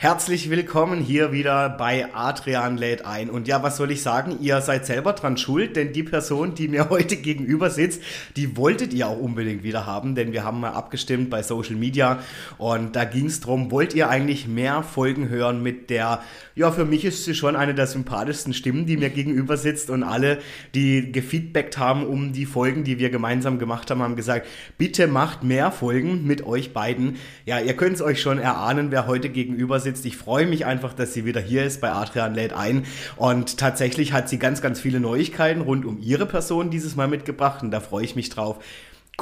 Herzlich 0.00 0.48
willkommen 0.48 1.00
hier 1.00 1.32
wieder 1.32 1.68
bei 1.68 2.06
Adrian 2.14 2.76
lädt 2.76 3.04
ein. 3.04 3.28
Und 3.28 3.48
ja, 3.48 3.64
was 3.64 3.76
soll 3.76 3.90
ich 3.90 4.00
sagen? 4.00 4.38
Ihr 4.40 4.60
seid 4.60 4.86
selber 4.86 5.12
dran 5.12 5.36
schuld, 5.36 5.74
denn 5.74 5.92
die 5.92 6.04
Person, 6.04 6.54
die 6.54 6.68
mir 6.68 6.88
heute 6.90 7.16
gegenüber 7.16 7.68
sitzt, 7.68 8.00
die 8.36 8.56
wolltet 8.56 8.94
ihr 8.94 9.08
auch 9.08 9.18
unbedingt 9.18 9.64
wieder 9.64 9.86
haben, 9.86 10.14
denn 10.14 10.30
wir 10.30 10.44
haben 10.44 10.60
mal 10.60 10.70
abgestimmt 10.70 11.30
bei 11.30 11.42
Social 11.42 11.74
Media 11.74 12.20
und 12.58 12.94
da 12.94 13.02
ging 13.06 13.26
es 13.26 13.40
darum, 13.40 13.72
wollt 13.72 13.92
ihr 13.92 14.08
eigentlich 14.08 14.46
mehr 14.46 14.84
Folgen 14.84 15.30
hören 15.30 15.64
mit 15.64 15.90
der, 15.90 16.22
ja, 16.54 16.70
für 16.70 16.84
mich 16.84 17.04
ist 17.04 17.24
sie 17.24 17.34
schon 17.34 17.56
eine 17.56 17.74
der 17.74 17.88
sympathischsten 17.88 18.54
Stimmen, 18.54 18.86
die 18.86 18.98
mir 18.98 19.10
gegenüber 19.10 19.56
sitzt 19.56 19.90
und 19.90 20.04
alle, 20.04 20.38
die 20.76 21.10
gefeedbackt 21.10 21.76
haben 21.76 22.06
um 22.06 22.32
die 22.32 22.46
Folgen, 22.46 22.84
die 22.84 23.00
wir 23.00 23.10
gemeinsam 23.10 23.58
gemacht 23.58 23.90
haben, 23.90 24.00
haben 24.02 24.14
gesagt, 24.14 24.46
bitte 24.78 25.08
macht 25.08 25.42
mehr 25.42 25.72
Folgen 25.72 26.24
mit 26.24 26.46
euch 26.46 26.72
beiden. 26.72 27.16
Ja, 27.46 27.58
ihr 27.58 27.74
könnt 27.74 27.96
es 27.96 28.00
euch 28.00 28.22
schon 28.22 28.38
erahnen, 28.38 28.92
wer 28.92 29.08
heute 29.08 29.28
gegenüber 29.28 29.80
sitzt 29.80 29.87
sitzt. 29.88 30.06
Ich 30.06 30.16
freue 30.16 30.46
mich 30.46 30.66
einfach, 30.66 30.92
dass 30.92 31.14
sie 31.14 31.24
wieder 31.24 31.40
hier 31.40 31.64
ist 31.64 31.80
bei 31.80 31.90
Adrian 31.90 32.34
lädt 32.34 32.52
ein. 32.52 32.84
Und 33.16 33.58
tatsächlich 33.58 34.12
hat 34.12 34.28
sie 34.28 34.38
ganz, 34.38 34.60
ganz 34.60 34.80
viele 34.80 35.00
Neuigkeiten 35.00 35.62
rund 35.62 35.84
um 35.84 35.98
ihre 36.00 36.26
Person 36.26 36.70
dieses 36.70 36.96
Mal 36.96 37.08
mitgebracht. 37.08 37.62
Und 37.62 37.70
da 37.70 37.80
freue 37.80 38.04
ich 38.04 38.16
mich 38.16 38.28
drauf. 38.28 38.58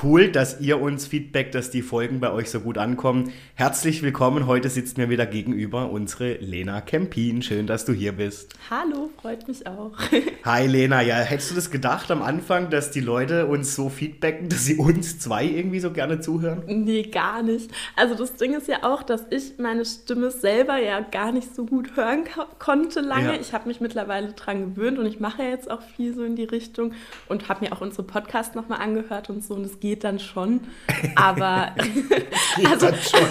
Cool, 0.03 0.31
dass 0.31 0.61
ihr 0.61 0.79
uns 0.79 1.07
Feedback, 1.07 1.53
dass 1.53 1.71
die 1.71 1.81
Folgen 1.81 2.21
bei 2.21 2.31
euch 2.31 2.51
so 2.51 2.61
gut 2.61 2.77
ankommen. 2.77 3.33
Herzlich 3.55 4.03
willkommen. 4.03 4.47
Heute 4.47 4.69
sitzt 4.69 4.99
mir 4.99 5.09
wieder 5.09 5.25
gegenüber 5.25 5.91
unsere 5.91 6.35
Lena 6.35 6.83
Kempin. 6.83 7.41
Schön, 7.41 7.67
dass 7.67 7.87
du 7.87 7.95
hier 7.95 8.13
bist. 8.13 8.53
Hallo, 8.69 9.09
freut 9.23 9.49
mich 9.49 9.67
auch. 9.67 9.93
Hi 10.45 10.67
Lena, 10.67 11.01
ja, 11.01 11.17
hättest 11.17 11.51
du 11.51 11.55
das 11.55 11.71
gedacht 11.71 12.11
am 12.11 12.21
Anfang, 12.21 12.69
dass 12.69 12.91
die 12.91 13.01
Leute 13.01 13.47
uns 13.47 13.75
so 13.75 13.89
feedbacken, 13.89 14.51
dass 14.51 14.67
sie 14.67 14.77
uns 14.77 15.19
zwei 15.19 15.47
irgendwie 15.47 15.81
so 15.81 15.91
gerne 15.91 16.21
zuhören? 16.21 16.65
Nee, 16.67 17.05
gar 17.05 17.43
nicht. 17.43 17.71
Also 17.97 18.15
das 18.15 18.35
Ding 18.35 18.53
ist 18.53 18.69
ja 18.69 18.83
auch, 18.83 19.03
dass 19.03 19.25
ich 19.31 19.55
meine 19.57 19.87
Stimme 19.87 20.31
selber 20.31 20.77
ja 20.77 21.01
gar 21.01 21.33
nicht 21.33 21.55
so 21.55 21.65
gut 21.65 21.97
hören 21.97 22.25
konnte 22.59 23.01
lange. 23.01 23.35
Ja. 23.35 23.41
Ich 23.41 23.55
habe 23.55 23.67
mich 23.67 23.81
mittlerweile 23.81 24.35
dran 24.35 24.75
gewöhnt 24.75 24.99
und 24.99 25.07
ich 25.07 25.21
mache 25.21 25.43
ja 25.43 25.49
jetzt 25.49 25.71
auch 25.71 25.81
viel 25.81 26.15
so 26.15 26.23
in 26.23 26.37
die 26.37 26.45
Richtung 26.45 26.93
und 27.29 27.49
habe 27.49 27.65
mir 27.65 27.73
auch 27.73 27.81
unsere 27.81 28.03
Podcasts 28.03 28.55
nochmal 28.55 28.83
angehört 28.83 29.31
und 29.31 29.43
so 29.43 29.55
und 29.55 29.65
es 29.65 29.81
geht 29.81 29.86
geht 29.87 30.05
dann 30.05 30.19
schon. 30.19 30.61
Aber 31.15 31.75
also, 32.71 32.89
schon. 32.89 33.21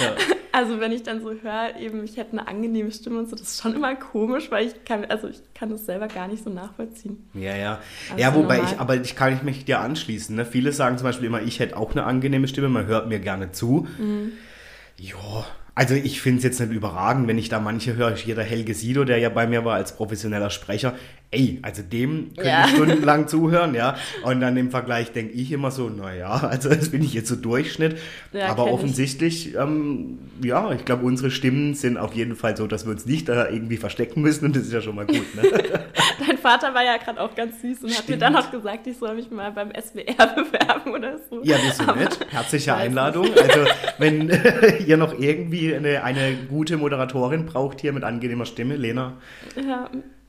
Ja. 0.00 0.14
also 0.52 0.78
wenn 0.80 0.92
ich 0.92 1.02
dann 1.02 1.20
so 1.20 1.30
höre, 1.30 1.76
eben 1.78 2.04
ich 2.04 2.16
hätte 2.16 2.32
eine 2.32 2.46
angenehme 2.46 2.90
Stimme 2.92 3.18
und 3.18 3.28
so, 3.28 3.36
das 3.36 3.48
ist 3.48 3.62
schon 3.62 3.74
immer 3.74 3.96
komisch, 3.96 4.50
weil 4.50 4.68
ich 4.68 4.84
kann, 4.84 5.04
also 5.06 5.28
ich 5.28 5.40
kann 5.52 5.68
das 5.68 5.84
selber 5.84 6.06
gar 6.06 6.28
nicht 6.28 6.44
so 6.44 6.48
nachvollziehen. 6.48 7.28
Ja, 7.34 7.56
ja. 7.56 7.80
Also 8.08 8.22
ja, 8.22 8.34
wobei 8.34 8.56
normal. 8.58 8.72
ich, 8.72 8.80
aber 8.80 8.96
ich 8.96 9.16
kann 9.16 9.40
mich 9.42 9.64
dir 9.64 9.80
anschließen. 9.80 10.34
Ne? 10.36 10.46
Viele 10.46 10.72
sagen 10.72 10.96
zum 10.96 11.06
Beispiel 11.06 11.26
immer, 11.26 11.42
ich 11.42 11.58
hätte 11.58 11.76
auch 11.76 11.90
eine 11.92 12.04
angenehme 12.04 12.46
Stimme, 12.46 12.68
man 12.68 12.86
hört 12.86 13.08
mir 13.08 13.18
gerne 13.18 13.52
zu. 13.52 13.88
Mhm. 13.98 14.32
Ja, 14.96 15.44
also 15.74 15.94
ich 15.94 16.20
finde 16.20 16.38
es 16.38 16.44
jetzt 16.44 16.60
nicht 16.60 16.72
überragend, 16.72 17.26
wenn 17.26 17.38
ich 17.38 17.48
da 17.48 17.58
manche 17.58 17.96
höre, 17.96 18.14
hier 18.14 18.34
der 18.34 18.44
Helge 18.44 18.74
Sido, 18.74 19.04
der 19.04 19.18
ja 19.18 19.28
bei 19.28 19.46
mir 19.46 19.64
war 19.64 19.74
als 19.74 19.96
professioneller 19.96 20.50
Sprecher, 20.50 20.94
ey, 21.32 21.60
also 21.62 21.82
dem 21.82 22.32
könnte 22.34 22.50
ja. 22.50 22.64
ich 22.64 22.72
stundenlang 22.72 23.28
zuhören, 23.28 23.74
ja. 23.74 23.96
Und 24.24 24.40
dann 24.40 24.56
im 24.56 24.70
Vergleich 24.70 25.12
denke 25.12 25.32
ich 25.34 25.52
immer 25.52 25.70
so, 25.70 25.88
naja, 25.88 26.30
also 26.50 26.68
das 26.68 26.90
bin 26.90 27.02
ich 27.02 27.14
jetzt 27.14 27.28
so 27.28 27.36
Durchschnitt. 27.36 27.98
Ja, 28.32 28.48
Aber 28.48 28.70
offensichtlich, 28.72 29.54
ähm, 29.54 30.18
ja, 30.42 30.72
ich 30.72 30.84
glaube, 30.84 31.04
unsere 31.04 31.30
Stimmen 31.30 31.74
sind 31.74 31.98
auf 31.98 32.14
jeden 32.14 32.34
Fall 32.34 32.56
so, 32.56 32.66
dass 32.66 32.84
wir 32.84 32.92
uns 32.92 33.06
nicht 33.06 33.28
da 33.28 33.48
irgendwie 33.48 33.76
verstecken 33.76 34.22
müssen 34.22 34.46
und 34.46 34.56
das 34.56 34.64
ist 34.64 34.72
ja 34.72 34.80
schon 34.80 34.96
mal 34.96 35.06
gut. 35.06 35.34
Ne? 35.36 35.42
Dein 36.26 36.38
Vater 36.38 36.74
war 36.74 36.82
ja 36.82 36.96
gerade 36.96 37.20
auch 37.20 37.34
ganz 37.34 37.60
süß 37.60 37.82
und 37.82 37.90
Stimmt. 37.90 37.98
hat 37.98 38.08
mir 38.08 38.18
dann 38.18 38.32
noch 38.32 38.50
gesagt, 38.50 38.86
ich 38.88 38.98
soll 38.98 39.14
mich 39.14 39.30
mal 39.30 39.52
beim 39.52 39.70
SWR 39.70 40.26
bewerben 40.34 40.92
oder 40.92 41.18
so. 41.30 41.42
Ja, 41.44 41.56
bist 41.58 41.80
du 41.80 41.86
nett. 41.94 42.18
Herzliche 42.30 42.74
Einladung. 42.74 43.26
Also, 43.26 43.70
wenn 43.98 44.30
ihr 44.86 44.96
noch 44.96 45.18
irgendwie 45.18 45.74
eine, 45.74 46.02
eine 46.02 46.34
gute 46.48 46.76
Moderatorin 46.76 47.46
braucht 47.46 47.80
hier 47.80 47.92
mit 47.92 48.02
angenehmer 48.02 48.46
Stimme, 48.46 48.76
Lena. 48.76 49.18
Ja, 49.56 49.88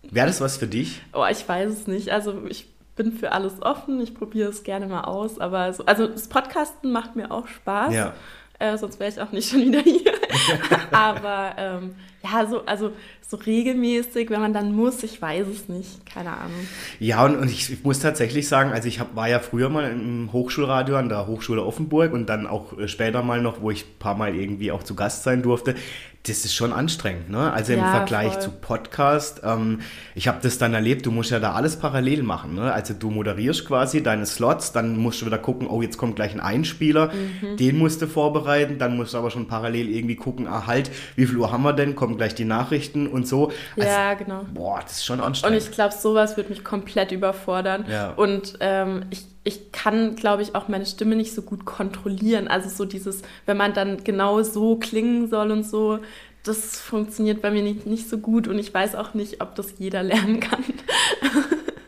Wäre 0.10 0.28
das 0.28 0.42
was 0.42 0.58
für 0.58 0.68
dich? 0.68 1.02
Oh, 1.14 1.26
ich 1.30 1.48
weiß 1.48 1.72
es 1.72 1.88
nicht. 1.88 2.10
Also 2.10 2.46
ich 2.48 2.68
bin 2.96 3.12
für 3.14 3.32
alles 3.32 3.62
offen, 3.62 4.02
ich 4.02 4.14
probiere 4.14 4.50
es 4.50 4.64
gerne 4.64 4.88
mal 4.88 5.04
aus, 5.06 5.40
aber 5.40 5.74
so, 5.74 5.86
also 5.86 6.08
das 6.08 6.28
Podcasten 6.28 6.92
macht 6.92 7.16
mir 7.16 7.32
auch 7.32 7.48
Spaß. 7.48 7.94
Ja. 7.94 8.14
Äh, 8.60 8.78
sonst 8.78 9.00
wäre 9.00 9.10
ich 9.10 9.20
auch 9.20 9.32
nicht 9.32 9.50
schon 9.50 9.62
wieder 9.62 9.82
hier. 9.82 10.14
aber 10.92 11.54
ähm, 11.58 11.96
ja, 12.24 12.46
so, 12.48 12.66
also 12.66 12.92
so 13.28 13.38
regelmäßig, 13.38 14.30
wenn 14.30 14.42
man 14.42 14.54
dann 14.54 14.76
muss, 14.76 15.04
ich 15.04 15.22
weiß 15.22 15.48
es 15.48 15.70
nicht, 15.70 16.06
keine 16.06 16.32
Ahnung. 16.32 16.68
Ja, 17.00 17.26
und, 17.26 17.38
und 17.38 17.50
ich, 17.50 17.72
ich, 17.72 17.84
muss 17.84 18.00
tatsächlich 18.00 18.48
sagen, 18.48 18.72
also 18.72 18.88
ich 18.88 19.00
hab, 19.00 19.16
war 19.16 19.30
ja 19.30 19.40
früher 19.40 19.70
mal 19.70 19.90
im 19.90 20.32
Hochschulradio 20.32 20.98
an 20.98 21.10
der 21.10 21.28
Hochschule 21.28 21.64
Offenburg 21.64 22.14
und 22.14 22.28
dann 22.28 22.46
auch 22.46 22.78
äh, 22.78 22.88
später 22.88 23.24
mal 23.24 23.42
noch, 23.42 23.62
wo 23.62 23.72
ich 23.72 23.86
ein 23.86 24.00
paar 24.00 24.16
Mal 24.16 24.36
irgendwie 24.36 24.72
auch 24.72 24.84
zu 24.84 24.96
Gast 24.96 25.24
sein 25.24 25.42
durfte 25.42 25.76
das 26.24 26.46
ist 26.46 26.54
schon 26.54 26.72
anstrengend, 26.72 27.32
ne? 27.32 27.52
Also 27.52 27.74
im 27.74 27.80
ja, 27.80 27.92
Vergleich 27.92 28.34
voll. 28.34 28.42
zu 28.42 28.52
Podcast. 28.52 29.42
Ähm, 29.44 29.80
ich 30.14 30.28
habe 30.28 30.38
das 30.44 30.60
dann 30.60 30.76
erlebt, 30.76 31.08
du 31.08 31.12
musst 31.12 31.32
ja 31.32 31.40
da 31.40 31.54
alles 31.54 31.78
parallel 31.78 32.22
machen, 32.22 32.54
ne? 32.54 32.72
Also 32.72 32.94
du 32.94 33.10
moderierst 33.10 33.66
quasi 33.66 34.04
deine 34.04 34.28
Slots, 34.28 34.72
dann 34.72 34.98
musst 34.98 35.22
du 35.22 35.26
wieder 35.26 35.40
gucken, 35.40 35.68
oh, 35.68 35.82
jetzt 35.82 35.98
kommt 35.98 36.16
gleich 36.16 36.34
ein 36.34 36.40
Einspieler, 36.40 37.12
mhm. 37.12 37.58
den 37.58 37.78
musst 37.80 38.04
du 38.04 38.08
vorbereiten, 38.08 38.78
dann 38.78 38.98
musst 38.98 39.16
du 39.16 39.18
aber 39.18 39.32
schon 39.32 39.48
parallel 39.48 39.90
irgendwie 39.90 40.16
gucken, 40.16 40.46
ah 40.46 40.68
halt, 40.68 40.92
wie 41.16 41.26
viel 41.26 41.38
Uhr 41.38 41.52
haben 41.52 41.64
wir 41.64 41.74
denn, 41.74 41.96
kommen 42.12 42.18
gleich 42.18 42.36
die 42.36 42.46
Nachrichten 42.46 43.08
und 43.08 43.28
so. 43.28 43.52
Also, 43.78 43.88
ja, 43.88 44.14
genau. 44.14 44.46
Boah, 44.54 44.80
das 44.82 44.94
ist 44.94 45.06
schon 45.06 45.22
anstrengend. 45.22 45.58
Und 45.58 45.66
ich 45.66 45.72
glaube, 45.74 45.94
sowas 45.94 46.36
wird 46.38 46.50
mich 46.50 46.64
komplett 46.64 47.12
überfordern. 47.12 47.86
Ja. 47.90 48.12
Und 48.12 48.58
ähm, 48.60 49.06
ich 49.10 49.26
ich 49.44 49.72
kann, 49.72 50.16
glaube 50.16 50.44
ich, 50.44 50.54
auch 50.54 50.68
meine 50.68 50.86
Stimme 50.86 51.16
nicht 51.16 51.34
so 51.34 51.42
gut 51.42 51.66
kontrollieren. 51.66 52.48
Also 52.48 52.70
so 52.70 52.86
dieses, 52.86 53.24
wenn 53.48 53.58
man 53.58 53.74
dann 53.74 54.04
genau 54.04 54.44
so 54.44 54.76
klingen 54.76 55.30
soll 55.30 55.50
und 55.50 55.64
so, 55.64 55.98
das 56.44 56.80
funktioniert 56.80 57.42
bei 57.42 57.50
mir 57.50 57.64
nicht, 57.64 57.88
nicht 57.88 58.08
so 58.08 58.20
gut 58.20 58.48
und 58.48 58.60
ich 58.60 58.72
weiß 58.72 58.94
auch 58.94 59.16
nicht, 59.16 59.42
ob 59.42 59.56
das 59.56 59.80
jeder 59.80 60.04
lernen 60.12 60.40
kann. 60.40 60.64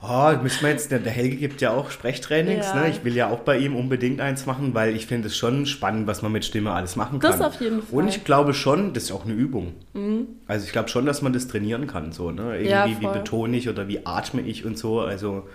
Oh, 0.06 0.34
müssen 0.42 0.64
wir 0.64 0.70
jetzt, 0.70 0.92
der 0.92 1.00
Helge 1.00 1.38
gibt 1.38 1.62
ja 1.62 1.72
auch 1.72 1.90
Sprechtrainings, 1.90 2.66
ja. 2.66 2.82
ne? 2.82 2.90
Ich 2.90 3.06
will 3.06 3.16
ja 3.16 3.30
auch 3.30 3.40
bei 3.40 3.58
ihm 3.58 3.74
unbedingt 3.74 4.20
eins 4.20 4.46
machen, 4.46 4.74
weil 4.74 4.98
ich 4.98 5.08
finde 5.08 5.28
es 5.28 5.38
schon 5.38 5.66
spannend, 5.66 6.08
was 6.08 6.22
man 6.22 6.34
mit 6.34 6.44
Stimme 6.44 6.74
alles 6.74 6.98
machen 6.98 7.20
kann. 7.20 7.32
Das 7.32 7.40
auf 7.40 7.62
jeden 7.62 7.82
Fall. 7.82 8.00
Und 8.00 8.10
ich 8.10 8.26
glaube 8.26 8.54
schon, 8.54 8.94
das 8.94 9.04
ist 9.04 9.12
auch 9.14 9.24
eine 9.24 9.34
Übung. 9.34 9.76
Mhm. 9.94 10.28
Also 10.46 10.66
ich 10.66 10.74
glaube 10.74 10.90
schon, 10.90 11.06
dass 11.06 11.22
man 11.22 11.32
das 11.32 11.48
trainieren 11.48 11.88
kann, 11.88 12.12
so, 12.12 12.32
ne? 12.32 12.58
Irgendwie, 12.58 12.70
ja, 12.70 12.86
wie 13.00 13.08
betone 13.08 13.56
ich 13.56 13.70
oder 13.70 13.88
wie 13.88 14.06
atme 14.06 14.42
ich 14.42 14.66
und 14.66 14.78
so, 14.78 15.00
also... 15.00 15.48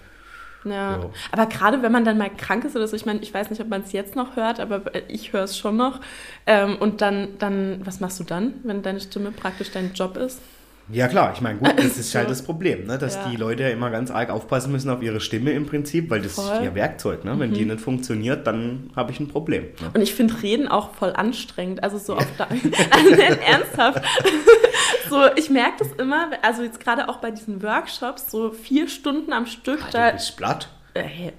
Ja. 0.64 0.96
ja. 0.96 1.10
Aber 1.30 1.46
gerade 1.46 1.82
wenn 1.82 1.92
man 1.92 2.06
dann 2.06 2.16
mal 2.16 2.30
krank 2.30 2.64
ist 2.64 2.74
oder 2.74 2.88
so, 2.88 2.96
ich 2.96 3.04
meine, 3.04 3.20
ich 3.20 3.34
weiß 3.34 3.50
nicht, 3.50 3.60
ob 3.60 3.68
man 3.68 3.82
es 3.82 3.92
jetzt 3.92 4.16
noch 4.16 4.36
hört, 4.36 4.60
aber 4.60 4.82
ich 5.08 5.34
höre 5.34 5.44
es 5.44 5.58
schon 5.58 5.76
noch. 5.76 6.00
Ähm, 6.46 6.76
und 6.76 7.02
dann, 7.02 7.38
dann, 7.38 7.82
was 7.84 8.00
machst 8.00 8.18
du 8.18 8.24
dann, 8.24 8.54
wenn 8.64 8.80
deine 8.80 9.00
Stimme 9.00 9.30
praktisch 9.30 9.70
dein 9.70 9.92
Job 9.92 10.16
ist? 10.16 10.40
Ja 10.90 11.06
klar, 11.08 11.32
ich 11.34 11.40
meine, 11.40 11.58
gut, 11.58 11.74
das 11.76 11.98
ist 11.98 12.14
halt 12.14 12.30
das 12.30 12.42
Problem, 12.42 12.86
ne? 12.86 12.98
dass 12.98 13.16
ja. 13.16 13.28
die 13.28 13.36
Leute 13.36 13.64
ja 13.64 13.68
immer 13.68 13.90
ganz 13.90 14.10
arg 14.10 14.30
aufpassen 14.30 14.72
müssen 14.72 14.90
auf 14.90 15.02
ihre 15.02 15.20
Stimme 15.20 15.50
im 15.52 15.66
Prinzip, 15.66 16.10
weil 16.10 16.22
das 16.22 16.34
voll. 16.34 16.56
ist 16.56 16.62
ihr 16.62 16.74
Werkzeug. 16.74 17.24
Ne? 17.24 17.38
Wenn 17.38 17.50
mhm. 17.50 17.54
die 17.54 17.64
nicht 17.66 17.80
funktioniert, 17.80 18.46
dann 18.46 18.90
habe 18.96 19.12
ich 19.12 19.20
ein 19.20 19.28
Problem. 19.28 19.64
Ne? 19.64 19.90
Und 19.94 20.00
ich 20.00 20.14
finde 20.14 20.42
Reden 20.42 20.68
auch 20.68 20.94
voll 20.94 21.12
anstrengend, 21.12 21.82
also 21.82 21.98
so 21.98 22.14
auf 22.16 22.26
der, 22.38 22.48
also 22.50 23.10
ernsthaft. 23.10 24.02
so, 25.10 25.24
ich 25.36 25.50
merke 25.50 25.84
das 25.84 25.92
immer, 25.98 26.30
also 26.42 26.62
jetzt 26.62 26.80
gerade 26.80 27.08
auch 27.08 27.18
bei 27.18 27.30
diesen 27.30 27.62
Workshops, 27.62 28.30
so 28.30 28.50
vier 28.50 28.88
Stunden 28.88 29.32
am 29.32 29.46
Stück. 29.46 29.84
Alter, 29.84 29.98
da, 29.98 30.10
du 30.10 30.16
bist 30.16 30.36
platt. 30.36 30.68
Äh, 30.94 31.32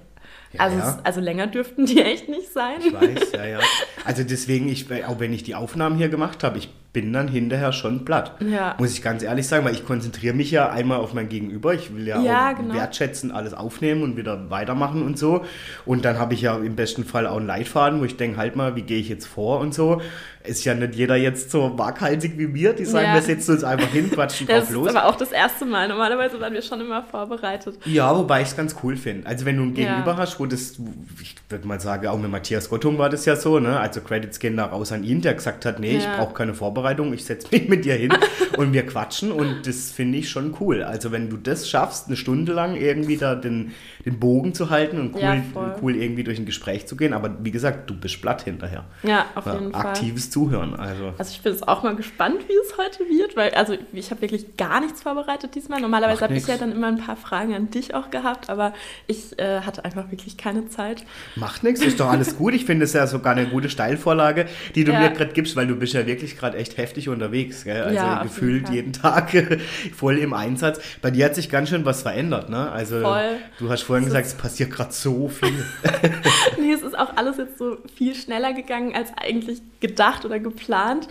ja, 0.52 0.60
also, 0.60 0.78
ja. 0.78 0.98
also 1.04 1.20
länger 1.20 1.46
dürften 1.46 1.86
die 1.86 2.00
echt 2.00 2.28
nicht 2.28 2.52
sein. 2.52 2.80
Ich 2.80 2.92
weiß, 2.92 3.32
ja, 3.32 3.44
ja. 3.44 3.58
Also 4.04 4.24
deswegen, 4.24 4.68
ich, 4.68 4.86
auch 5.04 5.20
wenn 5.20 5.32
ich 5.32 5.44
die 5.44 5.54
Aufnahmen 5.54 5.96
hier 5.96 6.08
gemacht 6.08 6.42
habe, 6.42 6.58
ich 6.58 6.70
bin 6.92 7.12
dann 7.12 7.28
hinterher 7.28 7.72
schon 7.72 8.04
platt. 8.04 8.34
Ja. 8.40 8.74
Muss 8.78 8.92
ich 8.92 9.02
ganz 9.02 9.22
ehrlich 9.22 9.46
sagen, 9.46 9.64
weil 9.64 9.74
ich 9.74 9.84
konzentriere 9.84 10.34
mich 10.34 10.50
ja 10.50 10.70
einmal 10.70 10.98
auf 10.98 11.14
mein 11.14 11.28
Gegenüber. 11.28 11.72
Ich 11.74 11.94
will 11.94 12.06
ja, 12.06 12.20
Ja, 12.20 12.50
auch 12.52 12.56
genau. 12.56 12.74
wertschätzen, 12.74 13.30
alles 13.30 13.54
aufnehmen 13.54 14.02
und 14.02 14.16
wieder 14.16 14.50
weitermachen 14.50 15.02
und 15.02 15.18
so. 15.18 15.44
Und 15.86 16.04
dann 16.04 16.18
habe 16.18 16.34
ich 16.34 16.40
ja 16.42 16.56
im 16.56 16.74
besten 16.76 17.04
Fall 17.04 17.26
auch 17.28 17.36
einen 17.36 17.46
Leitfaden, 17.46 18.00
wo 18.00 18.04
ich 18.04 18.16
denke, 18.16 18.38
halt 18.38 18.56
mal, 18.56 18.74
wie 18.74 18.82
gehe 18.82 18.98
ich 18.98 19.08
jetzt 19.08 19.26
vor 19.26 19.60
und 19.60 19.72
so. 19.72 20.00
Ist 20.42 20.64
ja 20.64 20.74
nicht 20.74 20.94
jeder 20.94 21.16
jetzt 21.16 21.50
so 21.50 21.78
waghalsig 21.78 22.38
wie 22.38 22.46
mir, 22.46 22.72
die 22.72 22.86
sagen, 22.86 23.08
Ja. 23.08 23.14
wir 23.14 23.20
setzen 23.20 23.52
uns 23.56 23.62
einfach 23.62 23.88
hin, 23.88 24.10
quatschen 24.10 24.46
Das 24.46 24.60
drauf 24.60 24.68
ist 24.68 24.74
los. 24.74 24.88
aber 24.88 25.04
auch 25.06 25.16
das 25.16 25.32
erste 25.32 25.66
Mal. 25.66 25.86
Normalerweise 25.86 26.40
waren 26.40 26.54
wir 26.54 26.62
schon 26.62 26.80
immer 26.80 27.02
vorbereitet. 27.04 27.78
Ja, 27.84 28.16
wobei 28.16 28.40
ich 28.40 28.48
es 28.48 28.56
ganz 28.56 28.74
cool 28.82 28.96
finde. 28.96 29.26
Also 29.28 29.44
wenn 29.44 29.58
du 29.58 29.64
ein 29.64 29.74
Gegenüber 29.74 30.16
hast, 30.16 30.40
wo 30.40 30.46
das, 30.46 30.78
ich 31.20 31.36
würde 31.50 31.68
mal 31.68 31.78
sagen, 31.78 32.06
auch 32.08 32.18
mit 32.18 32.30
Matthias 32.30 32.70
Gottung 32.70 32.96
war 32.96 33.10
das 33.10 33.26
ja 33.26 33.36
so, 33.36 33.60
ne? 33.60 33.78
Also 33.78 34.00
Credits 34.00 34.38
gehen 34.40 34.56
da 34.56 34.64
raus 34.64 34.92
an 34.92 35.04
ihn, 35.04 35.20
der 35.20 35.34
gesagt 35.34 35.66
hat, 35.66 35.78
nee, 35.78 35.98
ich 35.98 36.06
brauche 36.16 36.32
keine 36.32 36.54
Vorbereitung, 36.54 36.79
ich 37.12 37.24
setze 37.24 37.48
mich 37.50 37.68
mit 37.68 37.84
dir 37.84 37.94
hin 37.94 38.12
und 38.56 38.72
wir 38.72 38.86
quatschen 38.86 39.32
und 39.32 39.66
das 39.66 39.90
finde 39.90 40.18
ich 40.18 40.30
schon 40.30 40.54
cool. 40.60 40.82
Also 40.82 41.12
wenn 41.12 41.30
du 41.30 41.36
das 41.36 41.68
schaffst, 41.68 42.06
eine 42.06 42.16
Stunde 42.16 42.52
lang 42.52 42.76
irgendwie 42.76 43.16
da 43.16 43.34
den, 43.34 43.72
den 44.04 44.18
Bogen 44.18 44.54
zu 44.54 44.70
halten 44.70 44.98
und 44.98 45.14
cool, 45.14 45.20
Ja, 45.20 45.76
cool 45.82 45.96
irgendwie 45.96 46.24
durch 46.24 46.38
ein 46.38 46.46
Gespräch 46.46 46.86
zu 46.86 46.96
gehen, 46.96 47.12
aber 47.12 47.36
wie 47.42 47.50
gesagt, 47.50 47.88
du 47.88 47.94
bist 47.94 48.20
platt 48.20 48.42
hinterher. 48.42 48.84
Ja, 49.02 49.26
auf 49.34 49.46
jeden 49.46 49.72
Fall. 49.72 49.80
aktives 49.86 50.30
Zuhören, 50.30 50.74
also. 50.74 51.12
Also 51.18 51.30
ich 51.32 51.40
bin 51.42 51.52
jetzt 51.52 51.66
auch 51.66 51.82
mal 51.82 51.94
gespannt, 51.96 52.36
wie 52.48 52.52
es 52.52 52.76
heute 52.76 53.00
wird, 53.08 53.36
weil 53.36 53.50
also 53.54 53.74
ich 53.92 54.10
habe 54.10 54.20
wirklich 54.22 54.56
gar 54.56 54.80
nichts 54.80 55.02
vorbereitet 55.02 55.54
diesmal. 55.54 55.80
Normalerweise 55.80 56.22
habe 56.22 56.34
ich 56.34 56.46
ja 56.46 56.56
dann 56.56 56.72
immer 56.72 56.88
ein 56.88 56.98
paar 56.98 57.16
Fragen 57.16 57.54
an 57.54 57.70
dich 57.70 57.94
auch 57.94 58.10
gehabt, 58.10 58.50
aber 58.50 58.72
ich 59.06 59.38
äh, 59.38 59.60
hatte 59.60 59.84
einfach 59.84 60.10
wirklich 60.10 60.36
keine 60.36 60.68
Zeit. 60.68 61.04
Macht 61.36 61.62
nichts, 61.64 61.80
ist 61.82 62.00
doch 62.00 62.10
alles 62.10 62.36
gut. 62.36 62.54
Ich 62.54 62.64
finde 62.64 62.84
es 62.84 62.92
ja 62.92 63.06
sogar 63.06 63.32
eine 63.36 63.46
gute 63.46 63.70
Steilvorlage, 63.70 64.46
die 64.74 64.84
du 64.84 64.92
Ja. 64.92 65.00
mir 65.00 65.10
gerade 65.10 65.32
gibst, 65.32 65.56
weil 65.56 65.66
du 65.66 65.76
bist 65.76 65.94
ja 65.94 66.06
wirklich 66.06 66.36
gerade 66.36 66.56
echt 66.58 66.76
heftig 66.76 67.08
unterwegs. 67.08 67.64
Gell? 67.64 67.82
Also 67.82 67.94
Ja, 67.94 68.22
gefühlt 68.22 68.68
jeden 68.68 68.80
jeden 68.80 68.92
Tag 68.92 69.30
voll 69.94 70.18
im 70.18 70.32
Einsatz. 70.32 70.80
Bei 71.02 71.10
dir 71.10 71.26
hat 71.26 71.34
sich 71.34 71.50
ganz 71.50 71.68
schön 71.68 71.84
was 71.84 72.02
verändert, 72.02 72.48
ne? 72.48 72.70
Also 72.70 73.00
Voll. 73.00 73.36
du 73.58 73.68
hast 73.70 73.82
vorhin 73.90 74.06
Es 74.06 74.12
gesagt, 74.14 74.26
es 74.26 74.34
passiert 74.34 74.70
gerade 74.70 74.92
so 74.92 75.28
viel. 75.28 75.64
nee, 76.60 76.72
es 76.72 76.82
ist 76.82 76.96
auch 76.96 77.16
alles 77.16 77.38
jetzt 77.38 77.58
so 77.58 77.78
viel 77.96 78.14
schneller 78.14 78.52
gegangen 78.52 78.94
als 78.94 79.10
eigentlich 79.16 79.62
gedacht 79.80 80.24
oder 80.24 80.38
geplant. 80.38 81.08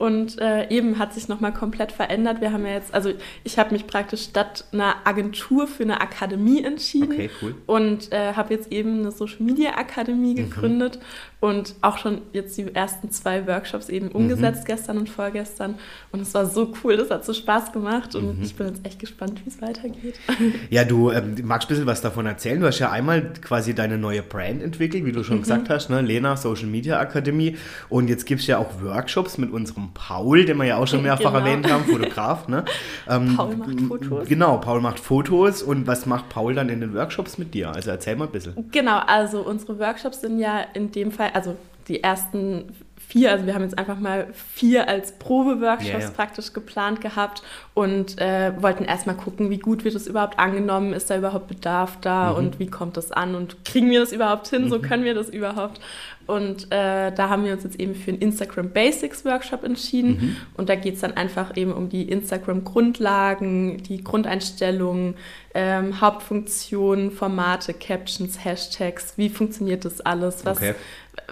Und 0.00 0.38
äh, 0.40 0.66
eben 0.70 0.98
hat 0.98 1.12
sich 1.12 1.28
nochmal 1.28 1.52
komplett 1.52 1.92
verändert. 1.92 2.40
Wir 2.40 2.52
haben 2.52 2.64
ja 2.64 2.72
jetzt, 2.72 2.94
also 2.94 3.12
ich 3.44 3.58
habe 3.58 3.72
mich 3.72 3.86
praktisch 3.86 4.22
statt 4.22 4.64
einer 4.72 4.94
Agentur 5.04 5.66
für 5.66 5.82
eine 5.82 6.00
Akademie 6.00 6.64
entschieden. 6.64 7.12
Okay, 7.12 7.30
cool. 7.42 7.54
Und 7.66 8.10
äh, 8.10 8.32
habe 8.32 8.54
jetzt 8.54 8.72
eben 8.72 9.00
eine 9.00 9.10
Social 9.10 9.42
Media 9.42 9.72
Akademie 9.76 10.34
gegründet 10.34 10.98
und 11.40 11.74
auch 11.82 11.98
schon 11.98 12.22
jetzt 12.32 12.56
die 12.56 12.74
ersten 12.74 13.10
zwei 13.10 13.46
Workshops 13.46 13.90
eben 13.90 14.08
umgesetzt, 14.08 14.64
gestern 14.64 14.96
und 14.96 15.10
vorgestern. 15.10 15.74
Und 16.12 16.20
es 16.22 16.32
war 16.32 16.46
so 16.46 16.72
cool, 16.82 16.96
das 16.96 17.10
hat 17.10 17.26
so 17.26 17.34
Spaß 17.34 17.72
gemacht 17.72 18.14
und 18.14 18.42
ich 18.42 18.54
bin 18.56 18.68
jetzt 18.68 18.86
echt 18.86 18.98
gespannt, 19.00 19.42
wie 19.44 19.50
es 19.50 19.60
weitergeht. 19.60 20.14
Ja, 20.70 20.84
du 20.84 21.10
ähm, 21.10 21.34
magst 21.44 21.66
ein 21.66 21.70
bisschen 21.70 21.86
was 21.86 22.00
davon 22.00 22.24
erzählen. 22.24 22.58
Du 22.60 22.66
hast 22.66 22.78
ja 22.78 22.90
einmal 22.90 23.32
quasi 23.42 23.74
deine 23.74 23.98
neue 23.98 24.22
Brand 24.22 24.62
entwickelt, 24.62 25.04
wie 25.04 25.12
du 25.12 25.20
Mhm. 25.20 25.24
schon 25.24 25.40
gesagt 25.40 25.68
hast, 25.68 25.90
ne? 25.90 26.00
Lena 26.00 26.36
Social 26.38 26.66
Media 26.68 26.98
Akademie. 26.98 27.56
Und 27.90 28.08
jetzt 28.08 28.24
gibt 28.24 28.40
es 28.40 28.46
ja 28.46 28.56
auch 28.58 28.80
Workshops 28.82 29.36
mit 29.36 29.50
unserem 29.52 29.89
Paul, 29.94 30.44
den 30.44 30.56
wir 30.58 30.64
ja 30.64 30.76
auch 30.78 30.86
schon 30.86 31.02
mehrfach 31.02 31.32
Genau. 31.32 31.38
erwähnt 31.46 31.70
haben, 31.70 31.84
Fotograf. 31.84 32.48
Ne? 32.48 32.64
Ähm, 33.08 33.34
Paul 33.36 33.56
macht 33.56 33.80
Fotos. 33.80 34.28
Genau, 34.28 34.56
Paul 34.58 34.80
macht 34.80 35.00
Fotos. 35.00 35.62
Und 35.62 35.86
was 35.86 36.06
macht 36.06 36.28
Paul 36.28 36.54
dann 36.54 36.68
in 36.68 36.80
den 36.80 36.94
Workshops 36.94 37.38
mit 37.38 37.54
dir? 37.54 37.72
Also 37.74 37.90
erzähl 37.90 38.16
mal 38.16 38.26
ein 38.26 38.32
bisschen. 38.32 38.70
Genau, 38.70 38.98
also 39.06 39.40
unsere 39.40 39.78
Workshops 39.78 40.20
sind 40.20 40.38
ja 40.38 40.60
in 40.74 40.92
dem 40.92 41.10
Fall, 41.12 41.30
also 41.34 41.56
die 41.88 42.02
ersten 42.02 42.64
vier, 43.08 43.32
also 43.32 43.44
wir 43.44 43.54
haben 43.54 43.62
jetzt 43.62 43.76
einfach 43.76 43.98
mal 43.98 44.28
vier 44.54 44.86
als 44.86 45.18
Probe-Workshops 45.18 45.88
Ja, 45.92 45.98
ja. 45.98 46.10
praktisch 46.10 46.52
geplant 46.52 47.00
gehabt 47.00 47.42
und 47.74 48.20
äh, 48.20 48.52
wollten 48.62 48.84
erstmal 48.84 49.16
gucken, 49.16 49.50
wie 49.50 49.58
gut 49.58 49.82
wird 49.82 49.96
es 49.96 50.06
überhaupt 50.06 50.38
angenommen, 50.38 50.92
ist 50.92 51.10
da 51.10 51.18
überhaupt 51.18 51.48
Bedarf 51.48 51.98
da 52.00 52.30
und 52.30 52.60
wie 52.60 52.68
kommt 52.68 52.96
das 52.96 53.10
an 53.10 53.34
und 53.34 53.64
kriegen 53.64 53.90
wir 53.90 53.98
das 53.98 54.12
überhaupt 54.12 54.46
hin, 54.46 54.68
so 54.70 54.78
können 54.78 55.02
wir 55.02 55.14
das 55.14 55.28
überhaupt. 55.28 55.80
Und 56.30 56.66
äh, 56.70 57.10
da 57.12 57.28
haben 57.28 57.44
wir 57.44 57.52
uns 57.52 57.64
jetzt 57.64 57.80
eben 57.80 57.96
für 57.96 58.12
einen 58.12 58.20
Instagram 58.20 58.70
Basics 58.70 59.24
Workshop 59.24 59.64
entschieden. 59.64 60.36
Und 60.56 60.68
da 60.68 60.76
geht 60.76 60.94
es 60.94 61.00
dann 61.00 61.16
einfach 61.16 61.56
eben 61.56 61.72
um 61.72 61.88
die 61.88 62.08
Instagram 62.08 62.62
Grundlagen, 62.62 63.78
die 63.78 64.04
Grundeinstellungen, 64.04 65.14
ähm, 65.54 66.00
Hauptfunktionen, 66.00 67.10
Formate, 67.10 67.74
Captions, 67.74 68.44
Hashtags, 68.44 69.14
wie 69.16 69.28
funktioniert 69.28 69.84
das 69.84 70.00
alles, 70.00 70.44
was, 70.44 70.58
Okay. 70.58 70.74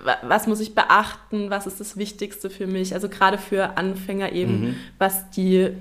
wa- 0.05 0.17
was 0.23 0.47
muss 0.47 0.61
ich 0.61 0.75
beachten, 0.75 1.51
was 1.51 1.67
ist 1.67 1.79
das 1.81 1.97
Wichtigste 1.97 2.51
für 2.51 2.67
mich, 2.67 2.95
also 2.95 3.09
gerade 3.09 3.39
für 3.39 3.77
Anfänger 3.79 4.33
eben, 4.33 4.77
was 4.99 5.31
die 5.31 5.57
äh, 5.59 5.73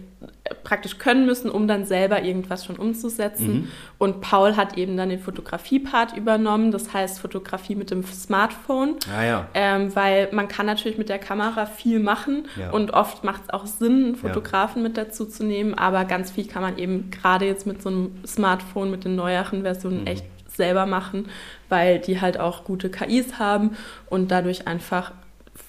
praktisch 0.63 0.97
können 0.97 1.25
müssen, 1.27 1.49
um 1.49 1.67
dann 1.67 1.85
selber 1.85 2.23
irgendwas 2.23 2.65
schon 2.65 2.77
umzusetzen. 2.77 3.69
Und 3.99 4.21
Paul 4.21 4.55
hat 4.55 4.75
eben 4.77 4.97
dann 4.97 5.09
den 5.09 5.19
Fotografie-Part 5.19 6.17
übernommen, 6.17 6.71
das 6.71 6.91
heißt 6.91 7.19
Fotografie 7.19 7.75
mit 7.75 7.91
dem 7.91 8.03
Smartphone. 8.03 8.95
Ah 9.15 9.23
ja. 9.23 9.47
Ähm, 9.53 9.95
weil 9.95 10.29
man 10.31 10.47
kann 10.47 10.65
natürlich 10.65 10.97
mit 10.97 11.09
der 11.09 11.19
Kamera 11.19 11.67
viel 11.67 11.99
machen 11.99 12.47
Ja. 12.59 12.71
und 12.71 12.91
oft 12.93 13.23
macht 13.23 13.43
es 13.43 13.49
auch 13.51 13.67
Sinn, 13.67 14.05
einen 14.05 14.15
Fotografen 14.15 14.81
mit 14.81 14.97
dazu 14.97 15.25
zu 15.25 15.43
nehmen, 15.43 15.75
aber 15.75 16.03
ganz 16.05 16.31
viel 16.31 16.47
kann 16.47 16.63
man 16.63 16.77
eben 16.79 17.11
gerade 17.11 17.45
jetzt 17.45 17.67
mit 17.67 17.81
so 17.83 17.89
einem 17.89 18.15
Smartphone, 18.27 18.91
mit 18.91 19.03
den 19.05 19.15
neueren 19.15 19.63
Versionen 19.63 20.01
Mhm. 20.01 20.07
echt 20.07 20.25
selber 20.47 20.85
machen, 20.85 21.27
weil 21.69 21.99
die 21.99 22.19
halt 22.21 22.39
auch 22.39 22.63
gute 22.63 22.89
KIs 22.89 23.37
haben 23.39 23.71
und 24.09 24.31
dadurch 24.31 24.67
einfach 24.67 25.11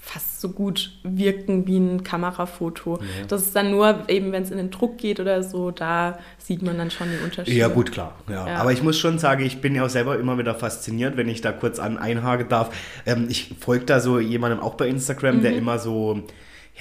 fast 0.03 0.41
so 0.41 0.49
gut 0.51 0.93
wirken 1.03 1.67
wie 1.67 1.77
ein 1.77 2.03
Kamerafoto. 2.03 2.99
Das 3.29 3.43
ist 3.43 3.55
dann 3.55 3.71
nur 3.71 4.05
eben, 4.09 4.33
wenn 4.33 4.43
es 4.43 4.51
in 4.51 4.57
den 4.57 4.71
Druck 4.71 4.97
geht 4.97 5.21
oder 5.21 5.43
so, 5.43 5.71
da 5.71 6.19
sieht 6.39 6.63
man 6.63 6.79
dann 6.79 6.91
schon 6.91 7.09
die 7.11 7.23
Unterschiede. 7.23 7.57
Ja, 7.59 7.69
gut, 7.69 7.93
klar. 7.93 8.15
Ja. 8.29 8.47
Ja. 8.49 8.57
Aber 8.57 8.73
ich 8.73 8.83
muss 8.83 8.99
schon 8.99 9.19
sagen, 9.19 9.45
ich 9.45 9.61
bin 9.61 9.75
ja 9.75 9.85
auch 9.85 9.91
selber 9.91 10.19
immer 10.19 10.39
wieder 10.39 10.55
fasziniert, 10.55 11.19
wenn 11.19 11.29
ich 11.29 11.43
da 11.43 11.53
kurz 11.53 11.79
an 11.79 11.99
einhaken 11.99 12.49
darf. 12.49 12.75
Ähm, 13.05 13.27
ich 13.29 13.55
folge 13.61 13.85
da 13.85 14.01
so 14.01 14.19
jemandem 14.19 14.61
auch 14.61 14.75
bei 14.75 14.89
Instagram, 14.89 15.39
Mhm. 15.39 15.43
der 15.43 15.57
immer 15.57 15.79
so, 15.79 16.23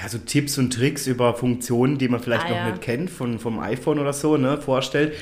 ja, 0.01 0.07
so 0.07 0.19
Tipps 0.19 0.57
und 0.57 0.73
Tricks 0.73 1.07
über 1.07 1.33
Funktionen, 1.33 1.97
die 1.97 2.07
man 2.07 2.21
vielleicht 2.21 2.45
Ah, 2.45 2.49
noch 2.49 2.55
ja. 2.55 2.69
nicht 2.69 2.81
kennt, 2.81 3.09
von, 3.09 3.39
vom 3.39 3.59
iPhone 3.59 3.99
oder 3.99 4.13
so, 4.13 4.37
ne, 4.37 4.57
vorstellt. 4.57 5.13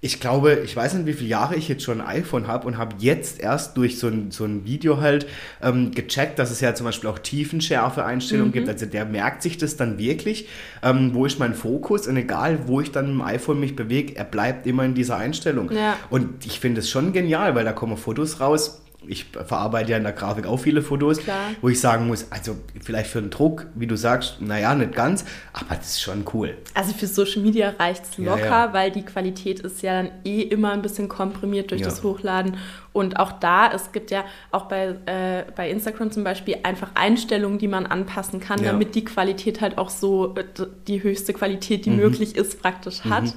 Ich 0.00 0.20
glaube, 0.20 0.60
ich 0.64 0.76
weiß 0.76 0.94
nicht, 0.94 1.06
wie 1.06 1.12
viele 1.12 1.30
Jahre 1.30 1.56
ich 1.56 1.66
jetzt 1.66 1.82
schon 1.82 2.00
ein 2.00 2.06
iPhone 2.06 2.46
habe 2.46 2.68
und 2.68 2.78
habe 2.78 2.94
jetzt 3.00 3.40
erst 3.40 3.76
durch 3.76 3.98
so 3.98 4.06
ein, 4.06 4.30
so 4.30 4.44
ein 4.44 4.64
Video 4.64 5.00
halt 5.00 5.26
ähm, 5.60 5.90
gecheckt, 5.90 6.38
dass 6.38 6.52
es 6.52 6.60
ja 6.60 6.72
zum 6.72 6.86
Beispiel 6.86 7.10
auch 7.10 7.18
Tiefenschärfe-Einstellungen 7.18 8.50
Mhm. 8.50 8.52
gibt. 8.52 8.68
Also 8.68 8.86
der 8.86 9.04
merkt 9.04 9.42
sich 9.42 9.58
das 9.58 9.76
dann 9.76 9.98
wirklich, 9.98 10.46
ähm, 10.84 11.14
wo 11.14 11.26
ist 11.26 11.40
mein 11.40 11.52
Fokus 11.54 12.06
und 12.06 12.16
egal, 12.16 12.60
wo 12.68 12.80
ich 12.80 12.92
dann 12.92 13.06
mit 13.06 13.14
dem 13.16 13.22
iPhone 13.22 13.58
mich 13.58 13.74
bewege, 13.74 14.14
er 14.14 14.24
bleibt 14.24 14.68
immer 14.68 14.84
in 14.84 14.94
dieser 14.94 15.16
Einstellung. 15.16 15.70
Ja. 15.72 15.96
Und 16.10 16.46
ich 16.46 16.60
finde 16.60 16.80
es 16.80 16.88
schon 16.88 17.12
genial, 17.12 17.56
weil 17.56 17.64
da 17.64 17.72
kommen 17.72 17.96
Fotos 17.96 18.38
raus. 18.40 18.80
Ich 19.08 19.24
verarbeite 19.24 19.90
ja 19.92 19.96
in 19.96 20.02
der 20.04 20.12
Grafik 20.12 20.46
auch 20.46 20.58
viele 20.58 20.82
Fotos, 20.82 21.18
Klar. 21.18 21.50
wo 21.62 21.68
ich 21.68 21.80
sagen 21.80 22.06
muss, 22.06 22.30
also 22.30 22.56
vielleicht 22.80 23.10
für 23.10 23.20
den 23.20 23.30
Druck, 23.30 23.66
wie 23.74 23.86
du 23.86 23.96
sagst, 23.96 24.40
naja, 24.40 24.74
nicht 24.74 24.94
ganz, 24.94 25.24
aber 25.52 25.76
das 25.76 25.88
ist 25.90 26.00
schon 26.02 26.24
cool. 26.34 26.56
Also 26.74 26.92
für 26.92 27.06
Social 27.06 27.42
Media 27.42 27.70
reicht 27.78 28.04
es 28.04 28.16
Ja, 28.18 28.24
locker, 28.34 28.44
ja. 28.46 28.72
weil 28.72 28.90
die 28.90 29.02
Qualität 29.04 29.60
ist 29.60 29.82
ja 29.82 30.02
dann 30.02 30.10
eh 30.24 30.42
immer 30.42 30.72
ein 30.72 30.82
bisschen 30.82 31.08
komprimiert 31.08 31.70
durch 31.70 31.80
Ja. 31.80 31.86
das 31.88 32.02
Hochladen. 32.02 32.56
Und 32.92 33.18
auch 33.20 33.32
da, 33.32 33.70
es 33.72 33.92
gibt 33.92 34.10
ja 34.10 34.24
auch 34.50 34.64
bei, 34.66 34.96
äh, 35.06 35.44
bei 35.54 35.70
Instagram 35.70 36.10
zum 36.10 36.24
Beispiel 36.24 36.56
einfach 36.64 36.90
Einstellungen, 36.94 37.58
die 37.58 37.68
man 37.68 37.86
anpassen 37.86 38.40
kann, 38.40 38.62
Ja. 38.62 38.72
damit 38.72 38.94
die 38.94 39.04
Qualität 39.04 39.60
halt 39.60 39.78
auch 39.78 39.90
so 39.90 40.34
äh, 40.34 40.44
die 40.86 41.02
höchste 41.02 41.32
Qualität, 41.32 41.86
Mhm. 41.86 41.90
die 41.90 41.96
möglich 41.96 42.36
ist, 42.36 42.60
praktisch 42.60 43.04
hat. 43.04 43.34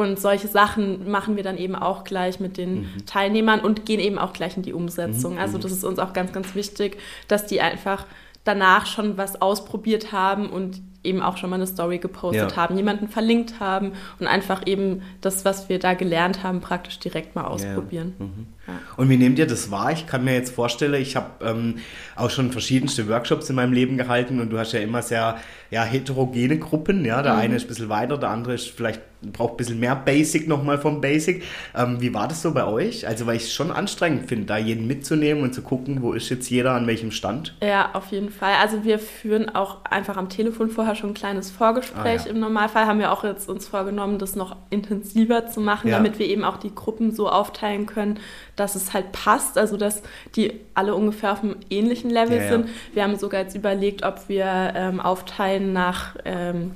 Und 0.00 0.18
solche 0.18 0.48
Sachen 0.48 1.10
machen 1.10 1.36
wir 1.36 1.42
dann 1.42 1.58
eben 1.58 1.74
auch 1.74 2.04
gleich 2.04 2.40
mit 2.40 2.56
den 2.56 2.80
Mhm. 2.80 3.06
Teilnehmern 3.06 3.60
und 3.60 3.84
gehen 3.84 4.00
eben 4.00 4.18
auch 4.18 4.32
gleich 4.32 4.56
in 4.56 4.62
die 4.62 4.72
Umsetzung. 4.72 5.38
Also 5.38 5.58
das 5.58 5.72
ist 5.72 5.84
uns 5.84 5.98
auch 5.98 6.12
ganz, 6.12 6.32
ganz 6.32 6.54
wichtig, 6.54 6.96
dass 7.28 7.46
die 7.46 7.60
einfach 7.60 8.06
danach 8.44 8.86
schon 8.86 9.18
was 9.18 9.42
ausprobiert 9.42 10.12
haben 10.12 10.48
und 10.48 10.80
eben 11.02 11.22
auch 11.22 11.36
schon 11.36 11.50
mal 11.50 11.56
eine 11.56 11.66
Story 11.66 11.98
gepostet 11.98 12.50
Ja. 12.52 12.56
haben, 12.56 12.76
jemanden 12.76 13.08
verlinkt 13.08 13.60
haben 13.60 13.92
und 14.18 14.26
einfach 14.26 14.66
eben 14.66 15.02
das, 15.20 15.44
was 15.44 15.68
wir 15.68 15.78
da 15.78 15.94
gelernt 15.94 16.42
haben, 16.42 16.60
praktisch 16.60 16.98
direkt 16.98 17.34
mal 17.34 17.44
ausprobieren. 17.44 18.14
Ja. 18.66 18.74
Und 18.96 19.08
wie 19.08 19.16
nehmt 19.16 19.38
ihr 19.38 19.46
das 19.46 19.70
wahr? 19.70 19.92
Ich 19.92 20.06
kann 20.06 20.24
mir 20.24 20.34
jetzt 20.34 20.54
vorstellen, 20.54 21.00
ich 21.00 21.16
habe 21.16 21.44
ähm, 21.44 21.78
auch 22.16 22.30
schon 22.30 22.52
verschiedenste 22.52 23.08
Workshops 23.08 23.48
in 23.50 23.56
meinem 23.56 23.72
Leben 23.72 23.96
gehalten 23.96 24.40
und 24.40 24.50
du 24.50 24.58
hast 24.58 24.72
ja 24.72 24.80
immer 24.80 25.02
sehr 25.02 25.38
ja, 25.70 25.84
heterogene 25.84 26.58
Gruppen. 26.58 27.04
Ja? 27.04 27.22
Der 27.22 27.34
eine 27.34 27.56
ist 27.56 27.64
ein 27.64 27.68
bisschen 27.68 27.88
weiter, 27.88 28.18
der 28.18 28.30
andere 28.30 28.54
ist 28.54 28.68
vielleicht 28.68 29.00
braucht 29.32 29.54
ein 29.54 29.56
bisschen 29.58 29.80
mehr 29.80 29.94
Basic 29.96 30.48
nochmal 30.48 30.78
vom 30.78 31.00
Basic. 31.00 31.42
Ähm, 31.76 32.00
wie 32.00 32.14
war 32.14 32.28
das 32.28 32.42
so 32.42 32.52
bei 32.52 32.64
euch? 32.64 33.06
Also, 33.06 33.26
weil 33.26 33.36
ich 33.36 33.44
es 33.44 33.52
schon 33.52 33.70
anstrengend 33.70 34.28
finde, 34.28 34.46
da 34.46 34.56
jeden 34.56 34.86
mitzunehmen 34.86 35.42
und 35.42 35.54
zu 35.54 35.62
gucken, 35.62 36.02
wo 36.02 36.12
ist 36.12 36.28
jetzt 36.30 36.48
jeder 36.50 36.72
an 36.72 36.86
welchem 36.86 37.10
Stand. 37.10 37.54
Ja, 37.62 37.90
auf 37.92 38.12
jeden 38.12 38.30
Fall. 38.30 38.54
Also 38.60 38.84
wir 38.84 38.98
führen 38.98 39.54
auch 39.54 39.84
einfach 39.84 40.16
am 40.16 40.28
Telefon 40.28 40.70
vorher 40.70 40.89
vorher 40.90 41.00
schon 41.00 41.10
ein 41.10 41.14
kleines 41.14 41.50
Vorgespräch. 41.50 42.22
Ah, 42.22 42.24
ja. 42.26 42.30
Im 42.30 42.40
Normalfall 42.40 42.86
haben 42.86 42.98
wir 42.98 43.12
auch 43.12 43.24
jetzt 43.24 43.48
uns 43.48 43.68
vorgenommen, 43.68 44.18
das 44.18 44.34
noch 44.34 44.56
intensiver 44.70 45.46
zu 45.46 45.60
machen, 45.60 45.88
ja. 45.88 45.96
damit 45.96 46.18
wir 46.18 46.26
eben 46.26 46.44
auch 46.44 46.56
die 46.56 46.74
Gruppen 46.74 47.12
so 47.12 47.28
aufteilen 47.28 47.86
können, 47.86 48.18
dass 48.56 48.74
es 48.74 48.92
halt 48.92 49.12
passt, 49.12 49.56
also 49.56 49.76
dass 49.76 50.02
die 50.36 50.52
alle 50.74 50.94
ungefähr 50.94 51.32
auf 51.32 51.42
einem 51.42 51.56
ähnlichen 51.70 52.10
Level 52.10 52.38
ja, 52.38 52.48
sind. 52.48 52.68
Wir 52.92 53.04
haben 53.04 53.16
sogar 53.16 53.42
jetzt 53.42 53.54
überlegt, 53.54 54.02
ob 54.02 54.28
wir 54.28 54.72
ähm, 54.74 55.00
aufteilen 55.00 55.72
nach 55.72 56.16
ähm, 56.24 56.72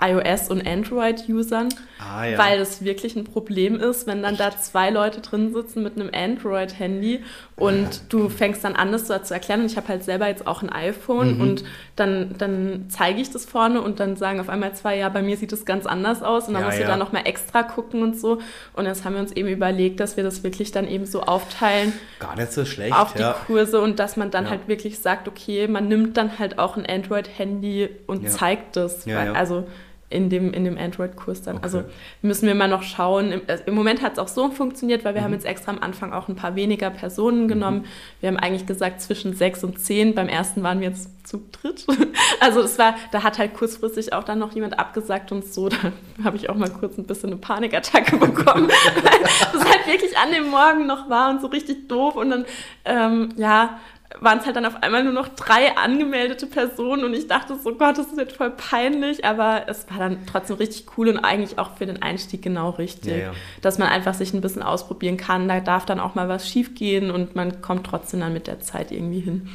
iOS- 0.00 0.50
und 0.50 0.66
Android-Usern, 0.66 1.68
ah, 1.98 2.24
ja. 2.24 2.38
weil 2.38 2.58
das 2.58 2.84
wirklich 2.84 3.16
ein 3.16 3.24
Problem 3.24 3.78
ist, 3.78 4.06
wenn 4.06 4.22
dann 4.22 4.36
da 4.36 4.50
zwei 4.56 4.90
Leute 4.90 5.20
drin 5.20 5.52
sitzen 5.52 5.82
mit 5.82 5.96
einem 5.96 6.10
Android-Handy 6.12 7.22
und 7.56 8.12
du 8.12 8.28
fängst 8.28 8.64
dann 8.64 8.74
an, 8.74 8.92
das 8.92 9.06
so 9.06 9.18
zu 9.18 9.32
erklären. 9.32 9.60
Und 9.60 9.66
ich 9.66 9.76
habe 9.76 9.88
halt 9.88 10.02
selber 10.04 10.26
jetzt 10.26 10.46
auch 10.46 10.62
ein 10.62 10.70
iPhone 10.70 11.36
mhm. 11.36 11.40
und 11.40 11.64
dann, 11.96 12.34
dann 12.38 12.86
zeige 12.88 13.20
ich 13.20 13.30
das 13.30 13.44
vorne 13.44 13.80
und 13.80 14.00
dann 14.00 14.16
sagen 14.16 14.40
auf 14.40 14.48
einmal 14.48 14.74
zwei, 14.74 14.96
ja, 14.98 15.08
bei 15.08 15.22
mir 15.22 15.36
sieht 15.36 15.52
das 15.52 15.64
ganz 15.64 15.86
anders 15.86 16.22
aus 16.22 16.48
und 16.48 16.54
dann 16.54 16.62
ja, 16.62 16.68
musst 16.68 16.80
ja. 16.80 16.86
du 16.86 16.90
da 16.90 16.96
nochmal 16.96 17.22
extra 17.26 17.62
gucken 17.62 18.02
und 18.02 18.18
so. 18.18 18.40
Und 18.72 18.86
jetzt 18.86 19.04
haben 19.04 19.14
wir 19.14 19.20
uns 19.20 19.32
eben 19.32 19.48
überlegt, 19.48 20.00
dass 20.00 20.16
wir 20.16 20.24
das 20.24 20.42
wirklich 20.42 20.72
dann 20.72 20.88
eben 20.88 21.06
so 21.06 21.22
aufteilen. 21.22 21.92
Gar 22.18 22.36
nicht 22.36 22.52
so 22.52 22.64
schlecht. 22.64 22.94
Auf 22.94 23.14
die 23.14 23.20
ja. 23.20 23.36
Kurse 23.46 23.80
und 23.80 23.98
dass 23.98 24.16
man 24.16 24.30
dann 24.30 24.50
halt 24.50 24.66
wirklich 24.66 24.98
sagt, 24.98 25.28
okay, 25.28 25.68
man 25.68 25.88
nimmt 25.88 26.16
dann 26.16 26.38
halt 26.38 26.58
auch 26.58 26.76
ein 26.76 26.84
Android-Handy 26.86 27.88
und 28.06 28.28
zeigt 28.30 28.76
das. 28.76 29.06
Weil, 29.06 29.34
also 29.34 29.66
in 30.10 30.30
dem, 30.30 30.52
in 30.52 30.64
dem 30.64 30.78
Android-Kurs 30.78 31.42
dann. 31.42 31.56
Okay. 31.56 31.64
Also 31.64 31.84
müssen 32.22 32.46
wir 32.46 32.54
mal 32.54 32.68
noch 32.68 32.82
schauen. 32.82 33.32
Im, 33.32 33.40
also 33.46 33.64
Im 33.66 33.74
Moment 33.74 34.02
hat 34.02 34.12
es 34.14 34.18
auch 34.18 34.28
so 34.28 34.50
funktioniert, 34.50 35.04
weil 35.04 35.14
wir 35.14 35.22
mhm. 35.22 35.26
haben 35.26 35.32
jetzt 35.32 35.46
extra 35.46 35.72
am 35.72 35.80
Anfang 35.80 36.12
auch 36.12 36.28
ein 36.28 36.36
paar 36.36 36.56
weniger 36.56 36.90
Personen 36.90 37.44
mhm. 37.44 37.48
genommen. 37.48 37.78
Mhm. 37.78 37.84
Wir 38.20 38.28
haben 38.28 38.36
eigentlich 38.36 38.66
gesagt 38.66 39.00
zwischen 39.00 39.34
sechs 39.34 39.64
und 39.64 39.80
zehn. 39.80 40.14
Beim 40.14 40.28
ersten 40.28 40.62
waren 40.62 40.80
wir 40.80 40.88
jetzt 40.88 41.26
zu 41.26 41.42
dritt. 41.52 41.86
Also 42.40 42.60
es 42.60 42.78
war, 42.78 42.96
da 43.10 43.22
hat 43.22 43.38
halt 43.38 43.54
kurzfristig 43.54 44.12
auch 44.12 44.24
dann 44.24 44.38
noch 44.38 44.52
jemand 44.54 44.78
abgesagt 44.78 45.32
und 45.32 45.46
so. 45.46 45.68
Da 45.68 45.76
habe 46.24 46.36
ich 46.36 46.50
auch 46.50 46.56
mal 46.56 46.68
kurz 46.68 46.98
ein 46.98 47.06
bisschen 47.06 47.30
eine 47.30 47.38
Panikattacke 47.38 48.16
bekommen. 48.18 48.68
weil 48.68 49.20
das 49.22 49.64
halt 49.64 49.86
wirklich 49.86 50.18
an 50.18 50.32
dem 50.32 50.50
Morgen 50.50 50.86
noch 50.86 51.08
war 51.08 51.30
und 51.30 51.40
so 51.40 51.46
richtig 51.46 51.88
doof. 51.88 52.16
Und 52.16 52.30
dann, 52.30 52.44
ähm, 52.84 53.30
ja, 53.36 53.78
waren 54.20 54.38
es 54.38 54.46
halt 54.46 54.56
dann 54.56 54.64
auf 54.64 54.82
einmal 54.82 55.02
nur 55.02 55.12
noch 55.12 55.28
drei 55.28 55.76
angemeldete 55.76 56.46
Personen 56.46 57.04
und 57.04 57.14
ich 57.14 57.26
dachte 57.26 57.56
so, 57.58 57.74
Gott, 57.74 57.98
das 57.98 58.06
ist 58.06 58.18
jetzt 58.18 58.36
voll 58.36 58.50
peinlich, 58.50 59.24
aber 59.24 59.64
es 59.66 59.90
war 59.90 59.98
dann 59.98 60.18
trotzdem 60.26 60.56
richtig 60.56 60.86
cool 60.96 61.08
und 61.08 61.18
eigentlich 61.18 61.58
auch 61.58 61.76
für 61.76 61.86
den 61.86 62.00
Einstieg 62.02 62.42
genau 62.42 62.70
richtig, 62.70 63.12
ja, 63.12 63.18
ja. 63.18 63.32
dass 63.60 63.78
man 63.78 63.88
einfach 63.88 64.14
sich 64.14 64.32
ein 64.32 64.40
bisschen 64.40 64.62
ausprobieren 64.62 65.16
kann, 65.16 65.48
da 65.48 65.60
darf 65.60 65.84
dann 65.84 65.98
auch 65.98 66.14
mal 66.14 66.28
was 66.28 66.48
schief 66.48 66.74
gehen 66.74 67.10
und 67.10 67.34
man 67.34 67.60
kommt 67.60 67.86
trotzdem 67.86 68.20
dann 68.20 68.32
mit 68.32 68.46
der 68.46 68.60
Zeit 68.60 68.92
irgendwie 68.92 69.20
hin. 69.20 69.50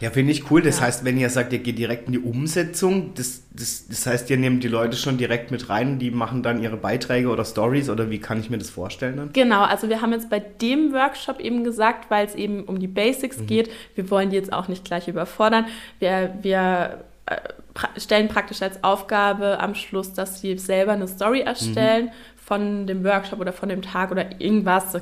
Ja, 0.00 0.10
finde 0.10 0.32
ich 0.32 0.50
cool. 0.50 0.62
Das 0.62 0.78
ja. 0.78 0.86
heißt, 0.86 1.04
wenn 1.04 1.18
ihr 1.18 1.28
sagt, 1.28 1.52
ihr 1.52 1.58
geht 1.58 1.78
direkt 1.78 2.06
in 2.06 2.12
die 2.12 2.18
Umsetzung, 2.18 3.14
das, 3.14 3.42
das, 3.52 3.88
das 3.88 4.06
heißt, 4.06 4.30
ihr 4.30 4.36
nehmt 4.36 4.62
die 4.62 4.68
Leute 4.68 4.96
schon 4.96 5.18
direkt 5.18 5.50
mit 5.50 5.68
rein, 5.68 5.98
die 5.98 6.10
machen 6.10 6.42
dann 6.42 6.62
ihre 6.62 6.76
Beiträge 6.76 7.28
oder 7.28 7.44
Stories 7.44 7.90
oder 7.90 8.10
wie 8.10 8.18
kann 8.18 8.38
ich 8.38 8.48
mir 8.48 8.58
das 8.58 8.70
vorstellen 8.70 9.16
dann? 9.16 9.32
Genau, 9.32 9.62
also 9.62 9.88
wir 9.88 10.00
haben 10.00 10.12
jetzt 10.12 10.30
bei 10.30 10.38
dem 10.38 10.92
Workshop 10.92 11.40
eben 11.40 11.64
gesagt, 11.64 12.10
weil 12.10 12.26
es 12.26 12.34
eben 12.34 12.64
um 12.64 12.78
die 12.78 12.86
Basics 12.86 13.38
mhm. 13.38 13.46
geht, 13.46 13.70
wir 13.96 14.10
wollen 14.10 14.30
die 14.30 14.36
jetzt 14.36 14.52
auch 14.52 14.68
nicht 14.68 14.84
gleich 14.84 15.08
überfordern. 15.08 15.66
Wir, 15.98 16.34
wir 16.42 17.04
äh, 17.26 17.36
stellen 18.00 18.28
praktisch 18.28 18.62
als 18.62 18.82
Aufgabe 18.84 19.58
am 19.58 19.74
Schluss, 19.74 20.12
dass 20.12 20.40
sie 20.40 20.56
selber 20.58 20.92
eine 20.92 21.08
Story 21.08 21.40
erstellen. 21.40 22.06
Mhm 22.06 22.38
von 22.48 22.86
dem 22.86 23.04
Workshop 23.04 23.40
oder 23.40 23.52
von 23.52 23.68
dem 23.68 23.82
Tag 23.82 24.10
oder 24.10 24.40
irgendwas, 24.40 24.98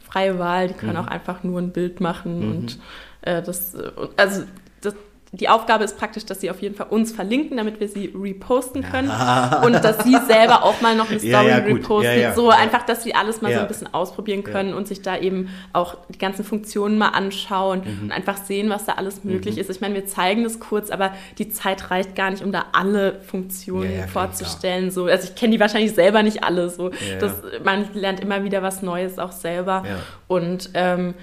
freie 0.00 0.36
Wahl, 0.40 0.66
die 0.66 0.74
können 0.74 0.94
mhm. 0.94 0.98
auch 0.98 1.06
einfach 1.06 1.44
nur 1.44 1.60
ein 1.60 1.70
Bild 1.70 2.00
machen 2.00 2.40
mhm. 2.40 2.50
und 2.50 2.78
äh, 3.22 3.42
das, 3.42 3.76
also 4.16 4.44
das, 4.80 4.94
die 5.32 5.48
Aufgabe 5.48 5.84
ist 5.84 5.98
praktisch, 5.98 6.24
dass 6.24 6.40
sie 6.40 6.50
auf 6.50 6.62
jeden 6.62 6.74
Fall 6.74 6.86
uns 6.88 7.12
verlinken, 7.12 7.58
damit 7.58 7.80
wir 7.80 7.88
sie 7.88 8.14
reposten 8.18 8.82
können 8.82 9.08
ja. 9.08 9.62
und 9.62 9.72
dass 9.74 10.02
sie 10.04 10.16
selber 10.26 10.64
auch 10.64 10.80
mal 10.80 10.96
noch 10.96 11.10
eine 11.10 11.18
Story 11.18 11.32
ja, 11.32 11.58
ja, 11.58 11.64
reposten. 11.64 12.34
so 12.34 12.48
einfach, 12.48 12.86
dass 12.86 13.02
sie 13.02 13.14
alles 13.14 13.42
mal 13.42 13.52
so 13.52 13.60
ein 13.60 13.68
bisschen 13.68 13.92
ausprobieren 13.92 14.42
können 14.42 14.72
und 14.72 14.88
sich 14.88 15.02
da 15.02 15.18
eben 15.18 15.50
auch 15.74 15.96
die 16.08 16.18
ganzen 16.18 16.44
Funktionen 16.44 16.96
mal 16.96 17.08
anschauen 17.08 17.82
mhm. 17.84 18.04
und 18.04 18.12
einfach 18.12 18.38
sehen, 18.38 18.70
was 18.70 18.86
da 18.86 18.92
alles 18.92 19.22
möglich 19.22 19.56
mhm. 19.56 19.60
ist. 19.60 19.70
Ich 19.70 19.80
meine, 19.82 19.94
wir 19.94 20.06
zeigen 20.06 20.44
das 20.44 20.60
kurz, 20.60 20.90
aber 20.90 21.12
die 21.36 21.50
Zeit 21.50 21.90
reicht 21.90 22.14
gar 22.14 22.30
nicht, 22.30 22.42
um 22.42 22.52
da 22.52 22.66
alle 22.72 23.20
Funktionen 23.20 24.08
vorzustellen. 24.08 24.90
So, 24.90 25.06
also 25.06 25.28
ich 25.28 25.34
kenne 25.34 25.52
die 25.52 25.60
wahrscheinlich 25.60 25.94
selber 25.94 26.22
nicht 26.22 26.42
alle. 26.42 26.70
So, 26.70 26.90
das, 27.20 27.42
man 27.62 27.86
lernt 27.92 28.20
immer 28.20 28.44
wieder 28.44 28.62
was 28.62 28.80
Neues 28.80 29.18
auch 29.18 29.32
selber 29.32 29.84
und 30.26 30.70
ähm, 30.72 31.14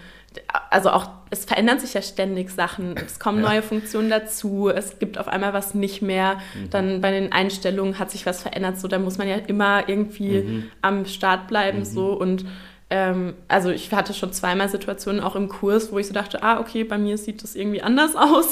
also 0.70 0.90
auch, 0.92 1.10
es 1.30 1.46
verändern 1.46 1.80
sich 1.80 1.94
ja 1.94 2.02
ständig 2.02 2.50
Sachen. 2.50 2.96
Es 2.98 3.20
kommen 3.20 3.44
ja. 3.44 3.50
neue 3.50 3.62
Funktionen 3.62 4.10
dazu, 4.10 4.70
es 4.70 5.00
gibt 5.00 5.18
auf 5.18 5.28
einmal 5.28 5.54
was 5.54 5.74
nicht 5.74 6.02
mehr. 6.02 6.36
Mhm. 6.36 6.70
Dann 6.70 7.02
bei 7.02 7.12
den 7.12 7.32
Einstellungen 7.32 8.00
hat 8.00 8.12
sich 8.12 8.26
was 8.26 8.42
verändert. 8.42 8.80
So, 8.80 8.88
da 8.88 9.00
muss 9.00 9.18
man 9.18 9.28
ja 9.28 9.36
immer 9.36 9.88
irgendwie 9.90 10.42
mhm. 10.42 10.72
am 10.82 11.06
Start 11.06 11.48
bleiben. 11.48 11.80
Mhm. 11.80 11.86
So 11.86 12.14
und 12.14 12.46
ähm, 12.92 13.34
also 13.48 13.72
ich 13.72 13.92
hatte 13.92 14.14
schon 14.14 14.32
zweimal 14.32 14.70
Situationen 14.70 15.20
auch 15.20 15.36
im 15.36 15.50
Kurs, 15.50 15.92
wo 15.92 15.98
ich 15.98 16.06
so 16.06 16.14
dachte, 16.14 16.44
ah, 16.44 16.60
okay, 16.60 16.84
bei 16.84 17.00
mir 17.00 17.18
sieht 17.18 17.42
das 17.42 17.56
irgendwie 17.56 17.82
anders 17.82 18.16
aus. 18.16 18.52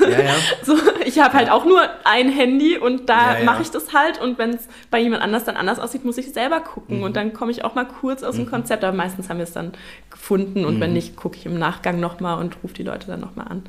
Ja, 0.00 0.20
ja. 0.20 0.34
So, 0.64 0.76
ich 1.04 1.20
habe 1.20 1.34
halt 1.34 1.48
auch 1.48 1.64
nur 1.64 1.80
ein 2.02 2.28
Handy 2.28 2.76
und 2.76 3.08
da 3.08 3.38
ja, 3.38 3.44
mache 3.44 3.62
ich 3.62 3.70
das 3.70 3.92
halt 3.92 4.20
und 4.20 4.36
wenn 4.36 4.50
es 4.50 4.66
bei 4.90 4.98
jemand 4.98 5.22
anders 5.22 5.44
dann 5.44 5.56
anders 5.56 5.78
aussieht, 5.78 6.04
muss 6.04 6.18
ich 6.18 6.32
selber 6.32 6.58
gucken 6.60 6.98
mhm. 6.98 7.02
und 7.04 7.16
dann 7.16 7.32
komme 7.32 7.52
ich 7.52 7.64
auch 7.64 7.76
mal 7.76 7.86
kurz 7.86 8.24
aus 8.24 8.34
dem 8.34 8.46
mhm. 8.46 8.50
Konzept, 8.50 8.82
aber 8.82 8.96
meistens 8.96 9.28
haben 9.28 9.38
wir 9.38 9.44
es 9.44 9.52
dann 9.52 9.72
gefunden 10.10 10.64
und 10.64 10.76
mhm. 10.76 10.80
wenn 10.80 10.92
nicht, 10.92 11.14
gucke 11.14 11.36
ich 11.36 11.46
im 11.46 11.56
Nachgang 11.56 12.00
nochmal 12.00 12.40
und 12.40 12.56
rufe 12.64 12.74
die 12.74 12.82
Leute 12.82 13.06
dann 13.06 13.20
nochmal 13.20 13.46
an. 13.48 13.62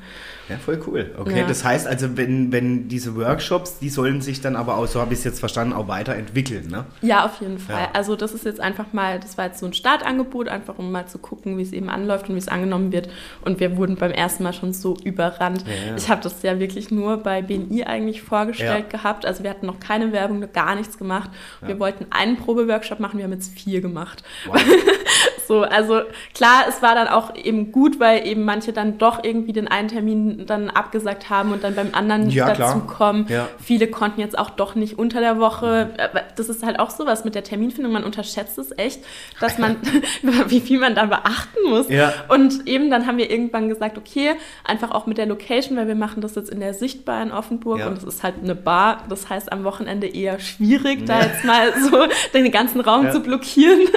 Ja, 0.49 0.57
voll 0.57 0.81
cool. 0.87 1.11
Okay, 1.17 1.39
ja. 1.39 1.47
das 1.47 1.63
heißt 1.63 1.87
also, 1.87 2.17
wenn, 2.17 2.51
wenn 2.51 2.89
diese 2.89 3.15
Workshops, 3.15 3.79
die 3.79 3.89
sollen 3.89 4.21
sich 4.21 4.41
dann 4.41 4.55
aber 4.55 4.77
auch, 4.77 4.87
so 4.87 4.99
habe 4.99 5.13
ich 5.13 5.19
es 5.19 5.25
jetzt 5.25 5.39
verstanden, 5.39 5.73
auch 5.73 5.87
weiterentwickeln, 5.87 6.67
ne? 6.67 6.85
Ja, 7.01 7.25
auf 7.25 7.39
jeden 7.39 7.59
Fall. 7.59 7.83
Ja. 7.83 7.89
Also 7.93 8.15
das 8.15 8.33
ist 8.33 8.43
jetzt 8.43 8.59
einfach 8.59 8.91
mal, 8.91 9.19
das 9.19 9.37
war 9.37 9.45
jetzt 9.45 9.59
so 9.59 9.65
ein 9.65 9.73
Startangebot, 9.73 10.49
einfach 10.49 10.77
um 10.77 10.91
mal 10.91 11.07
zu 11.07 11.17
gucken, 11.17 11.57
wie 11.57 11.61
es 11.61 11.71
eben 11.71 11.89
anläuft 11.89 12.27
und 12.27 12.35
wie 12.35 12.39
es 12.39 12.49
angenommen 12.49 12.91
wird. 12.91 13.09
Und 13.45 13.61
wir 13.61 13.77
wurden 13.77 13.95
beim 13.95 14.11
ersten 14.11 14.43
Mal 14.43 14.53
schon 14.53 14.73
so 14.73 14.97
überrannt. 15.03 15.63
Ja, 15.65 15.95
ich 15.95 16.09
habe 16.09 16.21
das 16.21 16.41
ja 16.43 16.59
wirklich 16.59 16.91
nur 16.91 17.17
bei 17.17 17.41
BNI 17.41 17.85
eigentlich 17.85 18.21
vorgestellt 18.21 18.89
gehabt. 18.89 19.25
Also 19.25 19.43
wir 19.43 19.49
hatten 19.49 19.65
noch 19.65 19.79
keine 19.79 20.11
Werbung, 20.11 20.45
gar 20.51 20.75
nichts 20.75 20.97
gemacht. 20.97 21.29
Wir 21.61 21.79
wollten 21.79 22.07
einen 22.09 22.35
Probeworkshop 22.37 22.99
machen, 22.99 23.17
wir 23.17 23.23
haben 23.23 23.33
jetzt 23.33 23.57
vier 23.57 23.79
gemacht. 23.81 24.23
Wow. 24.45 24.61
so, 25.47 25.61
also 25.61 26.01
klar, 26.33 26.65
es 26.67 26.81
war 26.81 26.95
dann 26.95 27.07
auch 27.07 27.35
eben 27.35 27.71
gut, 27.71 27.99
weil 27.99 28.27
eben 28.27 28.43
manche 28.43 28.73
dann 28.73 28.97
doch 28.97 29.23
irgendwie 29.23 29.53
den 29.53 29.67
einen 29.67 29.87
Termin 29.87 30.32
dann 30.45 30.69
abgesagt 30.69 31.29
haben 31.29 31.51
und 31.51 31.63
dann 31.63 31.75
beim 31.75 31.89
anderen 31.93 32.29
ja, 32.29 32.53
dazukommen. 32.53 33.25
Ja. 33.29 33.47
Viele 33.61 33.87
konnten 33.87 34.19
jetzt 34.19 34.37
auch 34.37 34.49
doch 34.49 34.75
nicht 34.75 34.97
unter 34.97 35.19
der 35.19 35.39
Woche. 35.39 35.89
Das 36.35 36.49
ist 36.49 36.63
halt 36.63 36.79
auch 36.79 36.89
sowas 36.89 37.25
mit 37.25 37.35
der 37.35 37.43
Terminfindung. 37.43 37.91
Man 37.91 38.03
unterschätzt 38.03 38.57
es 38.57 38.77
echt, 38.77 39.01
dass 39.39 39.57
man, 39.57 39.77
wie 40.47 40.59
viel 40.59 40.79
man 40.79 40.95
da 40.95 41.05
beachten 41.05 41.69
muss. 41.69 41.89
Ja. 41.89 42.13
Und 42.29 42.67
eben 42.67 42.89
dann 42.89 43.07
haben 43.07 43.17
wir 43.17 43.29
irgendwann 43.29 43.69
gesagt, 43.69 43.97
okay, 43.97 44.31
einfach 44.63 44.91
auch 44.91 45.05
mit 45.05 45.17
der 45.17 45.25
Location, 45.25 45.77
weil 45.77 45.87
wir 45.87 45.95
machen 45.95 46.21
das 46.21 46.35
jetzt 46.35 46.49
in 46.49 46.59
der 46.59 46.73
Sichtbar 46.73 47.21
in 47.21 47.31
Offenburg 47.31 47.79
ja. 47.79 47.87
und 47.87 47.97
es 47.97 48.03
ist 48.03 48.23
halt 48.23 48.35
eine 48.41 48.55
Bar. 48.55 49.03
Das 49.09 49.29
heißt 49.29 49.51
am 49.51 49.63
Wochenende 49.63 50.07
eher 50.07 50.39
schwierig, 50.39 51.05
da 51.05 51.21
jetzt 51.21 51.43
mal 51.43 51.73
so 51.89 52.05
den 52.33 52.51
ganzen 52.51 52.81
Raum 52.81 53.11
zu 53.11 53.19
blockieren. 53.19 53.87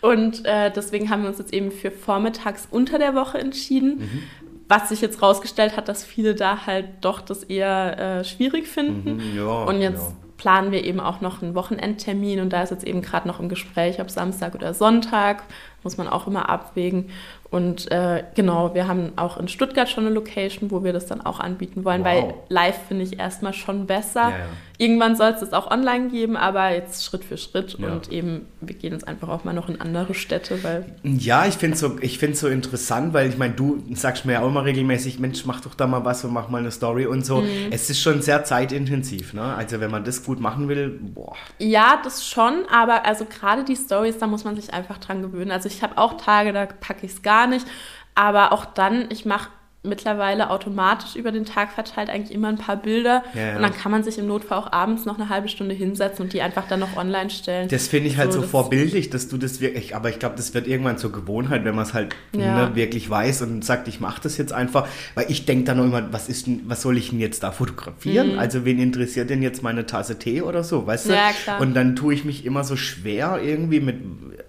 Und 0.00 0.44
äh, 0.44 0.70
deswegen 0.70 1.10
haben 1.10 1.22
wir 1.22 1.28
uns 1.28 1.38
jetzt 1.38 1.52
eben 1.52 1.70
für 1.70 1.90
vormittags 1.90 2.66
unter 2.70 2.98
der 2.98 3.14
Woche 3.14 3.38
entschieden. 3.38 3.98
Mhm 3.98 4.22
was 4.68 4.88
sich 4.88 5.00
jetzt 5.00 5.22
rausgestellt 5.22 5.76
hat, 5.76 5.88
dass 5.88 6.04
viele 6.04 6.34
da 6.34 6.66
halt 6.66 6.86
doch 7.00 7.20
das 7.20 7.44
eher 7.44 7.98
äh, 7.98 8.24
schwierig 8.24 8.66
finden. 8.66 9.16
Mhm, 9.16 9.36
ja, 9.36 9.64
und 9.64 9.80
jetzt 9.80 10.02
ja. 10.02 10.16
planen 10.36 10.72
wir 10.72 10.84
eben 10.84 11.00
auch 11.00 11.20
noch 11.20 11.42
einen 11.42 11.54
Wochenendtermin 11.54 12.40
und 12.40 12.52
da 12.52 12.62
ist 12.62 12.70
jetzt 12.70 12.84
eben 12.84 13.02
gerade 13.02 13.28
noch 13.28 13.40
im 13.40 13.48
Gespräch, 13.48 14.00
ob 14.00 14.10
Samstag 14.10 14.54
oder 14.54 14.74
Sonntag, 14.74 15.42
muss 15.82 15.96
man 15.96 16.08
auch 16.08 16.26
immer 16.26 16.48
abwägen. 16.48 17.10
Und 17.50 17.90
äh, 17.90 18.24
genau, 18.34 18.74
wir 18.74 18.88
haben 18.88 19.12
auch 19.16 19.36
in 19.36 19.46
Stuttgart 19.46 19.88
schon 19.88 20.06
eine 20.06 20.14
Location, 20.14 20.70
wo 20.70 20.84
wir 20.84 20.94
das 20.94 21.04
dann 21.04 21.20
auch 21.20 21.38
anbieten 21.38 21.84
wollen, 21.84 22.00
wow. 22.00 22.06
weil 22.06 22.34
live 22.48 22.78
finde 22.88 23.04
ich 23.04 23.18
erstmal 23.18 23.52
schon 23.52 23.86
besser. 23.86 24.30
Ja, 24.30 24.38
ja. 24.38 24.44
Irgendwann 24.78 25.16
soll 25.16 25.30
es 25.30 25.40
das 25.40 25.52
auch 25.52 25.70
online 25.70 26.08
geben, 26.08 26.36
aber 26.36 26.70
jetzt 26.70 27.04
Schritt 27.04 27.24
für 27.24 27.36
Schritt 27.36 27.76
ja. 27.78 27.92
und 27.92 28.10
eben, 28.10 28.46
wir 28.60 28.74
gehen 28.74 28.92
jetzt 28.92 29.06
einfach 29.06 29.28
auch 29.28 29.44
mal 29.44 29.52
noch 29.52 29.68
in 29.68 29.80
andere 29.80 30.14
Städte, 30.14 30.62
weil. 30.64 30.96
Ja, 31.02 31.46
ich 31.46 31.54
finde 31.54 31.74
es 31.74 31.80
so, 31.80 31.96
so 32.32 32.48
interessant, 32.48 33.12
weil 33.12 33.28
ich 33.28 33.38
meine, 33.38 33.54
du 33.54 33.82
sagst 33.94 34.24
mir 34.24 34.34
ja 34.34 34.42
auch 34.42 34.48
immer 34.48 34.64
regelmäßig, 34.64 35.18
Mensch, 35.18 35.44
mach 35.44 35.60
doch 35.60 35.74
da 35.74 35.86
mal 35.86 36.04
was 36.04 36.24
und 36.24 36.32
mach 36.32 36.48
mal 36.48 36.58
eine 36.58 36.70
Story 36.70 37.06
und 37.06 37.24
so. 37.24 37.42
Mhm. 37.42 37.68
Es 37.70 37.90
ist 37.90 38.00
schon 38.00 38.22
sehr 38.22 38.44
zeitintensiv, 38.44 39.34
ne? 39.34 39.54
Also 39.54 39.80
wenn 39.80 39.90
man 39.90 40.04
das 40.04 40.24
gut 40.24 40.40
machen 40.40 40.68
will, 40.68 40.98
boah. 41.00 41.36
Ja, 41.58 42.00
das 42.02 42.26
schon, 42.26 42.64
aber 42.70 43.04
also 43.04 43.24
gerade 43.24 43.64
die 43.64 43.76
Stories, 43.76 44.18
da 44.18 44.26
muss 44.26 44.44
man 44.44 44.56
sich 44.56 44.72
einfach 44.72 44.98
dran 44.98 45.22
gewöhnen. 45.22 45.50
Also 45.50 45.68
ich 45.68 45.82
habe 45.82 45.98
auch 45.98 46.16
Tage, 46.16 46.52
da 46.52 46.66
packe 46.66 47.06
ich 47.06 47.12
es 47.12 47.22
gar 47.22 47.46
nicht. 47.46 47.66
Aber 48.14 48.52
auch 48.52 48.66
dann, 48.66 49.06
ich 49.10 49.24
mache 49.24 49.48
mittlerweile 49.84 50.50
automatisch 50.50 51.16
über 51.16 51.32
den 51.32 51.44
Tag 51.44 51.72
verteilt 51.72 52.08
eigentlich 52.08 52.32
immer 52.32 52.48
ein 52.48 52.56
paar 52.56 52.76
Bilder 52.76 53.24
Ja, 53.34 53.40
ja. 53.48 53.56
und 53.56 53.62
dann 53.62 53.72
kann 53.74 53.90
man 53.90 54.04
sich 54.04 54.16
im 54.16 54.28
Notfall 54.28 54.58
auch 54.58 54.72
abends 54.72 55.06
noch 55.06 55.18
eine 55.18 55.28
halbe 55.28 55.48
Stunde 55.48 55.74
hinsetzen 55.74 56.24
und 56.24 56.32
die 56.32 56.40
einfach 56.40 56.68
dann 56.68 56.78
noch 56.78 56.96
online 56.96 57.30
stellen. 57.30 57.68
Das 57.68 57.88
finde 57.88 58.08
ich 58.08 58.16
halt 58.16 58.32
so, 58.32 58.42
das- 58.42 58.50
vorbildlich, 58.50 59.10
dass 59.10 59.26
du 59.26 59.38
das 59.38 59.60
wirklich, 59.60 59.96
aber 59.96 60.08
ich 60.08 60.20
glaube, 60.20 60.36
das 60.36 60.54
wird 60.54 60.68
irgendwann 60.68 60.98
zur 60.98 61.10
Gewohnheit, 61.10 61.64
wenn 61.64 61.74
man 61.74 61.84
es 61.84 61.94
halt 61.94 62.14
Ja. 62.32 62.68
ne, 62.68 62.76
wirklich 62.76 63.10
weiß 63.10 63.42
und 63.42 63.64
sagt, 63.64 63.88
ich 63.88 63.98
mache 63.98 64.20
das 64.22 64.36
jetzt 64.38 64.52
einfach, 64.52 64.86
weil 65.16 65.26
ich 65.28 65.46
denke 65.46 65.64
dann 65.64 65.78
noch 65.78 65.84
immer, 65.84 66.12
was 66.12 66.28
ist 66.28 66.46
denn, 66.46 66.60
was 66.66 66.80
soll 66.82 66.96
ich 66.96 67.10
denn 67.10 67.18
jetzt 67.18 67.42
da 67.42 67.50
fotografieren? 67.50 68.38
Also 68.38 68.64
wen 68.64 68.78
interessiert 68.78 69.30
denn 69.30 69.42
jetzt 69.42 69.64
meine 69.64 69.84
Tasse 69.86 70.16
Tee 70.16 70.42
oder 70.42 70.62
so, 70.62 70.86
weißt 70.86 71.06
du? 71.06 71.10
Mhm. 71.10 71.14
Ja, 71.16 71.30
klar. 71.42 71.60
Und 71.60 71.74
dann 71.74 71.96
tue 71.96 72.14
ich 72.14 72.24
mich 72.24 72.44
immer 72.46 72.62
so 72.62 72.76
schwer 72.76 73.40
irgendwie 73.42 73.80
mit, 73.80 73.96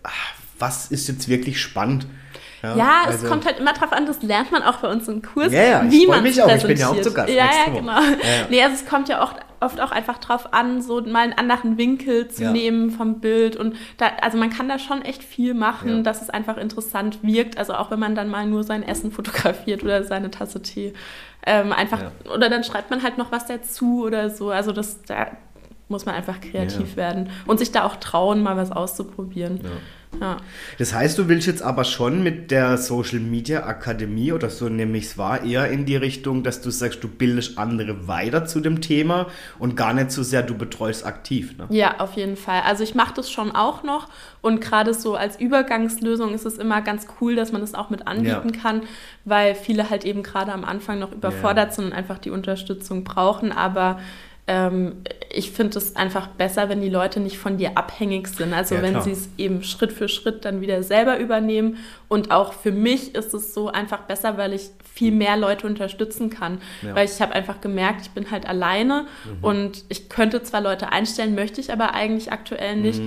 ah, 0.04 0.10
was 0.60 0.92
ist 0.92 1.08
jetzt 1.08 1.28
wirklich 1.28 1.60
spannend? 1.60 2.06
Ja, 2.64 3.02
es 3.08 3.16
also- 3.16 3.28
kommt 3.28 3.46
halt 3.46 3.60
immer 3.60 3.74
drauf 3.74 3.92
an, 3.92 4.06
das 4.06 4.22
lernt 4.24 4.52
man 4.52 4.64
auch 4.64 4.78
bei 4.78 4.90
uns 4.90 5.08
im 5.10 5.22
Kurs, 5.22 5.52
Ja, 5.52 5.62
ja, 5.64 5.92
wie 5.92 6.08
man 6.08 6.24
mich 6.24 6.42
auch, 6.42 6.50
ich 6.56 6.64
bin 6.64 6.78
ja 6.78 6.88
auch 6.88 7.02
zu 7.02 7.14
Gast 7.14 7.30
Ja, 7.30 7.46
ja, 7.46 7.74
genau. 7.74 7.92
Ja, 7.92 8.02
ja. 8.02 8.46
Nee, 8.50 8.64
also 8.64 8.76
es 8.76 8.86
kommt 8.86 9.10
ja 9.10 9.22
auch 9.22 9.34
oft 9.60 9.80
auch 9.82 9.92
einfach 9.92 10.18
drauf 10.18 10.54
an, 10.54 10.82
so 10.82 11.02
mal 11.02 11.20
einen 11.24 11.34
anderen 11.34 11.78
Winkel 11.78 12.28
zu 12.30 12.44
Ja. 12.44 12.52
nehmen 12.52 12.92
vom 12.92 13.20
Bild 13.20 13.56
und 13.58 13.76
da, 13.98 14.08
also 14.22 14.38
man 14.38 14.50
kann 14.50 14.68
da 14.70 14.80
schon 14.80 15.02
echt 15.04 15.24
viel 15.24 15.54
machen, 15.54 15.98
Ja. 15.98 16.02
dass 16.04 16.22
es 16.22 16.30
einfach 16.30 16.58
interessant 16.58 17.20
wirkt, 17.22 17.58
also 17.58 17.74
auch 17.74 17.92
wenn 17.92 18.00
man 18.00 18.16
dann 18.16 18.30
mal 18.30 18.46
nur 18.46 18.64
sein 18.64 18.84
Essen 18.84 19.12
fotografiert 19.12 19.84
oder 19.84 20.04
seine 20.04 20.32
Tasse 20.32 20.62
Tee, 20.62 20.94
ähm, 21.46 21.74
einfach, 21.74 22.00
oder 22.34 22.50
dann 22.50 22.64
schreibt 22.64 22.90
man 22.90 23.04
halt 23.04 23.18
noch 23.18 23.32
was 23.32 23.46
dazu 23.46 24.04
oder 24.06 24.30
so, 24.30 24.52
also 24.52 24.72
das, 24.72 25.02
da 25.04 25.28
muss 25.90 26.06
man 26.06 26.16
einfach 26.16 26.40
kreativ 26.42 26.92
Ja. 26.92 26.96
werden 26.96 27.30
und 27.46 27.60
sich 27.60 27.72
da 27.72 27.84
auch 27.84 27.98
trauen, 27.98 28.42
mal 28.42 28.56
was 28.58 28.72
auszuprobieren. 28.72 29.60
Ja. 30.22 30.38
Das 30.78 30.94
heißt, 30.94 31.18
du 31.18 31.28
willst 31.28 31.48
jetzt 31.48 31.62
aber 31.62 31.84
schon 31.84 32.24
mit 32.24 32.52
der 32.52 32.78
Social 32.78 33.20
Media 33.20 33.66
Akademie 33.66 34.32
oder 34.32 34.50
so 34.50 34.70
nehme 34.70 34.98
ich 34.98 35.06
es 35.06 35.18
wahr, 35.18 35.44
eher 35.44 35.70
in 35.70 35.86
die 35.86 35.96
Richtung, 35.96 36.44
dass 36.44 36.62
du 36.62 36.70
sagst, 36.70 37.04
du 37.04 37.08
bildest 37.08 37.58
andere 37.58 38.08
weiter 38.08 38.46
zu 38.46 38.60
dem 38.60 38.82
Thema 38.82 39.28
und 39.60 39.76
gar 39.76 39.94
nicht 39.94 40.12
so 40.12 40.24
sehr 40.24 40.44
du 40.44 40.56
betreust 40.56 41.06
aktiv. 41.06 41.58
Ne? 41.58 41.66
Ja, 41.70 42.00
auf 42.00 42.14
jeden 42.14 42.38
Fall. 42.38 42.62
Also 42.66 42.84
ich 42.84 42.96
mache 42.96 43.14
das 43.16 43.32
schon 43.32 43.52
auch 43.56 43.84
noch 43.84 44.08
und 44.42 44.62
gerade 44.62 44.94
so 44.94 45.16
als 45.16 45.40
Übergangslösung 45.40 46.34
ist 46.34 46.46
es 46.46 46.58
immer 46.58 46.82
ganz 46.82 47.08
cool, 47.20 47.36
dass 47.36 47.52
man 47.52 47.62
das 47.62 47.74
auch 47.74 47.90
mit 47.90 48.08
anbieten 48.08 48.54
Ja. 48.54 48.62
kann, 48.62 48.82
weil 49.26 49.56
viele 49.56 49.90
halt 49.90 50.06
eben 50.06 50.24
gerade 50.24 50.52
am 50.54 50.64
Anfang 50.66 51.00
noch 51.00 51.12
überfordert 51.12 51.74
sind 51.74 51.86
und 51.86 51.94
einfach 51.94 52.20
die 52.20 52.30
Unterstützung 52.30 53.04
brauchen. 53.04 53.52
Aber 53.52 54.00
ähm, 54.46 54.98
ich 55.32 55.52
finde 55.52 55.78
es 55.78 55.96
einfach 55.96 56.28
besser, 56.28 56.68
wenn 56.68 56.82
die 56.82 56.90
Leute 56.90 57.20
nicht 57.20 57.38
von 57.38 57.58
dir 57.58 57.78
abhängig 57.78 58.28
sind. 58.28 58.54
Also 58.54 58.76
Ja, 58.76 58.82
wenn 58.82 59.02
sie 59.02 59.12
es 59.12 59.30
eben 59.38 59.64
Schritt 59.64 59.94
für 59.94 60.10
Schritt 60.10 60.44
dann 60.44 60.60
wieder 60.60 60.84
selber 60.84 61.18
übernehmen. 61.18 61.78
Und 62.10 62.32
auch 62.32 62.54
für 62.54 62.72
mich 62.72 63.16
ist 63.16 63.34
es 63.34 63.54
so 63.54 63.70
einfach 63.70 64.00
besser, 64.00 64.38
weil 64.38 64.54
ich 64.54 64.70
viel 64.94 65.12
mehr 65.14 65.38
Leute 65.38 65.66
unterstützen 65.66 66.30
kann. 66.30 66.60
Ja. 66.82 66.94
Weil 66.94 67.06
ich 67.06 67.22
habe 67.22 67.34
einfach 67.34 67.62
gemerkt, 67.62 68.02
ich 68.02 68.12
bin 68.12 68.30
halt 68.32 68.46
alleine 68.48 69.08
und 69.42 69.86
ich 69.90 70.10
könnte 70.10 70.44
zwar 70.44 70.62
Leute 70.62 70.92
einstellen, 70.92 71.36
möchte 71.36 71.62
ich 71.62 71.72
aber 71.72 71.94
eigentlich 71.94 72.32
aktuell 72.32 72.76
nicht. 72.76 73.02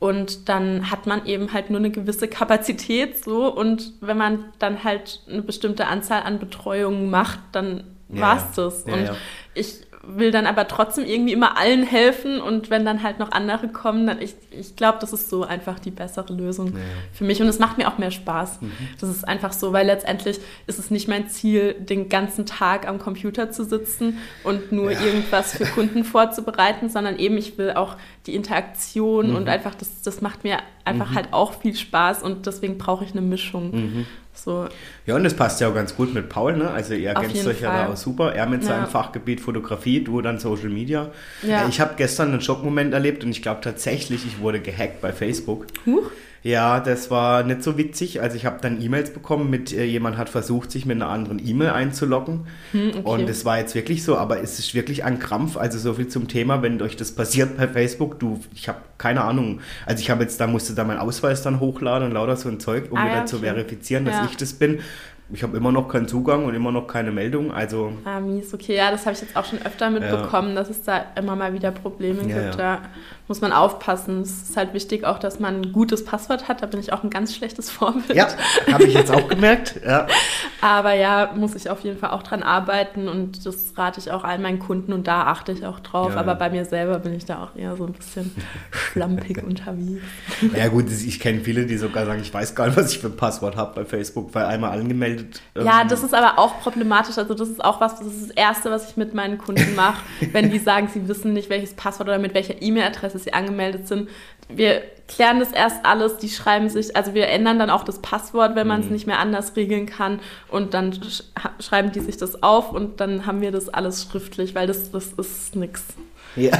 Und 0.00 0.48
dann 0.48 0.90
hat 0.90 1.06
man 1.06 1.26
eben 1.26 1.52
halt 1.52 1.70
nur 1.70 1.80
eine 1.80 1.90
gewisse 1.90 2.28
Kapazität 2.28 3.22
so. 3.22 3.52
Und 3.52 3.92
wenn 4.00 4.16
man 4.16 4.44
dann 4.58 4.84
halt 4.84 5.20
eine 5.28 5.42
bestimmte 5.42 5.86
Anzahl 5.86 6.22
an 6.22 6.38
Betreuungen 6.38 7.10
macht, 7.10 7.40
dann 7.52 7.84
Ja, 8.08 8.20
war's 8.20 8.56
ja. 8.56 8.64
das. 8.64 8.84
Ja, 8.86 8.94
und 8.94 9.04
ja. 9.04 9.16
ich 9.54 9.87
will 10.10 10.30
dann 10.30 10.46
aber 10.46 10.66
trotzdem 10.68 11.04
irgendwie 11.04 11.32
immer 11.32 11.58
allen 11.58 11.82
helfen 11.82 12.40
und 12.40 12.70
wenn 12.70 12.84
dann 12.84 13.02
halt 13.02 13.18
noch 13.18 13.30
andere 13.30 13.68
kommen, 13.68 14.06
dann 14.06 14.22
ich, 14.22 14.34
ich 14.50 14.74
glaube, 14.74 14.98
das 15.00 15.12
ist 15.12 15.28
so 15.28 15.44
einfach 15.44 15.78
die 15.78 15.90
bessere 15.90 16.32
Lösung 16.32 16.72
für 17.12 17.24
mich 17.24 17.40
und 17.42 17.48
es 17.48 17.58
macht 17.58 17.76
mir 17.78 17.88
auch 17.88 17.98
mehr 17.98 18.10
Spaß. 18.10 18.62
Mhm. 18.62 18.72
Das 19.00 19.10
ist 19.10 19.26
einfach 19.28 19.52
so, 19.52 19.72
weil 19.72 19.86
letztendlich 19.86 20.38
ist 20.66 20.78
es 20.78 20.90
nicht 20.90 21.08
mein 21.08 21.28
Ziel, 21.28 21.74
den 21.74 22.08
ganzen 22.08 22.46
Tag 22.46 22.88
am 22.88 22.98
Computer 22.98 23.50
zu 23.50 23.64
sitzen 23.64 24.18
und 24.44 24.72
nur 24.72 24.90
irgendwas 24.90 25.56
für 25.56 25.66
Kunden 25.66 26.04
vorzubereiten, 26.04 26.88
sondern 26.88 27.18
eben 27.18 27.36
ich 27.36 27.58
will 27.58 27.72
auch 27.72 27.96
die 28.26 28.34
Interaktion 28.34 29.30
Mhm. 29.30 29.36
und 29.36 29.48
einfach 29.48 29.74
das, 29.74 30.02
das 30.02 30.20
macht 30.20 30.44
mir 30.44 30.58
einfach 30.84 31.14
halt 31.14 31.32
auch 31.32 31.52
viel 31.60 31.74
Spaß 31.76 32.22
und 32.22 32.46
deswegen 32.46 32.78
brauche 32.78 33.04
ich 33.04 33.12
eine 33.12 33.20
Mischung. 33.20 34.06
So, 34.44 34.68
Ja, 35.04 35.16
und 35.16 35.24
das 35.24 35.34
passt 35.34 35.60
ja 35.60 35.68
auch 35.68 35.74
ganz 35.74 35.96
gut 35.96 36.14
mit 36.14 36.28
Paul, 36.28 36.56
ne? 36.56 36.70
Also 36.70 36.94
ihr 36.94 37.08
ergänzt 37.10 37.44
euch 37.46 37.60
ja 37.60 37.70
Fall. 37.70 37.86
da 37.86 37.92
auch 37.92 37.96
super. 37.96 38.34
Er 38.34 38.46
mit 38.46 38.62
seinem 38.64 38.82
Ja. 38.84 38.86
Fachgebiet 38.86 39.40
Fotografie, 39.40 40.04
du 40.04 40.20
dann 40.22 40.38
Social 40.38 40.68
Media. 40.68 41.10
Ja. 41.42 41.64
Äh, 41.64 41.68
Ich 41.68 41.80
habe 41.80 41.94
gestern 41.96 42.28
einen 42.30 42.40
Schockmoment 42.40 42.94
erlebt 42.94 43.24
und 43.24 43.30
ich 43.30 43.42
glaube 43.42 43.60
tatsächlich, 43.62 44.24
ich 44.26 44.38
wurde 44.40 44.60
gehackt 44.60 45.00
bei 45.00 45.12
Facebook. 45.12 45.66
Huch. 45.86 46.10
Ja, 46.42 46.78
das 46.80 47.10
war 47.10 47.42
nicht 47.42 47.62
so 47.62 47.76
witzig. 47.76 48.22
Also 48.22 48.36
ich 48.36 48.46
habe 48.46 48.58
dann 48.60 48.80
E-Mails 48.80 49.10
bekommen 49.12 49.50
mit, 49.50 49.72
äh, 49.72 49.84
jemand 49.84 50.16
hat 50.16 50.28
versucht, 50.28 50.70
sich 50.70 50.86
mit 50.86 50.96
einer 50.96 51.08
anderen 51.10 51.44
E-Mail 51.44 51.70
einzuloggen. 51.70 52.46
Hm, 52.72 52.90
okay. 52.90 53.00
Und 53.04 53.28
das 53.28 53.44
war 53.44 53.58
jetzt 53.58 53.74
wirklich 53.74 54.04
so, 54.04 54.16
aber 54.16 54.40
es 54.40 54.58
ist 54.58 54.74
wirklich 54.74 55.04
ein 55.04 55.18
Krampf. 55.18 55.56
Also 55.56 55.78
so 55.78 55.94
viel 55.94 56.08
zum 56.08 56.28
Thema, 56.28 56.62
wenn 56.62 56.80
euch 56.80 56.96
das 56.96 57.12
passiert 57.12 57.56
bei 57.56 57.66
Facebook, 57.66 58.18
du, 58.20 58.40
ich 58.54 58.68
habe 58.68 58.78
keine 58.98 59.22
Ahnung. 59.24 59.60
Also 59.84 60.00
ich 60.00 60.10
habe 60.10 60.22
jetzt, 60.22 60.40
da 60.40 60.46
musste 60.46 60.74
da 60.74 60.84
meinen 60.84 61.00
Ausweis 61.00 61.42
dann 61.42 61.58
hochladen 61.60 62.08
und 62.08 62.14
lauter 62.14 62.36
so 62.36 62.48
ein 62.48 62.60
Zeug, 62.60 62.90
um 62.90 62.98
Ah, 62.98 63.04
wieder 63.06 63.14
ja, 63.16 63.26
zu 63.26 63.36
okay. 63.36 63.46
verifizieren, 63.46 64.04
dass 64.04 64.14
Ja. 64.16 64.28
ich 64.30 64.36
das 64.36 64.52
bin. 64.52 64.80
Ich 65.30 65.42
habe 65.42 65.58
immer 65.58 65.72
noch 65.72 65.88
keinen 65.88 66.08
Zugang 66.08 66.46
und 66.46 66.54
immer 66.54 66.72
noch 66.72 66.86
keine 66.86 67.10
Meldung. 67.10 67.52
Also 67.52 67.92
Ah, 68.06 68.18
mies, 68.18 68.54
okay, 68.54 68.76
ja, 68.76 68.90
das 68.90 69.04
habe 69.04 69.12
ich 69.14 69.20
jetzt 69.20 69.36
auch 69.36 69.44
schon 69.44 69.58
öfter 69.62 69.90
mitbekommen, 69.90 70.54
dass 70.54 70.70
es 70.70 70.80
da 70.82 71.04
immer 71.16 71.36
mal 71.36 71.52
wieder 71.52 71.70
Probleme 71.70 72.20
Ja, 72.26 72.42
gibt. 72.44 72.58
ja. 72.58 72.80
Muss 73.28 73.40
man 73.40 73.52
aufpassen. 73.52 74.22
Es 74.22 74.42
ist 74.48 74.56
halt 74.56 74.74
wichtig 74.74 75.04
auch, 75.04 75.18
dass 75.18 75.38
man 75.38 75.60
ein 75.60 75.72
gutes 75.72 76.04
Passwort 76.04 76.48
hat. 76.48 76.62
Da 76.62 76.66
bin 76.66 76.80
ich 76.80 76.92
auch 76.92 77.04
ein 77.04 77.10
ganz 77.10 77.34
schlechtes 77.34 77.70
Vorbild. 77.70 78.14
ja, 78.14 78.26
habe 78.72 78.84
ich 78.84 78.94
jetzt 78.94 79.10
auch 79.10 79.28
gemerkt. 79.28 79.80
Ja. 79.84 80.06
Aber 80.60 80.94
ja, 80.94 81.32
muss 81.36 81.54
ich 81.54 81.68
auf 81.68 81.80
jeden 81.80 81.98
Fall 81.98 82.10
auch 82.10 82.22
dran 82.22 82.42
arbeiten 82.42 83.06
und 83.08 83.44
das 83.44 83.74
rate 83.76 84.00
ich 84.00 84.10
auch 84.10 84.24
all 84.24 84.38
meinen 84.38 84.58
Kunden 84.58 84.92
und 84.92 85.06
da 85.06 85.24
achte 85.24 85.52
ich 85.52 85.66
auch 85.66 85.80
drauf. 85.80 86.14
Ja, 86.14 86.20
Aber 86.20 86.32
ja. 86.32 86.38
bei 86.38 86.50
mir 86.50 86.64
selber 86.64 86.98
bin 86.98 87.14
ich 87.14 87.26
da 87.26 87.44
auch 87.44 87.54
eher 87.54 87.76
so 87.76 87.84
ein 87.84 87.92
bisschen 87.92 88.34
schlampig 88.70 89.42
unterwegs. 89.46 90.02
ja 90.56 90.68
gut, 90.68 90.86
ich 90.90 91.20
kenne 91.20 91.40
viele, 91.40 91.66
die 91.66 91.76
sogar 91.76 92.06
sagen, 92.06 92.20
ich 92.22 92.32
weiß 92.32 92.54
gar 92.54 92.66
nicht, 92.66 92.76
was 92.76 92.92
ich 92.92 92.98
für 92.98 93.08
ein 93.08 93.16
Passwort 93.16 93.56
habe 93.56 93.74
bei 93.74 93.84
Facebook, 93.84 94.34
weil 94.34 94.46
einmal 94.46 94.78
angemeldet. 94.78 95.42
Ja, 95.54 95.82
ähm, 95.82 95.88
das 95.88 96.02
ist 96.02 96.14
aber 96.14 96.38
auch 96.38 96.60
problematisch. 96.60 97.18
Also 97.18 97.34
das 97.34 97.48
ist 97.48 97.62
auch 97.62 97.80
was, 97.80 97.98
das 97.98 98.06
ist 98.06 98.30
das 98.30 98.30
Erste, 98.30 98.70
was 98.70 98.90
ich 98.90 98.96
mit 98.96 99.12
meinen 99.12 99.36
Kunden 99.36 99.74
mache, 99.74 100.02
wenn 100.32 100.50
die 100.50 100.58
sagen, 100.58 100.88
sie 100.92 101.06
wissen 101.08 101.34
nicht, 101.34 101.50
welches 101.50 101.74
Passwort 101.74 102.08
oder 102.08 102.18
mit 102.18 102.32
welcher 102.34 102.60
E-Mail-Adresse 102.62 103.17
sie 103.24 103.32
angemeldet 103.32 103.88
sind. 103.88 104.08
Wir 104.48 104.82
klären 105.08 105.40
das 105.40 105.52
erst 105.52 105.84
alles, 105.84 106.16
die 106.18 106.28
schreiben 106.28 106.68
sich, 106.68 106.96
also 106.96 107.14
wir 107.14 107.28
ändern 107.28 107.58
dann 107.58 107.70
auch 107.70 107.84
das 107.84 108.00
Passwort, 108.00 108.54
wenn 108.54 108.66
man 108.66 108.80
es 108.80 108.90
nicht 108.90 109.06
mehr 109.06 109.18
anders 109.18 109.56
regeln 109.56 109.86
kann 109.86 110.20
und 110.48 110.74
dann 110.74 110.92
sch 110.92 111.24
schreiben 111.60 111.92
die 111.92 112.00
sich 112.00 112.16
das 112.16 112.42
auf 112.42 112.72
und 112.72 113.00
dann 113.00 113.26
haben 113.26 113.40
wir 113.40 113.52
das 113.52 113.68
alles 113.68 114.04
schriftlich, 114.04 114.54
weil 114.54 114.66
das, 114.66 114.90
das 114.90 115.12
ist 115.12 115.56
nix. 115.56 115.84
Ja. 116.36 116.52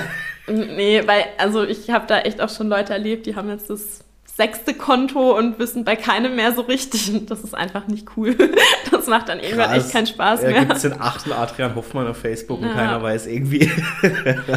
Nee, 0.46 1.02
weil, 1.06 1.24
also 1.36 1.64
ich 1.64 1.90
habe 1.90 2.06
da 2.06 2.20
echt 2.20 2.40
auch 2.40 2.48
schon 2.48 2.68
Leute 2.68 2.92
erlebt, 2.92 3.26
die 3.26 3.36
haben 3.36 3.48
jetzt 3.50 3.70
das 3.70 4.04
sechste 4.38 4.72
Konto 4.72 5.36
und 5.36 5.58
wissen 5.58 5.82
bei 5.84 5.96
keinem 5.96 6.36
mehr 6.36 6.52
so 6.54 6.60
richtig. 6.62 7.12
Und 7.12 7.28
das 7.28 7.40
ist 7.42 7.54
einfach 7.54 7.88
nicht 7.88 8.06
cool. 8.16 8.36
Das 8.90 9.06
macht 9.06 9.28
dann 9.28 9.38
irgendwann 9.40 9.72
echt 9.72 9.90
keinen 9.92 10.06
Spaß 10.06 10.40
Da 10.42 10.48
mehr. 10.50 10.60
gibt 10.60 10.72
es 10.74 10.82
den 10.82 11.00
achten 11.00 11.32
Adrian 11.32 11.74
Hoffmann 11.74 12.06
auf 12.08 12.18
Facebook 12.18 12.60
und 12.60 12.68
Ja. 12.68 12.74
keiner 12.74 13.02
weiß 13.02 13.26
irgendwie. 13.26 13.70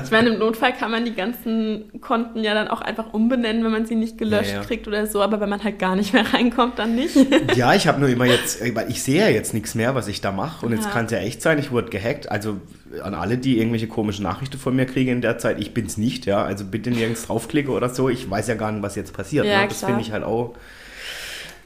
Ich 0.04 0.12
meine, 0.12 0.30
im 0.30 0.40
Notfall 0.40 0.74
kann 0.74 0.92
man 0.92 1.06
die 1.06 1.14
ganzen 1.14 1.92
Konten 2.02 2.44
ja 2.44 2.54
dann 2.54 2.68
auch 2.68 2.82
einfach 2.82 3.14
umbenennen, 3.14 3.64
wenn 3.64 3.72
man 3.72 3.86
sie 3.86 3.96
nicht 3.96 4.18
gelöscht 4.18 4.52
Ja, 4.52 4.58
ja. 4.58 4.64
kriegt 4.64 4.88
oder 4.88 5.06
so. 5.08 5.22
Aber 5.22 5.40
wenn 5.42 5.50
man 5.50 5.64
halt 5.64 5.80
gar 5.80 5.96
nicht 5.96 6.14
mehr 6.14 6.26
reinkommt, 6.34 6.80
dann 6.80 6.96
nicht. 6.96 7.16
ja, 7.56 7.74
ich 7.74 7.88
habe 7.88 8.00
nur 8.00 8.10
immer 8.10 8.26
jetzt, 8.26 8.62
weil 8.76 8.90
ich 8.90 9.04
sehe 9.04 9.22
ja 9.22 9.30
jetzt 9.30 9.54
nichts 9.54 9.74
mehr, 9.76 9.96
was 9.96 10.08
ich 10.08 10.22
da 10.22 10.32
mache. 10.32 10.66
Und 10.66 10.74
jetzt 10.74 10.86
Ja. 10.86 10.92
kann 10.92 11.06
es 11.06 11.12
ja 11.12 11.20
echt 11.20 11.42
sein, 11.42 11.58
ich 11.60 11.72
wurde 11.72 11.90
gehackt. 11.90 12.30
Also 12.32 12.58
an 13.02 13.14
alle, 13.14 13.38
die 13.38 13.58
irgendwelche 13.58 13.88
komischen 13.88 14.24
Nachrichten 14.24 14.58
von 14.58 14.76
mir 14.76 14.86
kriegen 14.86 15.12
in 15.12 15.22
der 15.22 15.38
Zeit, 15.38 15.60
ich 15.60 15.74
bin's 15.74 15.98
nicht, 15.98 16.26
ja. 16.26 16.44
Also 16.44 16.66
bitte 16.66 16.92
nirgends 16.92 17.26
draufklicke 17.28 17.72
oder 17.72 17.90
so. 17.90 18.10
Ich 18.10 18.30
weiß 18.30 18.48
ja 18.48 18.56
gar 18.56 18.72
nicht, 18.72 18.84
was 18.84 18.96
jetzt 18.96 19.14
passiert. 19.14 19.46
Ja, 19.46 19.62
ne? 19.62 19.68
Das 19.68 19.84
finde 19.84 20.02
ich 20.02 20.12
halt 20.12 20.24
auch 20.24 20.56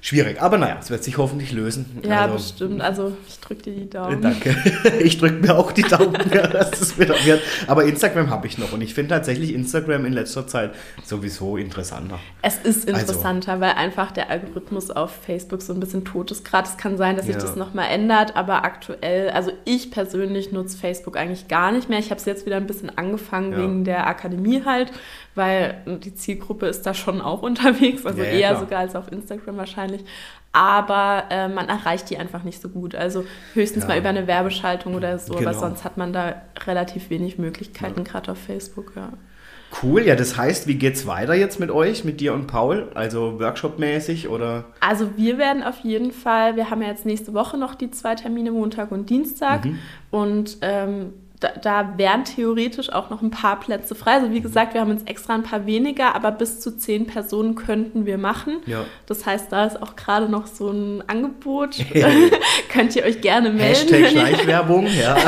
schwierig. 0.07 0.41
Aber 0.41 0.57
naja, 0.57 0.77
es 0.79 0.89
wird 0.89 1.03
sich 1.03 1.17
hoffentlich 1.17 1.51
lösen. 1.51 1.99
Ja, 2.07 2.21
Also, 2.21 2.35
bestimmt. 2.35 2.81
Also 2.81 3.17
ich 3.27 3.39
drücke 3.39 3.63
dir 3.63 3.73
die 3.75 3.89
Daumen. 3.89 4.21
Danke. 4.21 4.55
Ich 4.99 5.17
drücke 5.17 5.35
mir 5.35 5.55
auch 5.57 5.71
die 5.71 5.81
Daumen, 5.83 6.15
ja, 6.33 6.47
dass 6.47 6.79
es 6.81 6.97
wieder 6.99 7.15
wird. 7.25 7.41
Aber 7.67 7.83
Instagram 7.85 8.29
habe 8.29 8.47
ich 8.47 8.57
noch 8.57 8.71
und 8.73 8.81
ich 8.81 8.93
finde 8.93 9.15
tatsächlich 9.15 9.53
Instagram 9.53 10.05
in 10.05 10.13
letzter 10.13 10.47
Zeit 10.47 10.73
sowieso 11.03 11.57
interessanter. 11.57 12.19
Es 12.41 12.57
ist 12.57 12.87
Also- 12.87 12.99
interessanter, 12.99 13.59
weil 13.59 13.71
einfach 13.71 14.11
der 14.11 14.29
Algorithmus 14.29 14.91
auf 14.91 15.11
Facebook 15.25 15.61
so 15.61 15.73
ein 15.73 15.79
bisschen 15.79 16.05
tot 16.05 16.31
ist 16.31 16.45
gerade. 16.45 16.67
Es 16.67 16.77
kann 16.77 16.97
sein, 16.97 17.15
dass 17.17 17.25
sich 17.25 17.35
Ja. 17.35 17.41
das 17.41 17.55
nochmal 17.55 17.87
ändert, 17.91 18.35
aber 18.35 18.63
aktuell, 18.63 19.29
also 19.31 19.51
ich 19.65 19.91
persönlich 19.91 20.51
nutze 20.51 20.77
Facebook 20.77 21.17
eigentlich 21.17 21.47
gar 21.47 21.71
nicht 21.71 21.89
mehr. 21.89 21.99
Ich 21.99 22.09
habe 22.11 22.19
es 22.19 22.25
jetzt 22.25 22.45
wieder 22.45 22.57
ein 22.57 22.67
bisschen 22.67 22.95
angefangen 22.97 23.51
Ja. 23.51 23.57
wegen 23.59 23.83
der 23.83 24.07
Akademie 24.07 24.63
halt, 24.65 24.91
weil 25.35 25.81
die 26.03 26.15
Zielgruppe 26.15 26.65
ist 26.67 26.83
da 26.85 26.93
schon 26.93 27.21
auch 27.21 27.41
unterwegs, 27.41 28.05
also 28.05 28.21
Ja, 28.23 28.29
ja, 28.29 28.31
eher 28.31 28.49
klar. 28.49 28.59
sogar 28.61 28.79
als 28.79 28.95
auf 28.95 29.11
Instagram 29.11 29.57
wahrscheinlich. 29.57 30.03
Aber 30.53 31.25
äh, 31.29 31.49
man 31.49 31.67
erreicht 31.67 32.09
die 32.09 32.17
einfach 32.17 32.43
nicht 32.43 32.61
so 32.61 32.69
gut. 32.69 32.95
Also 32.95 33.25
höchstens 33.53 33.83
Ja. 33.83 33.89
mal 33.89 33.97
über 33.99 34.09
eine 34.09 34.25
Werbeschaltung 34.27 34.95
oder 34.95 35.19
so, 35.19 35.33
Genau. 35.35 35.49
aber 35.49 35.59
sonst 35.59 35.83
hat 35.83 35.97
man 35.97 36.13
da 36.13 36.41
relativ 36.65 37.09
wenig 37.09 37.37
Möglichkeiten, 37.37 38.03
gerade 38.05 38.31
auf 38.31 38.37
Facebook, 38.37 38.93
ja. 38.95 39.09
Cool, 39.83 40.03
ja, 40.03 40.15
das 40.15 40.37
heißt, 40.37 40.67
wie 40.67 40.75
geht's 40.75 41.05
weiter 41.05 41.33
jetzt 41.33 41.59
mit 41.59 41.69
euch, 41.69 42.05
mit 42.05 42.21
dir 42.21 42.33
und 42.33 42.47
Paul? 42.47 42.89
Also 42.93 43.41
Workshop-mäßig 43.41 44.29
oder? 44.29 44.63
Also 44.79 45.09
wir 45.17 45.37
werden 45.37 45.63
auf 45.63 45.79
jeden 45.83 46.13
Fall, 46.13 46.55
wir 46.55 46.69
haben 46.69 46.81
ja 46.81 46.87
jetzt 46.87 47.05
nächste 47.05 47.33
Woche 47.33 47.57
noch 47.57 47.75
die 47.75 47.91
zwei 47.91 48.15
Termine, 48.15 48.51
Montag 48.51 48.91
und 48.93 49.09
Dienstag. 49.09 49.65
Mhm. 49.65 49.79
Und 50.11 50.57
ähm, 50.61 51.11
da, 51.39 51.49
da 51.61 51.97
wären 51.97 52.23
theoretisch 52.23 52.91
auch 52.91 53.09
noch 53.09 53.21
ein 53.21 53.29
paar 53.29 53.59
Plätze 53.59 53.95
frei. 53.95 54.13
Also 54.13 54.31
wie 54.31 54.41
gesagt, 54.41 54.73
wir 54.73 54.81
haben 54.81 54.91
uns 54.91 55.03
extra 55.03 55.33
ein 55.33 55.43
paar 55.43 55.65
weniger, 55.65 56.15
aber 56.15 56.31
bis 56.31 56.61
zu 56.61 56.77
zehn 56.77 57.07
Personen 57.07 57.55
könnten 57.55 58.05
wir 58.05 58.17
machen. 58.17 58.61
Ja. 58.65 58.85
Das 59.05 59.25
heißt, 59.25 59.51
da 59.51 59.65
ist 59.65 59.81
auch 59.81 59.95
gerade 59.95 60.29
noch 60.29 60.47
so 60.47 60.69
ein 60.69 61.03
Angebot. 61.07 61.77
Könnt 62.71 62.95
ihr 62.95 63.03
euch 63.03 63.21
gerne 63.21 63.49
melden. 63.49 63.93
Hashtag 63.93 64.11
Schleichwerbung, 64.11 64.87
ja. 64.87 65.17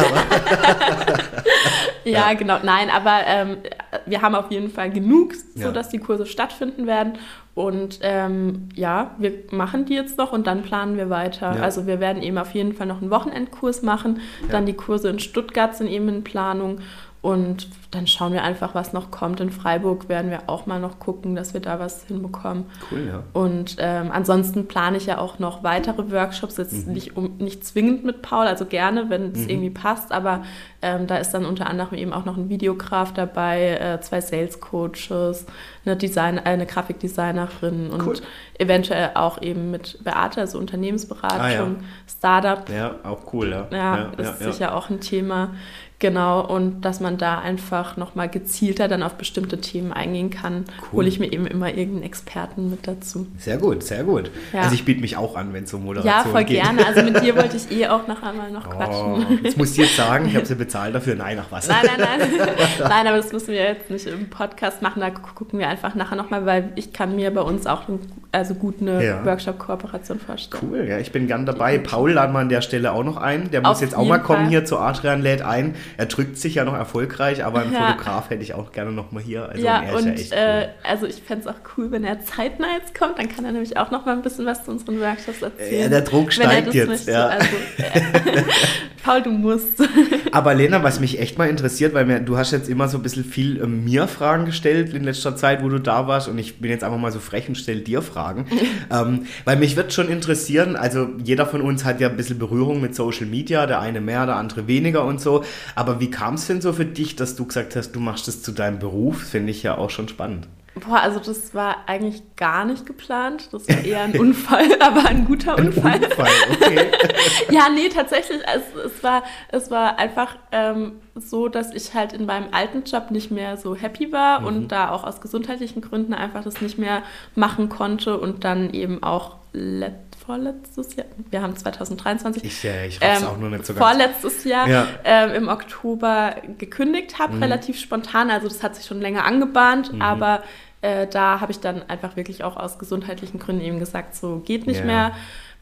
ja, 2.11 2.33
genau. 2.33 2.57
Nein, 2.63 2.89
aber 2.89 3.21
ähm, 3.25 3.57
wir 4.05 4.21
haben 4.21 4.35
auf 4.35 4.51
jeden 4.51 4.69
Fall 4.69 4.89
genug, 4.89 5.33
sodass 5.55 5.91
ja. 5.91 5.99
die 5.99 6.05
Kurse 6.05 6.25
stattfinden 6.25 6.87
werden. 6.87 7.13
Und 7.53 7.99
ähm, 8.03 8.69
ja, 8.75 9.15
wir 9.17 9.33
machen 9.49 9.85
die 9.85 9.95
jetzt 9.95 10.17
noch 10.19 10.31
und 10.31 10.45
dann 10.45 10.61
planen 10.61 10.95
wir 10.95 11.09
weiter. 11.09 11.55
Ja. 11.55 11.63
Also 11.63 11.87
wir 11.87 11.99
werden 11.99 12.21
eben 12.21 12.37
auf 12.37 12.51
jeden 12.51 12.73
Fall 12.73 12.85
noch 12.85 13.01
einen 13.01 13.09
Wochenendkurs 13.09 13.81
machen. 13.81 14.21
Ja. 14.43 14.49
Dann 14.51 14.67
die 14.67 14.73
Kurse 14.73 15.09
in 15.09 15.17
Stuttgart 15.17 15.75
sind 15.75 15.87
eben 15.87 16.07
in 16.07 16.23
Planung. 16.23 16.79
Und 17.21 17.67
dann 17.91 18.06
schauen 18.06 18.32
wir 18.32 18.43
einfach, 18.43 18.75
was 18.75 18.93
noch 18.93 19.12
kommt. 19.12 19.39
In 19.39 19.49
Freiburg 19.49 20.08
werden 20.08 20.30
wir 20.30 20.43
auch 20.47 20.65
mal 20.65 20.80
noch 20.80 20.99
gucken, 20.99 21.36
dass 21.36 21.53
wir 21.53 21.62
da 21.62 21.80
was 21.80 22.03
hinbekommen. 22.03 22.65
Cool, 22.91 23.08
ja. 23.08 23.23
Und 23.34 23.77
ähm, 23.80 24.12
ansonsten 24.12 24.67
plane 24.67 24.97
ich 24.97 25.08
ja 25.08 25.17
auch 25.17 25.39
noch 25.39 25.63
weitere 25.63 26.12
Workshops, 26.12 26.58
jetzt 26.58 26.88
mhm. 26.88 26.93
nicht, 26.93 27.17
um, 27.17 27.38
nicht 27.38 27.65
zwingend 27.65 28.06
mit 28.06 28.21
Paul, 28.21 28.45
also 28.45 28.65
gerne, 28.65 29.10
wenn 29.10 29.32
es 29.32 29.39
mhm. 29.39 29.49
irgendwie 29.49 29.69
passt, 29.71 30.12
aber 30.12 30.43
ähm, 30.82 31.08
da 31.08 31.17
ist 31.17 31.32
dann 31.32 31.45
unter 31.45 31.67
anderem 31.67 31.97
eben 31.97 32.13
auch 32.13 32.25
noch 32.25 32.38
ein 32.38 32.49
Videograf 32.49 33.13
dabei, 33.13 33.77
äh, 33.77 34.01
zwei 34.01 34.21
Sales 34.21 34.60
Coaches, 34.60 35.45
eine, 35.86 35.95
Design, 35.95 36.38
äh, 36.38 36.41
eine 36.41 36.65
Grafikdesignerin 36.65 37.89
und 37.89 38.06
cool. 38.06 38.15
eventuell 38.60 39.12
auch 39.15 39.41
eben 39.41 39.71
mit 39.71 40.03
Beate, 40.03 40.41
also 40.41 40.60
Unternehmensberatung, 40.60 41.39
ah, 41.41 41.49
ja. 41.49 41.75
Startup. 42.08 42.69
Ja, 42.69 42.95
auch 43.03 43.34
cool, 43.34 43.49
ja. 43.49 43.67
Ja, 43.71 43.97
ja 43.97 44.03
ist 44.17 44.41
ja, 44.41 44.51
sicher 44.51 44.75
auch 44.75 44.89
ein 44.89 45.01
Thema. 45.01 45.51
Genau, 45.99 46.41
und 46.45 46.81
dass 46.81 46.99
man 46.99 47.17
da 47.17 47.39
einfach 47.39 47.97
nochmal 47.97 48.29
gezielter 48.29 48.88
dann 48.88 49.01
auf 49.01 49.15
bestimmte 49.15 49.60
Themen 49.60 49.91
eingehen 49.91 50.29
kann, 50.29 50.65
cool. 50.91 50.97
hole 50.97 51.07
ich 51.07 51.19
mir 51.19 51.33
eben 51.33 51.47
immer 51.47 51.69
irgendeinen 51.69 52.03
Experten 52.03 52.69
mit 52.69 52.88
dazu. 52.88 53.25
Sehr 53.39 53.57
gut, 53.57 53.81
sehr 53.81 54.03
gut. 54.03 54.29
Ja. 54.53 54.62
Also 54.62 54.75
ich 54.75 54.86
biete 54.86 55.01
mich 55.01 55.17
auch 55.17 55.36
an, 55.36 55.53
wenn 55.53 55.63
es 55.63 55.73
um 55.73 55.86
Moderation 55.86 56.13
geht. 56.13 56.25
Ja, 56.25 56.31
voll 56.31 56.43
geht. 56.43 56.62
gerne. 56.62 56.86
Also 56.86 57.01
mit 57.01 57.23
dir 57.23 57.36
wollte 57.36 57.57
ich 57.57 57.71
eh 57.75 57.88
auch 57.88 58.07
noch 58.07 58.21
einmal 58.21 58.51
noch 58.51 58.67
oh, 58.67 58.69
quatschen. 58.69 59.39
Jetzt 59.43 59.57
muss 59.57 59.71
ich 59.71 59.77
jetzt 59.77 59.95
sagen, 59.95 60.27
ich 60.27 60.36
habe 60.36 60.45
sie 60.45 60.53
bezahlt 60.53 60.93
dafür. 60.93 61.15
Nein, 61.15 61.39
ach 61.41 61.47
was. 61.49 61.67
Nein, 61.67 61.88
nein, 61.97 62.19
nein. 62.19 62.29
nein, 62.79 63.07
aber 63.07 63.17
das 63.17 63.31
müssen 63.33 63.47
wir 63.47 63.63
jetzt 63.63 63.89
nicht 63.89 64.05
im 64.05 64.29
Podcast 64.29 64.83
machen. 64.83 64.99
Da 64.99 65.10
gucken 65.10 65.57
wir 65.57 65.67
einfach 65.67 65.95
nachher 65.95 66.15
nochmal, 66.15 66.45
weil 66.45 66.73
ich 66.75 66.93
kann 66.93 67.15
mir 67.15 67.33
bei 67.33 67.41
uns 67.41 67.65
auch 67.65 67.83
also 68.31 68.53
gut 68.53 68.81
eine 68.81 69.03
ja. 69.03 69.25
Workshop-Kooperation 69.25 70.19
vorstellen. 70.19 70.63
Cool, 70.69 70.86
ja, 70.88 70.99
ich 70.99 71.12
bin 71.12 71.25
gern 71.25 71.47
dabei. 71.47 71.79
Paul 71.79 72.12
laden 72.12 72.33
wir 72.33 72.39
an 72.39 72.49
der 72.49 72.62
Stelle 72.62 72.91
auch 72.91 73.03
noch 73.03 73.17
ein. 73.17 73.49
Der 73.49 73.62
muss 73.62 73.77
Auf 73.77 73.81
jetzt 73.81 73.95
auch 73.95 74.05
mal 74.05 74.19
kommen 74.19 74.41
Fall. 74.41 74.49
hier 74.49 74.65
zu 74.65 74.77
Adrian 74.77 75.21
lädt 75.21 75.41
ein. 75.41 75.73
Er 75.97 76.06
drückt 76.08 76.38
sich 76.38 76.56
ja 76.56 76.65
noch 76.65 76.76
erfolgreich, 76.76 77.43
aber 77.43 77.62
einen 77.62 77.73
ja. 77.73 77.91
Fotograf 77.91 78.30
hätte 78.30 78.43
ich 78.43 78.54
auch 78.54 78.71
gerne 78.71 78.91
noch 78.91 79.12
mal 79.12 79.21
hier. 79.21 79.50
Also 79.50 79.65
ja, 79.65 79.82
und, 79.93 80.06
und 80.06 80.30
ja 80.30 80.62
äh, 80.62 80.67
also 80.84 81.06
ich 81.06 81.21
fände 81.21 81.47
es 81.47 81.47
auch 81.47 81.60
cool, 81.78 81.91
wenn 81.91 82.04
er 82.04 82.21
zeitnah 82.21 82.67
jetzt 82.78 82.97
kommt, 82.97 83.17
dann 83.19 83.30
kann 83.30 83.45
er 83.45 83.52
nämlich 83.52 83.78
auch 83.78 83.91
noch 83.91 84.06
mal 84.06 84.13
ein 84.13 84.21
bisschen 84.21 84.45
was 84.45 84.65
zu 84.65 84.71
unseren 84.71 85.00
Workshops 85.00 85.41
erzählen. 85.41 85.84
Ja, 85.84 85.89
der 85.89 86.02
Druck 86.02 86.32
steigt 86.34 86.73
jetzt. 86.73 86.88
Möchte. 86.88 87.12
Ja. 87.12 87.28
Also, 87.28 87.47
äh, 87.78 88.43
Paul, 89.04 89.21
du 89.21 89.32
musst. 89.32 89.82
aber 90.32 90.54
Lena, 90.54 90.84
was 90.84 91.00
mich 91.00 91.19
echt 91.19 91.38
mal 91.38 91.47
interessiert, 91.47 91.93
weil 91.93 92.06
mir, 92.06 92.19
du 92.19 92.38
hast 92.38 92.52
jetzt 92.52 92.67
immer 92.67 92.89
so 92.89 92.97
ein 92.97 93.04
bisschen 93.04 93.23
viel 93.23 93.62
äh, 93.62 93.65
mir 93.65 94.08
Fragen 94.08 94.45
gestellt 94.45 94.93
in 94.93 95.06
letzter 95.06 95.36
Zeit, 95.38 95.63
wo 95.63 95.69
du 95.69 95.80
da 95.80 96.08
warst 96.08 96.28
und 96.28 96.38
ich 96.38 96.60
bin 96.60 96.69
jetzt 96.71 96.84
einfach 96.84 96.97
mal 96.97 97.12
so 97.13 97.19
frech 97.19 97.47
und 97.47 97.56
stelle 97.56 97.80
dir 97.80 98.02
Fragen. 98.02 98.45
ähm, 98.91 99.26
weil 99.45 99.56
mich 99.56 99.78
wird 99.78 99.93
schon 99.93 100.10
interessieren, 100.10 100.76
also 100.76 101.08
jeder 101.23 101.45
von 101.45 101.62
uns 101.62 101.86
hat 101.86 102.02
ja 102.02 102.10
ein 102.10 102.17
bisschen 102.17 102.38
Berührung 102.38 102.82
mit 102.82 102.95
Social 102.95 103.28
Media, 103.28 103.65
der 103.65 103.80
eine 103.80 104.02
mehr, 104.02 104.26
der 104.26 104.36
andere 104.36 104.67
weniger 104.67 105.06
und 105.06 105.21
so, 105.21 105.43
aber 105.77 105.99
wie 105.99 106.09
kam 106.09 106.33
es 106.33 106.47
denn 106.47 106.59
so 106.59 106.73
für 106.73 106.85
dich, 106.85 107.15
dass 107.15 107.35
du 107.35 107.45
gesagt 107.45 107.75
hast, 107.75 107.91
du 107.91 107.99
machst 107.99 108.27
es 108.27 108.41
zu 108.41 108.51
deinem 108.51 108.79
Beruf? 108.79 109.21
Finde 109.21 109.51
ich 109.51 109.61
ja 109.61 109.77
auch 109.77 109.91
schon 109.91 110.07
spannend. 110.07 110.47
Boah, 110.73 111.01
also 111.01 111.19
das 111.19 111.53
war 111.53 111.77
eigentlich 111.85 112.21
gar 112.35 112.65
nicht 112.65 112.85
geplant. 112.85 113.49
Das 113.51 113.67
war 113.69 113.83
eher 113.83 114.01
ein 114.01 114.19
Unfall, 114.19 114.65
aber 114.79 115.07
ein 115.07 115.25
guter 115.25 115.55
ein 115.55 115.67
Unfall. 115.67 116.03
Unfall, 116.03 116.31
okay. 116.51 116.91
ja, 117.51 117.69
nee, 117.69 117.89
tatsächlich. 117.89 118.39
Es, 118.45 118.85
es, 118.85 119.03
war, 119.03 119.23
es 119.49 119.69
war 119.69 119.99
einfach 119.99 120.35
ähm, 120.51 120.93
so, 121.13 121.47
dass 121.47 121.71
ich 121.73 121.93
halt 121.93 122.11
in 122.11 122.25
meinem 122.25 122.47
alten 122.53 122.83
Job 122.83 123.11
nicht 123.11 123.29
mehr 123.29 123.57
so 123.57 123.75
happy 123.75 124.11
war 124.11 124.41
mhm. 124.41 124.47
und 124.47 124.67
da 124.69 124.89
auch 124.89 125.03
aus 125.03 125.21
gesundheitlichen 125.21 125.81
Gründen 125.81 126.15
einfach 126.15 126.43
das 126.43 126.59
nicht 126.59 126.79
mehr 126.79 127.03
machen 127.35 127.69
konnte 127.69 128.19
und 128.19 128.43
dann 128.43 128.71
eben 128.73 129.03
auch 129.03 129.35
letztes 129.57 130.07
vorletztes 130.27 130.95
Jahr, 130.97 131.05
wir 131.29 131.41
haben 131.41 131.55
2023, 131.55 132.43
ich, 132.43 132.63
ja, 132.63 132.83
ich 132.83 132.97
ähm, 132.99 133.23
auch 133.23 133.37
nur 133.37 133.49
nicht 133.49 133.65
so 133.65 133.73
vorletztes 133.73 134.43
Jahr 134.43 134.67
ja. 134.67 134.87
ähm, 135.05 135.31
im 135.31 135.47
Oktober 135.47 136.35
gekündigt 136.57 137.17
habe, 137.17 137.35
mhm. 137.35 137.43
relativ 137.43 137.79
spontan. 137.79 138.29
Also 138.29 138.49
das 138.49 138.61
hat 138.61 138.75
sich 138.75 138.85
schon 138.85 138.99
länger 138.99 139.23
angebahnt, 139.23 139.93
mhm. 139.93 140.01
aber 140.01 140.43
äh, 140.81 141.07
da 141.07 141.39
habe 141.39 141.53
ich 141.53 141.61
dann 141.61 141.81
einfach 141.89 142.17
wirklich 142.17 142.43
auch 142.43 142.57
aus 142.57 142.77
gesundheitlichen 142.77 143.39
Gründen 143.39 143.61
eben 143.61 143.79
gesagt, 143.79 144.15
so 144.15 144.41
geht 144.45 144.67
nicht 144.67 144.81
ja. 144.81 144.85
mehr 144.85 145.11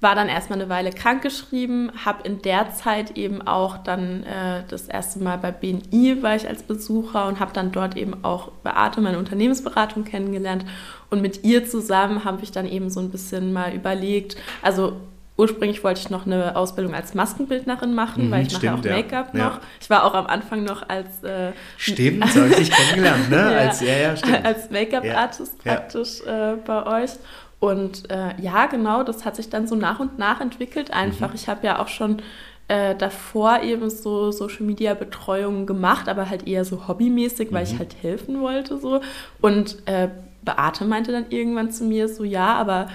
war 0.06 0.14
dann 0.14 0.30
erstmal 0.30 0.62
eine 0.62 0.70
Weile 0.70 0.92
krankgeschrieben, 0.92 1.92
habe 2.06 2.28
in 2.28 2.40
der 2.44 2.72
Zeit 2.76 3.18
eben 3.18 3.42
auch 3.42 3.80
dann 3.80 4.22
äh, 4.22 4.62
das 4.68 4.88
erste 4.88 5.18
Mal 5.18 5.40
bei 5.40 5.50
BNI 5.50 6.22
war 6.22 6.36
ich 6.36 6.48
als 6.48 6.62
Besucher 6.62 7.26
und 7.26 7.40
habe 7.40 7.54
dann 7.54 7.72
dort 7.72 7.98
eben 7.98 8.24
auch 8.24 8.52
Beate, 8.64 9.02
meine 9.02 9.18
Unternehmensberatung 9.18 10.04
kennengelernt 10.04 10.64
und 11.10 11.24
mit 11.24 11.44
ihr 11.44 11.66
zusammen 11.68 12.24
habe 12.24 12.44
ich 12.44 12.52
dann 12.52 12.68
eben 12.68 12.92
so 12.92 13.00
ein 13.00 13.10
bisschen 13.10 13.52
mal 13.52 13.74
überlegt, 13.74 14.38
also 14.62 14.94
Ursprünglich 15.38 15.84
wollte 15.84 16.00
ich 16.00 16.10
noch 16.10 16.26
eine 16.26 16.56
Ausbildung 16.56 16.94
als 16.94 17.14
Maskenbildnerin 17.14 17.94
machen, 17.94 18.28
mhm, 18.28 18.32
weil 18.32 18.48
ich 18.48 18.56
stimmt, 18.56 18.86
mache 18.86 18.90
auch 18.90 18.96
Make-up 18.96 19.36
ja. 19.36 19.50
noch. 19.50 19.60
Ich 19.82 19.90
war 19.90 20.06
auch 20.06 20.14
am 20.14 20.28
Anfang 20.28 20.64
noch 20.64 20.88
als 20.88 21.24
äh, 21.24 21.52
Stimmt, 21.76 22.26
so 22.32 22.40
habe 22.40 22.52
ich 22.52 22.56
dich 22.56 22.72
kennengelernt, 22.72 23.30
ne? 23.30 23.36
ja, 23.36 24.08
als, 24.08 24.24
als 24.24 24.70
Make-up-Artist 24.70 25.62
praktisch 25.62 26.22
äh, 26.22 26.56
bei 26.66 27.04
euch. 27.04 27.12
Und 27.60 28.10
äh, 28.12 28.40
ja, 28.42 28.66
genau, 28.68 29.04
das 29.04 29.26
hat 29.26 29.36
sich 29.36 29.50
dann 29.50 29.68
so 29.68 29.76
nach 29.76 30.00
und 30.00 30.20
nach 30.20 30.42
entwickelt. 30.42 30.92
Einfach, 30.92 31.30
mhm. 31.30 31.36
ich 31.36 31.48
habe 31.48 31.66
ja 31.66 31.80
auch 31.80 31.88
schon 31.88 32.22
äh, 32.68 32.96
davor 32.96 33.62
eben 33.62 33.90
so 33.90 34.32
Social 34.32 34.64
Media 34.66 34.94
Betreuung 34.94 35.66
gemacht, 35.66 36.10
aber 36.10 36.30
halt 36.30 36.48
eher 36.48 36.66
so 36.66 36.88
hobbymäßig, 36.88 37.52
weil 37.52 37.66
mhm. 37.66 37.72
ich 37.72 37.80
halt 37.80 37.96
helfen 38.02 38.42
wollte 38.42 38.78
so. 38.78 39.02
Und 39.42 39.78
äh, 39.86 40.10
Beate 40.42 40.86
meinte 40.86 41.12
dann 41.12 41.26
irgendwann 41.30 41.72
zu 41.72 41.84
mir 41.84 42.08
so, 42.08 42.24
ja, 42.24 42.54
aber 42.56 42.88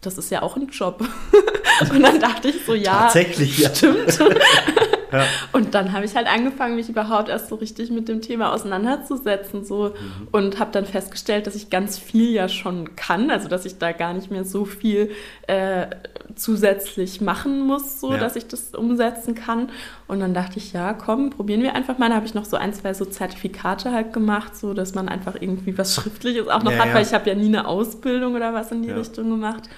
das 0.00 0.18
ist 0.18 0.30
ja 0.30 0.42
auch 0.42 0.56
ein 0.56 0.68
Job. 0.68 1.00
und 1.90 2.02
dann 2.02 2.20
dachte 2.20 2.48
ich 2.48 2.64
so, 2.64 2.74
ja, 2.74 3.04
Tatsächlich, 3.04 3.58
ja. 3.58 3.74
stimmt. 3.74 4.18
Ja. 5.12 5.24
Und 5.52 5.74
dann 5.74 5.92
habe 5.92 6.04
ich 6.04 6.16
halt 6.16 6.26
angefangen, 6.26 6.76
mich 6.76 6.88
überhaupt 6.88 7.28
erst 7.28 7.48
so 7.48 7.56
richtig 7.56 7.90
mit 7.90 8.08
dem 8.08 8.20
Thema 8.20 8.52
auseinanderzusetzen 8.52 9.64
so 9.64 9.90
mhm. 9.90 10.28
und 10.32 10.58
habe 10.58 10.72
dann 10.72 10.84
festgestellt, 10.84 11.46
dass 11.46 11.54
ich 11.54 11.70
ganz 11.70 11.98
viel 11.98 12.30
ja 12.30 12.48
schon 12.48 12.96
kann, 12.96 13.30
also 13.30 13.48
dass 13.48 13.64
ich 13.64 13.78
da 13.78 13.92
gar 13.92 14.14
nicht 14.14 14.30
mehr 14.30 14.44
so 14.44 14.64
viel 14.64 15.10
äh, 15.46 15.86
zusätzlich 16.34 17.20
machen 17.20 17.60
muss, 17.60 18.00
so 18.00 18.12
ja. 18.12 18.18
dass 18.18 18.36
ich 18.36 18.46
das 18.48 18.74
umsetzen 18.74 19.34
kann. 19.34 19.70
Und 20.08 20.20
dann 20.20 20.34
dachte 20.34 20.58
ich, 20.58 20.72
ja, 20.72 20.92
komm, 20.92 21.30
probieren 21.30 21.62
wir 21.62 21.74
einfach 21.74 21.98
mal. 21.98 22.08
Da 22.08 22.16
habe 22.16 22.26
ich 22.26 22.34
noch 22.34 22.44
so 22.44 22.56
ein, 22.56 22.72
zwei 22.72 22.94
so 22.94 23.04
Zertifikate 23.04 23.92
halt 23.92 24.12
gemacht, 24.12 24.56
so 24.56 24.74
dass 24.74 24.94
man 24.94 25.08
einfach 25.08 25.36
irgendwie 25.40 25.76
was 25.78 25.94
Schriftliches 25.94 26.48
auch 26.48 26.62
noch 26.62 26.72
ja, 26.72 26.78
hat, 26.78 26.94
weil 26.94 27.02
ich 27.02 27.14
habe 27.14 27.28
ja 27.28 27.36
nie 27.36 27.46
eine 27.46 27.66
Ausbildung 27.66 28.34
oder 28.34 28.52
was 28.52 28.72
in 28.72 28.82
die 28.82 28.90
Richtung 28.90 29.30
gemacht. 29.30 29.68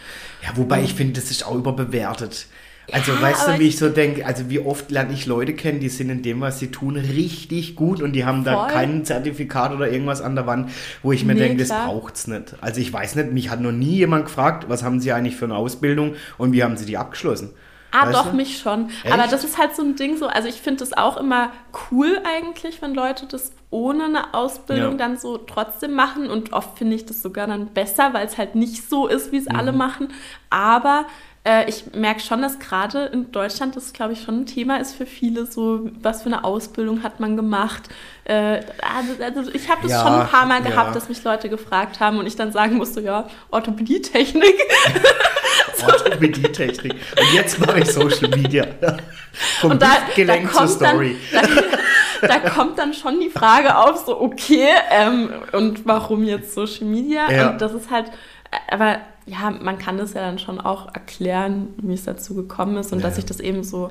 Ja, 0.43 0.51
wobei 0.57 0.83
ich 0.83 0.95
finde, 0.95 1.21
das 1.21 1.31
ist 1.31 1.47
auch 1.47 1.55
überbewertet. 1.55 2.47
Also 2.91 3.13
ja, 3.13 3.21
weißt 3.21 3.49
du, 3.49 3.59
wie 3.59 3.69
ich 3.69 3.79
so 3.79 3.91
denke, 3.91 4.25
also 4.25 4.49
wie 4.49 4.61
oft 4.61 4.91
lerne 4.91 5.13
ich 5.13 5.27
Leute 5.27 5.53
kennen, 5.55 5.81
die 5.81 5.91
sind 5.91 6.09
in 6.09 6.23
dem, 6.23 6.41
was 6.41 6.59
sie 6.59 6.71
tun, 6.71 6.97
richtig 6.97 7.77
gut 7.77 8.01
und 8.01 8.13
die 8.13 8.25
haben 8.25 8.45
da 8.45 8.67
kein 8.67 9.05
Zertifikat 9.05 9.73
oder 9.73 9.91
irgendwas 9.91 10.23
an 10.23 10.35
der 10.35 10.47
Wand, 10.47 10.71
wo 11.03 11.13
ich 11.13 11.25
mir 11.25 11.35
nee, 11.35 11.41
denke, 11.41 11.65
das 11.65 11.69
braucht 11.69 12.17
es 12.17 12.27
nicht. 12.27 12.55
Also 12.61 12.81
ich 12.81 12.93
weiß 12.93 13.17
nicht, 13.17 13.33
mich 13.33 13.51
hat 13.51 13.61
noch 13.61 13.73
nie 13.73 13.97
jemand 13.97 14.27
gefragt, 14.27 14.67
was 14.69 14.83
haben 14.83 15.01
sie 15.01 15.13
eigentlich 15.13 15.37
für 15.37 15.45
eine 15.45 15.57
Ausbildung 15.57 16.15
und 16.39 16.53
wie 16.53 16.65
haben 16.65 16.77
sie 16.77 16.87
die 16.87 16.97
abgeschlossen. 16.97 17.51
Ah, 17.91 18.07
weißt 18.07 18.19
doch, 18.19 18.31
du? 18.31 18.37
mich 18.37 18.59
schon. 18.59 18.91
Echt? 19.03 19.13
Aber 19.13 19.27
das 19.27 19.45
ist 19.45 19.59
halt 19.59 19.75
so 19.75 19.83
ein 19.83 19.97
Ding 19.97 20.17
so, 20.17 20.27
also 20.27 20.49
ich 20.49 20.61
finde 20.61 20.81
das 20.81 20.93
auch 20.93 21.17
immer 21.17 21.53
cool 21.91 22.21
eigentlich, 22.25 22.83
wenn 22.83 22.95
Leute 22.95 23.27
das 23.27 23.53
ohne 23.71 24.05
eine 24.05 24.35
Ausbildung 24.35 24.93
ja. 24.93 24.99
dann 24.99 25.17
so 25.19 25.39
trotzdem 25.39 25.95
machen 25.95 26.31
und 26.31 26.53
oft 26.53 26.79
finde 26.79 26.97
ich 26.97 27.07
das 27.07 27.23
sogar 27.23 27.47
dann 27.47 27.69
besser, 27.69 28.15
weil 28.15 28.27
es 28.27 28.39
halt 28.39 28.55
nicht 28.55 28.89
so 28.89 29.07
ist, 29.07 29.33
wie 29.33 29.39
es 29.39 29.49
mhm. 29.49 29.57
alle 29.57 29.73
machen. 29.73 30.09
Aber 30.51 31.07
äh, 31.49 31.67
ich 31.67 31.95
merke 31.95 32.21
schon, 32.21 32.43
dass 32.43 32.59
gerade 32.59 33.07
in 33.07 33.33
Deutschland 33.33 33.75
das, 33.75 33.95
glaube 33.95 34.13
ich, 34.13 34.23
schon 34.23 34.41
ein 34.41 34.47
Thema 34.47 34.77
ist 34.77 34.95
für 34.95 35.07
viele, 35.07 35.47
so 35.47 35.89
was 36.03 36.23
für 36.23 36.27
eine 36.27 36.45
Ausbildung 36.45 37.03
hat 37.03 37.21
man 37.21 37.37
gemacht. 37.37 37.89
Äh, 38.25 38.61
also, 38.83 39.23
also, 39.39 39.51
ich 39.55 39.71
habe 39.71 39.81
das 39.83 39.93
ja, 39.93 40.03
schon 40.03 40.13
ein 40.13 40.29
paar 40.29 40.45
Mal 40.45 40.61
gehabt, 40.61 40.89
ja. 40.89 40.95
dass 40.95 41.09
mich 41.09 41.25
Leute 41.25 41.49
gefragt 41.49 42.01
haben 42.01 42.19
und 42.19 42.27
ich 42.27 42.37
dann 42.37 42.53
sagen 42.53 42.77
musste, 42.77 43.01
ja, 43.01 43.29
Orthopädietechnik. 43.51 44.57
Orthopädietechnik. 45.87 46.93
Und 46.93 47.35
jetzt 47.35 47.59
mache 47.59 47.81
ich 47.81 47.93
Social 47.93 48.29
Media. 48.29 48.67
Vom 49.61 49.71
und 49.71 49.81
da, 49.83 49.89
Gelenk 50.15 50.53
zur 50.53 50.69
Story. 50.69 51.17
Dann, 51.33 51.51
da, 52.21 52.29
da 52.29 52.39
kommt 52.51 52.79
dann 52.79 52.93
schon 52.93 53.21
die 53.21 53.31
Frage 53.31 53.75
auf, 53.79 54.05
so, 54.05 54.21
okay, 54.21 54.69
ähm, 54.91 55.31
und 55.53 55.87
warum 55.87 56.25
jetzt 56.25 56.53
Social 56.53 56.85
Media? 56.85 57.31
Ja. 57.31 57.51
Und 57.51 57.63
das 57.63 57.73
ist 57.73 57.91
halt, 57.91 58.09
äh, 58.51 58.75
aber 58.75 58.99
ja, 59.29 59.51
man 59.51 59.79
kann 59.79 59.99
das 59.99 60.15
ja 60.15 60.23
dann 60.23 60.39
schon 60.39 60.61
auch 60.61 60.95
erklären, 60.95 61.69
wie 61.83 61.95
es 61.95 62.05
dazu 62.05 62.35
gekommen 62.35 62.77
ist 62.77 62.93
und 62.93 63.01
ja. 63.01 63.07
dass 63.07 63.17
sich 63.17 63.27
das 63.27 63.41
eben 63.41 63.63
so 63.63 63.91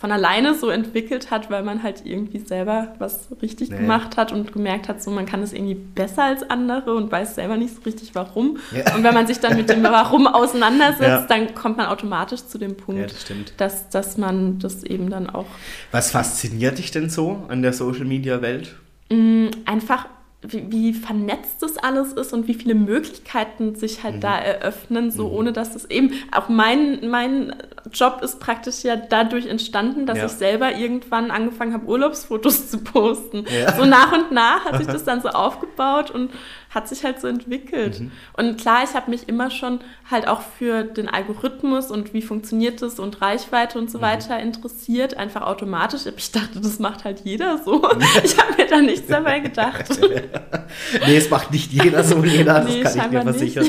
von 0.00 0.12
alleine 0.12 0.54
so 0.54 0.70
entwickelt 0.70 1.30
hat, 1.30 1.50
weil 1.50 1.62
man 1.62 1.82
halt 1.82 2.06
irgendwie 2.06 2.38
selber 2.38 2.94
was 2.98 3.28
richtig 3.42 3.68
nee. 3.68 3.76
gemacht 3.76 4.16
hat 4.16 4.32
und 4.32 4.50
gemerkt 4.50 4.88
hat, 4.88 5.02
so 5.02 5.10
man 5.10 5.26
kann 5.26 5.42
es 5.42 5.52
irgendwie 5.52 5.74
besser 5.74 6.24
als 6.24 6.48
andere 6.48 6.94
und 6.94 7.12
weiß 7.12 7.34
selber 7.34 7.58
nicht 7.58 7.74
so 7.74 7.82
richtig 7.82 8.14
warum. 8.14 8.56
Ja. 8.74 8.94
Und 8.94 9.04
wenn 9.04 9.12
man 9.12 9.26
sich 9.26 9.40
dann 9.40 9.56
mit 9.58 9.68
dem 9.68 9.82
Warum 9.90 10.26
auseinandersetzt, 10.26 11.02
ja. 11.02 11.26
dann 11.28 11.54
kommt 11.54 11.76
man 11.76 11.88
automatisch 11.88 12.46
zu 12.46 12.56
dem 12.56 12.78
Punkt, 12.78 13.00
ja, 13.00 13.06
das 13.06 13.56
dass, 13.58 13.88
dass 13.90 14.16
man 14.16 14.58
das 14.58 14.84
eben 14.84 15.10
dann 15.10 15.28
auch. 15.28 15.46
Was 15.90 16.12
fasziniert 16.12 16.78
dich 16.78 16.90
denn 16.92 17.10
so 17.10 17.44
an 17.48 17.60
der 17.60 17.74
Social 17.74 18.06
Media 18.06 18.40
Welt? 18.40 18.76
Mm, 19.10 19.48
einfach 19.66 20.06
wie, 20.42 20.72
wie, 20.72 20.92
vernetzt 20.94 21.62
das 21.62 21.76
alles 21.76 22.14
ist 22.14 22.32
und 22.32 22.48
wie 22.48 22.54
viele 22.54 22.74
Möglichkeiten 22.74 23.74
sich 23.74 24.02
halt 24.02 24.16
mhm. 24.16 24.20
da 24.20 24.38
eröffnen, 24.38 25.10
so 25.10 25.28
mhm. 25.28 25.34
ohne 25.34 25.52
dass 25.52 25.74
es 25.74 25.84
eben, 25.84 26.14
auch 26.32 26.48
mein, 26.48 27.10
mein 27.10 27.54
Job 27.92 28.20
ist 28.22 28.40
praktisch 28.40 28.82
ja 28.82 28.96
dadurch 28.96 29.46
entstanden, 29.46 30.06
dass 30.06 30.16
ja. 30.16 30.26
ich 30.26 30.32
selber 30.32 30.74
irgendwann 30.74 31.30
angefangen 31.30 31.74
habe, 31.74 31.86
Urlaubsfotos 31.86 32.68
zu 32.70 32.78
posten. 32.78 33.44
Ja. 33.50 33.76
So 33.76 33.84
nach 33.84 34.12
und 34.12 34.32
nach 34.32 34.64
hat 34.64 34.78
sich 34.78 34.86
das 34.86 35.04
dann 35.04 35.20
so 35.20 35.28
aufgebaut 35.28 36.10
und 36.10 36.30
hat 36.70 36.88
sich 36.88 37.04
halt 37.04 37.20
so 37.20 37.26
entwickelt. 37.26 38.00
Mhm. 38.00 38.12
Und 38.34 38.60
klar, 38.60 38.84
ich 38.84 38.94
habe 38.94 39.10
mich 39.10 39.28
immer 39.28 39.50
schon 39.50 39.80
halt 40.08 40.28
auch 40.28 40.40
für 40.40 40.84
den 40.84 41.08
Algorithmus 41.08 41.90
und 41.90 42.14
wie 42.14 42.22
funktioniert 42.22 42.80
das 42.80 43.00
und 43.00 43.20
Reichweite 43.20 43.78
und 43.78 43.90
so 43.90 43.98
mhm. 43.98 44.02
weiter 44.02 44.38
interessiert, 44.38 45.16
einfach 45.16 45.42
automatisch. 45.42 46.02
Ich 46.16 46.30
dachte, 46.30 46.60
das 46.60 46.78
macht 46.78 47.04
halt 47.04 47.20
jeder 47.24 47.58
so. 47.58 47.82
Ich 48.22 48.38
habe 48.38 48.54
mir 48.56 48.66
da 48.66 48.80
nichts 48.80 49.08
dabei 49.08 49.40
gedacht. 49.40 49.86
nee, 51.06 51.16
es 51.16 51.28
macht 51.28 51.50
nicht 51.50 51.72
jeder 51.72 52.04
so, 52.04 52.16
das 52.22 52.24
nee, 52.66 52.82
kann 52.82 52.96
ich 52.96 53.02
dir 53.08 53.22
versichern. 53.22 53.66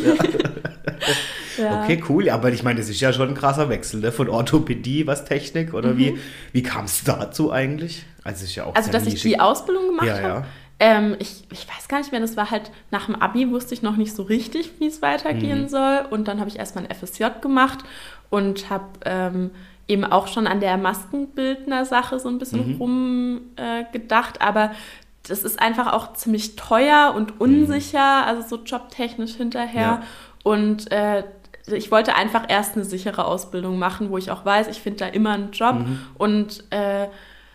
Ja. 1.58 1.64
ja. 1.64 1.84
Okay, 1.84 2.04
cool. 2.10 2.30
Aber 2.30 2.52
ich 2.52 2.64
meine, 2.64 2.80
das 2.80 2.90
ist 2.90 3.00
ja 3.00 3.14
schon 3.14 3.30
ein 3.30 3.36
krasser 3.36 3.70
Wechsel 3.70 4.02
ne? 4.02 4.12
von 4.12 4.30
Orthopädie, 4.30 5.08
was 5.08 5.26
Technik 5.26 5.74
oder 5.74 5.94
mhm. 5.94 5.98
wie, 5.98 6.18
wie 6.52 6.64
kam 6.64 6.86
es 6.86 7.04
dazu 7.04 7.52
eigentlich? 7.52 8.06
Also, 8.24 8.46
ist 8.46 8.56
ja 8.56 8.66
auch 8.66 8.76
also 8.76 8.92
dass 8.92 9.08
ich 9.08 9.20
die 9.22 9.40
Ausbildung 9.40 9.88
gemacht 9.88 10.08
ja, 10.08 10.16
habe. 10.16 10.28
Ja. 10.28 10.46
Ähm, 10.84 11.16
ich, 11.20 11.44
ich 11.52 11.68
weiß 11.70 11.88
gar 11.88 12.00
nicht 12.00 12.12
mehr, 12.12 12.22
das 12.22 12.36
war 12.36 12.50
halt 12.50 12.72
nach 12.90 13.06
dem 13.06 13.14
Abi 13.14 13.52
wusste 13.52 13.76
ich 13.76 13.84
noch 13.84 13.98
nicht 13.98 14.16
so 14.16 14.24
richtig, 14.24 14.72
wie 14.80 14.88
es 14.88 15.04
weitergehen 15.04 15.62
mhm. 15.62 15.68
soll. 15.70 16.08
Und 16.10 16.28
dann 16.28 16.40
habe 16.40 16.50
ich 16.50 16.58
erstmal 16.58 16.86
ein 16.88 16.96
FSJ 16.96 17.26
gemacht 17.40 17.86
und 18.32 18.72
habe 18.72 18.86
ähm, 19.06 19.52
eben 19.88 20.04
auch 20.04 20.28
schon 20.28 20.48
an 20.48 20.60
der 20.60 20.78
Maskenbildner-Sache 20.78 22.20
so 22.20 22.30
ein 22.30 22.40
bisschen 22.40 22.74
mhm. 22.74 22.76
rumgedacht. 22.82 24.38
Äh, 24.38 24.44
aber 24.44 24.72
das 25.28 25.44
ist 25.44 25.62
einfach 25.62 25.94
auch 25.94 26.14
ziemlich 26.14 26.56
teuer 26.56 27.14
und 27.16 27.36
mhm. 27.36 27.42
unsicher, 27.42 28.26
also 28.26 28.42
so 28.58 28.64
jobtechnisch 28.64 29.36
hinterher. 29.36 29.82
Ja. 29.82 30.04
Und 30.42 30.92
äh, 30.92 31.24
ich 31.68 31.92
wollte 31.92 32.16
einfach 32.16 32.46
erst 32.48 32.76
eine 32.76 32.86
sichere 32.86 33.26
Ausbildung 33.26 33.78
machen, 33.78 34.10
wo 34.10 34.18
ich 34.18 34.32
auch 34.32 34.46
weiß, 34.46 34.68
ich 34.70 34.82
finde 34.82 34.98
da 34.98 35.06
immer 35.06 35.34
einen 35.34 35.52
Job 35.52 35.76
mhm. 35.76 36.00
und 36.18 36.64
äh, 36.72 37.08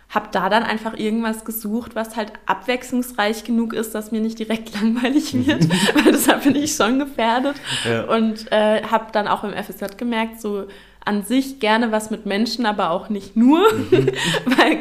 habe 0.09 0.29
da 0.31 0.49
dann 0.49 0.63
einfach 0.63 0.97
irgendwas 0.97 1.43
gesucht, 1.43 1.95
was 1.95 2.15
halt 2.15 2.31
abwechslungsreich 2.45 3.43
genug 3.43 3.73
ist, 3.73 3.93
dass 3.93 4.11
mir 4.11 4.21
nicht 4.21 4.39
direkt 4.39 4.73
langweilig 4.81 5.33
wird, 5.33 5.67
weil 5.95 6.11
deshalb 6.11 6.43
bin 6.43 6.55
ich 6.55 6.75
schon 6.75 6.99
gefährdet. 6.99 7.55
Ja. 7.83 8.03
Und 8.03 8.51
äh, 8.51 8.83
habe 8.83 9.07
dann 9.11 9.27
auch 9.27 9.43
im 9.43 9.51
FSJ 9.51 9.97
gemerkt, 9.97 10.39
so 10.39 10.67
an 11.07 11.23
sich 11.23 11.59
gerne 11.59 11.91
was 11.93 12.09
mit 12.11 12.25
Menschen, 12.25 12.65
aber 12.65 12.91
auch 12.91 13.07
nicht 13.07 13.37
nur, 13.37 13.73
mhm. 13.73 14.11
weil 14.45 14.77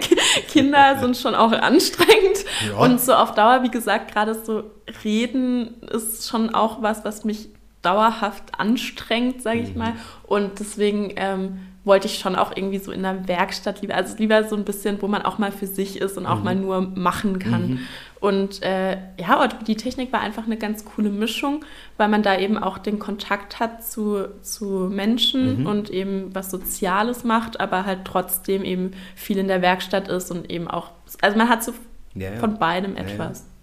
Kinder 0.49 0.99
sind 1.01 1.17
schon 1.17 1.35
auch 1.35 1.53
anstrengend. 1.53 2.45
Ja. 2.69 2.79
Und 2.79 3.01
so 3.01 3.15
auf 3.15 3.35
Dauer, 3.35 3.62
wie 3.62 3.71
gesagt, 3.71 4.12
gerade 4.12 4.35
so 4.35 4.65
reden 5.05 5.81
ist 5.83 6.29
schon 6.29 6.53
auch 6.53 6.83
was, 6.83 7.05
was 7.05 7.25
mich 7.25 7.49
dauerhaft 7.83 8.59
anstrengt, 8.59 9.43
sage 9.43 9.61
ich 9.61 9.73
mhm. 9.73 9.79
mal. 9.79 9.93
Und 10.25 10.59
deswegen 10.59 11.12
ähm, 11.17 11.61
wollte 11.87 12.09
ich 12.09 12.18
schon 12.18 12.35
auch 12.35 12.55
irgendwie 12.55 12.79
so 12.79 12.90
in 12.90 13.03
der 13.03 13.29
Werkstatt 13.29 13.81
lieber, 13.81 13.94
also 13.94 14.16
lieber 14.18 14.44
so 14.44 14.57
ein 14.57 14.64
bisschen, 14.64 15.01
wo 15.01 15.07
man 15.07 15.22
auch 15.22 15.38
mal 15.38 15.53
für 15.53 15.68
sich 15.68 16.01
ist 16.01 16.18
und 16.18 16.27
auch 16.27 16.38
mhm. 16.38 16.44
mal 16.44 16.55
nur 16.57 16.81
machen 16.81 17.38
kann. 17.38 17.68
Mhm. 17.68 17.79
Und 18.18 18.62
äh, 18.62 18.99
ja, 19.18 19.46
die 19.46 19.77
Technik 19.77 20.12
war 20.12 20.20
einfach 20.20 20.46
eine 20.46 20.57
ganz 20.57 20.85
coole 20.85 21.11
Mischung, 21.11 21.64
weil 21.96 22.09
man 22.09 22.25
da 22.25 22.37
eben 22.38 22.59
auch 22.59 22.79
den 22.79 22.99
Kontakt 22.99 23.61
hat 23.61 23.85
zu, 23.85 24.27
zu 24.42 24.90
Menschen 24.90 25.61
mhm. 25.61 25.66
und 25.66 25.90
eben 25.90 26.35
was 26.35 26.51
Soziales 26.51 27.22
macht, 27.22 27.61
aber 27.61 27.87
halt 27.87 28.01
trotzdem 28.05 28.64
eben 28.64 28.90
viel 29.14 29.38
in 29.38 29.46
der 29.46 29.62
Werkstatt 29.62 30.09
ist 30.09 30.33
und 30.33 30.51
eben 30.51 30.66
auch, 30.66 30.90
also 31.20 31.38
man 31.38 31.49
hat 31.49 31.62
so 31.62 31.72
ja, 32.14 32.33
ja. 32.33 32.40
von 32.40 32.59
beidem 32.59 32.96
etwas. 32.96 33.40
Ja, 33.40 33.56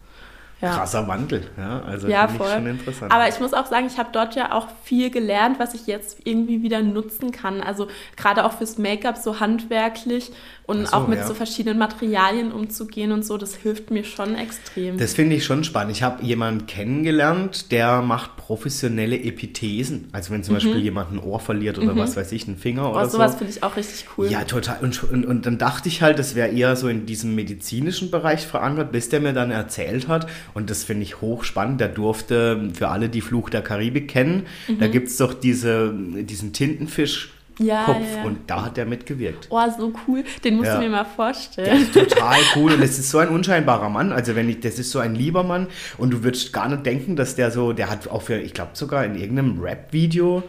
ja. 0.63 0.77
krasser 0.77 1.07
Wandel. 1.07 1.43
Ja, 1.57 1.81
also 1.81 2.07
ja, 2.07 2.27
voll. 2.27 2.49
schon 2.49 2.67
interessant. 2.67 3.11
Aber 3.11 3.27
ich 3.27 3.39
muss 3.39 3.53
auch 3.53 3.65
sagen, 3.65 3.85
ich 3.85 3.97
habe 3.97 4.09
dort 4.13 4.35
ja 4.35 4.53
auch 4.53 4.67
viel 4.83 5.09
gelernt, 5.09 5.59
was 5.59 5.73
ich 5.73 5.87
jetzt 5.87 6.19
irgendwie 6.23 6.63
wieder 6.63 6.81
nutzen 6.81 7.31
kann. 7.31 7.61
Also 7.61 7.87
gerade 8.15 8.45
auch 8.45 8.53
fürs 8.53 8.77
Make-up 8.77 9.17
so 9.17 9.39
handwerklich 9.41 10.31
und 10.65 10.87
so, 10.87 10.95
auch 10.95 11.07
mit 11.07 11.19
ja. 11.19 11.27
so 11.27 11.33
verschiedenen 11.33 11.77
Materialien 11.77 12.53
umzugehen 12.53 13.11
und 13.11 13.25
so, 13.25 13.37
das 13.37 13.55
hilft 13.55 13.91
mir 13.91 14.05
schon 14.05 14.35
extrem. 14.35 14.97
Das 14.97 15.13
finde 15.13 15.35
ich 15.35 15.43
schon 15.43 15.65
spannend. 15.65 15.91
Ich 15.91 16.01
habe 16.01 16.23
jemanden 16.23 16.65
kennengelernt, 16.65 17.71
der 17.71 18.01
macht 18.01 18.37
professionelle 18.45 19.17
Epithesen. 19.17 20.09
Also 20.11 20.33
wenn 20.33 20.43
zum 20.43 20.53
mhm. 20.53 20.57
Beispiel 20.57 20.77
jemand 20.79 21.13
ein 21.13 21.19
Ohr 21.19 21.39
verliert 21.39 21.77
oder 21.77 21.93
mhm. 21.93 21.99
was 21.99 22.17
weiß 22.17 22.33
ich, 22.33 22.45
einen 22.45 22.57
Finger 22.57 22.89
oh, 22.89 22.91
oder 22.91 23.05
so. 23.05 23.13
sowas 23.13 23.35
finde 23.35 23.53
ich 23.53 23.63
auch 23.63 23.77
richtig 23.77 24.05
cool. 24.17 24.29
Ja, 24.29 24.43
total. 24.43 24.79
Und, 24.81 25.01
und, 25.03 25.25
und 25.25 25.45
dann 25.45 25.57
dachte 25.57 25.87
ich 25.87 26.01
halt, 26.01 26.19
das 26.19 26.35
wäre 26.35 26.49
eher 26.49 26.75
so 26.75 26.89
in 26.89 27.05
diesem 27.05 27.35
medizinischen 27.35 28.11
Bereich 28.11 28.45
verankert, 28.45 28.91
bis 28.91 29.07
der 29.07 29.21
mir 29.21 29.31
dann 29.31 29.49
erzählt 29.49 30.09
hat. 30.09 30.27
Und 30.53 30.69
das 30.69 30.83
finde 30.83 31.03
ich 31.03 31.21
hochspannend. 31.21 31.79
Der 31.79 31.87
durfte 31.87 32.69
für 32.73 32.89
alle, 32.89 33.07
die 33.07 33.21
Fluch 33.21 33.49
der 33.49 33.61
Karibik 33.61 34.09
kennen, 34.09 34.45
mhm. 34.67 34.79
da 34.79 34.87
gibt 34.87 35.07
es 35.07 35.15
doch 35.15 35.33
diese, 35.33 35.93
diesen 35.93 36.51
Tintenfisch 36.51 37.31
ja, 37.59 37.83
Kopf 37.85 38.01
ja, 38.01 38.17
ja. 38.17 38.23
und 38.23 38.49
da 38.49 38.65
hat 38.65 38.77
er 38.77 38.85
mitgewirkt. 38.85 39.47
Oh, 39.49 39.59
so 39.77 39.93
cool. 40.07 40.23
Den 40.43 40.57
musst 40.57 40.71
du 40.71 40.77
mir 40.79 40.89
mal 40.89 41.05
vorstellen. 41.05 41.91
total 41.93 42.39
cool 42.55 42.73
und 42.73 42.81
es 42.81 42.97
ist 42.99 43.09
so 43.09 43.19
ein 43.19 43.29
unscheinbarer 43.29 43.89
Mann. 43.89 44.11
Also 44.11 44.35
wenn 44.35 44.49
ich, 44.49 44.59
das 44.59 44.79
ist 44.79 44.91
so 44.91 44.99
ein 44.99 45.15
lieber 45.15 45.43
Mann 45.43 45.67
und 45.97 46.11
du 46.11 46.23
würdest 46.23 46.53
gar 46.53 46.67
nicht 46.69 46.85
denken, 46.85 47.15
dass 47.15 47.35
der 47.35 47.51
so, 47.51 47.73
der 47.73 47.89
hat 47.89 48.07
auch 48.07 48.21
für, 48.21 48.37
ich 48.37 48.53
glaube 48.53 48.71
sogar 48.73 49.05
in 49.05 49.15
irgendeinem 49.15 49.59
Rap-Video 49.59 50.43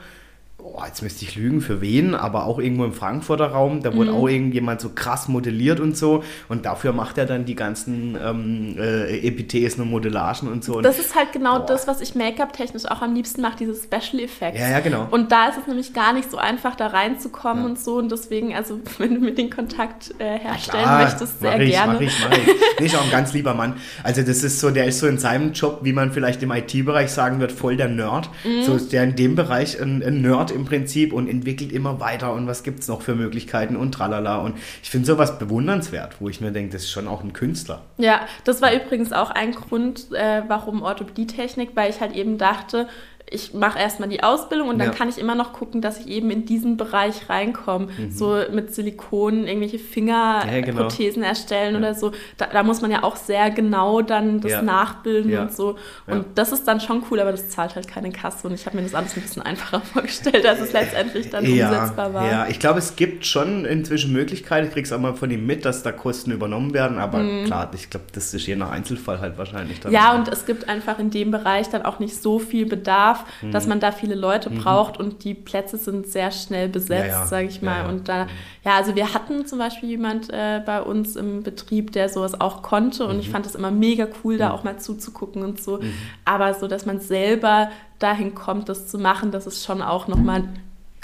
oh, 0.64 0.83
jetzt 0.87 1.03
müsste 1.03 1.24
ich 1.24 1.37
lügen, 1.37 1.61
für 1.61 1.81
wen, 1.83 2.14
aber 2.14 2.46
auch 2.46 2.59
irgendwo 2.59 2.85
im 2.85 2.94
Frankfurter 2.94 3.48
Raum, 3.48 3.83
da 3.83 3.94
wurde 3.94 4.12
mhm. 4.12 4.16
auch 4.16 4.29
irgendjemand 4.29 4.81
so 4.81 4.90
krass 4.94 5.29
modelliert 5.29 5.79
und 5.79 5.96
so 5.96 6.24
und 6.48 6.64
dafür 6.64 6.92
macht 6.92 7.18
er 7.18 7.27
dann 7.27 7.44
die 7.44 7.55
ganzen 7.55 8.16
ähm, 8.22 8.74
äh, 8.79 9.18
Epithesen 9.18 9.83
und 9.83 9.90
Modellagen 9.90 10.50
und 10.50 10.64
so. 10.64 10.81
Das 10.81 10.98
ist 10.98 11.14
halt 11.14 11.33
genau 11.33 11.59
boah. 11.59 11.66
das, 11.66 11.87
was 11.87 12.00
ich 12.00 12.14
Make-up-technisch 12.14 12.87
auch 12.87 13.03
am 13.03 13.14
liebsten 13.14 13.42
mache, 13.42 13.57
diese 13.59 13.74
Special 13.74 14.22
Effects. 14.22 14.59
Ja, 14.59 14.70
ja, 14.70 14.81
genau. 14.81 15.07
Und 15.11 15.33
da 15.33 15.48
ist 15.48 15.59
es 15.59 15.66
nämlich 15.66 15.92
gar 15.92 16.14
nicht 16.14 16.31
so 16.31 16.38
einfach, 16.38 16.74
da 16.77 16.87
reinzukommen 16.87 17.64
ja. 17.64 17.70
und 17.70 17.79
so 17.79 17.98
und 17.98 18.11
deswegen, 18.11 18.55
also 18.55 18.81
wenn 18.98 19.14
du 19.14 19.20
mir 19.20 19.35
den 19.35 19.50
Kontakt 19.50 20.14
äh, 20.18 20.38
herstellen 20.38 20.83
klar, 20.83 21.05
möchtest, 21.05 21.40
sehr 21.40 21.61
ich, 21.61 21.70
gerne. 21.70 21.94
Mach 21.94 22.00
ich, 22.00 22.12
mach 22.22 22.38
ich. 22.38 22.44
Nee, 22.81 22.87
ist 22.87 22.96
auch 22.96 23.05
ein 23.05 23.11
ganz 23.11 23.33
lieber 23.33 23.55
Mann. 23.55 23.74
Also 24.03 24.22
das 24.22 24.42
ist 24.42 24.59
so, 24.59 24.70
der 24.70 24.87
ist 24.87 24.98
so 24.98 25.07
in 25.07 25.18
seinem 25.18 25.53
Job, 25.53 25.81
wie 25.83 25.92
man 25.92 26.11
vielleicht 26.11 26.42
im 26.42 26.50
IT-Bereich 26.50 27.11
sagen 27.11 27.38
wird, 27.38 27.53
voll 27.53 27.77
der 27.77 27.88
Nerd. 27.88 28.31
Mhm. 28.42 28.64
So 28.64 28.74
ist 28.74 28.92
der 28.92 29.05
in 29.05 29.14
dem 29.14 29.37
Bereich 29.37 29.81
ein, 29.81 30.03
ein 30.03 30.22
Nerd 30.22 30.53
im 30.54 30.64
Prinzip 30.64 31.12
und 31.12 31.28
entwickelt 31.28 31.72
immer 31.72 32.00
weiter 32.00 32.32
und 32.32 32.46
was 32.46 32.62
gibt 32.62 32.80
es 32.80 32.88
noch 32.88 33.02
für 33.02 33.14
Möglichkeiten 33.14 33.76
und 33.76 33.92
tralala. 33.92 34.38
Und 34.38 34.56
ich 34.82 34.90
finde 34.90 35.06
sowas 35.06 35.38
bewundernswert, 35.38 36.20
wo 36.20 36.28
ich 36.28 36.40
mir 36.40 36.52
denke, 36.52 36.72
das 36.72 36.84
ist 36.84 36.90
schon 36.90 37.08
auch 37.08 37.22
ein 37.22 37.32
Künstler. 37.32 37.82
Ja, 37.98 38.20
das 38.44 38.62
war 38.62 38.72
übrigens 38.72 39.12
auch 39.12 39.30
ein 39.30 39.52
Grund, 39.52 40.12
äh, 40.12 40.42
warum 40.48 40.82
Orthopädie-Technik, 40.82 41.70
weil 41.74 41.90
ich 41.90 42.00
halt 42.00 42.14
eben 42.14 42.38
dachte, 42.38 42.88
ich 43.35 43.53
mache 43.53 43.79
erstmal 43.79 44.09
die 44.09 44.23
Ausbildung 44.23 44.68
und 44.68 44.79
dann 44.79 44.88
ja. 44.88 44.94
kann 44.94 45.09
ich 45.09 45.18
immer 45.18 45.35
noch 45.35 45.53
gucken, 45.53 45.81
dass 45.81 46.01
ich 46.01 46.09
eben 46.09 46.31
in 46.31 46.47
diesen 46.47 46.77
Bereich 46.77 47.29
reinkomme. 47.29 47.88
Mhm. 47.97 48.11
So 48.11 48.38
mit 48.53 48.75
Silikon 48.75 49.47
irgendwelche 49.47 49.79
Fingerprothesen 49.79 51.01
ja, 51.01 51.11
genau. 51.12 51.27
erstellen 51.27 51.75
ja. 51.75 51.79
oder 51.79 51.94
so. 51.94 52.12
Da, 52.37 52.47
da, 52.47 52.62
muss 52.62 52.81
man 52.81 52.90
ja 52.90 53.03
auch 53.03 53.16
sehr 53.16 53.51
genau 53.51 54.03
dann 54.03 54.40
das 54.40 54.62
nachbilden 54.62 55.37
und 55.37 55.53
so. 55.53 55.77
Und 56.07 56.25
das 56.37 56.53
ist 56.53 56.66
dann 56.68 56.81
schon 56.81 57.03
cool, 57.11 57.20
aber 57.20 57.33
das 57.33 57.51
zahlt 57.51 57.75
halt 57.75 57.88
keine 57.88 58.11
Kasse. 58.11 58.47
Und 58.47 58.55
ich 58.55 58.66
habe 58.66 58.77
mir 58.77 58.85
das 58.85 58.94
alles 58.94 59.16
ein 59.16 59.23
bisschen 59.23 59.42
einfacher 59.42 59.81
vorgestellt, 59.92 60.47
als 60.47 60.61
es 60.61 60.73
letztendlich 60.73 61.31
dann 61.31 61.44
umsetzbar 61.44 62.14
war. 62.14 62.31
Ja, 62.31 62.47
ich 62.49 62.61
glaube, 62.61 62.79
es 62.79 62.97
gibt 62.97 63.27
schon 63.27 63.64
inzwischen 63.64 64.12
Möglichkeiten. 64.12 64.68
Ich 64.68 64.73
kriege 64.73 64.87
es 64.87 64.92
auch 64.92 65.01
mal 65.01 65.14
von 65.14 65.31
ihm 65.31 65.44
mit, 65.44 65.64
dass 65.64 65.83
da 65.83 65.92
Kosten 65.92 66.31
übernommen 66.31 66.73
werden. 66.73 66.99
Aber 66.99 67.18
mhm. 67.18 67.47
klar, 67.47 67.70
ich 67.75 67.90
glaube, 67.90 68.07
das 68.12 68.33
ist 68.33 68.47
je 68.47 68.57
nach 68.57 68.70
Einzelfall 68.70 69.20
halt 69.20 69.38
wahrscheinlich 69.38 69.81
dann. 69.81 69.92
Ja, 69.92 70.14
und 70.14 70.29
es 70.29 70.47
gibt 70.47 70.68
einfach 70.68 70.99
in 70.99 71.11
dem 71.11 71.31
Bereich 71.31 71.68
dann 71.68 71.83
auch 71.83 71.99
nicht 71.99 72.23
so 72.23 72.38
viel 72.38 72.66
Bedarf 72.66 73.23
Bedarf, 73.24 73.42
mhm. 73.42 73.52
dass 73.52 73.66
man 73.66 73.80
da 73.80 73.92
viele 73.92 74.14
Leute 74.14 74.50
mhm. 74.50 74.58
braucht 74.58 74.98
und 74.98 75.24
die 75.24 75.34
Plätze 75.34 75.76
sind 75.76 76.06
sehr 76.06 76.30
schnell 76.30 76.68
besetzt, 76.68 77.08
ja, 77.08 77.20
ja. 77.20 77.26
sage 77.26 77.46
ich 77.46 77.62
mal. 77.62 77.84
Ja, 77.84 77.88
und 77.88 78.08
da, 78.08 78.26
ja, 78.64 78.76
also 78.76 78.94
wir 78.94 79.14
hatten 79.14 79.46
zum 79.46 79.58
Beispiel 79.58 79.88
jemand 79.88 80.30
äh, 80.30 80.60
bei 80.64 80.80
uns 80.82 81.16
im 81.16 81.42
Betrieb, 81.42 81.92
der 81.92 82.08
sowas 82.08 82.40
auch 82.40 82.62
konnte 82.62 83.06
und 83.06 83.18
ich 83.18 83.28
mhm. 83.28 83.32
fand 83.32 83.46
es 83.46 83.54
immer 83.54 83.70
mega 83.70 84.06
cool, 84.22 84.38
da 84.38 84.48
mhm. 84.48 84.54
auch 84.54 84.64
mal 84.64 84.78
zuzugucken 84.78 85.42
und 85.42 85.62
so. 85.62 85.78
Mhm. 85.78 85.92
Aber 86.24 86.54
so, 86.54 86.68
dass 86.68 86.87
man 86.87 87.00
selber 87.00 87.70
dahin 87.98 88.34
kommt, 88.34 88.68
das 88.68 88.88
zu 88.88 88.98
machen, 88.98 89.30
das 89.30 89.46
ist 89.46 89.64
schon 89.64 89.82
auch 89.82 90.08
nochmal 90.08 90.44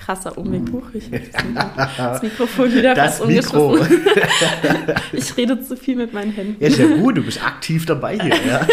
krasser 0.00 0.36
Umweg. 0.38 0.72
Huch, 0.72 0.94
ich 0.94 1.10
das 1.96 2.22
Mikrofon 2.22 2.74
wieder 2.74 2.94
Das 2.94 3.24
Mikro. 3.24 3.78
ich 5.12 5.36
rede 5.36 5.60
zu 5.60 5.76
viel 5.76 5.96
mit 5.96 6.12
meinen 6.12 6.32
Händen. 6.32 6.56
Ja, 6.58 6.68
ist 6.68 6.78
ja 6.78 6.86
gut, 6.86 7.18
du 7.18 7.22
bist 7.22 7.44
aktiv 7.44 7.86
dabei 7.86 8.18
hier. 8.18 8.34
Ja, 8.34 8.66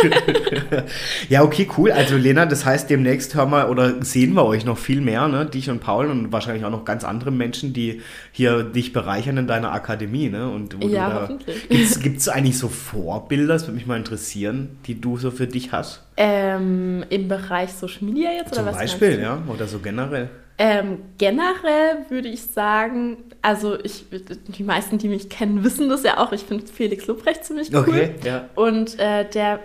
ja 1.29 1.43
okay, 1.43 1.67
cool. 1.77 1.91
Also 1.91 2.15
Lena, 2.15 2.45
das 2.45 2.65
heißt, 2.65 2.89
demnächst 2.89 3.35
hören 3.35 3.51
wir 3.51 3.69
oder 3.69 4.03
sehen 4.03 4.33
wir 4.33 4.45
euch 4.45 4.65
noch 4.65 4.77
viel 4.77 5.01
mehr, 5.01 5.27
ne? 5.27 5.45
Dich 5.45 5.69
und 5.69 5.79
Paul 5.79 6.07
und 6.07 6.31
wahrscheinlich 6.31 6.63
auch 6.65 6.71
noch 6.71 6.85
ganz 6.85 7.03
andere 7.03 7.31
Menschen, 7.31 7.73
die 7.73 8.01
hier 8.31 8.63
dich 8.63 8.93
bereichern 8.93 9.37
in 9.37 9.47
deiner 9.47 9.73
Akademie, 9.73 10.29
ne? 10.29 10.49
Und 10.49 10.81
wo 10.81 10.87
Ja, 10.87 11.21
hoffentlich. 11.21 12.01
Gibt 12.01 12.19
es 12.19 12.29
eigentlich 12.29 12.57
so 12.57 12.69
Vorbilder, 12.69 13.53
das 13.53 13.63
würde 13.63 13.75
mich 13.75 13.85
mal 13.85 13.97
interessieren, 13.97 14.77
die 14.85 14.99
du 14.99 15.17
so 15.17 15.31
für 15.31 15.47
dich 15.47 15.71
hast? 15.71 16.03
Ähm, 16.15 17.03
Im 17.09 17.27
Bereich 17.27 17.73
Social 17.73 18.03
Media 18.03 18.31
jetzt 18.31 18.53
Zum 18.53 18.63
oder 18.63 18.71
was? 18.71 18.79
Beispiel, 18.79 19.19
ja? 19.19 19.41
Oder 19.47 19.67
so 19.67 19.79
generell. 19.79 20.29
Ähm, 20.59 20.99
generell 21.19 22.05
würde 22.09 22.29
ich 22.29 22.41
sagen, 22.41 23.17
also 23.43 23.79
ich, 23.79 24.05
die 24.47 24.63
meisten, 24.63 24.97
die 24.97 25.07
mich 25.07 25.29
kennen, 25.29 25.63
wissen 25.63 25.87
das 25.89 26.03
ja 26.03 26.17
auch. 26.17 26.31
Ich 26.31 26.41
finde 26.41 26.65
Felix 26.65 27.05
Lobrecht 27.07 27.45
ziemlich 27.45 27.71
cool. 27.73 27.79
Okay, 27.81 28.15
ja. 28.23 28.49
Und 28.55 28.97
äh, 28.99 29.29
der, 29.29 29.59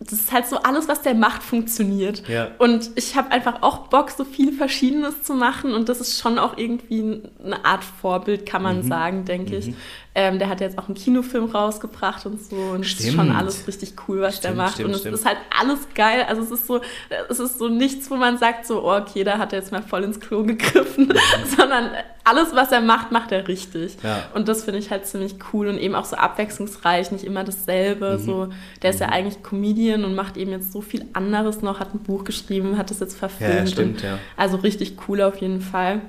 das 0.00 0.12
ist 0.12 0.32
halt 0.32 0.46
so 0.46 0.56
alles, 0.58 0.88
was 0.88 1.02
der 1.02 1.12
macht, 1.14 1.42
funktioniert. 1.42 2.26
Ja. 2.28 2.52
Und 2.58 2.90
ich 2.94 3.14
habe 3.16 3.30
einfach 3.30 3.62
auch 3.62 3.88
Bock, 3.88 4.10
so 4.10 4.24
viel 4.24 4.52
Verschiedenes 4.52 5.22
zu 5.22 5.34
machen. 5.34 5.74
Und 5.74 5.88
das 5.90 6.00
ist 6.00 6.18
schon 6.18 6.38
auch 6.38 6.56
irgendwie 6.56 7.22
eine 7.44 7.64
Art 7.66 7.84
Vorbild, 7.84 8.46
kann 8.46 8.62
man 8.62 8.78
Mhm. 8.84 8.88
sagen, 8.88 9.24
denke 9.26 9.56
ich. 9.56 9.74
Ähm, 10.20 10.40
der 10.40 10.48
hat 10.48 10.60
jetzt 10.60 10.76
auch 10.76 10.88
einen 10.88 10.96
Kinofilm 10.96 11.44
rausgebracht 11.44 12.26
und 12.26 12.42
so. 12.42 12.56
Und 12.56 12.84
es 12.84 12.98
ist 12.98 13.12
schon 13.14 13.30
alles 13.30 13.68
richtig 13.68 13.94
cool, 14.08 14.20
was 14.20 14.40
der 14.40 14.48
Stimmt, 14.48 14.56
macht. 14.56 14.74
stimmt, 14.74 14.88
und 14.88 14.94
es 14.94 15.00
stimmt. 15.02 15.14
ist 15.14 15.24
halt 15.24 15.36
alles 15.56 15.78
geil. 15.94 16.26
Also 16.28 16.42
es 16.42 16.50
ist 16.50 16.66
so, 16.66 16.80
es 17.28 17.38
ist 17.38 17.56
so 17.56 17.68
nichts, 17.68 18.10
wo 18.10 18.16
man 18.16 18.36
sagt, 18.36 18.66
so, 18.66 18.82
oh, 18.82 18.96
okay, 18.96 19.22
da 19.22 19.38
hat 19.38 19.52
er 19.52 19.60
jetzt 19.60 19.70
mal 19.70 19.80
voll 19.80 20.02
ins 20.02 20.18
Klo 20.18 20.42
gegriffen. 20.42 21.14
Sondern 21.56 21.90
alles, 22.24 22.48
was 22.52 22.72
er 22.72 22.80
macht, 22.80 23.12
macht 23.12 23.30
er 23.30 23.46
richtig. 23.46 24.02
Mhm. 24.02 24.08
Ja. 24.08 24.24
Und 24.34 24.48
das 24.48 24.64
finde 24.64 24.80
ich 24.80 24.90
halt 24.90 25.06
ziemlich 25.06 25.36
cool 25.52 25.68
und 25.68 25.78
eben 25.78 25.94
auch 25.94 26.04
so 26.04 26.16
abwechslungsreich, 26.16 27.12
nicht 27.12 27.22
immer 27.22 27.44
dasselbe. 27.44 28.18
Mhm. 28.18 28.24
So, 28.24 28.48
der 28.82 28.90
ist 28.90 28.98
ja 28.98 29.10
eigentlich 29.10 29.44
Comedian 29.44 30.04
und 30.04 30.16
macht 30.16 30.36
eben 30.36 30.50
jetzt 30.50 30.72
so 30.72 30.80
viel 30.80 31.04
anderes 31.12 31.62
noch, 31.62 31.78
hat 31.78 31.94
ein 31.94 32.00
Buch 32.00 32.24
geschrieben, 32.24 32.76
hat 32.76 32.90
das 32.90 32.98
jetzt 32.98 33.16
verfilmt. 33.16 33.54
Ja, 33.54 33.66
stimmt, 33.68 33.98
und, 33.98 34.02
ja. 34.02 34.18
Also 34.36 34.56
richtig 34.56 34.96
cool 35.06 35.22
auf 35.22 35.36
jeden 35.36 35.60
Fall. 35.60 36.00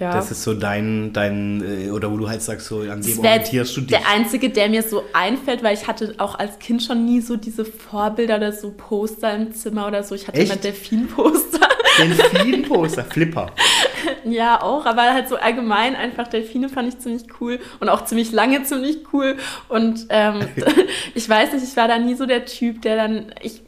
Ja. 0.00 0.14
Das 0.14 0.30
ist 0.30 0.42
so 0.42 0.54
dein, 0.54 1.12
dein, 1.12 1.62
äh, 1.62 1.90
oder 1.90 2.10
wo 2.10 2.16
du 2.16 2.26
halt 2.26 2.40
sagst, 2.40 2.68
so 2.68 2.80
an 2.80 3.02
dem 3.02 3.18
orientierst 3.18 3.76
du 3.76 3.82
dich. 3.82 3.90
der 3.90 4.08
einzige, 4.08 4.48
der 4.48 4.70
mir 4.70 4.82
so 4.82 5.04
einfällt, 5.12 5.62
weil 5.62 5.74
ich 5.74 5.86
hatte 5.86 6.14
auch 6.16 6.38
als 6.38 6.58
Kind 6.58 6.82
schon 6.82 7.04
nie 7.04 7.20
so 7.20 7.36
diese 7.36 7.66
Vorbilder 7.66 8.36
oder 8.36 8.52
so 8.52 8.70
Poster 8.70 9.36
im 9.36 9.52
Zimmer 9.52 9.86
oder 9.86 10.02
so. 10.02 10.14
Ich 10.14 10.26
hatte 10.26 10.38
Echt? 10.38 10.50
immer 10.50 10.58
Delfin-Poster. 10.58 11.68
Delfin-Poster, 11.98 13.04
Flipper. 13.10 13.52
Ja, 14.24 14.62
auch, 14.62 14.86
aber 14.86 15.02
halt 15.12 15.28
so 15.28 15.36
allgemein 15.36 15.94
einfach 15.94 16.28
Delfine 16.28 16.70
fand 16.70 16.88
ich 16.88 16.98
ziemlich 16.98 17.24
cool 17.38 17.58
und 17.80 17.90
auch 17.90 18.06
ziemlich 18.06 18.32
lange 18.32 18.62
ziemlich 18.62 19.00
cool. 19.12 19.36
Und 19.68 20.06
ähm, 20.08 20.40
ich 21.14 21.28
weiß 21.28 21.52
nicht, 21.52 21.64
ich 21.64 21.76
war 21.76 21.88
da 21.88 21.98
nie 21.98 22.14
so 22.14 22.24
der 22.24 22.46
Typ, 22.46 22.80
der 22.80 22.96
dann, 22.96 23.34
ich, 23.42 23.60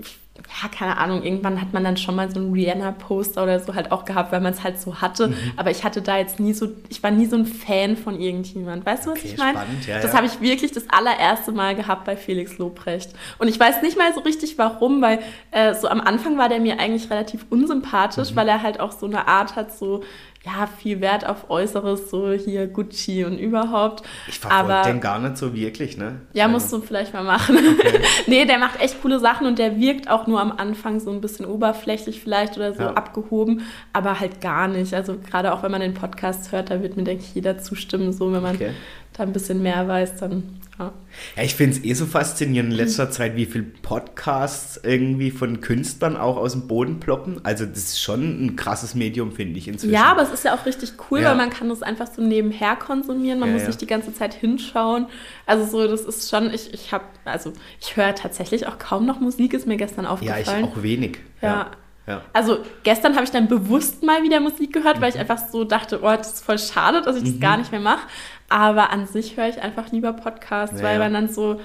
ja, 0.60 0.68
keine 0.68 0.98
Ahnung, 0.98 1.22
irgendwann 1.22 1.60
hat 1.60 1.72
man 1.72 1.82
dann 1.84 1.96
schon 1.96 2.14
mal 2.14 2.30
so 2.30 2.38
ein 2.38 2.52
Rihanna-Poster 2.52 3.42
oder 3.42 3.58
so 3.60 3.74
halt 3.74 3.90
auch 3.92 4.04
gehabt, 4.04 4.32
weil 4.32 4.40
man 4.40 4.52
es 4.52 4.62
halt 4.62 4.78
so 4.80 5.00
hatte. 5.00 5.28
Mhm. 5.28 5.34
Aber 5.56 5.70
ich 5.70 5.82
hatte 5.84 6.02
da 6.02 6.18
jetzt 6.18 6.40
nie 6.40 6.52
so, 6.52 6.68
ich 6.90 7.02
war 7.02 7.10
nie 7.10 7.26
so 7.26 7.36
ein 7.36 7.46
Fan 7.46 7.96
von 7.96 8.20
irgendjemand. 8.20 8.84
Weißt 8.84 9.06
du, 9.06 9.10
was 9.12 9.18
Okay, 9.20 9.28
ich 9.32 9.38
meine? 9.38 9.58
ja, 9.86 10.00
das 10.00 10.10
ja. 10.12 10.16
habe 10.16 10.26
ich 10.26 10.40
wirklich 10.40 10.72
das 10.72 10.84
allererste 10.90 11.52
Mal 11.52 11.74
gehabt 11.74 12.04
bei 12.04 12.16
Felix 12.16 12.58
Lobrecht. 12.58 13.10
Und 13.38 13.48
ich 13.48 13.58
weiß 13.58 13.82
nicht 13.82 13.96
mal 13.96 14.12
so 14.12 14.20
richtig 14.20 14.58
warum, 14.58 15.00
weil 15.00 15.20
äh, 15.52 15.74
so 15.74 15.88
am 15.88 16.00
Anfang 16.00 16.36
war 16.36 16.48
der 16.48 16.60
mir 16.60 16.78
eigentlich 16.80 17.08
relativ 17.10 17.46
unsympathisch, 17.48 18.32
Mhm. 18.32 18.36
weil 18.36 18.48
er 18.48 18.62
halt 18.62 18.78
auch 18.80 18.92
so 18.92 19.06
eine 19.06 19.28
Art 19.28 19.56
hat, 19.56 19.76
so 19.76 20.02
ja, 20.44 20.66
viel 20.66 21.00
Wert 21.00 21.24
auf 21.24 21.50
Äußeres, 21.50 22.10
so 22.10 22.32
hier 22.32 22.66
Gucci 22.66 23.24
und 23.24 23.38
überhaupt. 23.38 24.02
Ich 24.26 24.40
verfolge 24.40 24.82
den 24.88 25.00
gar 25.00 25.20
nicht 25.20 25.36
so 25.36 25.54
wirklich, 25.54 25.96
ne? 25.96 26.22
ja, 26.32 26.44
Also, 26.46 26.52
musst 26.54 26.72
du 26.72 26.80
vielleicht 26.80 27.14
mal 27.14 27.22
machen. 27.22 27.56
nee, 28.26 28.44
der 28.44 28.58
macht 28.58 28.80
echt 28.80 29.00
coole 29.02 29.20
Sachen 29.20 29.46
und 29.46 29.58
der 29.60 29.78
wirkt 29.78 30.10
auch 30.10 30.26
nur 30.26 30.40
am 30.40 30.50
Anfang 30.50 30.98
so 30.98 31.10
ein 31.12 31.20
bisschen 31.20 31.46
oberflächlich 31.46 32.20
vielleicht 32.20 32.56
oder 32.56 32.72
so 32.74 32.82
Ja. 32.82 32.94
abgehoben, 32.94 33.62
aber 33.92 34.18
halt 34.18 34.40
gar 34.40 34.66
nicht. 34.66 34.92
Also 34.94 35.16
gerade 35.18 35.52
auch 35.54 35.62
wenn 35.62 35.70
man 35.70 35.80
den 35.80 35.94
Podcast 35.94 36.50
hört, 36.50 36.70
da 36.70 36.82
wird 36.82 36.96
mir, 36.96 37.04
denke 37.04 37.22
ich, 37.22 37.34
jeder 37.36 37.58
zustimmen. 37.58 38.12
So, 38.12 38.32
wenn 38.32 38.42
man 38.42 38.56
Okay. 38.56 38.72
Da 39.12 39.22
ein 39.24 39.32
bisschen 39.32 39.62
mehr 39.62 39.86
weiß, 39.88 40.16
dann 40.16 40.58
ja. 40.78 40.92
Ja, 41.36 41.42
ich 41.42 41.54
finde 41.54 41.76
es 41.76 41.84
eh 41.84 41.92
so 41.92 42.06
faszinierend 42.06 42.70
in 42.72 42.76
letzter 42.76 43.10
Zeit, 43.10 43.36
wie 43.36 43.44
viele 43.44 43.64
Podcasts 43.64 44.80
irgendwie 44.82 45.30
von 45.30 45.60
Künstlern 45.60 46.16
auch 46.16 46.38
aus 46.38 46.52
dem 46.52 46.66
Boden 46.66 46.98
ploppen. 46.98 47.44
Also 47.44 47.66
das 47.66 47.76
ist 47.78 48.00
schon 48.00 48.46
ein 48.46 48.56
krasses 48.56 48.94
Medium, 48.94 49.32
finde 49.32 49.58
ich 49.58 49.68
inzwischen. 49.68 49.92
Ja, 49.92 50.04
aber 50.06 50.22
es 50.22 50.30
ist 50.32 50.44
ja 50.44 50.54
auch 50.54 50.64
richtig 50.64 50.94
cool, 51.10 51.20
Ja. 51.20 51.30
weil 51.30 51.36
man 51.36 51.50
kann 51.50 51.68
das 51.68 51.82
einfach 51.82 52.06
so 52.06 52.22
nebenher 52.22 52.74
konsumieren. 52.76 53.38
Man 53.38 53.50
Ja, 53.50 53.56
muss 53.56 53.66
nicht 53.66 53.82
die 53.82 53.86
ganze 53.86 54.14
Zeit 54.14 54.32
hinschauen. 54.34 55.06
Also 55.46 55.66
so, 55.66 55.86
das 55.86 56.00
ist 56.02 56.30
schon, 56.30 56.52
ich, 56.52 56.72
ich 56.72 56.90
habe, 56.92 57.04
also 57.26 57.52
ich 57.80 57.96
höre 57.96 58.14
tatsächlich 58.14 58.66
auch 58.66 58.78
kaum 58.78 59.04
noch 59.04 59.20
Musik, 59.20 59.52
ist 59.52 59.66
mir 59.66 59.76
gestern 59.76 60.04
ja, 60.06 60.14
ich 60.14 60.30
aufgefallen. 60.30 60.64
auch 60.64 60.82
wenig. 60.82 61.18
Ja. 61.42 61.70
ja. 62.06 62.22
Also 62.32 62.58
gestern 62.82 63.14
habe 63.14 63.24
ich 63.24 63.30
dann 63.30 63.46
bewusst 63.46 64.02
mal 64.02 64.22
wieder 64.24 64.40
Musik 64.40 64.72
gehört, 64.72 65.00
weil 65.00 65.10
ich 65.10 65.18
einfach 65.18 65.38
so 65.52 65.64
dachte, 65.64 66.00
oh, 66.02 66.16
das 66.16 66.32
ist 66.34 66.44
voll 66.44 66.58
schade, 66.58 67.00
dass 67.02 67.16
ich 67.16 67.22
das 67.22 67.34
Mhm. 67.34 67.40
gar 67.40 67.56
nicht 67.58 67.70
mehr 67.70 67.80
mache. 67.80 68.06
Aber 68.52 68.90
an 68.90 69.06
sich 69.06 69.36
höre 69.38 69.48
ich 69.48 69.62
einfach 69.62 69.90
lieber 69.92 70.12
Podcasts, 70.12 70.78
Ja, 70.80 70.86
weil 70.86 70.98
man 70.98 71.14
dann 71.14 71.28
so 71.30 71.58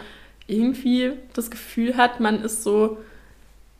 irgendwie 0.48 1.12
das 1.34 1.52
Gefühl 1.52 1.98
hat, 1.98 2.22
man 2.22 2.42
ist 2.42 2.64
so 2.64 2.98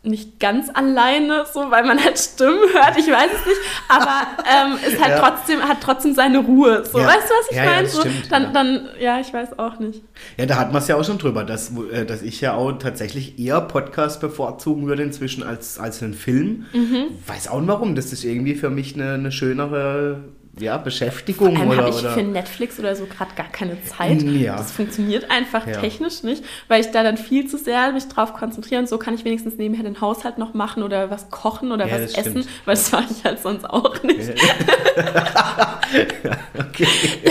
nicht 0.04 0.40
ganz 0.40 0.70
alleine, 0.74 1.46
so, 1.52 1.70
weil 1.72 1.84
man 1.86 2.02
halt 2.02 2.18
Stimmen 2.20 2.60
hört, 2.74 2.98
ich 2.98 3.08
weiß 3.08 3.30
es 3.34 3.46
nicht, 3.46 3.60
aber 3.90 4.28
ähm, 4.46 4.78
es 4.86 5.02
hat, 5.02 5.10
Ja. 5.10 5.20
trotzdem, 5.20 5.62
hat 5.62 5.78
trotzdem 5.82 6.14
seine 6.14 6.40
Ruhe. 6.40 6.86
So, 6.86 7.00
Ja. 7.00 7.08
weißt 7.08 7.30
du, 7.30 7.34
was 7.34 7.52
ich 7.52 7.58
Ja, 7.58 7.66
meine? 7.66 7.88
so, 7.88 8.02
stimmt, 8.02 8.32
dann, 8.32 8.44
ja. 8.44 8.50
dann, 8.52 8.90
ja, 9.00 9.20
ich 9.20 9.34
weiß 9.34 9.58
auch 9.60 9.80
nicht. 9.80 10.02
Ja, 10.38 10.46
da 10.46 10.58
hat 10.58 10.72
man 10.72 10.82
es 10.82 10.88
ja 10.88 10.96
auch 10.98 11.04
schon 11.04 11.18
drüber, 11.18 11.44
dass, 11.44 11.72
äh, 11.92 12.06
dass 12.06 12.22
ich 12.22 12.40
ja 12.42 12.54
auch 12.56 12.74
tatsächlich 12.74 13.40
eher 13.40 13.60
Podcast 13.62 14.22
bevorzugen 14.22 14.86
würde 14.88 15.04
inzwischen 15.04 15.44
als, 15.44 15.80
als 15.80 16.04
einen 16.04 16.14
Film. 16.14 16.66
Mhm. 16.74 17.06
Weiß 17.26 17.48
auch 17.50 17.60
nicht 17.60 17.70
warum. 17.70 17.96
Das 17.96 18.14
ist 18.14 18.24
irgendwie 18.24 18.56
für 18.56 18.70
mich 18.70 18.96
eine, 18.96 19.14
eine 19.14 19.32
schönere 19.32 20.20
ja, 20.60 20.78
Beschäftigung. 20.78 21.52
Vor 21.56 21.60
allem 21.60 21.70
oder, 21.70 21.78
habe 21.86 21.90
ich 21.90 22.08
für 22.08 22.24
Netflix 22.24 22.80
oder 22.80 22.96
so 22.96 23.06
gerade 23.06 23.34
gar 23.36 23.50
keine 23.52 23.82
Zeit. 23.84 24.22
Ja. 24.24 24.58
Das 24.58 24.72
funktioniert 24.72 25.30
einfach 25.32 25.68
Ja. 25.68 25.80
technisch 25.82 26.24
nicht, 26.24 26.44
weil 26.68 26.82
ich 26.82 26.92
da 26.92 27.04
dann 27.04 27.18
viel 27.18 27.48
zu 27.48 27.58
sehr 27.58 27.92
mich 27.92 28.08
drauf 28.08 28.34
konzentriere 28.34 28.82
und 28.82 28.90
so 28.90 28.98
kann 28.98 29.14
ich 29.14 29.26
wenigstens 29.26 29.58
nebenher 29.58 29.84
den 29.84 30.02
Haushalt 30.02 30.38
noch 30.38 30.54
machen 30.54 30.84
oder 30.84 31.10
was 31.10 31.30
kochen 31.30 31.72
oder 31.72 31.88
Ja, 31.88 31.96
was 31.96 32.14
essen, 32.14 32.44
stimmt. 32.44 32.48
weil 32.66 32.76
das 32.76 32.92
mache 32.92 33.06
ich 33.12 33.24
halt 33.24 33.42
sonst 33.42 33.70
auch 33.70 34.02
nicht. 34.04 34.20
okay. 36.60 36.88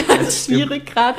Das 0.09 0.29
ist 0.29 0.47
schwierig 0.47 0.87
gerade. 0.87 1.19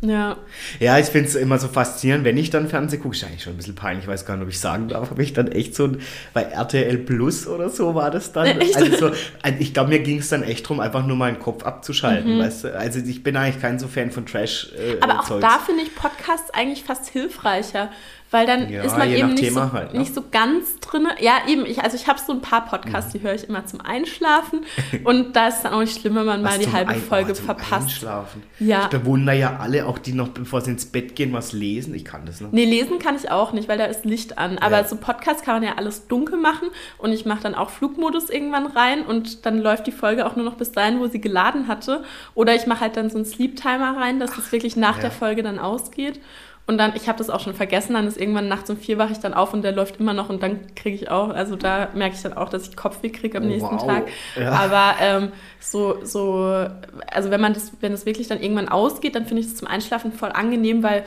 Ja. 0.00 0.36
Ja. 0.78 0.98
Ich 0.98 1.06
finde 1.06 1.28
es 1.28 1.34
immer 1.34 1.58
so 1.58 1.66
faszinierend, 1.68 2.24
wenn 2.24 2.36
ich 2.36 2.50
dann 2.50 2.68
Fernsehen 2.68 3.02
gucke. 3.02 3.16
Ist 3.16 3.24
eigentlich 3.24 3.42
schon 3.42 3.54
ein 3.54 3.56
bisschen 3.56 3.74
peinlich, 3.74 4.04
ich 4.04 4.08
weiß 4.08 4.24
gar 4.26 4.36
nicht, 4.36 4.44
ob 4.44 4.48
ich 4.48 4.60
sagen 4.60 4.88
darf, 4.88 5.10
habe 5.10 5.22
ich 5.22 5.32
dann 5.32 5.48
echt 5.50 5.74
so 5.74 5.84
ein, 5.86 6.00
bei 6.32 6.42
RTL 6.42 6.98
Plus 6.98 7.46
oder 7.48 7.68
so 7.68 7.94
war 7.96 8.10
das 8.10 8.32
dann. 8.32 8.46
Echt? 8.60 8.76
Also 8.76 8.96
so, 8.96 9.06
also 9.42 9.56
ich 9.58 9.74
glaube, 9.74 9.90
mir 9.90 9.98
ging 9.98 10.18
es 10.18 10.28
dann 10.28 10.42
echt 10.44 10.64
darum, 10.66 10.78
einfach 10.80 11.04
nur 11.04 11.16
meinen 11.16 11.38
Kopf 11.40 11.64
abzuschalten, 11.64 12.36
Mhm. 12.36 12.40
weißt 12.40 12.64
du? 12.64 12.78
Also 12.78 13.00
ich 13.00 13.22
bin 13.24 13.36
eigentlich 13.36 13.60
kein 13.60 13.78
so 13.78 13.88
Fan 13.88 14.10
von 14.12 14.24
Trash. 14.24 14.68
Äh, 14.78 14.98
Aber 15.00 15.20
auch 15.20 15.24
Zeugs. 15.24 15.40
da 15.42 15.58
finde 15.58 15.82
ich 15.82 15.94
Podcasts 15.94 16.50
eigentlich 16.52 16.84
fast 16.84 17.08
hilfreicher, 17.08 17.90
weil 18.30 18.46
dann 18.46 18.68
Ja, 18.70 18.82
ist 18.82 18.96
man 18.96 19.10
eben 19.10 19.34
nicht, 19.34 19.52
so, 19.52 19.72
halt, 19.72 19.92
ne? 19.92 20.00
nicht 20.00 20.14
so 20.14 20.22
ganz 20.30 20.78
drin. 20.80 21.06
Ja, 21.20 21.38
eben, 21.46 21.64
ich, 21.66 21.82
also 21.82 21.96
ich 21.96 22.06
habe 22.08 22.18
so 22.24 22.32
ein 22.32 22.40
paar 22.40 22.64
Podcasts, 22.66 23.12
die 23.12 23.20
höre 23.22 23.34
ich 23.34 23.48
immer 23.48 23.64
zum 23.66 23.80
Einschlafen 23.80 24.60
und 25.04 25.34
da 25.34 25.48
ist 25.48 25.56
es 25.58 25.62
dann 25.62 25.72
auch 25.74 25.80
nicht 25.80 26.00
schlimm, 26.00 26.14
wenn 26.16 26.26
man 26.26 26.42
Was 26.42 26.52
mal 26.52 26.58
die 26.58 26.72
halbe 26.72 26.92
Ein- 26.92 27.00
Folge 27.02 27.32
oh, 27.32 27.34
zum 27.34 27.46
verpasst. 27.46 27.72
Einschlafen. 27.88 28.42
Ja. 28.58 28.82
Ich 28.82 28.88
bewundere 28.88 29.36
ja 29.36 29.56
alle, 29.58 29.86
auch 29.86 29.98
die 29.98 30.12
noch, 30.12 30.28
bevor 30.28 30.60
sie 30.60 30.70
ins 30.72 30.86
Bett 30.86 31.16
gehen, 31.16 31.32
was 31.32 31.52
lesen. 31.52 31.94
Ich 31.94 32.04
kann 32.04 32.26
das 32.26 32.40
noch. 32.40 32.52
Nee, 32.52 32.64
lesen 32.64 32.98
kann 32.98 33.16
ich 33.16 33.30
auch 33.30 33.52
nicht, 33.52 33.68
weil 33.68 33.78
da 33.78 33.84
ist 33.86 34.04
Licht 34.04 34.38
an. 34.38 34.58
Aber 34.58 34.78
Ja. 34.78 34.84
so 34.84 34.96
Podcast 34.96 35.42
kann 35.44 35.54
man 35.56 35.62
ja 35.62 35.76
alles 35.76 36.06
dunkel 36.08 36.38
machen 36.38 36.68
und 36.98 37.12
ich 37.12 37.24
mache 37.24 37.42
dann 37.42 37.54
auch 37.54 37.70
Flugmodus 37.70 38.30
irgendwann 38.30 38.66
rein 38.66 39.02
und 39.06 39.46
dann 39.46 39.58
läuft 39.58 39.86
die 39.86 39.92
Folge 39.92 40.26
auch 40.26 40.36
nur 40.36 40.44
noch 40.44 40.54
bis 40.56 40.72
dahin, 40.72 41.00
wo 41.00 41.06
sie 41.06 41.20
geladen 41.20 41.68
hatte. 41.68 42.02
Oder 42.34 42.54
ich 42.54 42.66
mache 42.66 42.80
halt 42.80 42.96
dann 42.96 43.10
so 43.10 43.16
einen 43.16 43.24
Sleep-Timer 43.24 43.96
rein, 43.96 44.20
dass 44.20 44.36
es 44.36 44.52
wirklich 44.52 44.76
nach 44.76 44.96
ja. 44.96 45.02
der 45.02 45.10
Folge 45.10 45.42
dann 45.42 45.58
ausgeht. 45.58 46.20
Und 46.68 46.76
dann, 46.76 46.92
ich 46.94 47.08
habe 47.08 47.16
das 47.16 47.30
auch 47.30 47.40
schon 47.40 47.54
vergessen, 47.54 47.94
dann 47.94 48.06
ist 48.06 48.18
irgendwann 48.20 48.46
nachts 48.46 48.68
um 48.68 48.76
vier 48.76 48.98
wache 48.98 49.12
ich 49.12 49.18
dann 49.18 49.32
auf 49.32 49.54
und 49.54 49.62
der 49.62 49.72
läuft 49.72 49.98
immer 50.00 50.12
noch 50.12 50.28
und 50.28 50.42
dann 50.42 50.60
kriege 50.76 50.94
ich 50.94 51.10
auch, 51.10 51.30
also 51.30 51.56
da 51.56 51.88
merke 51.94 52.14
ich 52.14 52.20
dann 52.20 52.34
auch, 52.34 52.50
dass 52.50 52.68
ich 52.68 52.76
Kopfweh 52.76 53.08
kriege 53.08 53.38
am 53.38 53.44
Oh, 53.44 53.46
nächsten 53.46 53.76
wow. 53.76 53.86
Tag. 53.86 54.08
Ja. 54.36 54.52
Aber 54.52 54.94
ähm, 55.00 55.32
so, 55.60 56.04
so, 56.04 56.66
also 57.10 57.30
wenn 57.30 57.40
man 57.40 57.54
das, 57.54 57.72
wenn 57.80 57.94
es 57.94 58.04
wirklich 58.04 58.28
dann 58.28 58.40
irgendwann 58.42 58.68
ausgeht, 58.68 59.14
dann 59.14 59.24
finde 59.24 59.40
ich 59.40 59.46
es 59.48 59.56
zum 59.56 59.66
Einschlafen 59.66 60.12
voll 60.12 60.30
angenehm, 60.30 60.82
weil 60.82 61.04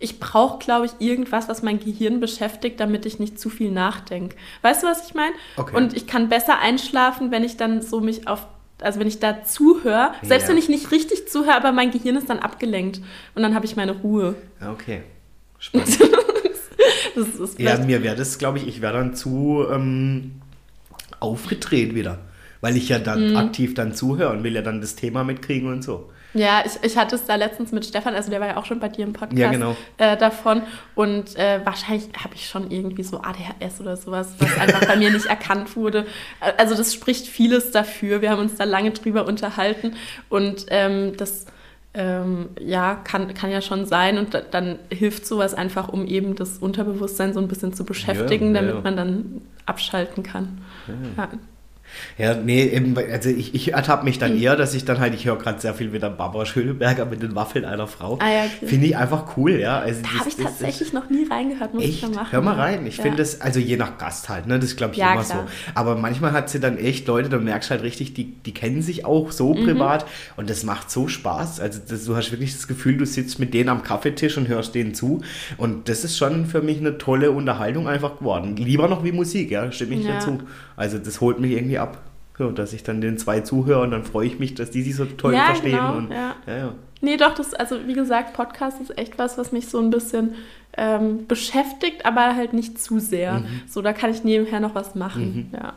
ich 0.00 0.18
brauche, 0.18 0.58
glaube 0.58 0.86
ich, 0.86 0.92
irgendwas, 0.98 1.48
was 1.48 1.62
mein 1.62 1.78
Gehirn 1.78 2.18
beschäftigt, 2.18 2.80
damit 2.80 3.06
ich 3.06 3.20
nicht 3.20 3.38
zu 3.38 3.50
viel 3.50 3.70
nachdenke. 3.70 4.34
Weißt 4.62 4.82
du, 4.82 4.88
was 4.88 5.06
ich 5.06 5.14
meine? 5.14 5.32
Okay. 5.56 5.76
Und 5.76 5.96
ich 5.96 6.08
kann 6.08 6.28
besser 6.28 6.58
einschlafen, 6.58 7.30
wenn 7.30 7.44
ich 7.44 7.56
dann 7.56 7.80
so 7.82 8.00
mich 8.00 8.26
auf, 8.26 8.46
also 8.80 9.00
wenn 9.00 9.06
ich 9.06 9.20
da 9.20 9.44
zuhöre, 9.44 10.12
selbst 10.22 10.44
Ja. 10.44 10.50
wenn 10.50 10.58
ich 10.58 10.68
nicht 10.68 10.90
richtig 10.90 11.28
zuhöre, 11.28 11.54
aber 11.56 11.72
mein 11.72 11.90
Gehirn 11.90 12.16
ist 12.16 12.28
dann 12.28 12.38
abgelenkt 12.40 13.00
und 13.34 13.42
dann 13.42 13.54
habe 13.54 13.64
ich 13.66 13.76
meine 13.76 13.92
Ruhe. 13.92 14.34
Okay. 14.66 15.02
Spannend. 15.58 15.98
Das 17.14 17.28
ist 17.28 17.58
ja, 17.60 17.78
mir 17.78 18.02
wäre 18.02 18.16
das, 18.16 18.38
glaube 18.38 18.58
ich, 18.58 18.66
ich 18.66 18.82
wäre 18.82 18.94
dann 18.94 19.14
zu 19.14 19.64
ähm, 19.70 20.32
aufgedreht 21.20 21.94
wieder. 21.94 22.18
weil 22.60 22.76
ich 22.76 22.88
ja 22.88 22.98
dann 22.98 23.30
mhm. 23.30 23.36
aktiv 23.36 23.74
dann 23.74 23.94
zuhöre 23.94 24.30
und 24.32 24.42
will 24.42 24.54
ja 24.54 24.62
dann 24.62 24.80
das 24.80 24.96
Thema 24.96 25.22
mitkriegen 25.22 25.68
und 25.70 25.82
so. 25.84 26.10
Ja, 26.34 26.62
ich, 26.66 26.72
ich 26.82 26.96
hatte 26.96 27.14
es 27.14 27.24
da 27.24 27.36
letztens 27.36 27.72
mit 27.72 27.86
Stefan, 27.86 28.14
also 28.14 28.28
der 28.28 28.40
war 28.40 28.48
ja 28.48 28.56
auch 28.56 28.64
schon 28.64 28.80
bei 28.80 28.88
dir 28.88 29.04
im 29.04 29.12
Podcast 29.12 29.38
ja, 29.38 29.50
genau. 29.50 29.76
äh, 29.98 30.16
davon. 30.16 30.62
Und 30.94 31.36
äh, 31.36 31.60
wahrscheinlich 31.64 32.08
habe 32.22 32.34
ich 32.34 32.48
schon 32.48 32.70
irgendwie 32.70 33.04
so 33.04 33.20
ADHS 33.22 33.80
oder 33.80 33.96
sowas, 33.96 34.34
was 34.38 34.58
einfach 34.58 34.84
bei 34.86 34.96
mir 34.96 35.10
nicht 35.10 35.26
erkannt 35.26 35.76
wurde. 35.76 36.06
Also 36.58 36.74
das 36.74 36.92
spricht 36.92 37.28
vieles 37.28 37.70
dafür. 37.70 38.20
Wir 38.20 38.30
haben 38.30 38.40
uns 38.40 38.56
da 38.56 38.64
lange 38.64 38.90
drüber 38.90 39.26
unterhalten 39.26 39.94
und 40.28 40.66
ähm, 40.70 41.16
das 41.16 41.46
ähm, 41.94 42.48
ja, 42.60 42.96
kann, 42.96 43.32
kann 43.34 43.50
ja 43.50 43.62
schon 43.62 43.86
sein 43.86 44.18
und 44.18 44.34
da, 44.34 44.40
dann 44.40 44.80
hilft 44.90 45.26
sowas 45.26 45.54
einfach, 45.54 45.88
um 45.88 46.06
eben 46.06 46.34
das 46.34 46.58
Unterbewusstsein 46.58 47.32
so 47.32 47.38
ein 47.38 47.46
bisschen 47.46 47.72
zu 47.72 47.84
beschäftigen, 47.84 48.54
ja, 48.54 48.60
ja, 48.60 48.66
damit 48.66 48.84
man 48.84 48.96
dann 48.96 49.42
abschalten 49.64 50.24
kann. 50.24 50.60
Ja. 51.16 51.28
Ja, 52.18 52.34
nee, 52.34 52.64
eben, 52.64 52.96
also 52.96 53.28
ich, 53.28 53.54
ich 53.54 53.72
ertappe 53.72 54.04
mich 54.04 54.18
dann 54.18 54.38
eher, 54.40 54.56
dass 54.56 54.74
ich 54.74 54.84
dann 54.84 55.00
halt, 55.00 55.14
ich 55.14 55.26
höre 55.26 55.36
gerade 55.36 55.60
sehr 55.60 55.74
viel 55.74 55.92
wieder 55.92 56.10
Barbara 56.10 56.46
Schöneberger 56.46 57.06
mit 57.06 57.22
den 57.22 57.34
Waffeln 57.34 57.64
einer 57.64 57.86
Frau. 57.86 58.18
Ah, 58.20 58.30
ja, 58.30 58.44
okay. 58.44 58.66
Finde 58.66 58.86
ich 58.86 58.96
einfach 58.96 59.36
cool, 59.36 59.52
ja. 59.52 59.78
Also 59.78 60.02
da 60.02 60.20
habe 60.20 60.28
ich 60.28 60.36
tatsächlich 60.36 60.92
noch 60.92 61.10
nie 61.10 61.26
reingehört, 61.28 61.74
muss 61.74 61.84
echt? 61.84 61.94
ich 61.94 62.02
mal 62.02 62.10
machen. 62.10 62.32
Hör 62.32 62.42
mal 62.42 62.54
rein. 62.54 62.86
Ich 62.86 62.98
ja. 62.98 63.02
finde 63.02 63.18
das, 63.18 63.40
also 63.40 63.60
je 63.60 63.76
nach 63.76 63.98
Gast 63.98 64.28
halt, 64.28 64.46
ne, 64.46 64.58
das 64.58 64.76
glaube 64.76 64.94
ich 64.94 64.98
ja, 64.98 65.12
immer 65.12 65.24
klar. 65.24 65.46
so. 65.46 65.70
Aber 65.74 65.96
manchmal 65.96 66.32
hat 66.32 66.50
sie 66.50 66.60
dann 66.60 66.78
echt 66.78 67.06
Leute, 67.06 67.28
da 67.28 67.38
merkst 67.38 67.70
du 67.70 67.74
halt 67.74 67.82
richtig, 67.82 68.14
die, 68.14 68.32
die 68.32 68.54
kennen 68.54 68.82
sich 68.82 69.04
auch 69.04 69.32
so 69.32 69.54
mhm. 69.54 69.64
privat 69.64 70.06
und 70.36 70.50
das 70.50 70.64
macht 70.64 70.90
so 70.90 71.08
Spaß. 71.08 71.60
Also 71.60 71.80
das, 71.86 72.04
du 72.04 72.16
hast 72.16 72.30
wirklich 72.30 72.52
das 72.52 72.68
Gefühl, 72.68 72.96
du 72.96 73.06
sitzt 73.06 73.38
mit 73.38 73.54
denen 73.54 73.68
am 73.68 73.82
Kaffeetisch 73.82 74.36
und 74.36 74.48
hörst 74.48 74.74
denen 74.74 74.94
zu 74.94 75.22
und 75.56 75.88
das 75.88 76.04
ist 76.04 76.16
schon 76.16 76.46
für 76.46 76.62
mich 76.62 76.78
eine 76.78 76.98
tolle 76.98 77.30
Unterhaltung 77.30 77.88
einfach 77.88 78.18
geworden. 78.18 78.56
Lieber 78.56 78.88
noch 78.88 79.04
wie 79.04 79.12
Musik, 79.12 79.50
ja, 79.50 79.70
stimme 79.72 79.96
ich 79.96 80.06
dazu. 80.06 80.40
Also 80.76 80.98
das 80.98 81.20
holt 81.20 81.38
mich 81.38 81.52
irgendwie 81.52 81.78
ab. 81.78 81.83
So, 82.36 82.50
dass 82.50 82.72
ich 82.72 82.82
dann 82.82 83.00
den 83.00 83.16
zwei 83.16 83.40
zuhöre 83.40 83.82
und 83.82 83.92
dann 83.92 84.02
freue 84.02 84.26
ich 84.26 84.38
mich, 84.40 84.54
dass 84.54 84.70
die 84.70 84.82
sich 84.82 84.96
so 84.96 85.04
toll 85.04 85.34
ja, 85.34 85.46
verstehen. 85.46 85.72
Genau, 85.72 85.96
und, 85.96 86.10
ja. 86.10 86.34
Ja, 86.46 86.56
ja. 86.56 86.74
Nee, 87.00 87.16
doch, 87.16 87.34
das, 87.34 87.54
also 87.54 87.86
wie 87.86 87.92
gesagt, 87.92 88.32
Podcast 88.32 88.80
ist 88.80 88.96
echt 88.98 89.18
was, 89.18 89.38
was 89.38 89.52
mich 89.52 89.68
so 89.68 89.78
ein 89.78 89.90
bisschen 89.90 90.34
ähm, 90.76 91.26
beschäftigt, 91.26 92.04
aber 92.04 92.34
halt 92.34 92.52
nicht 92.52 92.80
zu 92.80 92.98
sehr. 92.98 93.40
Mhm. 93.40 93.62
So, 93.68 93.82
da 93.82 93.92
kann 93.92 94.10
ich 94.10 94.24
nebenher 94.24 94.58
noch 94.58 94.74
was 94.74 94.94
machen, 94.94 95.50
mhm. 95.52 95.58
ja. 95.58 95.74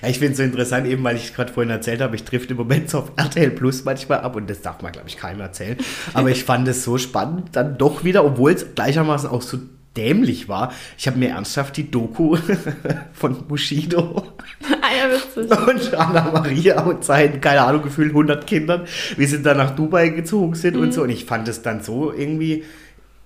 Ja, 0.00 0.08
ich 0.08 0.18
finde 0.18 0.32
es 0.32 0.38
so 0.38 0.44
interessant, 0.44 0.86
eben 0.86 1.02
weil 1.02 1.16
ich 1.16 1.24
es 1.24 1.34
gerade 1.34 1.52
vorhin 1.52 1.70
erzählt 1.70 2.00
habe, 2.00 2.14
ich 2.14 2.24
trifft 2.24 2.50
im 2.50 2.56
Moment 2.56 2.90
so 2.90 2.98
auf 2.98 3.12
RTL 3.16 3.50
Plus 3.50 3.84
manchmal 3.84 4.20
ab 4.20 4.36
und 4.36 4.48
das 4.48 4.60
darf 4.60 4.80
man, 4.82 4.92
glaube 4.92 5.08
ich, 5.08 5.16
keinem 5.16 5.40
erzählen. 5.40 5.76
Aber 6.14 6.30
ich 6.30 6.44
fand 6.44 6.68
es 6.68 6.84
so 6.84 6.98
spannend, 6.98 7.50
dann 7.52 7.78
doch 7.78 8.04
wieder, 8.04 8.24
obwohl 8.24 8.52
es 8.52 8.74
gleichermaßen 8.74 9.28
auch 9.28 9.42
so 9.42 9.58
dämlich 9.96 10.48
war. 10.48 10.72
Ich 10.96 11.06
habe 11.06 11.18
mir 11.18 11.30
ernsthaft 11.30 11.76
die 11.76 11.90
Doku 11.90 12.36
von 13.12 13.46
Bushido 13.46 14.22
ah, 14.82 15.56
und 15.70 15.94
Anna 15.94 16.30
Maria 16.32 16.82
und 16.82 17.04
seinen, 17.04 17.40
keine 17.40 17.62
Ahnung, 17.62 17.82
gefühlt 17.82 18.10
100 18.10 18.46
Kindern, 18.46 18.86
wie 19.16 19.26
sie 19.26 19.42
dann 19.42 19.58
nach 19.58 19.70
Dubai 19.70 20.10
gezogen 20.10 20.54
sind 20.54 20.76
mhm. 20.76 20.82
und 20.82 20.94
so. 20.94 21.02
Und 21.02 21.10
ich 21.10 21.24
fand 21.24 21.48
es 21.48 21.62
dann 21.62 21.82
so 21.82 22.12
irgendwie, 22.12 22.64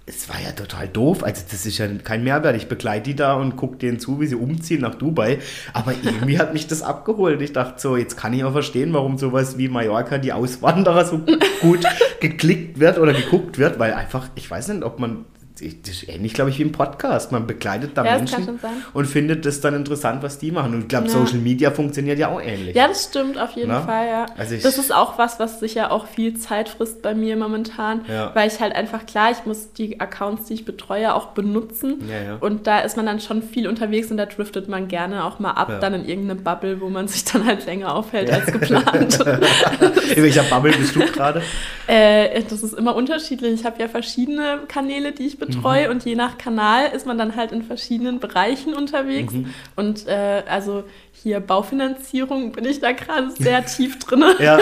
es 0.08 0.28
war 0.28 0.40
ja 0.40 0.52
total 0.52 0.86
doof. 0.86 1.24
Also, 1.24 1.42
das 1.50 1.66
ist 1.66 1.78
ja 1.78 1.88
kein 1.88 2.22
Mehrwert. 2.22 2.56
Ich 2.56 2.68
begleite 2.68 3.10
die 3.10 3.16
da 3.16 3.34
und 3.34 3.56
gucke 3.56 3.76
denen 3.76 3.98
zu, 3.98 4.20
wie 4.20 4.26
sie 4.26 4.36
umziehen 4.36 4.80
nach 4.80 4.94
Dubai. 4.94 5.38
Aber 5.72 5.92
irgendwie 6.00 6.38
hat 6.38 6.52
mich 6.52 6.68
das 6.68 6.82
abgeholt. 6.82 7.42
Ich 7.42 7.52
dachte 7.52 7.80
so, 7.80 7.96
jetzt 7.96 8.16
kann 8.16 8.32
ich 8.32 8.44
auch 8.44 8.52
verstehen, 8.52 8.92
warum 8.92 9.18
sowas 9.18 9.58
wie 9.58 9.68
Mallorca, 9.68 10.18
die 10.18 10.32
Auswanderer, 10.32 11.04
so 11.04 11.20
gut 11.60 11.84
geklickt 12.20 12.78
wird 12.78 12.98
oder 12.98 13.12
geguckt 13.12 13.58
wird, 13.58 13.80
weil 13.80 13.94
einfach, 13.94 14.28
ich 14.36 14.48
weiß 14.48 14.68
nicht, 14.68 14.84
ob 14.84 15.00
man 15.00 15.24
das 15.60 15.94
ist 15.94 16.08
ähnlich, 16.08 16.34
glaube 16.34 16.50
ich, 16.50 16.58
wie 16.58 16.62
im 16.62 16.72
Podcast. 16.72 17.32
Man 17.32 17.46
begleitet 17.46 17.92
da 17.94 18.04
ja, 18.04 18.16
Menschen 18.16 18.60
und 18.92 19.06
findet 19.06 19.46
das 19.46 19.60
dann 19.60 19.74
interessant, 19.74 20.22
was 20.22 20.38
die 20.38 20.52
machen. 20.52 20.74
Und 20.74 20.80
ich 20.82 20.88
glaube, 20.88 21.06
ja. 21.06 21.12
Social 21.12 21.38
Media 21.38 21.70
funktioniert 21.70 22.18
ja 22.18 22.28
auch 22.28 22.42
ähnlich. 22.42 22.76
Ja, 22.76 22.88
das 22.88 23.04
stimmt 23.04 23.38
auf 23.38 23.52
jeden 23.52 23.68
Na? 23.68 23.80
Fall, 23.80 24.06
ja. 24.06 24.26
Also 24.36 24.56
das 24.56 24.76
ist 24.76 24.94
auch 24.94 25.16
was, 25.16 25.40
was 25.40 25.60
sicher 25.60 25.92
auch 25.92 26.06
viel 26.06 26.36
Zeit 26.36 26.68
frisst 26.68 27.00
bei 27.00 27.14
mir 27.14 27.36
momentan, 27.36 28.02
ja. 28.06 28.34
weil 28.34 28.48
ich 28.48 28.60
halt 28.60 28.74
einfach, 28.74 29.06
klar, 29.06 29.30
ich 29.30 29.46
muss 29.46 29.72
die 29.72 29.98
Accounts, 29.98 30.44
die 30.44 30.54
ich 30.54 30.64
betreue, 30.66 31.14
auch 31.14 31.28
benutzen. 31.28 32.02
Und 32.40 32.66
da 32.66 32.80
ist 32.80 32.96
man 32.96 33.06
dann 33.06 33.20
schon 33.20 33.42
viel 33.42 33.66
unterwegs 33.66 34.10
und 34.10 34.18
da 34.18 34.26
driftet 34.26 34.68
man 34.68 34.88
gerne 34.88 35.24
auch 35.24 35.38
mal 35.38 35.52
ab, 35.52 35.80
dann 35.80 35.94
in 35.94 36.04
irgendeine 36.06 36.40
Bubble, 36.40 36.80
wo 36.80 36.90
man 36.90 37.08
sich 37.08 37.24
dann 37.24 37.46
halt 37.46 37.64
länger 37.64 37.94
aufhält 37.94 38.30
als 38.30 38.46
geplant. 38.46 39.20
in 40.14 40.22
welcher 40.22 40.42
Bubble 40.44 40.72
bist 40.72 40.94
du 40.94 41.00
gerade? 41.00 41.42
Äh, 41.86 42.42
das 42.48 42.62
ist 42.62 42.74
immer 42.74 42.94
unterschiedlich. 42.94 43.54
Ich 43.54 43.64
habe 43.64 43.80
ja 43.80 43.88
verschiedene 43.88 44.60
Kanäle, 44.68 45.12
die 45.12 45.26
ich 45.26 45.38
betreue 45.38 45.45
betreue 45.46 45.86
mhm. 45.86 45.92
und 45.92 46.04
je 46.04 46.14
nach 46.14 46.38
Kanal 46.38 46.90
ist 46.94 47.06
man 47.06 47.18
dann 47.18 47.36
halt 47.36 47.52
in 47.52 47.62
verschiedenen 47.62 48.20
Bereichen 48.20 48.74
unterwegs. 48.74 49.32
Mhm. 49.32 49.46
Und 49.74 50.06
äh, 50.06 50.42
also 50.48 50.84
hier 51.12 51.40
Baufinanzierung 51.40 52.52
bin 52.52 52.64
ich 52.64 52.80
da 52.80 52.92
gerade 52.92 53.30
sehr 53.30 53.64
tief 53.66 53.98
drin. 53.98 54.24
Ja. 54.38 54.58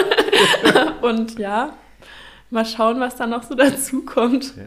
und 1.01 1.37
ja, 1.39 1.73
mal 2.49 2.65
schauen, 2.65 2.99
was 2.99 3.15
da 3.15 3.27
noch 3.27 3.43
so 3.43 3.55
dazu 3.55 4.03
kommt. 4.03 4.55
Ja, 4.55 4.63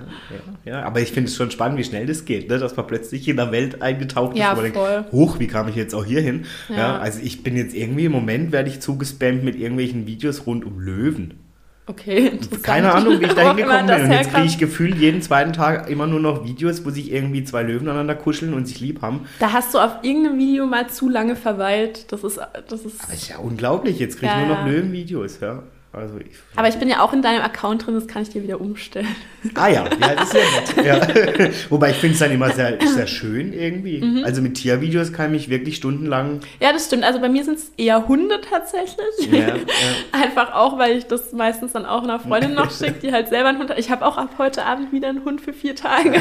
ja, 0.64 0.72
ja. 0.72 0.82
aber 0.82 1.00
ich 1.00 1.12
finde 1.12 1.28
es 1.28 1.36
schon 1.36 1.50
spannend, 1.50 1.78
wie 1.78 1.84
schnell 1.84 2.06
das 2.06 2.24
geht, 2.24 2.48
ne? 2.48 2.58
dass 2.58 2.76
man 2.76 2.86
plötzlich 2.86 3.26
in 3.28 3.36
der 3.36 3.52
Welt 3.52 3.82
eingetaucht 3.82 4.34
ist. 4.34 4.40
Ja, 4.40 4.54
voll. 4.54 4.70
Denkt, 4.70 5.12
Hoch, 5.12 5.38
wie 5.38 5.46
kam 5.46 5.68
ich 5.68 5.76
jetzt 5.76 5.94
auch 5.94 6.04
hier 6.04 6.20
hin? 6.20 6.46
Ja. 6.68 6.76
ja. 6.76 6.98
also 6.98 7.20
ich 7.22 7.42
bin 7.42 7.56
jetzt 7.56 7.74
irgendwie 7.74 8.04
im 8.04 8.12
Moment, 8.12 8.52
werde 8.52 8.68
ich 8.68 8.80
zugespammt 8.80 9.44
mit 9.44 9.56
irgendwelchen 9.56 10.06
Videos 10.06 10.46
rund 10.46 10.64
um 10.64 10.78
Löwen. 10.78 11.47
Okay, 11.88 12.38
Keine 12.62 12.92
Ahnung, 12.92 13.18
wie 13.18 13.24
ich 13.24 13.32
da 13.32 13.48
hingekommen 13.48 13.86
bin. 13.86 14.04
Und 14.04 14.12
jetzt 14.12 14.30
kriege 14.30 14.46
ich 14.46 14.58
gefühlt 14.58 14.96
jeden 14.96 15.22
zweiten 15.22 15.54
Tag 15.54 15.88
immer 15.88 16.06
nur 16.06 16.20
noch 16.20 16.44
Videos, 16.44 16.84
wo 16.84 16.90
sich 16.90 17.10
irgendwie 17.10 17.44
zwei 17.44 17.62
Löwen 17.62 17.88
aneinander 17.88 18.14
kuscheln 18.14 18.52
und 18.52 18.68
sich 18.68 18.80
lieb 18.80 19.00
haben. 19.00 19.26
Da 19.38 19.52
hast 19.52 19.72
du 19.72 19.78
auf 19.78 19.92
irgendeinem 20.02 20.38
Video 20.38 20.66
mal 20.66 20.88
zu 20.90 21.08
lange 21.08 21.34
verweilt. 21.34 22.12
Das 22.12 22.24
ist, 22.24 22.38
das 22.68 22.82
ist. 22.82 23.02
Aber 23.02 23.14
ist 23.14 23.28
ja 23.30 23.38
unglaublich. 23.38 23.98
Jetzt 23.98 24.18
kriege 24.18 24.30
ich 24.30 24.38
ja, 24.38 24.46
nur 24.46 24.56
noch 24.56 24.66
Löwenvideos, 24.66 25.40
ja. 25.40 25.62
Also 25.90 26.18
ich, 26.18 26.26
Aber 26.54 26.68
ich 26.68 26.76
bin 26.76 26.88
ja 26.88 27.00
auch 27.00 27.14
in 27.14 27.22
deinem 27.22 27.40
Account 27.40 27.86
drin, 27.86 27.94
das 27.94 28.06
kann 28.06 28.20
ich 28.22 28.28
dir 28.28 28.42
wieder 28.42 28.60
umstellen. 28.60 29.08
Ah 29.54 29.68
ja, 29.68 29.84
ja 29.98 30.14
das 30.14 30.34
ist 30.34 30.36
ja 30.76 30.84
nett. 30.84 31.38
Ja. 31.38 31.48
Wobei 31.70 31.90
ich 31.90 31.96
finde 31.96 32.12
es 32.12 32.20
dann 32.20 32.30
immer 32.30 32.50
sehr, 32.50 32.78
sehr 32.80 33.06
schön 33.08 33.54
irgendwie. 33.54 34.02
Mhm. 34.02 34.24
Also 34.24 34.42
mit 34.42 34.54
Tiervideos 34.54 35.14
kann 35.14 35.26
ich 35.34 35.42
mich 35.42 35.48
wirklich 35.48 35.76
stundenlang. 35.76 36.40
Ja, 36.60 36.72
das 36.74 36.86
stimmt. 36.86 37.04
Also 37.04 37.20
bei 37.20 37.30
mir 37.30 37.42
sind 37.42 37.58
es 37.58 37.72
eher 37.78 38.06
Hunde 38.06 38.40
tatsächlich. 38.42 39.32
Ja, 39.32 39.38
ja. 39.38 39.54
Einfach 40.12 40.52
auch, 40.52 40.78
weil 40.78 40.98
ich 40.98 41.06
das 41.06 41.32
meistens 41.32 41.72
dann 41.72 41.86
auch 41.86 42.02
einer 42.02 42.20
Freundin 42.20 42.54
noch 42.54 42.70
schicke, 42.78 43.00
die 43.00 43.12
halt 43.12 43.28
selber 43.28 43.48
einen 43.48 43.58
Hund 43.58 43.70
hat. 43.70 43.78
Ich 43.78 43.90
habe 43.90 44.04
auch 44.04 44.18
ab 44.18 44.34
heute 44.36 44.66
Abend 44.66 44.92
wieder 44.92 45.08
einen 45.08 45.24
Hund 45.24 45.40
für 45.40 45.54
vier 45.54 45.74
Tage. 45.74 46.20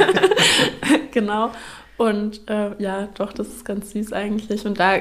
genau. 1.11 1.51
Und 1.97 2.47
äh, 2.47 2.71
ja, 2.77 3.09
doch, 3.15 3.33
das 3.33 3.47
ist 3.47 3.65
ganz 3.65 3.91
süß 3.91 4.13
eigentlich. 4.13 4.65
Und 4.65 4.79
da 4.79 4.97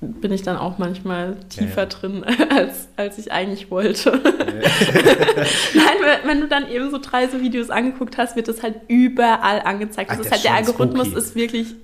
bin 0.00 0.30
ich 0.30 0.42
dann 0.42 0.58
auch 0.58 0.76
manchmal 0.76 1.36
tiefer 1.48 1.68
ja, 1.68 1.82
ja. 1.82 1.86
drin, 1.86 2.24
als, 2.50 2.88
als 2.96 3.18
ich 3.18 3.32
eigentlich 3.32 3.70
wollte. 3.70 4.10
Ja. 4.10 4.70
Nein, 5.74 6.18
wenn 6.24 6.40
du 6.40 6.48
dann 6.48 6.70
eben 6.70 6.90
so 6.90 6.98
drei 7.00 7.28
so 7.28 7.40
Videos 7.40 7.70
angeguckt 7.70 8.18
hast, 8.18 8.36
wird 8.36 8.48
das 8.48 8.62
halt 8.62 8.74
überall 8.88 9.62
angezeigt. 9.62 10.10
Das 10.10 10.18
Ach, 10.18 10.24
ist 10.24 10.32
halt 10.32 10.44
der 10.44 10.54
Algorithmus 10.54 11.06
spooky. 11.08 11.18
ist 11.18 11.34
wirklich 11.34 11.74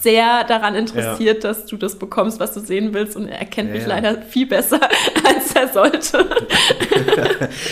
sehr 0.00 0.44
daran 0.44 0.74
interessiert, 0.74 1.44
dass 1.44 1.66
du 1.66 1.76
das 1.76 1.98
bekommst, 1.98 2.40
was 2.40 2.54
du 2.54 2.60
sehen 2.60 2.94
willst. 2.94 3.16
Und 3.16 3.28
er 3.28 3.38
erkennt 3.38 3.72
mich 3.72 3.86
leider 3.86 4.22
viel 4.22 4.46
besser, 4.46 4.80
als 5.24 5.54
er 5.54 5.68
sollte. 5.68 6.26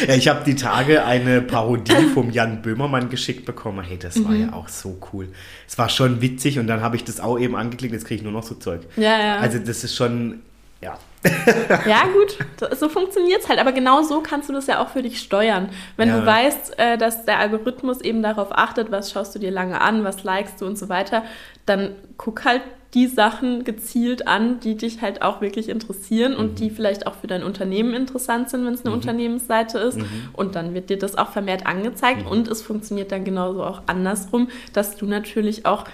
ja, 0.06 0.14
ich 0.14 0.28
habe 0.28 0.44
die 0.44 0.56
Tage 0.56 1.04
eine 1.04 1.40
Parodie 1.40 2.06
vom 2.12 2.30
Jan 2.30 2.60
Böhmermann 2.60 3.08
geschickt 3.08 3.46
bekommen. 3.46 3.82
Hey, 3.82 3.98
das 3.98 4.22
war 4.22 4.32
mhm. 4.32 4.40
ja 4.42 4.52
auch 4.52 4.68
so 4.68 4.98
cool. 5.12 5.28
Es 5.66 5.78
war 5.78 5.88
schon 5.88 6.20
witzig 6.20 6.58
und 6.58 6.66
dann 6.66 6.82
habe 6.82 6.96
ich 6.96 7.04
das 7.04 7.18
auch 7.18 7.38
eben 7.38 7.56
angeklickt. 7.56 7.94
Jetzt 7.94 8.04
kriege 8.04 8.18
ich 8.18 8.22
nur 8.22 8.32
noch 8.32 8.42
so 8.42 8.54
Zeug. 8.54 8.82
Ja, 8.96 9.18
ja. 9.18 9.36
Also 9.38 9.58
das 9.58 9.85
ist 9.86 9.96
schon, 9.96 10.42
ja. 10.82 10.98
ja, 11.86 12.04
gut, 12.12 12.38
so 12.78 12.88
funktioniert 12.88 13.42
es 13.42 13.48
halt. 13.48 13.58
Aber 13.58 13.72
genau 13.72 14.02
so 14.02 14.20
kannst 14.20 14.48
du 14.48 14.52
das 14.52 14.66
ja 14.66 14.82
auch 14.82 14.90
für 14.90 15.02
dich 15.02 15.18
steuern. 15.18 15.70
Wenn 15.96 16.08
ja. 16.08 16.20
du 16.20 16.26
weißt, 16.26 16.78
äh, 16.78 16.98
dass 16.98 17.24
der 17.24 17.38
Algorithmus 17.38 18.00
eben 18.00 18.22
darauf 18.22 18.48
achtet, 18.52 18.92
was 18.92 19.10
schaust 19.10 19.34
du 19.34 19.38
dir 19.38 19.50
lange 19.50 19.80
an, 19.80 20.04
was 20.04 20.22
likest 20.22 20.60
du 20.60 20.66
und 20.66 20.78
so 20.78 20.88
weiter, 20.88 21.24
dann 21.64 21.96
guck 22.16 22.44
halt 22.44 22.62
die 22.94 23.08
Sachen 23.08 23.64
gezielt 23.64 24.26
an, 24.26 24.60
die 24.60 24.76
dich 24.76 25.02
halt 25.02 25.20
auch 25.20 25.40
wirklich 25.40 25.68
interessieren 25.68 26.32
mhm. 26.32 26.38
und 26.38 26.58
die 26.60 26.70
vielleicht 26.70 27.06
auch 27.06 27.14
für 27.14 27.26
dein 27.26 27.42
Unternehmen 27.42 27.92
interessant 27.92 28.48
sind, 28.48 28.64
wenn 28.64 28.74
es 28.74 28.84
eine 28.84 28.90
mhm. 28.90 28.96
Unternehmensseite 28.96 29.78
ist. 29.78 29.98
Mhm. 29.98 30.28
Und 30.32 30.54
dann 30.54 30.72
wird 30.72 30.88
dir 30.88 30.98
das 30.98 31.18
auch 31.18 31.30
vermehrt 31.30 31.66
angezeigt 31.66 32.22
mhm. 32.22 32.28
und 32.28 32.48
es 32.48 32.62
funktioniert 32.62 33.12
dann 33.12 33.24
genauso 33.24 33.64
auch 33.64 33.82
andersrum, 33.86 34.48
dass 34.72 34.96
du 34.96 35.06
natürlich 35.06 35.66
auch 35.66 35.84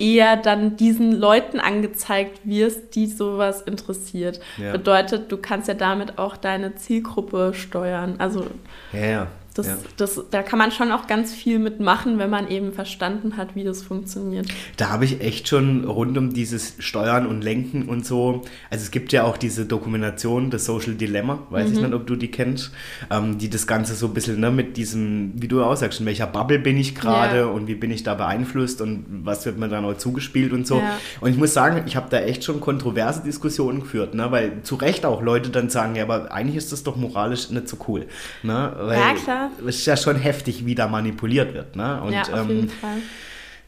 eher 0.00 0.36
dann 0.36 0.76
diesen 0.76 1.12
Leuten 1.12 1.60
angezeigt 1.60 2.40
wirst, 2.44 2.94
die 2.94 3.06
sowas 3.06 3.62
interessiert. 3.62 4.40
Ja. 4.56 4.72
Bedeutet, 4.72 5.30
du 5.30 5.36
kannst 5.36 5.68
ja 5.68 5.74
damit 5.74 6.18
auch 6.18 6.36
deine 6.36 6.74
Zielgruppe 6.74 7.52
steuern. 7.54 8.16
Also 8.18 8.46
ja, 8.92 9.06
ja. 9.06 9.26
Das, 9.54 9.66
ja. 9.66 9.76
das, 9.96 10.20
da 10.30 10.42
kann 10.42 10.58
man 10.58 10.70
schon 10.70 10.92
auch 10.92 11.08
ganz 11.08 11.34
viel 11.34 11.58
mitmachen, 11.58 12.18
wenn 12.18 12.30
man 12.30 12.48
eben 12.48 12.72
verstanden 12.72 13.36
hat, 13.36 13.56
wie 13.56 13.64
das 13.64 13.82
funktioniert. 13.82 14.46
Da 14.76 14.90
habe 14.90 15.04
ich 15.04 15.20
echt 15.20 15.48
schon 15.48 15.84
rund 15.84 16.16
um 16.16 16.32
dieses 16.32 16.76
Steuern 16.78 17.26
und 17.26 17.42
Lenken 17.42 17.88
und 17.88 18.06
so. 18.06 18.42
Also 18.70 18.84
es 18.84 18.92
gibt 18.92 19.12
ja 19.12 19.24
auch 19.24 19.36
diese 19.36 19.66
Dokumentation, 19.66 20.50
das 20.50 20.66
Social 20.66 20.94
Dilemma, 20.94 21.40
weiß 21.50 21.68
mhm. 21.68 21.74
ich 21.74 21.80
nicht, 21.80 21.94
ob 21.94 22.06
du 22.06 22.14
die 22.14 22.30
kennst, 22.30 22.70
ähm, 23.10 23.38
die 23.38 23.50
das 23.50 23.66
Ganze 23.66 23.94
so 23.94 24.06
ein 24.06 24.14
bisschen 24.14 24.38
ne, 24.38 24.52
mit 24.52 24.76
diesem, 24.76 25.32
wie 25.34 25.48
du 25.48 25.64
auch 25.64 25.76
sagst, 25.76 25.98
in 25.98 26.06
welcher 26.06 26.28
Bubble 26.28 26.60
bin 26.60 26.76
ich 26.76 26.94
gerade 26.94 27.38
ja. 27.38 27.46
und 27.46 27.66
wie 27.66 27.74
bin 27.74 27.90
ich 27.90 28.04
da 28.04 28.14
beeinflusst 28.14 28.80
und 28.80 29.04
was 29.24 29.44
wird 29.46 29.58
mir 29.58 29.68
dann 29.68 29.84
auch 29.84 29.96
zugespielt 29.96 30.52
und 30.52 30.66
so. 30.66 30.78
Ja. 30.78 30.98
Und 31.20 31.30
ich 31.30 31.36
muss 31.36 31.52
sagen, 31.52 31.82
ich 31.86 31.96
habe 31.96 32.06
da 32.08 32.20
echt 32.20 32.44
schon 32.44 32.60
kontroverse 32.60 33.22
Diskussionen 33.22 33.80
geführt, 33.80 34.14
ne, 34.14 34.30
weil 34.30 34.62
zu 34.62 34.76
Recht 34.76 35.04
auch 35.04 35.22
Leute 35.22 35.50
dann 35.50 35.70
sagen, 35.70 35.96
ja, 35.96 36.04
aber 36.04 36.32
eigentlich 36.32 36.56
ist 36.56 36.70
das 36.70 36.84
doch 36.84 36.94
moralisch 36.94 37.50
nicht 37.50 37.68
so 37.68 37.76
cool. 37.88 38.06
Ne, 38.44 38.72
weil, 38.78 38.98
ja, 38.98 39.14
klar 39.14 39.39
es 39.66 39.76
ist 39.76 39.86
ja 39.86 39.96
schon 39.96 40.16
heftig, 40.16 40.66
wie 40.66 40.74
da 40.74 40.88
manipuliert 40.88 41.54
wird. 41.54 41.76
Ne? 41.76 42.00
Und, 42.02 42.12
ja, 42.12 42.22
auf 42.22 42.48
jeden 42.48 42.62
ähm, 42.62 42.68
Fall. 42.68 42.98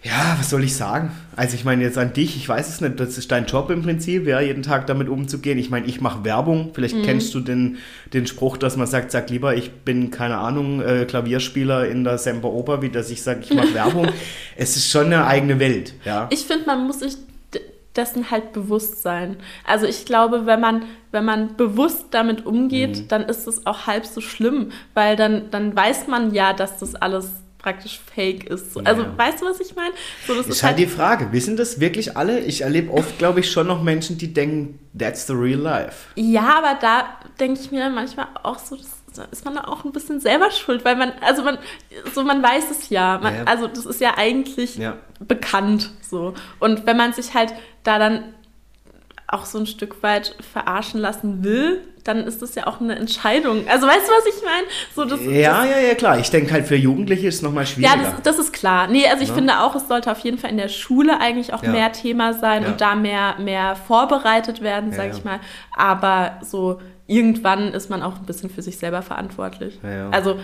Ja, 0.05 0.37
was 0.37 0.51
soll 0.51 0.65
ich 0.65 0.75
sagen? 0.75 1.13
Also 1.37 1.55
ich 1.55 1.65
meine 1.65 1.85
jetzt 1.85 1.97
an 1.97 2.13
dich, 2.13 2.37
ich 2.37 2.49
weiß 2.49 2.69
es 2.69 2.81
nicht, 2.81 2.99
das 2.99 3.19
ist 3.19 3.31
dein 3.31 3.47
Job 3.47 3.71
im 3.71 3.83
Prinzip, 3.83 4.27
ja, 4.27 4.41
jeden 4.41 4.65
Tag 4.65 4.89
damit 4.89 5.09
umzugehen. 5.09 5.59
Ich 5.59 5.71
meine, 5.71 5.87
ich 5.87 6.01
mache 6.01 6.25
Werbung, 6.25 6.71
vielleicht 6.75 6.97
mhm. 6.97 7.03
kennst 7.03 7.33
du 7.35 7.41
den, 7.41 7.79
den 8.13 8.27
Spruch, 8.27 8.57
dass 8.57 8.77
man 8.77 8.89
sagt, 8.89 9.13
sag 9.13 9.31
lieber, 9.31 9.55
ich 9.55 9.71
bin, 9.71 10.11
keine 10.11 10.39
Ahnung, 10.39 10.83
äh, 10.83 11.05
Klavierspieler 11.05 11.87
in 11.87 12.03
der 12.03 12.19
Semper 12.19 12.49
Oper, 12.49 12.83
wie 12.83 12.91
dass 12.91 13.11
ich 13.11 13.23
sage, 13.23 13.43
ich 13.45 13.55
mache 13.55 13.75
Werbung. 13.75 14.09
es 14.57 14.75
ist 14.77 14.91
schon 14.91 15.07
eine 15.07 15.25
eigene 15.25 15.61
Welt, 15.61 15.95
ja. 16.05 16.27
Ich 16.33 16.41
finde, 16.41 16.67
man 16.67 16.85
muss 16.85 16.99
sich 16.99 17.17
dessen 17.97 18.31
halt 18.31 18.53
bewusst 18.53 19.03
sein. 19.03 19.37
Also 19.67 19.87
ich 19.87 20.05
glaube, 20.05 20.47
wenn 20.47 20.61
man, 20.61 20.85
wenn 21.11 21.25
man 21.25 21.57
bewusst 21.57 22.07
damit 22.11 22.47
umgeht, 22.47 22.97
mhm. 22.97 23.09
dann 23.09 23.23
ist 23.23 23.47
es 23.47 23.67
auch 23.67 23.87
halb 23.87 24.07
so 24.07 24.21
schlimm, 24.21 24.73
weil 24.95 25.17
dann, 25.17 25.51
dann 25.51 25.77
weiß 25.77 26.07
man 26.07 26.33
ja, 26.33 26.53
dass 26.53 26.79
das 26.79 26.95
alles 26.95 27.31
praktisch 27.59 28.01
fake 28.15 28.45
ist. 28.45 28.77
Also 28.85 29.03
ja. 29.03 29.17
weißt 29.17 29.41
du, 29.41 29.47
was 29.47 29.61
ich 29.61 29.77
meine? 29.77 29.95
So, 30.27 30.35
das 30.35 30.47
ist, 30.47 30.57
ist 30.57 30.63
halt, 30.65 30.79
halt 30.79 30.81
die 30.81 30.93
Frage, 30.93 31.33
wissen 31.33 31.57
das 31.57 31.79
wirklich 31.79 32.17
alle? 32.17 32.41
Ich 32.41 32.63
erlebe 32.63 32.93
oft, 32.93 33.19
glaube 33.19 33.41
ich, 33.41 33.51
schon 33.51 33.69
noch 33.69 33.83
Menschen, 33.83 34.19
die 34.19 34.33
denken, 34.33 34.81
that's 34.99 35.27
the 35.27 35.33
real 35.33 35.61
life. 35.61 36.09
Ja, 36.17 36.59
aber 36.59 36.79
da 36.81 37.09
denke 37.39 37.61
ich 37.61 37.71
mir 37.71 37.89
manchmal 37.89 38.27
auch 38.43 38.59
so, 38.59 38.75
das 38.75 38.87
da 38.87 39.02
ist 39.31 39.45
man 39.45 39.59
auch 39.59 39.85
ein 39.85 39.93
bisschen 39.93 40.21
selber 40.21 40.51
schuld, 40.51 40.85
weil 40.85 40.97
man, 40.97 41.13
also 41.21 41.43
man, 41.43 41.59
so 42.15 42.25
man 42.25 42.43
weiß 42.43 42.71
es 42.71 42.89
ja. 42.91 43.19
Man, 43.23 43.35
ja. 43.35 43.45
Also 43.45 43.67
das 43.67 43.87
ist 43.87 44.01
ja 44.01 44.17
eigentlich 44.17 44.77
ja. 44.77 44.97
bekannt 45.21 45.91
so. 46.01 46.35
Und 46.59 46.87
wenn 46.87 46.97
man 46.97 47.13
sich 47.13 47.35
halt 47.35 47.53
da 47.85 47.99
dann 47.99 48.35
auch 49.27 49.47
so 49.47 49.59
ein 49.59 49.67
Stück 49.67 50.03
weit 50.03 50.37
verarschen 50.53 51.01
lassen 51.01 51.43
will, 51.43 51.83
dann 52.05 52.27
ist 52.27 52.43
das 52.43 52.55
ja 52.55 52.67
auch 52.67 52.81
eine 52.81 52.97
Entscheidung. 52.97 53.67
Also 53.69 53.87
weißt 53.87 54.09
du, 54.09 54.13
was 54.13 54.27
ich 54.27 54.43
meine? 54.43 54.67
So, 54.95 55.05
das, 55.05 55.21
ja, 55.25 55.63
das, 55.63 55.71
ja, 55.71 55.79
ja, 55.89 55.95
klar. 55.95 56.19
Ich 56.19 56.31
denke 56.31 56.53
halt 56.53 56.67
für 56.67 56.77
Jugendliche 56.77 57.29
ist 57.29 57.37
es 57.37 57.43
nochmal 57.43 57.67
schwieriger. 57.67 58.03
Ja, 58.03 58.11
das, 58.11 58.23
das, 58.23 58.39
ist 58.39 58.53
klar. 58.53 58.89
Nee, 58.89 59.07
also 59.07 59.23
ich 59.23 59.29
ja. 59.29 59.35
finde 59.35 59.61
auch, 59.61 59.75
es 59.75 59.89
sollte 59.89 60.11
auf 60.11 60.19
jeden 60.19 60.39
Fall 60.39 60.51
in 60.51 60.57
der 60.57 60.69
Schule 60.69 61.21
eigentlich 61.21 61.55
auch 61.55 61.63
ja. 61.63 61.71
mehr 61.71 61.93
Thema 61.93 62.35
sein 62.35 62.65
ja. 62.65 62.69
und 62.71 62.81
da 62.81 62.95
mehr, 62.95 63.37
mehr 63.39 63.77
vorbereitet 63.77 64.63
werden, 64.63 64.93
sage 64.93 65.13
ich 65.17 65.25
mal. 65.25 65.41
Aber 65.77 66.39
so 66.43 66.81
irgendwann 67.13 67.73
ist 67.73 67.91
man 67.91 68.03
auch 68.03 68.19
ein 68.19 68.27
bisschen 68.27 68.51
für 68.51 68.63
sich 68.63 68.79
selber 68.79 69.03
verantwortlich. 69.03 69.79
Also 70.11 70.39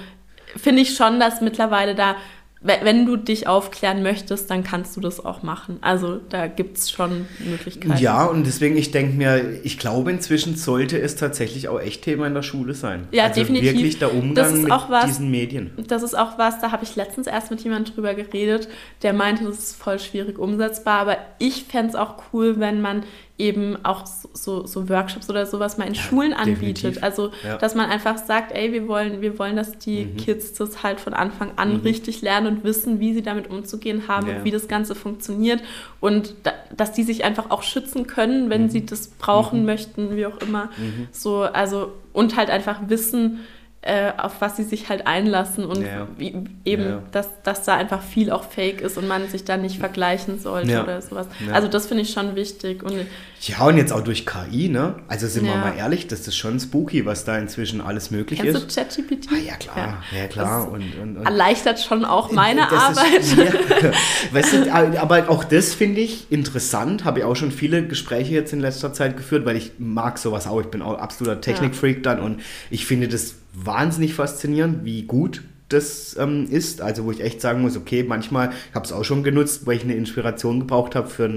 finde 0.56 0.82
ich 0.82 0.94
schon, 0.94 1.20
dass 1.20 1.40
mittlerweile 1.40 1.94
da 1.94 2.16
wenn 2.60 3.06
du 3.06 3.16
dich 3.16 3.46
aufklären 3.46 4.02
möchtest, 4.02 4.50
dann 4.50 4.64
kannst 4.64 4.96
du 4.96 5.00
das 5.00 5.24
auch 5.24 5.44
machen. 5.44 5.78
Also 5.80 6.16
da 6.28 6.48
gibt 6.48 6.76
es 6.78 6.90
schon 6.90 7.26
Möglichkeiten. 7.38 8.02
Ja, 8.02 8.24
und 8.24 8.44
deswegen, 8.46 8.76
ich 8.76 8.90
denke 8.90 9.16
mir, 9.16 9.60
ich 9.62 9.78
glaube, 9.78 10.10
inzwischen 10.10 10.56
sollte 10.56 11.00
es 11.00 11.14
tatsächlich 11.14 11.68
auch 11.68 11.80
echt 11.80 12.02
Thema 12.02 12.26
in 12.26 12.34
der 12.34 12.42
Schule 12.42 12.74
sein. 12.74 13.06
Ja, 13.12 13.26
also 13.26 13.40
definitiv. 13.40 13.74
Wirklich 13.74 13.98
der 14.00 14.12
Umgang 14.12 14.62
mit 14.62 14.70
was, 14.70 15.06
diesen 15.06 15.30
Medien. 15.30 15.70
Das 15.86 16.02
ist 16.02 16.18
auch 16.18 16.36
was, 16.36 16.60
da 16.60 16.72
habe 16.72 16.82
ich 16.82 16.96
letztens 16.96 17.28
erst 17.28 17.52
mit 17.52 17.62
jemandem 17.62 17.94
drüber 17.94 18.14
geredet, 18.14 18.68
der 19.02 19.12
meinte, 19.12 19.44
das 19.44 19.58
ist 19.58 19.76
voll 19.80 20.00
schwierig 20.00 20.38
umsetzbar, 20.38 21.00
aber 21.00 21.18
ich 21.38 21.64
fände 21.64 21.90
es 21.90 21.94
auch 21.94 22.16
cool, 22.32 22.58
wenn 22.58 22.80
man 22.80 23.04
eben 23.39 23.78
auch 23.84 24.05
so, 24.05 24.66
so, 24.66 24.89
Workshops 24.89 25.30
oder 25.30 25.47
sowas 25.47 25.78
mal 25.78 25.86
in 25.86 25.95
ja, 25.95 26.03
Schulen 26.03 26.32
anbietet. 26.32 26.97
Definitiv. 26.97 27.03
Also, 27.03 27.30
ja. 27.45 27.57
dass 27.57 27.76
man 27.76 27.89
einfach 27.89 28.18
sagt, 28.18 28.51
ey, 28.53 28.72
wir 28.72 28.89
wollen, 28.89 29.20
wir 29.20 29.39
wollen, 29.39 29.55
dass 29.55 29.78
die 29.78 30.07
mhm. 30.07 30.16
Kids 30.16 30.55
das 30.55 30.82
halt 30.82 30.99
von 30.99 31.14
Anfang 31.14 31.53
an 31.55 31.74
mhm. 31.74 31.80
richtig 31.82 32.20
lernen 32.20 32.49
und 32.49 32.64
wissen, 32.64 32.99
wie 32.99 33.14
sie 33.14 33.22
damit 33.22 33.49
umzugehen 33.49 34.09
haben 34.09 34.28
ja. 34.28 34.36
und 34.36 34.45
wie 34.45 34.51
das 34.51 34.66
Ganze 34.66 34.97
funktioniert 34.97 35.62
und 36.01 36.34
da, 36.43 36.53
dass 36.76 36.93
die 36.93 37.05
sich 37.05 37.24
einfach 37.24 37.51
auch 37.51 37.62
schützen 37.62 38.09
können, 38.09 38.51
wenn 38.51 38.64
mhm. 38.64 38.70
sie 38.70 38.84
das 38.84 39.07
brauchen 39.07 39.61
mhm. 39.61 39.66
möchten, 39.66 40.16
wie 40.16 40.26
auch 40.26 40.39
immer. 40.39 40.66
Mhm. 40.76 41.09
So, 41.12 41.43
also, 41.43 41.93
und 42.12 42.36
halt 42.36 42.51
einfach 42.51 42.80
wissen, 42.89 43.41
äh, 43.80 44.10
auf 44.16 44.40
was 44.40 44.56
sie 44.56 44.64
sich 44.64 44.88
halt 44.88 45.06
einlassen 45.06 45.64
und 45.64 45.82
ja. 45.82 46.08
wie, 46.16 46.34
eben, 46.64 46.84
ja. 46.84 47.02
Dass, 47.12 47.28
dass 47.44 47.62
da 47.62 47.76
einfach 47.76 48.02
viel 48.02 48.32
auch 48.32 48.42
fake 48.42 48.80
ist 48.80 48.98
und 48.98 49.06
man 49.06 49.28
sich 49.28 49.44
da 49.44 49.56
nicht 49.56 49.78
vergleichen 49.78 50.40
sollte 50.40 50.72
ja. 50.72 50.82
oder 50.82 51.00
sowas. 51.00 51.28
Also 51.52 51.68
das 51.68 51.86
finde 51.86 52.02
ich 52.02 52.10
schon 52.10 52.34
wichtig. 52.34 52.82
Und 52.82 53.06
ja, 53.42 53.64
und 53.64 53.76
jetzt 53.76 53.92
auch 53.92 54.02
durch 54.02 54.26
KI, 54.26 54.68
ne? 54.68 54.96
Also 55.06 55.28
sind 55.28 55.44
wir 55.44 55.54
mal 55.54 55.76
ehrlich, 55.76 56.08
das 56.08 56.26
ist 56.26 56.36
schon 56.36 56.58
spooky, 56.58 57.06
was 57.06 57.24
da 57.24 57.38
inzwischen 57.38 57.80
alles 57.80 58.10
möglich 58.10 58.40
Kennst 58.40 58.56
ist. 58.56 58.74
Kennst 58.74 58.98
du 58.98 59.04
ChatGPT? 59.04 59.28
Ah, 59.32 59.46
ja, 59.46 59.54
klar, 59.54 60.02
ja, 60.10 60.26
klar. 60.26 60.72
Und, 60.72 60.98
und, 61.00 61.16
und, 61.18 61.24
erleichtert 61.24 61.78
schon 61.78 62.04
auch 62.04 62.32
meine 62.32 62.68
Arbeit. 62.68 63.20
Ist, 63.20 64.34
weißt 64.34 64.52
du, 64.54 64.72
aber 65.00 65.30
auch 65.30 65.44
das 65.44 65.72
finde 65.74 66.00
ich 66.00 66.32
interessant, 66.32 67.04
habe 67.04 67.20
ich 67.20 67.24
auch 67.24 67.36
schon 67.36 67.52
viele 67.52 67.86
Gespräche 67.86 68.34
jetzt 68.34 68.52
in 68.52 68.58
letzter 68.58 68.92
Zeit 68.92 69.16
geführt, 69.16 69.46
weil 69.46 69.56
ich 69.56 69.72
mag 69.78 70.18
sowas 70.18 70.48
auch. 70.48 70.60
Ich 70.60 70.66
bin 70.66 70.82
auch 70.82 70.98
absoluter 70.98 71.40
Technikfreak 71.40 72.02
dann 72.02 72.18
und 72.18 72.40
ich 72.70 72.86
finde 72.86 73.06
das 73.06 73.36
wahnsinnig 73.64 74.14
faszinierend, 74.14 74.84
wie 74.84 75.02
gut 75.02 75.42
das 75.68 76.16
ähm, 76.18 76.46
ist. 76.50 76.80
Also 76.80 77.04
wo 77.04 77.11
ich 77.11 77.20
echt 77.20 77.40
sagen 77.40 77.62
muss, 77.62 77.76
okay, 77.76 78.02
manchmal, 78.02 78.50
ich 78.68 78.74
habe 78.74 78.84
es 78.84 78.92
auch 78.92 79.04
schon 79.04 79.22
genutzt, 79.22 79.66
weil 79.66 79.76
ich 79.76 79.84
eine 79.84 79.94
Inspiration 79.94 80.61
gebraucht 80.61 80.94
habe 80.94 81.09
für, 81.09 81.28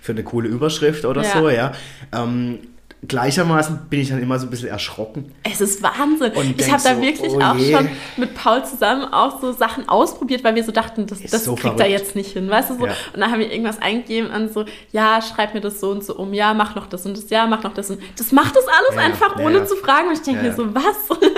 für 0.00 0.12
eine 0.12 0.22
coole 0.22 0.48
Überschrift 0.48 1.04
oder 1.04 1.22
ja. 1.22 1.32
so, 1.32 1.48
ja. 1.48 1.72
Ähm, 2.12 2.58
gleichermaßen 3.06 3.86
bin 3.88 4.00
ich 4.00 4.10
dann 4.10 4.22
immer 4.22 4.38
so 4.38 4.46
ein 4.46 4.50
bisschen 4.50 4.68
erschrocken. 4.68 5.32
Es 5.42 5.60
ist 5.60 5.82
Wahnsinn. 5.82 6.32
Und 6.32 6.60
ich 6.60 6.70
habe 6.70 6.82
da 6.82 7.00
wirklich 7.00 7.32
oh 7.32 7.40
auch 7.40 7.58
schon 7.58 7.88
mit 8.18 8.34
Paul 8.34 8.64
zusammen 8.64 9.04
auch 9.04 9.40
so 9.40 9.52
Sachen 9.52 9.88
ausprobiert, 9.88 10.44
weil 10.44 10.54
wir 10.54 10.64
so 10.64 10.72
dachten, 10.72 11.06
das, 11.06 11.22
das 11.22 11.44
so 11.44 11.54
kriegt 11.54 11.80
er 11.80 11.88
jetzt 11.88 12.14
nicht 12.14 12.32
hin, 12.32 12.50
weißt 12.50 12.70
du 12.70 12.78
so. 12.78 12.86
Ja. 12.86 12.92
Und 13.14 13.20
dann 13.20 13.30
haben 13.30 13.40
wir 13.40 13.50
irgendwas 13.50 13.80
eingegeben 13.80 14.30
und 14.30 14.52
so, 14.52 14.66
ja, 14.92 15.20
schreib 15.22 15.54
mir 15.54 15.60
das 15.60 15.80
so 15.80 15.90
und 15.90 16.04
so 16.04 16.14
um, 16.14 16.34
ja, 16.34 16.52
mach 16.52 16.74
noch 16.74 16.86
das 16.86 17.06
und 17.06 17.16
das, 17.16 17.30
ja, 17.30 17.46
mach 17.46 17.62
noch 17.62 17.72
das 17.72 17.90
und 17.90 18.00
das 18.16 18.32
macht 18.32 18.54
das 18.54 18.64
alles 18.66 18.96
ja, 18.96 19.00
einfach, 19.00 19.38
ja, 19.38 19.46
ohne 19.46 19.64
zu 19.64 19.76
fragen. 19.76 20.08
Und 20.08 20.14
ich 20.14 20.22
denke 20.22 20.42
mir 20.42 20.54
so, 20.54 20.74
was? 20.74 21.18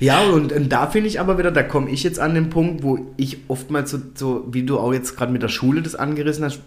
Ja, 0.00 0.22
und, 0.22 0.52
und 0.52 0.70
da 0.70 0.86
finde 0.88 1.08
ich 1.08 1.20
aber 1.20 1.38
wieder, 1.38 1.50
da 1.50 1.62
komme 1.62 1.90
ich 1.90 2.02
jetzt 2.02 2.18
an 2.18 2.34
den 2.34 2.50
Punkt, 2.50 2.82
wo 2.82 2.98
ich 3.16 3.38
oftmals 3.48 3.90
so, 3.90 3.98
so 4.14 4.44
wie 4.50 4.62
du 4.62 4.78
auch 4.78 4.92
jetzt 4.92 5.16
gerade 5.16 5.32
mit 5.32 5.42
der 5.42 5.48
Schule 5.48 5.82
das 5.82 5.94
angerissen 5.94 6.44
hast, 6.44 6.60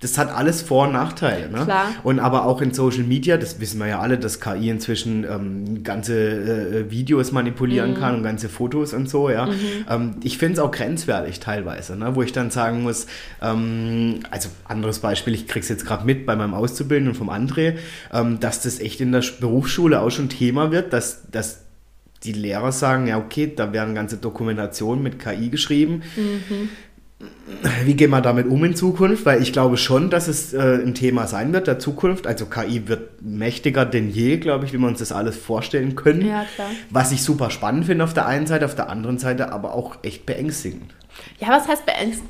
das 0.00 0.18
hat 0.18 0.34
alles 0.34 0.62
Vor- 0.62 0.86
und 0.86 0.92
Nachteile. 0.92 1.50
Ne? 1.50 1.64
Klar. 1.64 1.86
Und 2.02 2.18
aber 2.18 2.46
auch 2.46 2.60
in 2.60 2.72
Social 2.72 3.04
Media, 3.04 3.36
das 3.36 3.60
wissen 3.60 3.78
wir 3.78 3.81
ja 3.86 4.00
alle, 4.00 4.18
dass 4.18 4.40
KI 4.40 4.70
inzwischen 4.70 5.24
ähm, 5.24 5.82
ganze 5.82 6.14
äh, 6.14 6.90
Videos 6.90 7.32
manipulieren 7.32 7.90
mhm. 7.90 7.94
kann 7.94 8.14
und 8.16 8.22
ganze 8.22 8.48
Fotos 8.48 8.92
und 8.92 9.08
so, 9.08 9.30
ja. 9.30 9.46
Mhm. 9.46 9.52
Ähm, 9.88 10.14
ich 10.22 10.38
finde 10.38 10.54
es 10.54 10.58
auch 10.58 10.70
grenzwertig 10.70 11.40
teilweise, 11.40 11.96
ne? 11.96 12.14
wo 12.14 12.22
ich 12.22 12.32
dann 12.32 12.50
sagen 12.50 12.82
muss, 12.82 13.06
ähm, 13.40 14.20
also 14.30 14.48
anderes 14.64 14.98
Beispiel, 14.98 15.34
ich 15.34 15.46
kriege 15.46 15.62
es 15.62 15.68
jetzt 15.68 15.86
gerade 15.86 16.04
mit 16.04 16.26
bei 16.26 16.36
meinem 16.36 16.54
Auszubildenden 16.54 17.14
vom 17.14 17.30
André, 17.30 17.74
ähm, 18.12 18.40
dass 18.40 18.62
das 18.62 18.80
echt 18.80 19.00
in 19.00 19.12
der 19.12 19.24
Berufsschule 19.40 20.00
auch 20.00 20.10
schon 20.10 20.28
Thema 20.28 20.70
wird, 20.70 20.92
dass, 20.92 21.30
dass 21.30 21.62
die 22.24 22.32
Lehrer 22.32 22.72
sagen, 22.72 23.08
ja 23.08 23.18
okay, 23.18 23.52
da 23.54 23.72
werden 23.72 23.94
ganze 23.94 24.16
Dokumentationen 24.16 25.02
mit 25.02 25.18
KI 25.18 25.50
geschrieben. 25.50 26.02
Mhm 26.16 26.68
wie 27.84 27.94
gehen 27.94 28.10
wir 28.10 28.20
damit 28.20 28.46
um 28.46 28.64
in 28.64 28.74
Zukunft? 28.74 29.24
Weil 29.26 29.42
ich 29.42 29.52
glaube 29.52 29.76
schon, 29.76 30.10
dass 30.10 30.28
es 30.28 30.52
äh, 30.52 30.80
ein 30.82 30.94
Thema 30.94 31.26
sein 31.26 31.52
wird 31.52 31.66
der 31.66 31.78
Zukunft. 31.78 32.26
Also 32.26 32.46
KI 32.46 32.88
wird 32.88 33.22
mächtiger 33.22 33.84
denn 33.84 34.10
je, 34.10 34.38
glaube 34.38 34.64
ich, 34.64 34.72
wie 34.72 34.78
wir 34.78 34.86
uns 34.88 34.98
das 34.98 35.12
alles 35.12 35.36
vorstellen 35.36 35.94
können. 35.94 36.26
Ja, 36.26 36.44
klar. 36.54 36.70
Was 36.90 37.12
ich 37.12 37.22
super 37.22 37.50
spannend 37.50 37.86
finde 37.86 38.04
auf 38.04 38.14
der 38.14 38.26
einen 38.26 38.46
Seite, 38.46 38.64
auf 38.64 38.74
der 38.74 38.88
anderen 38.88 39.18
Seite 39.18 39.52
aber 39.52 39.74
auch 39.74 39.96
echt 40.02 40.26
beängstigend. 40.26 40.94
Ja, 41.42 41.48
was 41.48 41.66
heißt 41.66 41.82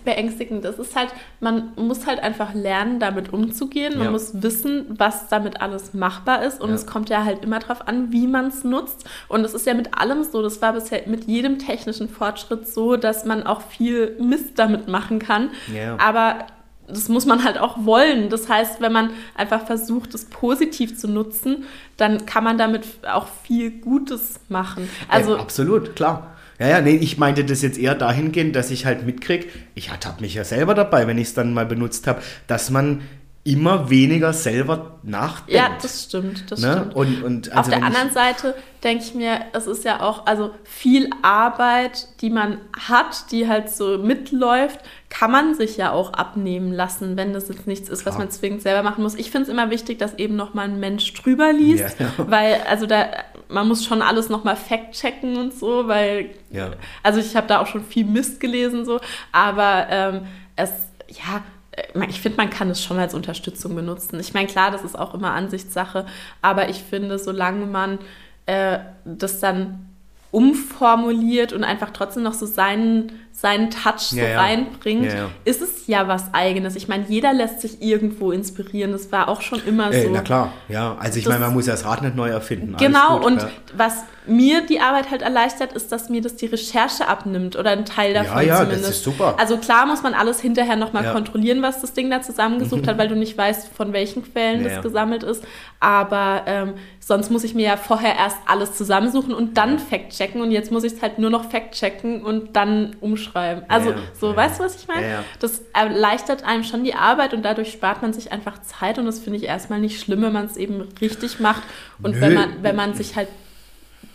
beängstigend? 0.06 0.64
Das 0.64 0.78
ist 0.78 0.96
halt, 0.96 1.10
man 1.40 1.72
muss 1.76 2.06
halt 2.06 2.20
einfach 2.20 2.54
lernen, 2.54 2.98
damit 2.98 3.30
umzugehen. 3.30 3.98
Man 3.98 4.06
ja. 4.06 4.10
muss 4.10 4.42
wissen, 4.42 4.86
was 4.88 5.28
damit 5.28 5.60
alles 5.60 5.92
machbar 5.92 6.42
ist. 6.42 6.62
Und 6.62 6.70
ja. 6.70 6.76
es 6.76 6.86
kommt 6.86 7.10
ja 7.10 7.22
halt 7.22 7.44
immer 7.44 7.58
darauf 7.58 7.86
an, 7.86 8.10
wie 8.10 8.26
man 8.26 8.46
es 8.46 8.64
nutzt. 8.64 9.04
Und 9.28 9.44
es 9.44 9.52
ist 9.52 9.66
ja 9.66 9.74
mit 9.74 9.98
allem 9.98 10.24
so, 10.24 10.40
das 10.40 10.62
war 10.62 10.72
bisher 10.72 11.02
mit 11.04 11.24
jedem 11.24 11.58
technischen 11.58 12.08
Fortschritt 12.08 12.66
so, 12.66 12.96
dass 12.96 13.26
man 13.26 13.42
auch 13.42 13.60
viel 13.60 14.16
Mist 14.18 14.52
damit 14.58 14.88
machen 14.88 15.18
kann. 15.18 15.50
Ja. 15.70 15.98
Aber 15.98 16.46
das 16.88 17.10
muss 17.10 17.26
man 17.26 17.44
halt 17.44 17.58
auch 17.58 17.84
wollen. 17.84 18.30
Das 18.30 18.48
heißt, 18.48 18.80
wenn 18.80 18.92
man 18.92 19.10
einfach 19.34 19.66
versucht, 19.66 20.14
es 20.14 20.24
positiv 20.24 20.96
zu 20.98 21.06
nutzen, 21.06 21.64
dann 21.98 22.24
kann 22.24 22.44
man 22.44 22.56
damit 22.56 22.86
auch 23.06 23.26
viel 23.44 23.72
Gutes 23.72 24.40
machen. 24.48 24.88
Also, 25.08 25.34
ja, 25.34 25.40
absolut, 25.42 25.94
klar. 25.96 26.31
Ja, 26.62 26.68
ja, 26.68 26.80
nee, 26.80 26.94
ich 26.94 27.18
meinte 27.18 27.44
das 27.44 27.60
jetzt 27.60 27.76
eher 27.76 27.96
dahingehend, 27.96 28.54
dass 28.54 28.70
ich 28.70 28.86
halt 28.86 29.04
mitkriege, 29.04 29.46
ich 29.74 29.90
hatte 29.90 30.14
mich 30.20 30.34
ja 30.34 30.44
selber 30.44 30.76
dabei, 30.76 31.08
wenn 31.08 31.18
ich 31.18 31.26
es 31.28 31.34
dann 31.34 31.52
mal 31.52 31.66
benutzt 31.66 32.06
habe, 32.06 32.22
dass 32.46 32.70
man 32.70 33.02
immer 33.42 33.90
weniger 33.90 34.32
selber 34.32 35.00
nachdenkt. 35.02 35.60
Ja, 35.60 35.76
das 35.82 36.04
stimmt, 36.04 36.48
das 36.52 36.60
ne? 36.60 36.72
stimmt. 36.72 36.94
Und, 36.94 37.24
und 37.24 37.48
also 37.50 37.60
Auf 37.60 37.68
der 37.68 37.82
anderen 37.82 38.12
Seite 38.12 38.54
denke 38.84 39.02
ich 39.02 39.14
mir, 39.14 39.40
es 39.52 39.66
ist 39.66 39.84
ja 39.84 40.00
auch, 40.00 40.26
also 40.26 40.52
viel 40.62 41.10
Arbeit, 41.22 42.06
die 42.20 42.30
man 42.30 42.58
hat, 42.78 43.32
die 43.32 43.48
halt 43.48 43.68
so 43.68 43.98
mitläuft, 43.98 44.78
kann 45.08 45.32
man 45.32 45.56
sich 45.56 45.76
ja 45.76 45.90
auch 45.90 46.12
abnehmen 46.12 46.72
lassen, 46.72 47.16
wenn 47.16 47.32
das 47.32 47.48
jetzt 47.48 47.66
nichts 47.66 47.88
ist, 47.88 48.02
Klar. 48.02 48.14
was 48.14 48.18
man 48.20 48.30
zwingend 48.30 48.62
selber 48.62 48.84
machen 48.84 49.02
muss. 49.02 49.16
Ich 49.16 49.32
finde 49.32 49.46
es 49.46 49.48
immer 49.48 49.70
wichtig, 49.70 49.98
dass 49.98 50.14
eben 50.14 50.36
nochmal 50.36 50.68
ein 50.68 50.78
Mensch 50.78 51.12
drüber 51.14 51.52
liest, 51.52 51.98
ja, 51.98 52.06
ja. 52.06 52.30
weil, 52.30 52.60
also 52.68 52.86
da, 52.86 53.08
man 53.52 53.68
muss 53.68 53.84
schon 53.84 54.02
alles 54.02 54.28
nochmal 54.28 54.56
fact-checken 54.56 55.36
und 55.36 55.54
so, 55.54 55.86
weil, 55.88 56.30
ja. 56.50 56.70
also 57.02 57.20
ich 57.20 57.36
habe 57.36 57.46
da 57.46 57.60
auch 57.60 57.66
schon 57.66 57.84
viel 57.84 58.04
Mist 58.04 58.40
gelesen 58.40 58.84
so, 58.84 59.00
aber 59.30 59.86
ähm, 59.90 60.26
es, 60.56 60.70
ja, 61.08 61.42
äh, 61.72 62.06
ich 62.08 62.20
finde, 62.20 62.38
man 62.38 62.50
kann 62.50 62.70
es 62.70 62.82
schon 62.82 62.98
als 62.98 63.14
Unterstützung 63.14 63.74
benutzen. 63.74 64.18
Ich 64.20 64.34
meine, 64.34 64.46
klar, 64.46 64.70
das 64.70 64.84
ist 64.84 64.98
auch 64.98 65.14
immer 65.14 65.32
Ansichtssache, 65.32 66.06
aber 66.40 66.68
ich 66.68 66.82
finde, 66.82 67.18
solange 67.18 67.66
man 67.66 67.98
äh, 68.46 68.78
das 69.04 69.40
dann 69.40 69.88
umformuliert 70.30 71.52
und 71.52 71.62
einfach 71.62 71.90
trotzdem 71.90 72.22
noch 72.22 72.34
so 72.34 72.46
seinen 72.46 73.12
seinen 73.32 73.70
Touch 73.70 73.98
so 73.98 74.16
ja, 74.16 74.38
reinbringt, 74.38 75.06
ja, 75.06 75.14
ja. 75.14 75.30
ist 75.44 75.62
es 75.62 75.86
ja 75.86 76.06
was 76.06 76.32
Eigenes. 76.32 76.76
Ich 76.76 76.86
meine, 76.86 77.06
jeder 77.08 77.32
lässt 77.32 77.60
sich 77.60 77.82
irgendwo 77.82 78.30
inspirieren. 78.30 78.92
Das 78.92 79.10
war 79.10 79.28
auch 79.28 79.40
schon 79.40 79.60
immer 79.66 79.90
äh, 79.90 80.04
so. 80.04 80.10
Na 80.12 80.20
klar, 80.20 80.52
ja. 80.68 80.96
Also 81.00 81.18
ich 81.18 81.26
meine, 81.26 81.40
man 81.40 81.54
muss 81.54 81.66
ja 81.66 81.72
das 81.72 81.84
Rad 81.84 82.02
nicht 82.02 82.14
neu 82.14 82.28
erfinden. 82.28 82.76
Genau, 82.78 83.18
gut, 83.18 83.26
und 83.26 83.46
was 83.74 84.04
mir 84.26 84.64
die 84.64 84.78
Arbeit 84.80 85.10
halt 85.10 85.22
erleichtert, 85.22 85.72
ist, 85.72 85.90
dass 85.90 86.08
mir 86.08 86.20
das 86.20 86.36
die 86.36 86.46
Recherche 86.46 87.08
abnimmt 87.08 87.56
oder 87.56 87.70
ein 87.70 87.84
Teil 87.84 88.14
davon 88.14 88.36
ja, 88.36 88.42
ja, 88.42 88.56
zumindest. 88.58 88.88
Das 88.88 88.96
ist 88.96 89.04
super. 89.04 89.34
Also 89.38 89.56
klar 89.56 89.86
muss 89.86 90.02
man 90.02 90.14
alles 90.14 90.40
hinterher 90.40 90.76
nochmal 90.76 91.04
ja. 91.04 91.12
kontrollieren, 91.12 91.62
was 91.62 91.80
das 91.80 91.94
Ding 91.94 92.10
da 92.10 92.22
zusammengesucht 92.22 92.82
mhm. 92.82 92.86
hat, 92.86 92.98
weil 92.98 93.08
du 93.08 93.16
nicht 93.16 93.36
weißt, 93.36 93.74
von 93.74 93.92
welchen 93.92 94.22
Quellen 94.22 94.62
das 94.62 94.82
gesammelt 94.82 95.24
ist. 95.24 95.42
Aber 95.80 96.42
ähm, 96.46 96.74
sonst 97.00 97.30
muss 97.30 97.42
ich 97.42 97.54
mir 97.54 97.66
ja 97.66 97.76
vorher 97.76 98.14
erst 98.14 98.36
alles 98.46 98.74
zusammensuchen 98.74 99.34
und 99.34 99.56
dann 99.56 99.80
fact-checken. 99.80 100.40
Und 100.40 100.52
jetzt 100.52 100.70
muss 100.70 100.84
ich 100.84 100.92
es 100.92 101.02
halt 101.02 101.18
nur 101.18 101.30
noch 101.30 101.50
fact-checken 101.50 102.22
und 102.22 102.54
dann 102.54 102.94
umschreiben 103.00 103.21
schreiben. 103.22 103.62
Also 103.68 103.90
ja, 103.90 103.96
so, 104.18 104.30
ja. 104.30 104.36
weißt 104.36 104.60
du, 104.60 104.64
was 104.64 104.76
ich 104.76 104.88
meine? 104.88 105.08
Ja, 105.08 105.24
das 105.38 105.62
erleichtert 105.72 106.44
einem 106.44 106.64
schon 106.64 106.84
die 106.84 106.94
Arbeit 106.94 107.32
und 107.32 107.42
dadurch 107.42 107.72
spart 107.72 108.02
man 108.02 108.12
sich 108.12 108.32
einfach 108.32 108.60
Zeit 108.62 108.98
und 108.98 109.06
das 109.06 109.18
finde 109.18 109.38
ich 109.38 109.44
erstmal 109.44 109.80
nicht 109.80 110.00
schlimm, 110.00 110.22
wenn 110.22 110.32
man 110.32 110.46
es 110.46 110.56
eben 110.56 110.82
richtig 111.00 111.40
macht 111.40 111.62
und 112.02 112.16
Nö. 112.16 112.20
wenn 112.20 112.34
man, 112.34 112.62
wenn 112.62 112.76
man 112.76 112.94
sich 112.94 113.16
halt 113.16 113.28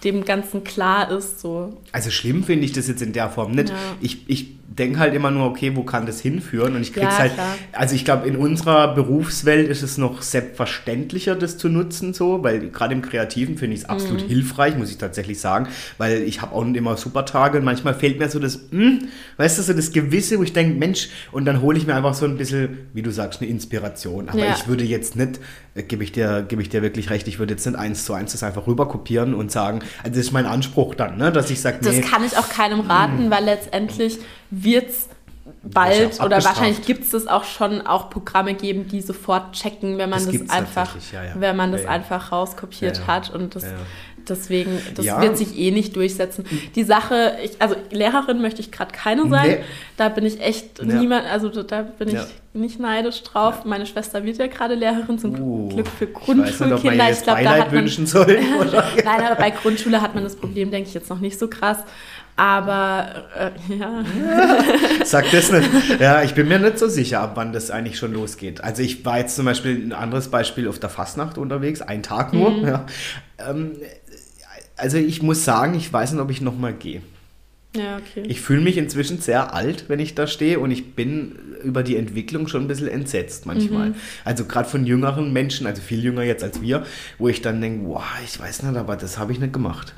dem 0.03 0.25
Ganzen 0.25 0.63
klar 0.63 1.09
ist. 1.11 1.39
So. 1.39 1.81
Also 1.91 2.11
schlimm 2.11 2.43
finde 2.43 2.65
ich 2.65 2.73
das 2.73 2.87
jetzt 2.87 3.01
in 3.01 3.13
der 3.13 3.29
Form 3.29 3.53
nicht. 3.53 3.73
Ich, 3.99 4.29
ich 4.29 4.56
denke 4.69 4.99
halt 4.99 5.13
immer 5.13 5.31
nur, 5.31 5.45
okay, 5.45 5.75
wo 5.75 5.83
kann 5.83 6.05
das 6.05 6.19
hinführen? 6.19 6.75
Und 6.75 6.81
ich 6.81 6.93
krieg's 6.93 7.05
ja, 7.05 7.17
halt, 7.17 7.33
klar. 7.33 7.55
also 7.71 7.95
ich 7.95 8.03
glaube, 8.03 8.27
in 8.27 8.35
unserer 8.35 8.93
Berufswelt 8.93 9.69
ist 9.69 9.81
es 9.81 9.97
noch 9.97 10.21
selbstverständlicher, 10.21 11.35
das 11.35 11.57
zu 11.57 11.69
nutzen, 11.69 12.13
so, 12.13 12.43
weil 12.43 12.69
gerade 12.69 12.93
im 12.93 13.01
Kreativen 13.01 13.57
finde 13.57 13.75
ich 13.75 13.83
es 13.83 13.89
absolut 13.89 14.23
mhm. 14.23 14.27
hilfreich, 14.27 14.77
muss 14.77 14.91
ich 14.91 14.97
tatsächlich 14.97 15.39
sagen, 15.39 15.67
weil 15.97 16.21
ich 16.23 16.41
habe 16.41 16.53
auch 16.53 16.65
nicht 16.65 16.75
immer 16.75 16.97
super 16.97 17.25
Tage 17.25 17.57
und 17.59 17.63
manchmal 17.63 17.93
fehlt 17.93 18.19
mir 18.19 18.29
so 18.29 18.39
das, 18.39 18.59
mh, 18.71 18.83
hm, 18.83 19.07
weißt 19.37 19.57
du, 19.57 19.63
so 19.63 19.73
das 19.73 19.91
Gewisse, 19.91 20.37
wo 20.37 20.43
ich 20.43 20.53
denke, 20.53 20.77
Mensch, 20.77 21.09
und 21.31 21.45
dann 21.45 21.61
hole 21.61 21.77
ich 21.77 21.87
mir 21.87 21.95
einfach 21.95 22.13
so 22.13 22.25
ein 22.25 22.37
bisschen, 22.37 22.89
wie 22.93 23.01
du 23.01 23.11
sagst, 23.11 23.41
eine 23.41 23.49
Inspiration. 23.49 24.27
Aber 24.27 24.39
ja. 24.39 24.53
ich 24.57 24.67
würde 24.67 24.83
jetzt 24.83 25.15
nicht, 25.15 25.39
äh, 25.75 25.83
gebe 25.83 26.03
ich, 26.03 26.11
dir, 26.11 26.45
ich 26.49 26.69
dir 26.69 26.81
wirklich 26.81 27.09
recht, 27.09 27.27
ich 27.27 27.39
würde 27.39 27.53
jetzt 27.53 27.65
nicht 27.65 27.77
eins 27.77 28.03
zu 28.03 28.13
eins 28.13 28.33
das 28.33 28.43
einfach 28.43 28.67
rüber 28.67 28.87
kopieren 28.87 29.33
und 29.33 29.51
sagen, 29.51 29.79
also 29.99 30.09
das 30.09 30.27
ist 30.27 30.31
mein 30.33 30.45
Anspruch 30.45 30.93
dann, 30.93 31.17
ne, 31.17 31.31
dass 31.31 31.49
ich 31.49 31.61
sage, 31.61 31.77
nee. 31.81 32.01
Das 32.01 32.11
kann 32.11 32.25
ich 32.25 32.37
auch 32.37 32.49
keinem 32.49 32.81
raten, 32.81 33.25
mhm. 33.25 33.31
weil 33.31 33.45
letztendlich 33.45 34.19
wird 34.63 34.89
es 34.89 35.09
bald 35.63 36.21
oder 36.21 36.43
wahrscheinlich 36.43 36.85
gibt 36.85 37.03
es 37.03 37.11
das 37.11 37.27
auch 37.27 37.43
schon 37.43 37.85
auch 37.85 38.09
Programme 38.09 38.53
geben, 38.53 38.87
die 38.87 39.01
sofort 39.01 39.53
checken, 39.53 39.97
wenn 39.97 40.09
man 40.09 40.25
das, 40.25 40.39
das 40.39 40.49
einfach, 40.49 40.95
ja, 41.11 41.23
ja. 41.23 41.31
wenn 41.35 41.55
man 41.55 41.71
das 41.71 41.83
ja, 41.83 41.89
einfach 41.89 42.31
rauskopiert 42.31 43.07
hat 43.07 43.33
und 43.33 43.55
das 43.55 43.65
deswegen, 44.29 44.79
das 44.95 45.05
wird 45.05 45.37
sich 45.37 45.57
eh 45.57 45.71
nicht 45.71 45.95
durchsetzen. 45.95 46.45
Die 46.75 46.83
Sache, 46.83 47.37
ich, 47.43 47.61
also 47.61 47.75
Lehrerin 47.91 48.41
möchte 48.41 48.61
ich 48.61 48.71
gerade 48.71 48.91
keine 48.91 49.27
sein. 49.29 49.49
Nee. 49.49 49.63
Da 49.95 50.09
bin 50.09 50.25
ich 50.25 50.41
echt 50.41 50.83
niemand, 50.83 51.25
also 51.25 51.49
da 51.49 51.83
bin 51.83 52.09
ich 52.09 52.19
nicht 52.53 52.79
neidisch 52.79 53.23
drauf. 53.23 53.65
Meine 53.65 53.85
Schwester 53.85 54.23
wird 54.23 54.37
ja 54.37 54.47
gerade 54.47 54.75
Lehrerin, 54.75 55.19
zum 55.19 55.39
uh, 55.39 55.69
Glück 55.69 55.87
für 55.87 56.07
Grundschulkinder. 56.07 57.09
Ich, 57.09 57.17
ich 57.17 57.23
glaube, 57.23 57.43
da 57.43 57.51
hat 57.51 57.71
man 57.71 57.71
wünschen 57.71 58.05
soll, 58.05 58.25
Nein, 59.05 59.25
aber 59.25 59.35
bei 59.35 59.51
Grundschule 59.51 60.01
hat 60.01 60.15
man 60.15 60.23
das 60.23 60.35
Problem, 60.35 60.71
denke 60.71 60.89
ich, 60.89 60.93
jetzt 60.93 61.09
noch 61.09 61.19
nicht 61.19 61.39
so 61.39 61.47
krass. 61.47 61.79
Aber 62.37 63.25
äh, 63.35 63.75
ja. 63.75 64.05
Sag 65.05 65.29
das 65.31 65.51
nicht. 65.51 65.69
Ja, 65.99 66.21
ich 66.21 66.35
bin 66.35 66.47
mir 66.47 66.59
nicht 66.59 66.77
so 66.77 66.87
sicher, 66.87 67.19
ab 67.19 67.31
wann 67.33 67.51
das 67.51 67.71
eigentlich 67.71 67.97
schon 67.97 68.13
losgeht. 68.13 68.63
Also 68.63 68.83
ich 68.83 69.03
war 69.05 69.17
jetzt 69.17 69.35
zum 69.35 69.45
Beispiel 69.45 69.75
ein 69.75 69.91
anderes 69.91 70.29
Beispiel 70.29 70.67
auf 70.67 70.77
der 70.77 70.89
Fastnacht 70.89 71.39
unterwegs, 71.39 71.81
ein 71.81 72.03
Tag 72.03 72.33
nur. 72.33 72.51
Mhm. 72.51 72.67
Ja. 72.67 72.85
Ähm, 73.39 73.71
also 74.75 74.97
ich 74.97 75.23
muss 75.23 75.43
sagen, 75.45 75.73
ich 75.73 75.91
weiß 75.91 76.11
nicht, 76.11 76.21
ob 76.21 76.29
ich 76.29 76.39
nochmal 76.39 76.73
gehe. 76.73 77.01
Ja, 77.75 77.97
okay. 77.97 78.23
Ich 78.27 78.39
fühle 78.39 78.61
mich 78.61 78.77
inzwischen 78.77 79.19
sehr 79.19 79.55
alt, 79.55 79.85
wenn 79.87 79.99
ich 79.99 80.13
da 80.13 80.27
stehe 80.27 80.59
und 80.59 80.69
ich 80.69 80.93
bin 80.93 81.37
über 81.63 81.81
die 81.81 81.95
Entwicklung 81.95 82.47
schon 82.47 82.61
ein 82.61 82.67
bisschen 82.67 82.87
entsetzt 82.87 83.47
manchmal. 83.47 83.89
Mhm. 83.89 83.95
Also 84.23 84.45
gerade 84.45 84.69
von 84.69 84.85
jüngeren 84.85 85.33
Menschen, 85.33 85.65
also 85.65 85.81
viel 85.81 86.03
jünger 86.03 86.21
jetzt 86.21 86.43
als 86.43 86.61
wir, 86.61 86.85
wo 87.17 87.27
ich 87.29 87.41
dann 87.41 87.61
denke, 87.61 87.87
wow, 87.87 88.03
ich 88.23 88.39
weiß 88.39 88.61
nicht, 88.61 88.77
aber 88.77 88.95
das 88.95 89.17
habe 89.17 89.31
ich 89.31 89.39
nicht 89.39 89.53
gemacht. 89.53 89.95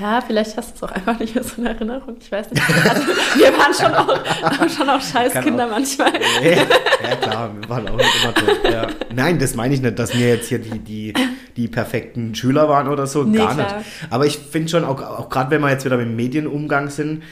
Ja, 0.00 0.20
vielleicht 0.26 0.56
hast 0.56 0.70
du 0.70 0.74
es 0.76 0.82
auch 0.82 0.94
einfach 0.94 1.18
nicht 1.18 1.34
mehr 1.34 1.44
so 1.44 1.60
in 1.60 1.66
Erinnerung. 1.66 2.16
Ich 2.20 2.32
weiß 2.32 2.50
nicht. 2.50 2.62
Also, 2.88 3.02
wir 3.36 3.52
waren 3.58 3.74
schon 3.74 3.94
auch, 3.94 4.68
schon 4.68 4.88
auch 4.88 5.00
Scheißkinder 5.00 5.66
manchmal. 5.66 6.12
Ja, 6.42 7.16
klar, 7.16 7.50
wir 7.60 7.68
waren 7.68 7.88
auch 7.88 7.96
nicht 7.96 8.24
immer 8.24 8.34
tot. 8.34 8.58
Ja. 8.64 8.86
Nein, 9.14 9.38
das 9.38 9.54
meine 9.54 9.74
ich 9.74 9.82
nicht, 9.82 9.98
dass 9.98 10.16
wir 10.16 10.28
jetzt 10.28 10.48
hier 10.48 10.58
die, 10.58 10.78
die, 10.78 11.14
die 11.56 11.68
perfekten 11.68 12.34
Schüler 12.34 12.68
waren 12.68 12.88
oder 12.88 13.06
so. 13.06 13.24
Nee, 13.24 13.38
gar 13.38 13.54
klar. 13.54 13.78
nicht. 13.78 13.88
Aber 14.08 14.26
ich 14.26 14.38
finde 14.38 14.68
schon, 14.70 14.84
auch, 14.84 15.00
auch 15.02 15.28
gerade 15.28 15.50
wenn 15.50 15.60
wir 15.60 15.70
jetzt 15.70 15.84
wieder 15.84 15.96
mit 15.96 16.06
dem 16.06 16.16
Medienumgang 16.16 16.88
sind, 16.88 17.22
ja, 17.22 17.26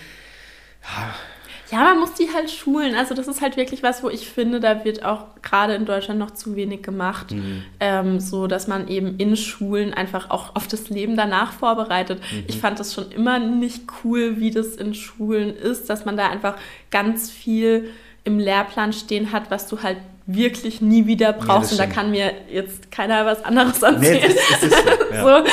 ja, 1.71 1.85
man 1.85 1.99
muss 1.99 2.15
die 2.15 2.29
halt 2.33 2.51
schulen. 2.51 2.95
Also 2.95 3.15
das 3.15 3.29
ist 3.29 3.41
halt 3.41 3.57
wirklich 3.57 3.83
was, 3.83 4.03
wo 4.03 4.09
ich 4.09 4.29
finde, 4.29 4.61
da 4.61 4.85
wird 4.85 5.05
auch 5.05 5.27
gerade 5.43 5.75
in 5.75 5.85
Deutschland 5.85 6.19
noch 6.19 6.31
zu 6.31 6.57
wenig 6.57 6.83
gemacht. 6.83 7.33
Mhm. 7.33 7.63
Ähm, 7.81 8.21
so, 8.21 8.47
dass 8.47 8.69
man 8.69 8.89
eben 8.89 9.17
in 9.19 9.37
Schulen 9.37 9.93
einfach 9.93 10.31
auch 10.31 10.57
auf 10.57 10.67
das 10.67 10.89
Leben 10.89 11.17
danach 11.17 11.53
vorbereitet. 11.53 12.21
Mhm. 12.21 12.45
Ich 12.47 12.59
fand 12.59 12.81
das 12.81 12.95
schon 12.95 13.11
immer 13.11 13.39
nicht 13.39 13.83
cool, 14.03 14.41
wie 14.41 14.51
das 14.51 14.77
in 14.77 14.95
Schulen 14.95 15.55
ist, 15.55 15.91
dass 15.91 16.05
man 16.05 16.17
da 16.17 16.29
einfach 16.29 16.57
ganz 16.91 17.31
viel 17.31 17.91
im 18.25 18.39
Lehrplan 18.39 18.93
stehen 18.93 19.33
hat, 19.33 19.51
was 19.51 19.67
du 19.67 19.83
halt 19.83 19.99
wirklich 20.31 20.83
nie 20.83 21.07
wieder 21.07 21.33
brauchst. 21.33 21.73
Ja, 21.73 21.85
und 21.85 21.89
da 21.91 21.95
kann 21.95 22.11
mir 22.11 22.33
jetzt 22.51 22.93
keiner 22.93 23.25
was 23.25 23.43
anderes 23.45 23.83
erzählen. 23.83 24.21
Nee, 24.29 24.35
das, 24.61 24.61
das 24.61 24.71
so. 24.71 24.77
Ja, 25.15 25.23
so. 25.23 25.29
Ja. 25.29 25.45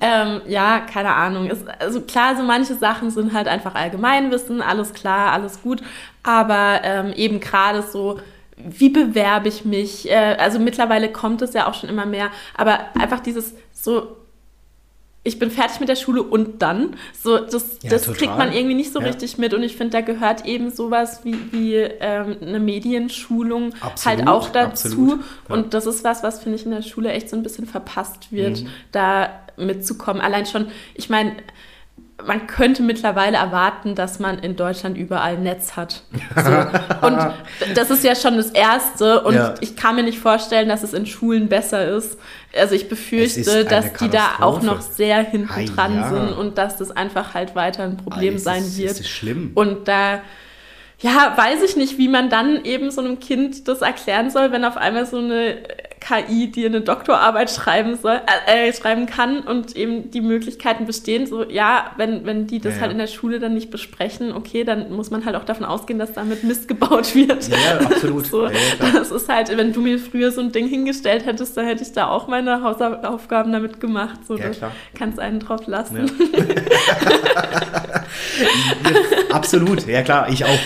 Ähm, 0.00 0.40
ja. 0.46 0.80
keine 0.80 1.12
Ahnung. 1.12 1.50
Es, 1.50 1.58
also 1.80 2.00
klar, 2.00 2.36
so 2.36 2.44
manche 2.44 2.76
Sachen 2.76 3.10
sind 3.10 3.32
halt 3.32 3.48
einfach 3.48 3.74
Allgemeinwissen, 3.74 4.62
alles 4.62 4.94
klar, 4.94 5.32
alles 5.32 5.60
gut. 5.60 5.82
Aber 6.22 6.80
ähm, 6.84 7.12
eben 7.14 7.40
gerade 7.40 7.82
so, 7.82 8.20
wie 8.56 8.90
bewerbe 8.90 9.48
ich 9.48 9.64
mich? 9.64 10.08
Äh, 10.08 10.36
also 10.38 10.60
mittlerweile 10.60 11.10
kommt 11.10 11.42
es 11.42 11.52
ja 11.52 11.66
auch 11.66 11.74
schon 11.74 11.90
immer 11.90 12.06
mehr. 12.06 12.30
Aber 12.56 12.78
einfach 12.96 13.18
dieses 13.18 13.54
so 13.72 14.16
ich 15.22 15.38
bin 15.38 15.50
fertig 15.50 15.80
mit 15.80 15.88
der 15.88 15.96
Schule 15.96 16.22
und 16.22 16.62
dann. 16.62 16.96
So, 17.20 17.38
das, 17.38 17.78
ja, 17.82 17.90
das 17.90 18.10
kriegt 18.12 18.38
man 18.38 18.52
irgendwie 18.52 18.74
nicht 18.74 18.92
so 18.92 19.00
ja. 19.00 19.06
richtig 19.06 19.36
mit. 19.36 19.52
Und 19.52 19.62
ich 19.62 19.76
finde, 19.76 19.92
da 19.92 20.00
gehört 20.00 20.46
eben 20.46 20.70
sowas 20.70 21.20
wie, 21.24 21.36
wie 21.52 21.74
ähm, 21.74 22.36
eine 22.40 22.58
Medienschulung 22.58 23.74
absolut, 23.80 24.18
halt 24.18 24.28
auch 24.28 24.48
dazu. 24.48 25.18
Ja. 25.48 25.54
Und 25.54 25.74
das 25.74 25.84
ist 25.84 26.04
was, 26.04 26.22
was, 26.22 26.42
finde 26.42 26.56
ich, 26.56 26.64
in 26.64 26.70
der 26.70 26.82
Schule 26.82 27.12
echt 27.12 27.28
so 27.28 27.36
ein 27.36 27.42
bisschen 27.42 27.66
verpasst 27.66 28.32
wird, 28.32 28.62
mhm. 28.62 28.68
da 28.92 29.30
mitzukommen. 29.58 30.22
Allein 30.22 30.46
schon, 30.46 30.68
ich 30.94 31.10
meine, 31.10 31.36
man 32.26 32.46
könnte 32.46 32.82
mittlerweile 32.82 33.36
erwarten, 33.36 33.94
dass 33.94 34.18
man 34.18 34.38
in 34.38 34.56
Deutschland 34.56 34.96
überall 34.96 35.38
Netz 35.38 35.76
hat. 35.76 36.02
So. 36.36 37.06
Und 37.06 37.18
das 37.74 37.90
ist 37.90 38.04
ja 38.04 38.14
schon 38.14 38.36
das 38.36 38.50
Erste. 38.50 39.22
Und 39.22 39.34
ja. 39.34 39.54
ich 39.60 39.76
kann 39.76 39.96
mir 39.96 40.02
nicht 40.02 40.18
vorstellen, 40.18 40.68
dass 40.68 40.82
es 40.82 40.92
in 40.92 41.06
Schulen 41.06 41.48
besser 41.48 41.88
ist. 41.88 42.18
Also 42.56 42.74
ich 42.74 42.88
befürchte, 42.88 43.64
dass 43.64 43.92
die 43.94 44.08
da 44.08 44.36
auch 44.40 44.62
noch 44.62 44.80
sehr 44.80 45.22
hinten 45.22 45.66
dran 45.66 45.94
ja. 45.94 46.08
sind 46.10 46.32
und 46.32 46.58
dass 46.58 46.76
das 46.76 46.90
einfach 46.90 47.34
halt 47.34 47.54
weiter 47.54 47.84
ein 47.84 47.96
Problem 47.96 48.34
Ay, 48.34 48.38
sein 48.38 48.62
ist, 48.62 48.78
wird. 48.78 48.90
Das 48.90 49.00
ist 49.00 49.10
schlimm. 49.10 49.52
Und 49.54 49.88
da 49.88 50.20
ja, 51.02 51.32
weiß 51.34 51.62
ich 51.62 51.76
nicht, 51.76 51.96
wie 51.96 52.08
man 52.08 52.28
dann 52.28 52.64
eben 52.64 52.90
so 52.90 53.00
einem 53.00 53.20
Kind 53.20 53.68
das 53.68 53.80
erklären 53.80 54.30
soll, 54.30 54.52
wenn 54.52 54.64
auf 54.64 54.76
einmal 54.76 55.06
so 55.06 55.16
eine 55.16 55.56
KI 56.00 56.50
dir 56.50 56.66
eine 56.66 56.80
Doktorarbeit 56.80 57.50
schreiben 57.50 57.96
soll, 57.96 58.20
äh, 58.46 58.68
äh, 58.68 58.72
schreiben 58.72 59.06
kann 59.06 59.40
und 59.40 59.76
eben 59.76 60.10
die 60.10 60.22
Möglichkeiten 60.22 60.86
bestehen. 60.86 61.26
So, 61.26 61.48
ja, 61.48 61.92
wenn, 61.98 62.24
wenn 62.24 62.46
die 62.46 62.58
das 62.58 62.76
ja, 62.76 62.80
halt 62.82 62.92
in 62.92 62.98
der 62.98 63.06
Schule 63.06 63.38
dann 63.38 63.54
nicht 63.54 63.70
besprechen, 63.70 64.32
okay, 64.32 64.64
dann 64.64 64.92
muss 64.92 65.10
man 65.10 65.24
halt 65.26 65.36
auch 65.36 65.44
davon 65.44 65.64
ausgehen, 65.66 65.98
dass 65.98 66.14
damit 66.14 66.42
Mist 66.42 66.68
gebaut 66.68 67.14
wird. 67.14 67.48
Ja, 67.48 67.80
absolut. 67.80 68.26
so, 68.26 68.46
ja, 68.46 68.52
das 68.92 69.10
ist 69.10 69.28
halt, 69.28 69.56
wenn 69.56 69.72
du 69.72 69.82
mir 69.82 69.98
früher 69.98 70.32
so 70.32 70.40
ein 70.40 70.52
Ding 70.52 70.66
hingestellt 70.66 71.26
hättest, 71.26 71.56
dann 71.56 71.66
hätte 71.66 71.82
ich 71.82 71.92
da 71.92 72.08
auch 72.08 72.28
meine 72.28 72.62
Hausaufgaben 72.62 73.52
damit 73.52 73.80
gemacht. 73.80 74.20
So, 74.26 74.36
ja, 74.36 74.48
klar. 74.48 74.72
kannst 74.94 75.20
einen 75.20 75.40
drauf 75.40 75.66
lassen. 75.66 76.10
absolut, 79.30 79.86
ja 79.86 80.02
klar, 80.02 80.28
ich 80.30 80.44
auch. 80.44 80.58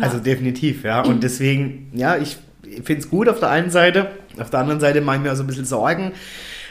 Also 0.00 0.18
definitiv, 0.18 0.84
ja. 0.84 1.02
Und 1.02 1.22
deswegen, 1.22 1.90
ja, 1.92 2.16
ich 2.16 2.36
finde 2.84 3.02
es 3.02 3.10
gut 3.10 3.28
auf 3.28 3.40
der 3.40 3.50
einen 3.50 3.70
Seite, 3.70 4.08
auf 4.38 4.50
der 4.50 4.60
anderen 4.60 4.80
Seite 4.80 5.00
mache 5.00 5.16
ich 5.16 5.22
mir 5.22 5.32
auch 5.32 5.36
so 5.36 5.42
ein 5.42 5.46
bisschen 5.46 5.64
Sorgen, 5.64 6.12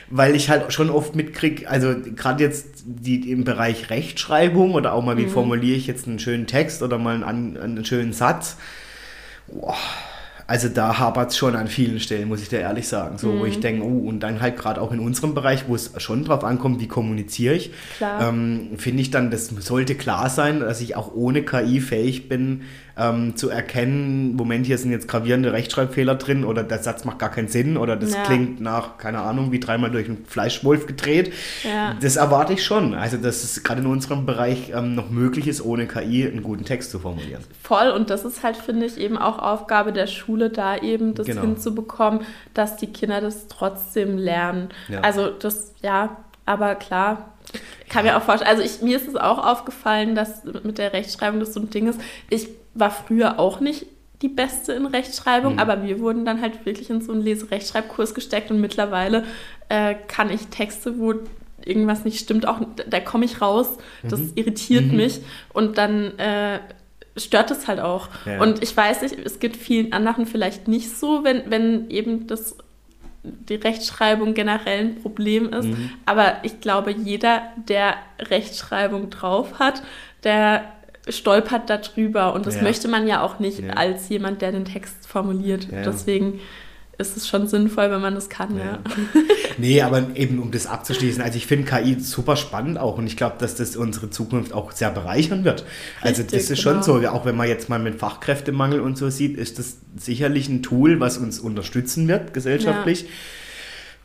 weil 0.09 0.35
ich 0.35 0.49
halt 0.49 0.73
schon 0.73 0.89
oft 0.89 1.15
mitkriege, 1.15 1.69
also 1.69 1.95
gerade 2.15 2.43
jetzt 2.43 2.83
die 2.85 3.31
im 3.31 3.43
Bereich 3.43 3.89
Rechtschreibung 3.89 4.73
oder 4.73 4.93
auch 4.93 5.03
mal, 5.03 5.17
wie 5.17 5.25
mhm. 5.25 5.29
formuliere 5.29 5.77
ich 5.77 5.87
jetzt 5.87 6.07
einen 6.07 6.19
schönen 6.19 6.47
Text 6.47 6.83
oder 6.83 6.97
mal 6.97 7.23
einen, 7.23 7.57
einen 7.57 7.85
schönen 7.85 8.13
Satz. 8.13 8.57
Boah, 9.47 9.75
also 10.51 10.67
da 10.67 10.99
hapert 10.99 11.31
es 11.31 11.37
schon 11.37 11.55
an 11.55 11.67
vielen 11.67 12.01
Stellen, 12.01 12.27
muss 12.27 12.41
ich 12.41 12.49
dir 12.49 12.59
ehrlich 12.59 12.85
sagen. 12.85 13.17
So, 13.17 13.29
mhm. 13.29 13.39
wo 13.39 13.45
ich 13.45 13.55
mhm. 13.55 13.61
denke, 13.61 13.85
oh, 13.85 14.09
und 14.09 14.19
dann 14.19 14.41
halt 14.41 14.57
gerade 14.57 14.81
auch 14.81 14.91
in 14.91 14.99
unserem 14.99 15.33
Bereich, 15.33 15.69
wo 15.69 15.75
es 15.75 15.93
schon 15.99 16.25
drauf 16.25 16.43
ankommt, 16.43 16.81
wie 16.81 16.89
kommuniziere 16.89 17.55
ich, 17.55 17.71
ähm, 18.01 18.71
finde 18.75 19.01
ich 19.01 19.11
dann, 19.11 19.31
das 19.31 19.47
sollte 19.47 19.95
klar 19.95 20.29
sein, 20.29 20.59
dass 20.59 20.81
ich 20.81 20.97
auch 20.97 21.15
ohne 21.15 21.43
KI 21.43 21.79
fähig 21.79 22.27
bin, 22.27 22.63
ähm, 23.01 23.35
zu 23.35 23.49
erkennen, 23.49 24.35
Moment, 24.35 24.67
hier 24.67 24.77
sind 24.77 24.91
jetzt 24.91 25.07
gravierende 25.07 25.51
Rechtschreibfehler 25.53 26.15
drin 26.15 26.45
oder 26.45 26.63
der 26.63 26.79
Satz 26.79 27.03
macht 27.03 27.17
gar 27.17 27.29
keinen 27.29 27.47
Sinn 27.47 27.77
oder 27.77 27.95
das 27.95 28.13
ja. 28.13 28.23
klingt 28.23 28.61
nach, 28.61 28.97
keine 28.97 29.21
Ahnung, 29.21 29.51
wie 29.51 29.59
dreimal 29.59 29.89
durch 29.89 30.07
einen 30.07 30.23
Fleischwolf 30.25 30.85
gedreht. 30.85 31.33
Ja. 31.63 31.95
Das 31.99 32.15
erwarte 32.15 32.53
ich 32.53 32.63
schon. 32.63 32.93
Also, 32.93 33.17
dass 33.17 33.43
es 33.43 33.63
gerade 33.63 33.81
in 33.81 33.87
unserem 33.87 34.25
Bereich 34.25 34.71
ähm, 34.75 34.93
noch 34.93 35.09
möglich 35.09 35.47
ist, 35.47 35.65
ohne 35.65 35.87
KI 35.87 36.27
einen 36.27 36.43
guten 36.43 36.63
Text 36.63 36.91
zu 36.91 36.99
formulieren. 36.99 37.43
Voll 37.63 37.89
und 37.89 38.09
das 38.09 38.23
ist 38.23 38.43
halt, 38.43 38.57
finde 38.57 38.85
ich, 38.85 38.97
eben 38.97 39.17
auch 39.17 39.39
Aufgabe 39.39 39.93
der 39.93 40.07
Schule, 40.07 40.49
da 40.49 40.77
eben 40.77 41.15
das 41.15 41.25
genau. 41.25 41.41
hinzubekommen, 41.41 42.21
dass 42.53 42.77
die 42.77 42.87
Kinder 42.87 43.19
das 43.19 43.47
trotzdem 43.47 44.17
lernen. 44.17 44.69
Ja. 44.89 45.01
Also, 45.01 45.29
das, 45.29 45.73
ja, 45.81 46.17
aber 46.45 46.75
klar, 46.75 47.31
kann 47.89 48.05
mir 48.05 48.17
auch 48.17 48.21
vorstellen. 48.21 48.49
Also 48.49 48.63
ich, 48.63 48.81
mir 48.81 48.95
ist 48.95 49.07
es 49.07 49.15
auch 49.15 49.45
aufgefallen, 49.45 50.15
dass 50.15 50.43
mit 50.63 50.77
der 50.77 50.93
Rechtschreibung 50.93 51.39
das 51.39 51.53
so 51.53 51.59
ein 51.59 51.69
Ding 51.69 51.87
ist. 51.87 51.99
Ich 52.29 52.49
war 52.73 52.91
früher 52.91 53.39
auch 53.39 53.59
nicht 53.59 53.85
die 54.21 54.29
Beste 54.29 54.73
in 54.73 54.85
Rechtschreibung, 54.85 55.53
mhm. 55.53 55.59
aber 55.59 55.83
wir 55.83 55.99
wurden 55.99 56.25
dann 56.25 56.41
halt 56.41 56.65
wirklich 56.65 56.89
in 56.89 57.01
so 57.01 57.11
einen 57.11 57.21
Leserechtschreibkurs 57.21 58.13
gesteckt 58.13 58.51
und 58.51 58.61
mittlerweile 58.61 59.25
äh, 59.69 59.95
kann 60.07 60.29
ich 60.29 60.47
Texte, 60.47 60.99
wo 60.99 61.15
irgendwas 61.65 62.05
nicht 62.05 62.19
stimmt, 62.19 62.47
auch 62.47 62.59
da 62.87 62.99
komme 62.99 63.25
ich 63.25 63.41
raus, 63.41 63.77
das 64.03 64.19
mhm. 64.19 64.31
irritiert 64.35 64.85
mhm. 64.85 64.95
mich 64.95 65.21
und 65.53 65.77
dann 65.77 66.17
äh, 66.17 66.59
stört 67.17 67.51
es 67.51 67.67
halt 67.67 67.79
auch. 67.79 68.09
Ja. 68.25 68.41
Und 68.41 68.63
ich 68.63 68.75
weiß 68.75 69.01
nicht, 69.01 69.15
es 69.17 69.39
gibt 69.39 69.57
vielen 69.57 69.93
anderen 69.93 70.25
vielleicht 70.25 70.67
nicht 70.67 70.95
so, 70.95 71.23
wenn, 71.23 71.49
wenn 71.49 71.89
eben 71.89 72.27
das 72.27 72.55
die 73.23 73.55
Rechtschreibung 73.55 74.33
generell 74.33 74.79
ein 74.79 74.95
Problem 74.95 75.53
ist. 75.53 75.65
Mhm. 75.65 75.91
Aber 76.05 76.37
ich 76.43 76.59
glaube, 76.59 76.91
jeder, 76.91 77.43
der 77.55 77.95
Rechtschreibung 78.19 79.11
drauf 79.11 79.59
hat, 79.59 79.83
der 80.23 80.63
stolpert 81.07 81.69
darüber. 81.69 82.33
Und 82.33 82.45
das 82.45 82.55
ja. 82.55 82.63
möchte 82.63 82.87
man 82.87 83.07
ja 83.07 83.21
auch 83.21 83.39
nicht 83.39 83.59
ja. 83.59 83.73
als 83.73 84.09
jemand, 84.09 84.41
der 84.41 84.51
den 84.51 84.65
Text 84.65 85.07
formuliert. 85.07 85.67
Ja. 85.71 85.83
Deswegen 85.83 86.39
ist 87.01 87.17
es 87.17 87.27
schon 87.27 87.47
sinnvoll, 87.47 87.91
wenn 87.91 88.01
man 88.01 88.15
das 88.15 88.29
kann, 88.29 88.57
ja. 88.57 88.79
nee, 89.57 89.81
aber 89.81 90.15
eben 90.15 90.39
um 90.39 90.51
das 90.51 90.67
abzuschließen, 90.67 91.21
also 91.21 91.35
ich 91.35 91.47
finde 91.47 91.69
KI 91.69 91.99
super 91.99 92.35
spannend 92.35 92.77
auch 92.77 92.97
und 92.97 93.07
ich 93.07 93.17
glaube, 93.17 93.37
dass 93.39 93.55
das 93.55 93.75
unsere 93.75 94.09
Zukunft 94.09 94.53
auch 94.53 94.71
sehr 94.71 94.91
bereichern 94.91 95.43
wird. 95.43 95.61
Richtig, 95.61 96.01
also 96.01 96.23
das 96.23 96.33
ist 96.33 96.47
genau. 96.49 96.61
schon 96.61 96.83
so, 96.83 97.09
auch 97.09 97.25
wenn 97.25 97.35
man 97.35 97.47
jetzt 97.47 97.69
mal 97.69 97.79
mit 97.79 97.99
Fachkräftemangel 97.99 98.79
und 98.79 98.97
so 98.97 99.09
sieht, 99.09 99.37
ist 99.37 99.59
das 99.59 99.77
sicherlich 99.97 100.47
ein 100.47 100.61
Tool, 100.63 100.99
was 100.99 101.17
uns 101.17 101.39
unterstützen 101.39 102.07
wird 102.07 102.33
gesellschaftlich. 102.33 103.01
Ja. 103.01 103.07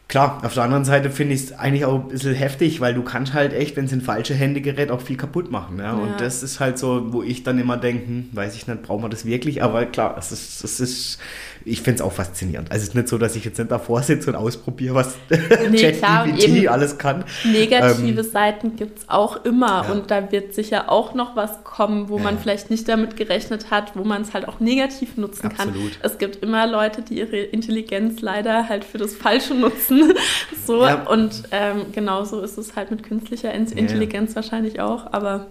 Klar, 0.09 0.41
auf 0.45 0.55
der 0.55 0.63
anderen 0.63 0.85
Seite 0.85 1.11
finde 1.11 1.35
ich 1.35 1.43
es 1.43 1.53
eigentlich 1.53 1.85
auch 1.85 1.95
ein 1.95 2.09
bisschen 2.09 2.35
heftig, 2.35 2.81
weil 2.81 2.95
du 2.95 3.03
kannst 3.03 3.35
halt 3.35 3.53
echt, 3.53 3.77
wenn 3.77 3.87
es 3.87 3.93
in 3.93 4.01
falsche 4.01 4.35
Hände 4.35 4.61
gerät, 4.61 4.93
auch 4.93 5.01
viel 5.01 5.17
kaputt 5.17 5.51
machen. 5.51 5.79
Ja? 5.79 5.87
ja. 5.87 5.93
Und 5.95 6.21
das 6.21 6.45
ist 6.45 6.61
halt 6.61 6.79
so, 6.79 7.13
wo 7.13 7.25
ich 7.25 7.43
dann 7.43 7.59
immer 7.59 7.77
denke, 7.77 8.07
hm, 8.07 8.29
weiß 8.33 8.55
ich 8.55 8.69
nicht, 8.69 8.83
brauchen 8.83 9.03
wir 9.03 9.09
das 9.09 9.25
wirklich? 9.25 9.65
Aber 9.65 9.85
klar, 9.87 10.15
es 10.17 10.31
ist, 10.31 10.63
es 10.63 10.79
ist 10.79 11.19
ich 11.67 11.83
finde 11.83 11.97
es 11.97 12.01
auch 12.03 12.13
faszinierend. 12.13 12.71
Also 12.71 12.85
es 12.85 12.91
ist 12.91 12.95
nicht 12.95 13.09
so, 13.09 13.19
dass 13.19 13.35
ich 13.35 13.45
jetzt 13.45 13.59
nicht 13.59 13.71
davor 13.71 14.01
sitze 14.03 14.31
und 14.31 14.37
ausprobiere, 14.37 14.95
was 14.95 15.17
nee, 15.71 15.93
ChatGPT 15.93 16.69
alles 16.69 16.97
kann. 16.97 17.25
Negative 17.45 18.21
ähm, 18.21 18.31
Seiten 18.31 18.77
gibt 18.77 19.01
es 19.01 19.09
auch 19.09 19.45
immer 19.45 19.85
ja. 19.85 19.93
und 19.93 20.11
da 20.13 20.31
wird 20.31 20.55
sicher 20.55 20.91
auch 20.91 21.15
noch 21.15 21.35
was 21.35 21.65
kommen, 21.65 22.09
wo 22.09 22.19
ja. 22.19 22.23
man 22.23 22.39
vielleicht 22.39 22.71
nicht 22.71 22.89
damit 22.89 23.17
gerechnet 23.17 23.71
hat, 23.73 23.97
wo 23.97 24.05
man 24.05 24.23
es 24.23 24.33
halt 24.33 24.47
auch 24.47 24.61
negativ 24.61 25.17
nutzen 25.17 25.47
Absolut. 25.47 25.75
kann. 25.75 25.91
Es 26.03 26.19
gibt 26.19 26.37
immer 26.37 26.69
Leute, 26.69 27.03
die 27.03 27.19
ihre 27.19 27.37
Intelligenz 27.39 28.21
leider 28.21 28.69
halt 28.69 28.85
für 28.85 28.99
das 28.99 29.15
Falsche 29.15 29.55
nutzen. 29.55 29.96
so 30.67 30.85
ja. 30.85 31.03
und 31.05 31.45
ähm, 31.51 31.87
genauso 31.93 32.41
ist 32.41 32.59
es 32.59 32.77
halt 32.77 32.91
mit 32.91 33.03
künstlicher 33.03 33.53
Intelligenz 33.53 34.35
wahrscheinlich 34.37 34.81
auch, 34.81 35.13
aber 35.13 35.47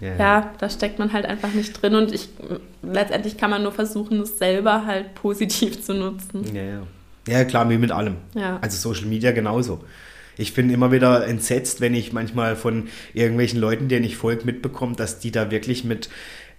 ja, 0.00 0.16
ja, 0.16 0.54
da 0.58 0.68
steckt 0.68 0.98
man 0.98 1.12
halt 1.12 1.24
einfach 1.24 1.52
nicht 1.52 1.80
drin 1.80 1.94
und 1.94 2.12
ich 2.12 2.28
letztendlich 2.82 3.38
kann 3.38 3.50
man 3.50 3.62
nur 3.62 3.72
versuchen, 3.72 4.20
es 4.20 4.38
selber 4.38 4.84
halt 4.84 5.14
positiv 5.14 5.82
zu 5.82 5.94
nutzen. 5.94 6.44
Ja, 6.54 6.62
ja. 6.62 6.82
Ja, 7.28 7.44
klar, 7.44 7.68
wie 7.70 7.78
mit 7.78 7.90
allem. 7.90 8.16
Ja. 8.34 8.58
Also 8.60 8.76
Social 8.76 9.06
Media 9.06 9.32
genauso. 9.32 9.82
Ich 10.38 10.54
bin 10.54 10.68
immer 10.70 10.92
wieder 10.92 11.26
entsetzt, 11.26 11.80
wenn 11.80 11.94
ich 11.94 12.12
manchmal 12.12 12.56
von 12.56 12.88
irgendwelchen 13.14 13.58
Leuten, 13.58 13.88
denen 13.88 14.04
ich 14.04 14.16
folge, 14.16 14.44
mitbekomme, 14.44 14.94
dass 14.94 15.18
die 15.18 15.30
da 15.30 15.50
wirklich 15.50 15.82
mit 15.82 16.10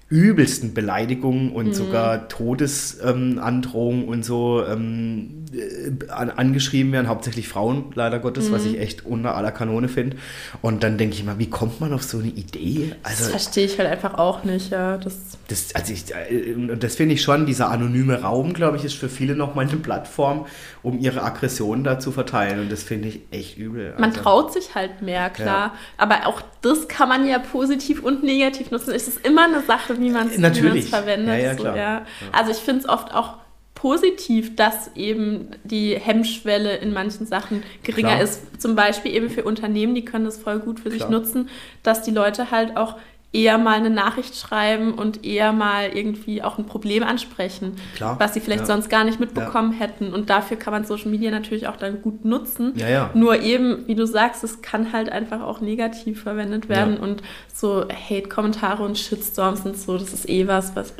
übelsten 0.10 0.74
Beleidigungen 0.74 1.52
und 1.52 1.68
mhm. 1.68 1.74
sogar 1.74 2.30
Todesandrohungen 2.30 4.04
ähm, 4.04 4.10
und 4.10 4.24
so 4.24 4.64
ähm, 4.66 5.46
äh, 5.54 6.10
an, 6.10 6.30
angeschrieben 6.30 6.94
werden, 6.94 7.10
hauptsächlich 7.10 7.50
Frauen, 7.50 7.92
leider 7.94 8.20
Gottes, 8.20 8.50
mhm. 8.50 8.54
was 8.54 8.66
ich 8.66 8.80
echt 8.80 9.06
unter 9.06 9.36
aller 9.36 9.52
Kanone 9.52 9.90
finde. 9.90 10.16
Und 10.62 10.84
dann 10.84 10.98
denke 10.98 11.16
ich 11.16 11.26
mal, 11.26 11.40
wie 11.40 11.50
kommt 11.50 11.82
man 11.82 11.92
auf 11.92 12.04
so 12.04 12.20
eine 12.20 12.30
Idee? 12.30 12.96
Also, 13.04 13.24
das 13.24 13.32
verstehe 13.32 13.66
ich 13.66 13.78
halt 13.80 13.90
einfach 13.90 14.14
auch 14.14 14.46
nicht, 14.46 14.72
ja. 14.72 14.98
Das, 14.98 15.18
das, 15.50 15.76
also 15.76 15.92
ich, 15.92 16.16
äh, 16.16 16.78
das 16.78 16.96
finde 16.96 17.16
ich 17.16 17.22
schon, 17.22 17.46
dieser 17.46 17.70
anonyme 17.70 18.22
Raum, 18.22 18.54
glaube 18.54 18.78
ich, 18.78 18.86
ist 18.86 18.96
für 18.96 19.10
viele 19.10 19.36
nochmal 19.36 19.68
eine 19.68 19.76
Plattform, 19.76 20.46
um 20.84 21.00
ihre 21.00 21.22
Aggressionen 21.22 21.84
da 21.84 22.00
zu 22.00 22.14
verteilen. 22.14 22.62
Und 22.62 22.72
das 22.72 22.84
finde 22.84 23.10
ich 23.10 23.22
echt 23.32 23.58
übel. 23.58 23.94
Man 24.00 24.12
also, 24.12 24.22
traut 24.22 24.54
sich 24.54 24.74
halt 24.74 25.02
mehr, 25.02 25.30
klar. 25.30 25.48
Ja. 25.48 25.74
Aber 25.98 26.28
auch 26.28 26.42
das 26.62 26.88
kann 26.88 27.10
man 27.10 27.28
ja 27.28 27.40
positiv 27.40 28.04
und 28.04 28.24
negativ 28.24 28.72
nutzen. 28.72 28.94
Es 28.94 29.08
ist 29.08 29.26
immer 29.26 29.46
eine 29.46 29.62
Sache, 29.62 29.97
wie 30.00 30.10
man 30.10 30.28
es 30.28 30.90
verwendet. 30.90 31.28
Ja, 31.28 31.36
ja, 31.36 31.58
so, 31.58 31.66
ja. 31.66 32.06
Also 32.32 32.52
ich 32.52 32.58
finde 32.58 32.82
es 32.82 32.90
oft 32.90 33.14
auch 33.14 33.36
positiv, 33.78 34.56
dass 34.56 34.90
eben 34.96 35.52
die 35.64 35.96
Hemmschwelle 35.96 36.78
in 36.78 36.94
manchen 36.94 37.28
Sachen 37.28 37.62
geringer 37.84 38.16
Klar. 38.16 38.22
ist. 38.22 38.60
Zum 38.60 38.76
Beispiel 38.76 39.14
eben 39.14 39.30
für 39.30 39.44
Unternehmen, 39.44 39.94
die 39.94 40.04
können 40.04 40.26
das 40.26 40.38
voll 40.38 40.60
gut 40.60 40.80
für 40.80 40.90
Klar. 40.90 41.00
sich 41.00 41.10
nutzen, 41.10 41.50
dass 41.84 42.02
die 42.02 42.12
Leute 42.12 42.50
halt 42.50 42.76
auch 42.76 42.96
eher 43.34 43.58
mal 43.58 43.74
eine 43.74 43.90
Nachricht 43.90 44.36
schreiben 44.36 44.94
und 44.94 45.26
eher 45.26 45.52
mal 45.52 45.90
irgendwie 45.90 46.42
auch 46.42 46.58
ein 46.58 46.66
Problem 46.66 47.04
ansprechen, 47.04 47.76
Klar. 47.96 48.18
was 48.20 48.34
sie 48.34 48.40
vielleicht 48.40 48.62
ja. 48.62 48.66
sonst 48.68 48.90
gar 48.90 49.04
nicht 49.04 49.20
mitbekommen 49.20 49.74
ja. 49.74 49.80
hätten. 49.80 50.14
Und 50.14 50.30
dafür 50.30 50.58
kann 50.58 50.72
man 50.72 50.86
Social 50.86 51.10
Media 51.10 51.30
natürlich 51.30 51.68
auch 51.68 51.76
dann 51.76 52.02
gut 52.02 52.24
nutzen. 52.24 52.74
Ja, 52.78 53.12
Nur 53.14 53.42
eben, 53.42 53.86
wie 53.88 53.96
du 53.96 54.08
sagst, 54.08 54.44
es 54.46 54.62
kann 54.62 54.94
halt 54.94 55.10
einfach 55.10 55.42
auch 55.42 55.60
negativ 55.60 56.24
verwendet 56.24 56.70
werden 56.70 56.98
und 56.98 57.22
so 57.54 57.86
Hate-Kommentare 57.90 58.84
und 58.84 58.98
Shitstorms 58.98 59.62
und 59.62 59.78
so, 59.78 59.98
das 59.98 60.14
ist 60.14 60.30
eh 60.30 60.48
was, 60.48 60.76
was 60.76 60.94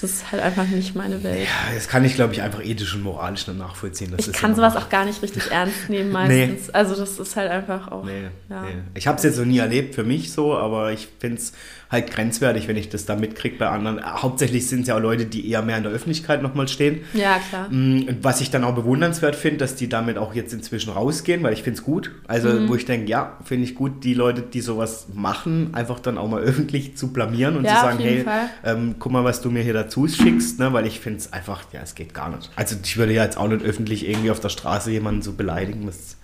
das 0.00 0.10
ist 0.10 0.32
halt 0.32 0.42
einfach 0.42 0.66
nicht 0.66 0.96
meine 0.96 1.22
Welt. 1.22 1.44
Ja, 1.44 1.74
das 1.74 1.88
kann 1.88 2.04
ich, 2.04 2.16
glaube 2.16 2.32
ich, 2.32 2.42
einfach 2.42 2.62
ethisch 2.64 2.94
und 2.94 3.02
moralisch 3.02 3.44
dann 3.46 3.58
nachvollziehen. 3.58 4.12
Das 4.16 4.26
ich 4.26 4.32
kann 4.32 4.54
sowas 4.54 4.76
auch 4.76 4.88
gar 4.88 5.04
nicht 5.04 5.22
richtig 5.22 5.44
ernst 5.50 5.88
nehmen 5.88 6.10
meistens. 6.10 6.66
Nee. 6.66 6.72
Also 6.72 6.96
das 6.96 7.18
ist 7.18 7.36
halt 7.36 7.50
einfach 7.50 7.90
auch. 7.90 8.04
Nee, 8.04 8.24
ja. 8.50 8.62
nee. 8.62 8.82
Ich 8.94 9.06
habe 9.06 9.18
es 9.18 9.22
jetzt 9.22 9.38
noch 9.38 9.44
nie 9.44 9.58
erlebt 9.58 9.94
für 9.94 10.04
mich 10.04 10.32
so, 10.32 10.56
aber 10.56 10.92
ich 10.92 11.08
finde 11.20 11.38
es 11.38 11.52
halt 11.92 12.10
grenzwertig, 12.10 12.66
wenn 12.68 12.76
ich 12.78 12.88
das 12.88 13.04
da 13.04 13.14
mitkriege 13.14 13.58
bei 13.58 13.68
anderen. 13.68 14.02
Hauptsächlich 14.02 14.66
sind 14.66 14.80
es 14.80 14.88
ja 14.88 14.96
auch 14.96 15.00
Leute, 15.00 15.26
die 15.26 15.48
eher 15.48 15.60
mehr 15.60 15.76
in 15.76 15.82
der 15.82 15.92
Öffentlichkeit 15.92 16.42
nochmal 16.42 16.66
stehen. 16.66 17.02
Ja, 17.12 17.38
klar. 17.38 17.68
Mm, 17.68 18.08
was 18.22 18.40
ich 18.40 18.50
dann 18.50 18.64
auch 18.64 18.74
bewundernswert 18.74 19.36
finde, 19.36 19.58
dass 19.58 19.76
die 19.76 19.90
damit 19.90 20.16
auch 20.16 20.34
jetzt 20.34 20.54
inzwischen 20.54 20.90
rausgehen, 20.90 21.42
weil 21.42 21.52
ich 21.52 21.62
finde 21.62 21.78
es 21.78 21.84
gut. 21.84 22.10
Also, 22.26 22.48
mhm. 22.48 22.68
wo 22.70 22.74
ich 22.74 22.86
denke, 22.86 23.10
ja, 23.10 23.36
finde 23.44 23.64
ich 23.64 23.74
gut, 23.74 24.04
die 24.04 24.14
Leute, 24.14 24.40
die 24.40 24.62
sowas 24.62 25.08
machen, 25.12 25.74
einfach 25.74 26.00
dann 26.00 26.16
auch 26.16 26.28
mal 26.28 26.40
öffentlich 26.42 26.96
zu 26.96 27.12
blamieren 27.12 27.56
und 27.58 27.64
ja, 27.64 27.74
zu 27.74 27.80
sagen, 27.82 27.98
hey, 27.98 28.24
ähm, 28.64 28.94
guck 28.98 29.12
mal, 29.12 29.24
was 29.24 29.42
du 29.42 29.50
mir 29.50 29.62
hier 29.62 29.74
dazu 29.74 30.08
schickst, 30.08 30.58
ne? 30.58 30.72
weil 30.72 30.86
ich 30.86 30.98
finde 30.98 31.18
es 31.18 31.32
einfach, 31.32 31.62
ja, 31.72 31.80
es 31.82 31.94
geht 31.94 32.14
gar 32.14 32.34
nicht. 32.34 32.50
Also, 32.56 32.74
ich 32.82 32.96
würde 32.96 33.12
ja 33.12 33.22
jetzt 33.22 33.36
auch 33.36 33.48
nicht 33.48 33.62
öffentlich 33.62 34.08
irgendwie 34.08 34.30
auf 34.30 34.40
der 34.40 34.48
Straße 34.48 34.90
jemanden 34.90 35.20
so 35.20 35.32
beleidigen. 35.32 35.84
Das, 35.84 36.16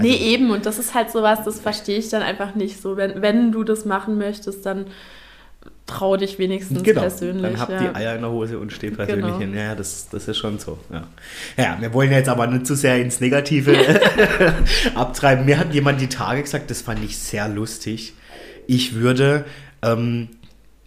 also 0.00 0.12
nee, 0.12 0.32
eben. 0.32 0.50
Und 0.50 0.66
das 0.66 0.78
ist 0.78 0.94
halt 0.94 1.10
sowas, 1.10 1.40
das 1.44 1.60
verstehe 1.60 1.98
ich 1.98 2.08
dann 2.08 2.22
einfach 2.22 2.54
nicht 2.54 2.80
so. 2.80 2.96
Wenn, 2.96 3.22
wenn 3.22 3.52
du 3.52 3.64
das 3.64 3.84
machen 3.84 4.18
möchtest, 4.18 4.66
dann 4.66 4.86
trau 5.86 6.16
dich 6.16 6.38
wenigstens 6.38 6.82
genau, 6.82 7.00
persönlich. 7.00 7.42
Dann 7.42 7.60
hab 7.60 7.70
ja. 7.70 7.78
die 7.78 7.94
Eier 7.94 8.14
in 8.14 8.22
der 8.22 8.30
Hose 8.30 8.58
und 8.58 8.72
steh 8.72 8.90
persönlich 8.90 9.24
genau. 9.24 9.38
hin. 9.38 9.54
Ja, 9.54 9.74
das, 9.74 10.08
das 10.08 10.28
ist 10.28 10.38
schon 10.38 10.58
so. 10.58 10.78
Ja. 10.92 11.02
ja, 11.56 11.76
wir 11.80 11.92
wollen 11.92 12.12
jetzt 12.12 12.28
aber 12.28 12.46
nicht 12.46 12.66
zu 12.66 12.74
sehr 12.74 13.00
ins 13.00 13.20
Negative 13.20 13.76
abtreiben. 14.94 15.44
Mir 15.44 15.58
hat 15.58 15.74
jemand 15.74 16.00
die 16.00 16.08
Tage 16.08 16.42
gesagt, 16.42 16.70
das 16.70 16.82
fand 16.82 17.04
ich 17.04 17.18
sehr 17.18 17.48
lustig. 17.48 18.14
Ich 18.66 18.94
würde, 18.94 19.44
ähm, 19.82 20.28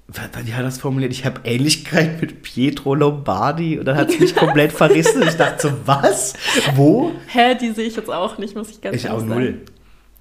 wie 0.08 0.54
hat 0.54 0.66
das 0.66 0.78
formuliert? 0.78 1.12
Ich 1.12 1.26
habe 1.26 1.42
Ähnlichkeit 1.46 2.22
mit 2.22 2.42
Pietro 2.44 2.94
Lombardi 2.94 3.80
und 3.80 3.86
dann 3.86 3.96
hat 3.98 4.10
es 4.10 4.20
mich 4.20 4.36
komplett 4.36 4.72
verrissen. 4.72 5.24
Ich 5.24 5.36
dachte 5.36 5.70
so, 5.70 5.74
was? 5.86 6.34
Wo? 6.76 7.14
Hä, 7.28 7.56
die 7.60 7.72
sehe 7.72 7.88
ich 7.88 7.96
jetzt 7.96 8.10
auch 8.10 8.38
nicht, 8.38 8.56
muss 8.56 8.70
ich 8.70 8.82
ganz 8.82 8.96
ich 8.96 9.06
ehrlich 9.06 9.22
sagen. 9.22 9.32
Ich 9.32 9.38
auch 9.38 9.40
null. 9.40 9.62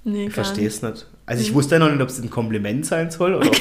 Nee, 0.04 0.26
ich 0.26 0.32
verstehe 0.32 0.66
es 0.66 0.82
nicht. 0.82 1.06
Also 1.26 1.42
ich 1.42 1.54
wusste 1.54 1.76
ja 1.76 1.78
noch 1.78 1.90
nicht, 1.90 2.00
ob 2.00 2.08
es 2.08 2.18
ein 2.20 2.30
Kompliment 2.30 2.86
sein 2.86 3.10
soll 3.10 3.34
oder 3.34 3.48
ob 3.48 3.56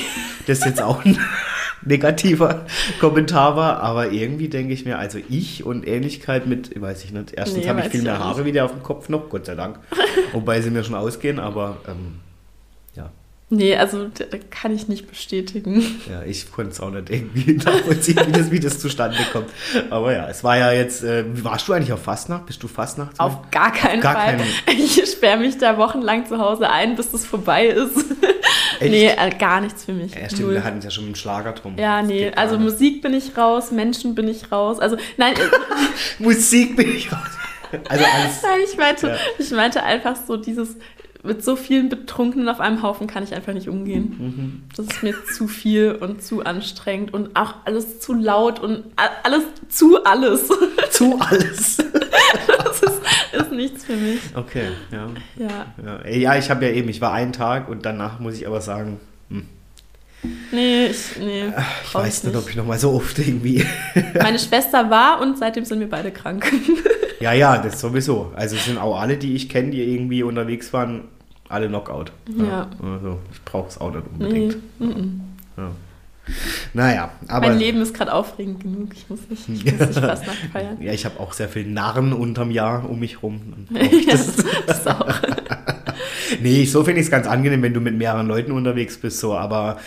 das 0.48 0.66
jetzt 0.66 0.82
auch 0.82 1.06
ein 1.06 1.18
negativer 1.86 2.66
Kommentar 3.00 3.56
war, 3.56 3.82
aber 3.82 4.12
irgendwie 4.12 4.50
denke 4.50 4.74
ich 4.74 4.86
mir, 4.86 4.98
also 4.98 5.20
ich 5.30 5.64
und 5.64 5.88
Ähnlichkeit 5.88 6.48
mit, 6.48 6.80
weiß 6.80 7.04
ich 7.04 7.12
nicht, 7.12 7.34
erstens 7.36 7.64
nee, 7.64 7.70
habe 7.70 7.82
ich 7.82 7.88
viel 7.88 8.02
mehr 8.04 8.20
Haare 8.20 8.46
wieder 8.46 8.66
auf 8.66 8.72
dem 8.72 8.84
Kopf 8.84 9.10
noch, 9.10 9.30
Gott 9.30 9.46
sei 9.46 9.56
Dank, 9.56 9.80
wobei 10.32 10.62
sie 10.62 10.72
mir 10.72 10.84
schon 10.84 10.96
ausgehen, 10.96 11.40
aber 11.40 11.78
ähm. 11.88 12.20
Nee, 13.54 13.76
also 13.76 14.08
da 14.08 14.38
kann 14.50 14.74
ich 14.74 14.88
nicht 14.88 15.10
bestätigen. 15.10 16.02
Ja, 16.10 16.24
ich 16.24 16.50
konnte 16.50 16.72
es 16.72 16.80
auch 16.80 16.90
nicht 16.90 17.10
irgendwie 17.10 17.54
nachvollziehen, 17.66 18.18
wie 18.26 18.32
das, 18.32 18.50
wie 18.50 18.62
das 18.62 18.80
zustande 18.80 19.18
kommt. 19.34 19.50
Aber 19.90 20.14
ja, 20.14 20.30
es 20.30 20.42
war 20.42 20.58
ja 20.58 20.72
jetzt, 20.72 21.04
äh, 21.04 21.26
warst 21.44 21.68
du 21.68 21.74
eigentlich 21.74 21.92
auf 21.92 22.02
Fastnacht? 22.02 22.46
Bist 22.46 22.64
du 22.64 22.70
Fastnacht? 22.70 23.20
Auf 23.20 23.52
gar 23.52 23.74
keinen 23.74 24.00
gar 24.00 24.14
Fall. 24.14 24.38
Keinen. 24.38 24.48
Ich 24.82 25.06
sperre 25.12 25.38
mich 25.38 25.58
da 25.58 25.78
wochenlang 25.78 26.26
zu 26.26 26.38
Hause 26.38 26.70
ein, 26.70 26.96
bis 26.96 27.12
das 27.12 27.26
vorbei 27.26 27.68
ist. 27.68 27.98
Echt? 28.80 28.90
Nee, 28.90 29.08
äh, 29.08 29.30
gar 29.38 29.60
nichts 29.60 29.84
für 29.84 29.92
mich. 29.92 30.16
Ja, 30.16 30.28
stimmt, 30.28 30.44
Null. 30.44 30.54
wir 30.54 30.64
hatten 30.64 30.78
es 30.78 30.86
ja 30.86 30.92
schon 30.92 31.04
mit 31.04 31.16
dem 31.16 31.18
Schlager 31.18 31.52
drum. 31.52 31.76
Ja, 31.78 32.02
nee, 32.02 32.32
also 32.34 32.58
Musik 32.58 33.02
bin 33.02 33.14
ich 33.14 33.38
raus, 33.38 33.72
Menschen 33.72 34.16
bin 34.16 34.30
ich 34.30 34.50
raus. 34.50 34.80
Also, 34.80 34.96
nein. 35.18 35.34
Äh, 35.36 35.40
Musik 36.24 36.78
bin 36.78 36.96
ich 36.96 37.12
raus. 37.12 37.20
Also 37.90 38.06
alles. 38.06 38.42
Nein, 38.44 38.60
ich 38.66 38.78
meinte, 38.78 39.08
ja. 39.08 39.16
ich 39.38 39.52
meinte 39.52 39.84
einfach 39.84 40.16
so 40.16 40.38
dieses, 40.38 40.78
mit 41.24 41.44
so 41.44 41.56
vielen 41.56 41.90
Betrunkenen 41.90 42.50
auf 42.50 42.60
einem 42.60 42.82
Haufen 42.82 43.08
kann 43.08 43.24
ich 43.24 43.34
einfach 43.34 43.54
nicht 43.54 43.70
umgehen. 43.70 44.16
Mhm. 44.18 44.64
Das 44.76 44.88
ist 44.88 45.04
mir 45.04 45.14
zu 45.26 45.48
viel 45.48 45.98
und 46.00 46.24
zu 46.24 46.44
anstrengend 46.44 47.14
und 47.14 47.36
auch 47.36 47.56
alles 47.66 48.00
zu 48.00 48.14
laut 48.14 48.60
und 48.60 48.84
alles 49.24 49.44
zu 49.70 50.04
alles. 50.04 50.50
Zu 50.92 51.18
alles. 51.20 51.78
das 52.48 52.82
ist, 52.84 53.02
ist 53.32 53.52
nichts 53.52 53.86
für 53.86 53.96
mich. 53.96 54.20
Okay, 54.36 54.68
ja. 54.92 55.10
Ja, 55.38 55.66
ja. 55.84 56.08
ja 56.08 56.36
ich 56.36 56.50
habe 56.50 56.66
ja 56.66 56.72
eben, 56.74 56.90
ich 56.90 57.02
war 57.02 57.14
einen 57.14 57.32
Tag 57.32 57.70
und 57.70 57.86
danach 57.86 58.20
muss 58.20 58.36
ich 58.36 58.46
aber 58.46 58.62
sagen, 58.62 59.00
hm. 59.30 59.48
Nee, 60.52 60.88
ich, 60.88 61.18
nee, 61.20 61.46
ich 61.84 61.96
weiß 61.96 62.26
nicht, 62.26 62.36
ob 62.36 62.48
ich 62.48 62.56
noch 62.56 62.66
mal 62.66 62.78
so 62.78 62.92
oft 62.92 63.18
irgendwie. 63.18 63.66
Meine 64.22 64.38
Schwester 64.38 64.90
war 64.90 65.20
und 65.22 65.38
seitdem 65.38 65.66
sind 65.66 65.80
wir 65.80 65.90
beide 65.90 66.12
krank. 66.12 66.52
Ja, 67.20 67.34
ja, 67.34 67.58
das 67.58 67.80
sowieso. 67.80 68.32
Also 68.36 68.56
es 68.56 68.66
sind 68.66 68.78
auch 68.78 69.00
alle, 69.00 69.18
die 69.18 69.36
ich 69.36 69.50
kenne, 69.50 69.72
die 69.72 69.82
irgendwie 69.82 70.24
unterwegs 70.24 70.74
waren, 70.74 71.06
alle 71.50 71.68
Knockout. 71.68 72.12
Ja. 72.36 72.46
ja. 72.46 72.70
Also 72.84 73.20
ich 73.32 73.44
brauche 73.44 73.70
es 73.70 73.80
auch 73.80 73.92
nicht 73.92 74.04
unbedingt. 74.12 74.58
Nee. 74.80 74.96
Ja. 75.58 75.72
Naja, 76.74 77.12
aber. 77.28 77.48
Mein 77.48 77.60
Leben 77.60 77.82
ist 77.82 77.94
gerade 77.94 78.14
aufregend 78.14 78.62
genug. 78.62 78.90
Ich 78.94 79.10
muss 79.10 79.20
nicht, 79.30 79.50
ich 79.50 79.66
muss 79.66 79.88
nicht 79.88 80.00
fast 80.00 80.28
nachfeiern. 80.28 80.82
Ja, 80.82 80.94
ich 80.94 81.06
habe 81.06 81.20
auch 81.20 81.34
sehr 81.34 81.50
viel 81.50 81.66
Narren 81.66 82.14
unterm 82.14 82.52
Jahr 82.52 82.90
um 82.90 83.00
mich 83.00 83.22
rum. 83.24 83.68
das, 84.08 84.36
das 84.68 84.88
auch. 84.88 85.14
nee, 86.42 86.66
so 86.66 86.84
finde 86.84 87.02
ich 87.02 87.08
es 87.08 87.12
ganz 87.12 87.28
angenehm, 87.28 87.62
wenn 87.62 87.74
du 87.74 87.82
mit 87.82 87.96
mehreren 87.96 88.28
Leuten 88.28 88.52
unterwegs 88.52 88.98
bist, 88.98 89.20
so, 89.20 89.36
aber 89.36 89.78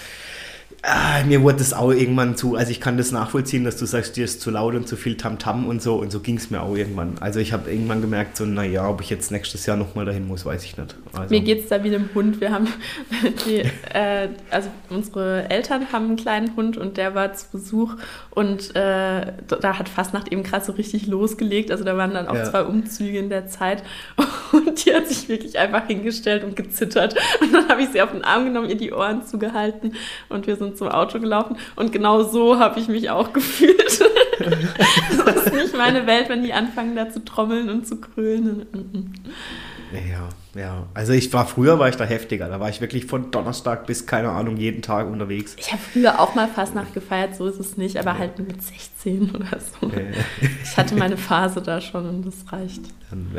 Ah, 0.86 1.24
mir 1.24 1.42
wurde 1.42 1.58
das 1.58 1.72
auch 1.72 1.90
irgendwann 1.90 2.36
zu, 2.36 2.56
also 2.56 2.70
ich 2.70 2.78
kann 2.78 2.98
das 2.98 3.10
nachvollziehen, 3.10 3.64
dass 3.64 3.78
du 3.78 3.86
sagst, 3.86 4.18
dir 4.18 4.24
ist 4.24 4.42
zu 4.42 4.50
laut 4.50 4.74
und 4.74 4.86
zu 4.86 4.96
viel 4.96 5.16
Tamtam 5.16 5.64
-Tam 5.64 5.66
und 5.66 5.80
so 5.80 5.94
und 5.94 6.12
so 6.12 6.20
ging 6.20 6.36
es 6.36 6.50
mir 6.50 6.60
auch 6.60 6.76
irgendwann. 6.76 7.14
Also 7.20 7.40
ich 7.40 7.54
habe 7.54 7.70
irgendwann 7.70 8.02
gemerkt, 8.02 8.36
so 8.36 8.44
naja, 8.44 8.86
ob 8.86 9.00
ich 9.00 9.08
jetzt 9.08 9.30
nächstes 9.30 9.64
Jahr 9.64 9.78
nochmal 9.78 10.04
dahin 10.04 10.28
muss, 10.28 10.44
weiß 10.44 10.62
ich 10.64 10.76
nicht. 10.76 10.94
Also. 11.14 11.34
Mir 11.34 11.40
geht 11.40 11.62
es 11.62 11.68
da 11.68 11.82
wie 11.84 11.88
dem 11.88 12.10
Hund. 12.14 12.38
Wir 12.38 12.52
haben, 12.52 12.68
die, 13.46 13.60
äh, 13.94 14.28
also 14.50 14.68
unsere 14.90 15.48
Eltern 15.48 15.90
haben 15.90 16.04
einen 16.04 16.16
kleinen 16.16 16.54
Hund 16.54 16.76
und 16.76 16.98
der 16.98 17.14
war 17.14 17.32
zu 17.32 17.46
Besuch 17.50 17.94
und 18.30 18.76
äh, 18.76 19.32
da 19.46 19.78
hat 19.78 19.88
Fastnacht 19.88 20.30
eben 20.30 20.42
gerade 20.42 20.66
so 20.66 20.72
richtig 20.72 21.06
losgelegt. 21.06 21.70
Also 21.70 21.84
da 21.84 21.96
waren 21.96 22.12
dann 22.12 22.28
auch 22.28 22.34
ja. 22.34 22.44
zwei 22.44 22.62
Umzüge 22.62 23.18
in 23.18 23.30
der 23.30 23.46
Zeit 23.46 23.82
und 24.52 24.84
die 24.84 24.94
hat 24.94 25.08
sich 25.08 25.30
wirklich 25.30 25.58
einfach 25.58 25.86
hingestellt 25.86 26.44
und 26.44 26.56
gezittert. 26.56 27.14
Und 27.40 27.54
dann 27.54 27.68
habe 27.70 27.80
ich 27.80 27.88
sie 27.88 28.02
auf 28.02 28.12
den 28.12 28.22
Arm 28.22 28.44
genommen, 28.44 28.68
ihr 28.68 28.76
die 28.76 28.92
Ohren 28.92 29.24
zugehalten 29.24 29.94
und 30.28 30.46
wir 30.46 30.56
sind 30.56 30.73
zum 30.74 30.88
Auto 30.88 31.20
gelaufen 31.20 31.56
und 31.76 31.92
genau 31.92 32.22
so 32.22 32.58
habe 32.58 32.80
ich 32.80 32.88
mich 32.88 33.10
auch 33.10 33.32
gefühlt. 33.32 34.00
das 34.38 35.46
ist 35.46 35.54
nicht 35.54 35.76
meine 35.76 36.06
Welt, 36.06 36.28
wenn 36.28 36.42
die 36.42 36.52
anfangen 36.52 36.96
da 36.96 37.10
zu 37.10 37.24
trommeln 37.24 37.68
und 37.70 37.86
zu 37.86 38.00
krölen. 38.00 38.66
Ja, 39.92 40.28
ja. 40.60 40.86
Also 40.94 41.12
ich 41.12 41.32
war 41.32 41.46
früher 41.46 41.78
war 41.78 41.88
ich 41.88 41.96
da 41.96 42.04
heftiger. 42.04 42.48
Da 42.48 42.60
war 42.60 42.68
ich 42.68 42.80
wirklich 42.80 43.06
von 43.06 43.30
Donnerstag 43.30 43.86
bis 43.86 44.06
keine 44.06 44.30
Ahnung 44.30 44.56
jeden 44.56 44.82
Tag 44.82 45.06
unterwegs. 45.06 45.56
Ich 45.58 45.72
habe 45.72 45.82
früher 45.92 46.20
auch 46.20 46.34
mal 46.34 46.48
fast 46.48 46.74
nachgefeiert, 46.74 47.36
so 47.36 47.46
ist 47.46 47.60
es 47.60 47.76
nicht, 47.76 47.96
aber 47.96 48.12
ja. 48.12 48.18
halt 48.18 48.38
mit 48.38 48.62
16 48.62 49.30
oder 49.34 49.58
so. 49.60 49.86
Ja. 49.88 50.48
Ich 50.62 50.76
hatte 50.76 50.96
meine 50.96 51.16
Phase 51.16 51.62
da 51.62 51.80
schon 51.80 52.08
und 52.08 52.26
das 52.26 52.52
reicht. 52.52 52.82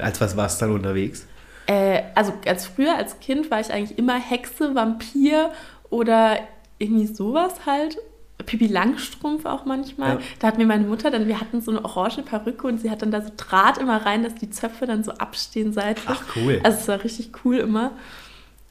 Als 0.02 0.22
was 0.22 0.38
warst 0.38 0.62
du 0.62 0.66
dann 0.66 0.76
unterwegs? 0.76 1.28
Äh, 1.68 2.04
also 2.14 2.34
als 2.46 2.68
früher 2.68 2.96
als 2.96 3.20
Kind 3.20 3.50
war 3.50 3.60
ich 3.60 3.72
eigentlich 3.72 3.98
immer 3.98 4.20
Hexe, 4.20 4.76
Vampir 4.76 5.52
oder 5.90 6.38
irgendwie 6.80 7.08
sowas 7.08 7.66
halt. 7.66 7.98
Pipi 8.46 8.68
Langstrumpf 8.68 9.46
auch 9.46 9.66
manchmal. 9.66 10.16
Ja. 10.16 10.20
Da 10.40 10.48
hat 10.48 10.58
mir 10.58 10.66
meine 10.66 10.86
Mutter 10.86 11.10
dann, 11.10 11.28
wir 11.28 11.40
hatten 11.40 11.62
so 11.62 11.72
eine 11.72 11.84
orange 11.84 12.22
Perücke 12.22 12.68
und 12.68 12.82
sie 12.82 12.92
hat 12.92 13.02
dann 13.02 13.10
da 13.10 13.22
so 13.22 13.32
Draht 13.38 13.78
immer 13.78 14.06
rein, 14.06 14.24
dass 14.24 14.36
die 14.36 14.50
Zöpfe 14.50 14.86
dann 14.86 15.04
so 15.04 15.12
abstehen 15.14 15.72
seitlich. 15.72 16.06
Ach 16.08 16.22
cool. 16.36 16.60
Also 16.64 16.78
es 16.80 16.88
war 16.88 17.04
richtig 17.04 17.32
cool 17.46 17.58
immer. 17.58 17.92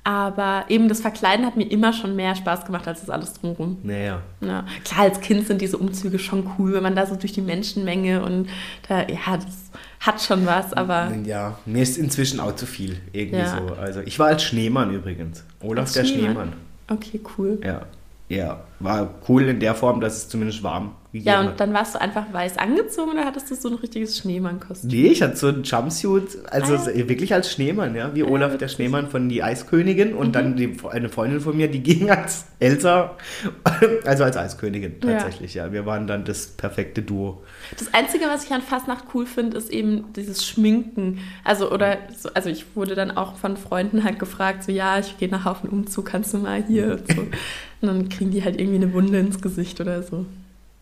Aber 0.06 0.66
eben 0.68 0.88
das 0.88 1.00
Verkleiden 1.00 1.46
hat 1.46 1.56
mir 1.56 1.64
immer 1.64 1.94
schon 1.94 2.14
mehr 2.14 2.34
Spaß 2.36 2.66
gemacht 2.66 2.86
als 2.86 3.00
das 3.00 3.08
alles 3.08 3.32
drumherum. 3.32 3.78
Naja. 3.82 4.20
Ja. 4.42 4.66
Klar, 4.84 5.00
als 5.04 5.20
Kind 5.20 5.46
sind 5.46 5.62
diese 5.62 5.78
Umzüge 5.78 6.18
schon 6.18 6.46
cool, 6.58 6.74
wenn 6.74 6.82
man 6.82 6.94
da 6.94 7.06
so 7.06 7.16
durch 7.16 7.32
die 7.32 7.40
Menschenmenge 7.40 8.22
und 8.22 8.50
da, 8.86 9.08
ja, 9.08 9.38
das 9.38 9.70
hat 10.00 10.20
schon 10.20 10.44
was, 10.44 10.74
aber. 10.74 11.10
Ja, 11.24 11.58
mir 11.64 11.82
ist 11.82 11.96
inzwischen 11.96 12.38
auch 12.38 12.54
zu 12.54 12.66
viel. 12.66 13.00
Irgendwie 13.12 13.38
ja. 13.38 13.62
so. 13.66 13.74
Also 13.76 14.00
ich 14.00 14.18
war 14.18 14.26
als 14.26 14.42
Schneemann 14.42 14.92
übrigens. 14.92 15.42
Olaf 15.62 15.84
als 15.84 15.94
der 15.94 16.04
Schneemann. 16.04 16.32
Schneemann. 16.32 16.52
Okay, 16.88 17.20
cool. 17.36 17.58
Ja. 17.62 17.86
Ja, 18.28 18.64
war 18.80 19.14
cool 19.28 19.48
in 19.48 19.60
der 19.60 19.74
Form, 19.74 20.00
dass 20.00 20.16
es 20.16 20.28
zumindest 20.28 20.62
warm 20.62 20.94
ja, 21.22 21.40
und 21.40 21.46
hat. 21.46 21.60
dann 21.60 21.72
warst 21.72 21.94
du 21.94 22.00
einfach 22.00 22.32
weiß 22.32 22.58
angezogen 22.58 23.12
oder 23.12 23.24
hattest 23.24 23.48
du 23.48 23.54
so 23.54 23.68
ein 23.68 23.74
richtiges 23.74 24.18
Schneemann-Kostüm? 24.18 24.90
Nee, 24.90 25.06
ich 25.08 25.22
hatte 25.22 25.36
so 25.36 25.46
ein 25.46 25.62
Jumpsuit, 25.62 26.38
also 26.50 26.74
ah, 26.74 26.90
ja. 26.90 27.08
wirklich 27.08 27.32
als 27.32 27.52
Schneemann, 27.52 27.94
ja, 27.94 28.12
wie 28.14 28.20
ja, 28.20 28.26
Olaf 28.26 28.56
der 28.58 28.66
Schneemann 28.66 29.08
von 29.08 29.28
Die 29.28 29.42
Eiskönigin 29.42 30.12
und 30.14 30.28
mhm. 30.28 30.32
dann 30.32 30.56
die, 30.56 30.76
eine 30.90 31.08
Freundin 31.08 31.40
von 31.40 31.56
mir, 31.56 31.68
die 31.68 31.84
ging 31.84 32.10
als 32.10 32.46
Elsa, 32.58 33.16
also 34.04 34.24
als 34.24 34.36
Eiskönigin 34.36 35.00
tatsächlich, 35.00 35.54
ja. 35.54 35.66
ja. 35.66 35.72
Wir 35.72 35.86
waren 35.86 36.08
dann 36.08 36.24
das 36.24 36.48
perfekte 36.48 37.02
Duo. 37.02 37.44
Das 37.78 37.94
Einzige, 37.94 38.24
was 38.26 38.44
ich 38.44 38.50
an 38.50 38.62
Fastnacht 38.62 39.04
cool 39.14 39.26
finde, 39.26 39.56
ist 39.56 39.70
eben 39.70 40.12
dieses 40.14 40.44
Schminken. 40.44 41.20
Also, 41.44 41.70
oder, 41.70 41.98
so, 42.16 42.30
also 42.34 42.50
ich 42.50 42.74
wurde 42.74 42.96
dann 42.96 43.12
auch 43.12 43.36
von 43.36 43.56
Freunden 43.56 44.02
halt 44.02 44.18
gefragt, 44.18 44.64
so, 44.64 44.72
ja, 44.72 44.98
ich 44.98 45.16
gehe 45.18 45.28
nach 45.28 45.44
Haufen 45.44 45.70
Umzug, 45.70 46.06
kannst 46.06 46.34
du 46.34 46.38
mal 46.38 46.64
hier 46.64 46.98
so. 46.98 47.22
Und 47.88 47.98
dann 47.98 48.08
kriegen 48.08 48.30
die 48.30 48.42
halt 48.42 48.58
irgendwie 48.58 48.82
eine 48.82 48.92
Wunde 48.94 49.18
ins 49.18 49.42
Gesicht 49.42 49.80
oder 49.80 50.02
so. 50.02 50.24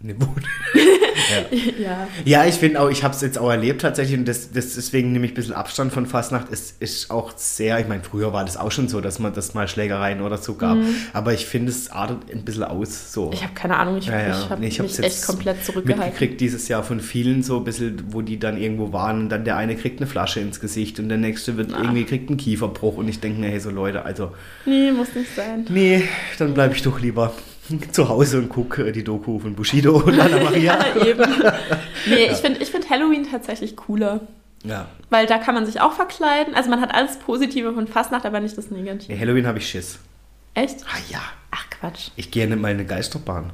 Eine 0.02 0.14
Bude. 0.14 0.42
ja. 1.50 1.58
ja. 1.78 2.08
ja. 2.24 2.44
ich 2.46 2.56
finde 2.56 2.80
auch, 2.80 2.90
ich 2.90 3.04
habe 3.04 3.14
es 3.14 3.20
jetzt 3.20 3.38
auch 3.38 3.50
erlebt 3.50 3.82
tatsächlich 3.82 4.18
und 4.18 4.26
das, 4.26 4.50
das 4.50 4.74
deswegen 4.74 5.12
nehme 5.12 5.26
ich 5.26 5.32
ein 5.32 5.34
bisschen 5.34 5.54
Abstand 5.54 5.92
von 5.92 6.06
Fastnacht. 6.06 6.48
Es 6.50 6.74
ist 6.80 7.10
auch 7.10 7.32
sehr, 7.36 7.78
ich 7.78 7.86
meine, 7.86 8.02
früher 8.02 8.32
war 8.32 8.44
das 8.44 8.56
auch 8.56 8.72
schon 8.72 8.88
so, 8.88 9.00
dass 9.00 9.20
man 9.20 9.32
das 9.32 9.54
mal 9.54 9.68
Schlägereien 9.68 10.20
oder 10.20 10.38
so 10.38 10.54
gab. 10.54 10.76
Mhm. 10.76 10.94
Aber 11.12 11.32
ich 11.32 11.46
finde, 11.46 11.70
es 11.70 11.90
artet 11.90 12.18
ein 12.32 12.44
bisschen 12.44 12.64
aus. 12.64 13.12
So. 13.12 13.30
Ich 13.32 13.44
habe 13.44 13.54
keine 13.54 13.76
Ahnung, 13.76 13.98
ich, 13.98 14.06
ja, 14.06 14.20
ja. 14.20 14.30
ich 14.30 14.50
habe 14.50 14.60
nee, 14.60 14.66
mich 14.66 14.98
echt 14.98 15.24
komplett 15.24 15.64
zurückgehalten. 15.64 16.04
mitgekriegt 16.04 16.40
dieses 16.40 16.66
Jahr 16.66 16.82
von 16.82 17.00
vielen 17.00 17.44
so 17.44 17.58
ein 17.58 17.64
bisschen, 17.64 18.12
wo 18.12 18.22
die 18.22 18.40
dann 18.40 18.60
irgendwo 18.60 18.92
waren 18.92 19.20
und 19.20 19.28
dann 19.28 19.44
der 19.44 19.56
eine 19.56 19.76
kriegt 19.76 20.00
eine 20.00 20.08
Flasche 20.08 20.40
ins 20.40 20.58
Gesicht 20.58 20.98
und 20.98 21.08
der 21.08 21.18
nächste 21.18 21.56
wird 21.56 21.72
ah. 21.74 21.78
irgendwie 21.80 22.04
kriegt 22.04 22.28
einen 22.28 22.38
Kieferbruch 22.38 22.96
und 22.96 23.08
ich 23.08 23.20
denke 23.20 23.40
mir, 23.40 23.48
hey, 23.50 23.60
so 23.60 23.70
Leute, 23.70 24.04
also. 24.04 24.32
Nee, 24.66 24.90
muss 24.90 25.14
nicht 25.14 25.34
sein. 25.36 25.66
Nee, 25.68 26.02
dann 26.38 26.54
bleibe 26.54 26.74
ich 26.74 26.82
doch 26.82 26.98
lieber 27.00 27.32
zu 27.92 28.08
Hause 28.08 28.38
und 28.38 28.48
gucke 28.48 28.92
die 28.92 29.04
Doku 29.04 29.38
von 29.38 29.54
Bushido 29.54 29.96
und 29.96 30.18
Anna 30.18 30.42
Maria. 30.42 30.78
ja, 30.96 31.06
eben. 31.06 31.24
Nee, 32.04 32.26
ja. 32.26 32.32
ich 32.32 32.38
finde 32.38 32.60
ich 32.60 32.68
find 32.68 32.90
Halloween 32.90 33.30
tatsächlich 33.30 33.76
cooler. 33.76 34.20
Ja. 34.64 34.88
Weil 35.08 35.26
da 35.26 35.38
kann 35.38 35.54
man 35.54 35.66
sich 35.66 35.80
auch 35.80 35.92
verkleiden. 35.92 36.52
Also 36.54 36.68
man 36.68 36.80
hat 36.80 36.92
alles 36.92 37.16
Positive 37.16 37.72
von 37.72 37.86
Fastnacht, 37.86 38.26
aber 38.26 38.40
nicht 38.40 38.58
das 38.58 38.72
Negative. 38.72 39.12
Nee, 39.12 39.20
Halloween 39.20 39.46
habe 39.46 39.58
ich 39.58 39.68
Schiss. 39.68 40.00
Echt? 40.54 40.84
Ah 40.84 40.98
ja. 41.10 41.20
Ach 41.52 41.64
Quatsch. 41.70 42.08
Ich 42.16 42.32
gehe 42.32 42.48
nicht 42.48 42.60
mal 42.60 42.72
in 42.72 42.78
eine 42.78 42.86
Geisterbahn. 42.86 43.52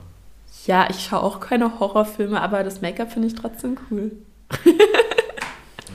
Ja, 0.66 0.88
ich 0.88 1.04
schaue 1.04 1.22
auch 1.22 1.40
keine 1.40 1.78
Horrorfilme, 1.78 2.40
aber 2.40 2.64
das 2.64 2.80
Make-up 2.80 3.12
finde 3.12 3.28
ich 3.28 3.34
trotzdem 3.34 3.76
cool. 3.90 4.12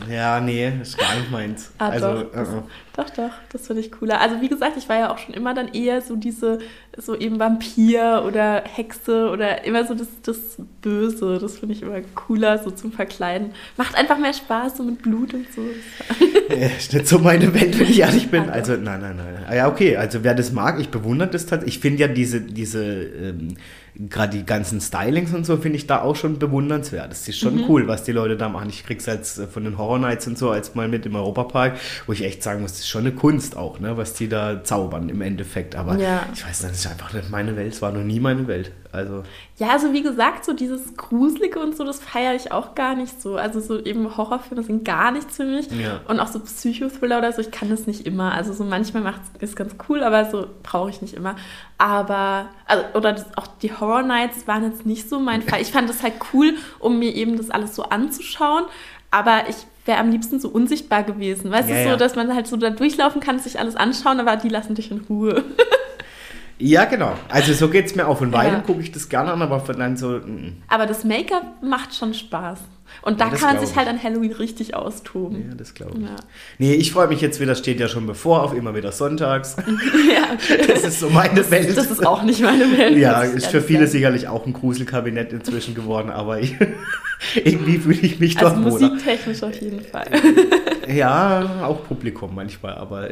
Ja, 0.10 0.40
nee, 0.40 0.72
ist 0.82 0.98
gar 0.98 1.16
nicht 1.16 1.32
meins. 1.32 1.72
Ah, 1.80 1.90
also, 1.90 2.24
doch, 2.24 2.32
das, 2.32 2.50
uh 2.50 2.52
-uh. 2.52 2.64
doch, 2.96 3.10
doch, 3.10 3.32
das 3.52 3.68
finde 3.68 3.82
ich 3.82 3.92
cooler. 3.92 4.22
Also 4.22 4.40
wie 4.42 4.48
gesagt, 4.48 4.78
ich 4.78 4.88
war 4.88 4.98
ja 4.98 5.12
auch 5.12 5.18
schon 5.18 5.34
immer 5.34 5.54
dann 5.54 5.74
eher 5.74 6.02
so 6.02 6.16
diese, 6.16 6.60
so 6.98 7.16
eben 7.16 7.40
Vampir 7.40 8.24
oder 8.26 8.64
Hexe 8.64 9.30
oder 9.30 9.66
immer 9.66 9.86
so 9.86 9.94
das, 9.94 10.08
das 10.22 10.58
Böse. 10.82 11.40
Das 11.40 11.60
finde 11.60 11.76
ich 11.76 11.82
immer 11.82 12.00
cooler, 12.16 12.60
so 12.60 12.72
zum 12.72 12.92
Verkleiden. 12.92 13.52
Macht 13.76 13.96
einfach 13.96 14.18
mehr 14.18 14.34
Spaß, 14.34 14.78
so 14.78 14.84
mit 14.84 15.02
Blut 15.02 15.34
und 15.34 15.48
so. 15.54 15.62
ja, 16.50 16.68
ist 16.68 16.94
nicht 16.94 17.08
so 17.08 17.20
meine 17.20 17.54
Welt, 17.54 17.78
wenn 17.80 17.90
ich 17.90 18.00
ehrlich 18.00 18.30
bin. 18.30 18.50
Also, 18.50 18.74
nein, 18.74 19.02
nein, 19.02 19.18
nein. 19.18 19.46
Ah, 19.48 19.56
ja, 19.56 19.68
okay, 19.68 19.98
also 19.98 20.24
wer 20.24 20.36
das 20.36 20.54
mag, 20.54 20.80
ich 20.80 20.90
bewundere 20.90 21.30
das 21.30 21.46
tatsächlich. 21.46 21.76
Ich 21.76 21.82
finde 21.82 22.02
ja 22.02 22.08
diese, 22.08 22.40
diese 22.42 22.84
ähm, 22.84 23.58
gerade 23.96 24.38
die 24.38 24.46
ganzen 24.46 24.82
Stylings 24.82 25.34
und 25.34 25.46
so 25.46 25.58
finde 25.58 25.78
ich 25.78 25.88
da 25.88 26.02
auch 26.02 26.16
schon 26.16 26.40
bewundernswert. 26.40 27.12
Das 27.12 27.28
ist 27.28 27.38
schon 27.38 27.56
mhm. 27.56 27.66
cool, 27.70 27.88
was 27.88 28.04
die 28.04 28.12
Leute 28.12 28.38
da 28.38 28.50
machen. 28.50 28.70
Ich 28.70 28.86
krieg's 28.86 29.06
jetzt 29.06 29.38
äh, 29.38 29.48
von 29.48 29.64
den 29.64 29.78
Horror 29.78 30.00
Nights 30.00 30.26
und 30.28 30.38
so 30.38 30.50
als 30.50 30.76
mal 30.76 30.88
mit 30.88 31.06
im 31.06 31.16
Europapark, 31.16 31.78
wo 32.08 32.14
ich 32.14 32.24
echt 32.24 32.42
sagen 32.42 32.62
muss, 32.62 32.72
das 32.72 32.82
ist 32.82 32.90
schon 32.90 33.02
eine 33.02 33.12
Kunst 33.12 33.56
auch, 33.56 33.80
ne, 33.80 33.96
was 33.98 34.14
die 34.14 34.28
da 34.28 34.64
zaubern 34.64 35.10
im 35.10 35.22
Endeffekt. 35.22 35.76
Aber 35.76 35.98
ja. 35.98 36.26
ich 36.34 36.46
weiß, 36.46 36.62
das 36.62 36.72
ist 36.72 36.88
einfach 36.88 37.14
nicht 37.14 37.30
meine 37.30 37.56
Welt. 37.56 37.74
Es 37.74 37.82
war 37.82 37.92
noch 37.92 38.04
nie 38.04 38.20
meine 38.20 38.48
Welt. 38.48 38.72
Also. 38.94 39.24
Ja, 39.58 39.70
also 39.72 39.92
wie 39.92 40.04
gesagt, 40.04 40.46
so 40.46 40.54
dieses 40.54 40.96
Gruselige 40.96 41.60
und 41.60 41.76
so, 41.76 41.84
das 41.84 42.00
feiere 42.00 42.36
ich 42.36 42.52
auch 42.52 42.76
gar 42.76 42.96
nicht 42.96 43.20
so. 43.22 43.38
Also 43.38 43.60
so 43.60 43.84
eben 43.84 44.16
Horrorfilme 44.16 44.64
sind 44.64 44.86
gar 44.86 45.12
nichts 45.12 45.36
für 45.36 45.46
mich. 45.46 45.66
Ja. 45.72 46.02
Und 46.08 46.20
auch 46.20 46.28
so 46.28 46.40
Psychothriller 46.40 47.18
oder 47.18 47.34
so, 47.34 47.42
ich 47.42 47.50
kann 47.50 47.72
das 47.72 47.88
nicht 47.88 48.06
immer. 48.06 48.34
Also 48.34 48.54
so 48.54 48.64
manchmal 48.64 49.02
macht 49.02 49.22
es 49.40 49.56
ganz 49.56 49.76
cool, 49.90 50.04
aber 50.04 50.30
so 50.30 50.46
brauche 50.62 50.92
ich 50.92 51.02
nicht 51.02 51.16
immer. 51.16 51.36
Aber, 51.80 52.50
also, 52.68 52.84
oder 52.94 53.14
das, 53.14 53.26
auch 53.36 53.48
die 53.48 53.74
Horror 53.74 54.04
Nights 54.04 54.48
waren 54.48 54.64
jetzt 54.64 54.86
nicht 54.86 55.10
so 55.10 55.20
mein 55.20 55.42
Fall. 55.42 55.60
Ich 55.62 55.72
fand 55.72 55.90
das 55.90 56.04
halt 56.04 56.14
cool, 56.32 56.54
um 56.80 57.00
mir 57.00 57.14
eben 57.16 57.36
das 57.36 57.50
alles 57.50 57.76
so 57.76 57.84
anzuschauen. 57.84 58.66
Aber 59.10 59.50
ich 59.50 59.56
wäre 59.86 59.98
am 60.00 60.12
liebsten 60.12 60.40
so 60.40 60.50
unsichtbar 60.50 61.02
gewesen. 61.04 61.50
Weißt 61.52 61.68
Ja, 61.68 61.76
du, 61.76 61.84
so, 61.84 61.90
ja. 61.90 61.98
dass 61.98 62.16
man 62.16 62.34
halt 62.34 62.46
so 62.48 62.58
da 62.58 62.70
durchlaufen 62.70 63.22
kann, 63.22 63.40
sich 63.40 63.60
alles 63.60 63.76
anschauen, 63.76 64.20
aber 64.20 64.36
die 64.36 64.50
lassen 64.50 64.76
dich 64.76 64.92
in 64.92 65.02
Ruhe. 65.10 65.44
Ja, 66.60 66.86
genau. 66.86 67.14
Also 67.30 67.54
so 67.54 67.68
geht 67.70 67.88
es 67.88 67.96
mir 67.96 68.08
auch. 68.08 68.18
Von 68.20 68.32
weitem 68.32 68.54
Ja. 68.56 68.60
gucke 68.62 68.82
ich 68.82 68.92
das 68.92 69.10
gerne 69.10 69.32
an, 69.34 69.42
aber 69.42 69.60
von 69.60 69.78
dann 69.78 69.98
so. 69.98 70.10
mm, 70.20 70.62
Aber 70.68 70.86
das 70.86 71.04
Make-up 71.04 71.62
macht 71.62 71.94
schon 71.96 72.14
Spaß. 72.14 72.60
Und 73.02 73.20
da 73.20 73.26
Ja, 73.26 73.32
das 73.32 73.40
kann 73.40 73.56
man 73.56 73.60
sich 73.60 73.72
ich. 73.72 73.76
halt 73.76 73.88
an 73.88 74.02
Halloween 74.02 74.34
richtig 74.34 74.76
austoben. 74.76 75.50
Ja, 75.50 75.56
das 75.56 75.74
glaube 75.74 75.94
ich. 75.98 76.04
Ja. 76.04 76.16
Nee, 76.60 76.74
ich 76.76 76.92
freue 76.92 77.08
mich 77.08 77.22
jetzt 77.22 77.40
wieder, 77.40 77.56
steht 77.56 77.80
ja 77.80 77.88
schon 77.88 78.06
bevor, 78.06 78.44
auf 78.44 78.54
immer 78.54 78.76
wieder 78.76 78.92
sonntags. 78.92 79.56
Ja, 80.14 80.34
okay. 80.34 80.64
Das 80.68 80.84
ist 80.84 81.00
so 81.00 81.10
meine 81.10 81.50
Welt. 81.50 81.76
Das 81.76 81.90
ist 81.90 82.06
auch 82.06 82.22
nicht 82.22 82.42
meine 82.42 82.66
Welt. 82.78 82.98
ja, 82.98 83.24
ist 83.24 83.48
für 83.48 83.62
viele 83.62 83.80
sagen. 83.82 83.92
sicherlich 83.92 84.28
auch 84.28 84.46
ein 84.46 84.54
Gruselkabinett 84.54 85.34
inzwischen 85.34 85.74
geworden, 85.74 86.12
aber 86.12 86.40
ich, 86.40 86.56
irgendwie 87.44 87.80
fühle 87.80 88.00
ich 88.02 88.20
mich 88.20 88.38
Also 88.38 88.62
doch 88.62 88.72
wohler. 88.72 88.90
musiktechnisch 88.90 89.42
auf 89.42 89.60
jeden 89.60 89.82
Fall. 89.82 90.08
Ja, 90.88 91.64
auch 91.64 91.84
Publikum 91.88 92.36
manchmal, 92.36 92.76
aber. 92.76 93.10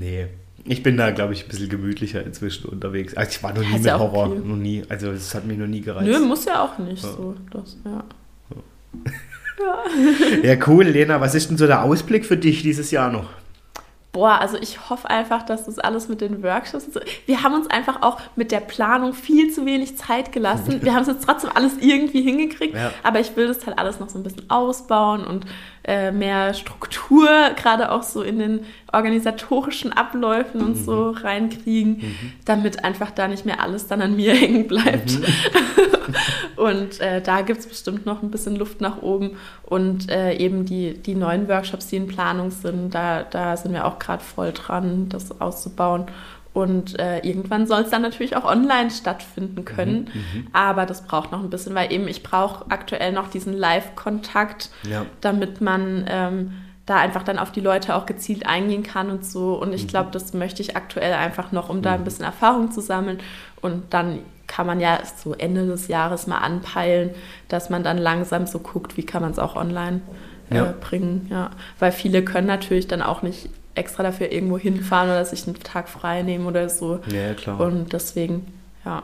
nee. 0.00 0.26
Ich 0.68 0.82
bin 0.82 0.96
da, 0.96 1.10
glaube 1.10 1.32
ich, 1.32 1.44
ein 1.44 1.48
bisschen 1.48 1.68
gemütlich 1.68 2.14
inzwischen 2.14 2.68
unterwegs. 2.68 3.14
Also 3.16 3.30
ich 3.30 3.42
war 3.42 3.52
noch 3.54 3.62
Ja, 3.62 3.68
nie 3.68 3.74
mit 3.74 3.84
ja 3.84 3.98
Horror. 3.98 4.28
okay. 4.28 4.40
Noch 4.44 4.56
nie. 4.56 4.84
Also 4.88 5.10
es 5.10 5.34
hat 5.34 5.46
mich 5.46 5.58
noch 5.58 5.66
nie 5.66 5.80
gereizt. 5.80 6.06
Nö, 6.06 6.20
muss 6.20 6.44
ja 6.44 6.62
auch 6.62 6.78
nicht 6.78 7.02
so. 7.02 7.34
Das, 7.50 7.76
ja. 7.84 8.04
Ja, 10.42 10.54
cool, 10.68 10.84
Lena. 10.84 11.20
Was 11.20 11.34
ist 11.34 11.50
denn 11.50 11.58
so 11.58 11.66
der 11.66 11.82
Ausblick 11.82 12.24
für 12.24 12.36
dich 12.36 12.62
dieses 12.62 12.90
Jahr 12.92 13.10
noch? 13.10 13.28
Boah, 14.12 14.40
also 14.40 14.56
ich 14.56 14.88
hoffe 14.88 15.10
einfach, 15.10 15.44
dass 15.44 15.66
das 15.66 15.78
alles 15.78 16.08
mit 16.08 16.20
den 16.20 16.42
Workshops 16.42 16.84
und 16.86 16.94
so. 16.94 17.00
Wir 17.26 17.42
haben 17.42 17.54
uns 17.54 17.68
einfach 17.68 18.02
auch 18.02 18.18
mit 18.36 18.52
der 18.52 18.60
Planung 18.60 19.12
viel 19.14 19.52
zu 19.52 19.66
wenig 19.66 19.96
Zeit 19.98 20.32
gelassen. 20.32 20.78
Wir 20.82 20.94
haben 20.94 21.02
es 21.02 21.08
jetzt 21.08 21.24
trotzdem 21.26 21.50
alles 21.54 21.72
irgendwie 21.80 22.22
hingekriegt, 22.22 22.74
Ja. 22.74 22.92
aber 23.02 23.20
ich 23.20 23.36
will 23.36 23.48
das 23.48 23.66
halt 23.66 23.78
alles 23.78 23.98
noch 24.00 24.08
so 24.08 24.18
ein 24.18 24.22
bisschen 24.22 24.48
ausbauen 24.48 25.24
und 25.24 25.44
äh, 25.88 26.12
mehr 26.12 26.52
Struktur, 26.52 27.26
gerade 27.56 27.90
auch 27.90 28.02
so 28.02 28.22
in 28.22 28.38
den 28.38 28.60
organisatorischen 28.92 29.90
Abläufen 29.90 30.60
und 30.60 30.76
so 30.76 31.10
reinkriegen, 31.10 32.14
damit 32.44 32.84
einfach 32.84 33.10
da 33.10 33.26
nicht 33.26 33.46
mehr 33.46 33.62
alles 33.62 33.86
dann 33.86 34.02
an 34.02 34.14
mir 34.14 34.34
hängen 34.34 34.68
bleibt. 34.68 35.18
Und 36.56 37.00
äh, 37.00 37.22
da 37.22 37.42
gibt 37.42 37.60
es 37.60 37.66
bestimmt 37.66 38.04
noch 38.04 38.22
ein 38.22 38.30
bisschen 38.30 38.56
Luft 38.56 38.80
nach 38.80 39.00
oben. 39.00 39.36
Und 39.64 40.10
äh, 40.10 40.34
eben 40.34 40.66
die, 40.66 40.94
die 40.94 41.14
neuen 41.14 41.48
Workshops, 41.48 41.86
die 41.86 41.96
in 41.96 42.08
Planung 42.08 42.50
sind, 42.50 42.94
da, 42.94 43.22
da 43.22 43.56
sind 43.56 43.72
wir 43.72 43.86
auch 43.86 43.98
gerade 43.98 44.24
voll 44.24 44.52
dran, 44.52 45.08
das 45.08 45.40
auszubauen. 45.40 46.06
Und 46.58 46.98
äh, 46.98 47.18
irgendwann 47.20 47.66
soll 47.68 47.82
es 47.82 47.90
dann 47.90 48.02
natürlich 48.02 48.34
auch 48.34 48.44
online 48.44 48.90
stattfinden 48.90 49.64
können. 49.64 50.10
Aber 50.52 50.86
das 50.86 51.02
braucht 51.06 51.30
noch 51.30 51.40
ein 51.40 51.50
bisschen, 51.50 51.72
weil 51.76 51.92
eben 51.92 52.08
ich 52.08 52.24
brauche 52.24 52.64
aktuell 52.70 53.12
noch 53.12 53.28
diesen 53.28 53.52
Live-Kontakt, 53.52 54.70
Ja. 54.88 55.06
damit 55.20 55.60
man 55.60 56.04
ähm, 56.08 56.52
da 56.86 56.96
einfach 56.96 57.22
dann 57.22 57.38
auf 57.38 57.52
die 57.52 57.60
Leute 57.60 57.94
auch 57.94 58.06
gezielt 58.06 58.46
eingehen 58.46 58.82
kann 58.82 59.08
und 59.10 59.24
so. 59.24 59.54
Und 59.54 59.72
ich 59.72 59.86
glaube, 59.86 60.10
das 60.10 60.32
möchte 60.34 60.62
ich 60.62 60.76
aktuell 60.76 61.12
einfach 61.12 61.52
noch, 61.52 61.68
um 61.68 61.80
da 61.82 61.92
ein 61.94 62.02
bisschen 62.04 62.24
Erfahrung 62.24 62.72
zu 62.72 62.80
sammeln. 62.80 63.18
Und 63.60 63.94
dann 63.94 64.18
kann 64.48 64.66
man 64.66 64.80
ja 64.80 64.98
so 65.22 65.34
Ende 65.34 65.66
des 65.66 65.88
Jahres 65.88 66.26
mal 66.26 66.38
anpeilen, 66.38 67.10
dass 67.48 67.70
man 67.70 67.84
dann 67.84 67.98
langsam 67.98 68.46
so 68.46 68.58
guckt, 68.58 68.96
wie 68.96 69.04
kann 69.04 69.22
man 69.22 69.30
es 69.30 69.38
auch 69.38 69.54
online 69.54 70.00
äh, 70.50 70.56
Ja. 70.56 70.74
bringen. 70.80 71.28
Ja. 71.30 71.50
Weil 71.78 71.92
viele 71.92 72.24
können 72.24 72.46
natürlich 72.46 72.88
dann 72.88 73.02
auch 73.02 73.22
nicht 73.22 73.50
extra 73.78 74.02
dafür 74.02 74.30
irgendwo 74.32 74.58
hinfahren 74.58 75.08
oder 75.10 75.24
sich 75.24 75.46
einen 75.46 75.58
Tag 75.60 75.88
frei 75.88 76.22
nehmen 76.22 76.46
oder 76.46 76.68
so. 76.68 77.00
Ja, 77.12 77.34
klar. 77.34 77.60
Und 77.60 77.92
deswegen, 77.92 78.46
ja. 78.84 79.02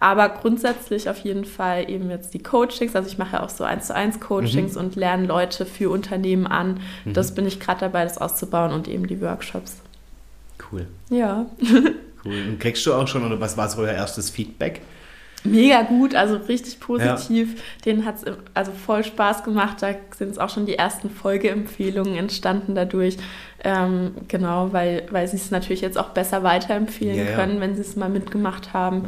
Aber 0.00 0.28
grundsätzlich 0.28 1.08
auf 1.10 1.18
jeden 1.18 1.44
Fall 1.44 1.88
eben 1.90 2.10
jetzt 2.10 2.32
die 2.34 2.42
Coachings. 2.42 2.94
Also 2.96 3.08
ich 3.08 3.18
mache 3.18 3.36
ja 3.36 3.42
auch 3.42 3.48
so 3.48 3.64
eins 3.64 3.88
zu 3.88 3.94
eins 3.94 4.18
Coachings 4.20 4.74
Mhm. 4.74 4.80
und 4.80 4.96
lerne 4.96 5.26
Leute 5.26 5.66
für 5.66 5.90
Unternehmen 5.90 6.46
an. 6.46 6.80
Das 7.04 7.34
bin 7.34 7.46
ich 7.46 7.58
gerade 7.60 7.80
dabei, 7.80 8.04
das 8.04 8.18
auszubauen 8.18 8.72
und 8.72 8.88
eben 8.88 9.06
die 9.06 9.20
Workshops. 9.20 9.76
Cool. 10.72 10.86
Ja. 11.10 11.46
Cool. 12.24 12.34
Und 12.48 12.58
kriegst 12.58 12.84
du 12.84 12.92
auch 12.94 13.06
schon, 13.06 13.24
oder 13.24 13.40
was 13.40 13.56
war 13.56 13.68
so 13.68 13.80
euer 13.80 13.92
erstes 13.92 14.28
Feedback? 14.28 14.80
Mega 15.44 15.82
gut, 15.82 16.16
also 16.16 16.34
richtig 16.34 16.80
positiv. 16.80 17.62
Denen 17.84 18.04
hat 18.04 18.16
es 18.16 18.24
also 18.54 18.72
voll 18.72 19.04
Spaß 19.04 19.44
gemacht. 19.44 19.76
Da 19.82 19.94
sind 20.16 20.38
auch 20.40 20.50
schon 20.50 20.66
die 20.66 20.74
ersten 20.74 21.10
Folgeempfehlungen 21.10 22.16
entstanden 22.16 22.74
dadurch. 22.74 23.18
Ähm, 23.64 24.12
genau, 24.28 24.72
weil, 24.72 25.06
weil 25.10 25.26
sie 25.26 25.36
es 25.36 25.50
natürlich 25.50 25.80
jetzt 25.80 25.98
auch 25.98 26.10
besser 26.10 26.42
weiterempfehlen 26.42 27.26
ja. 27.26 27.34
können, 27.34 27.60
wenn 27.60 27.74
sie 27.74 27.80
es 27.80 27.96
mal 27.96 28.08
mitgemacht 28.08 28.72
haben. 28.72 29.06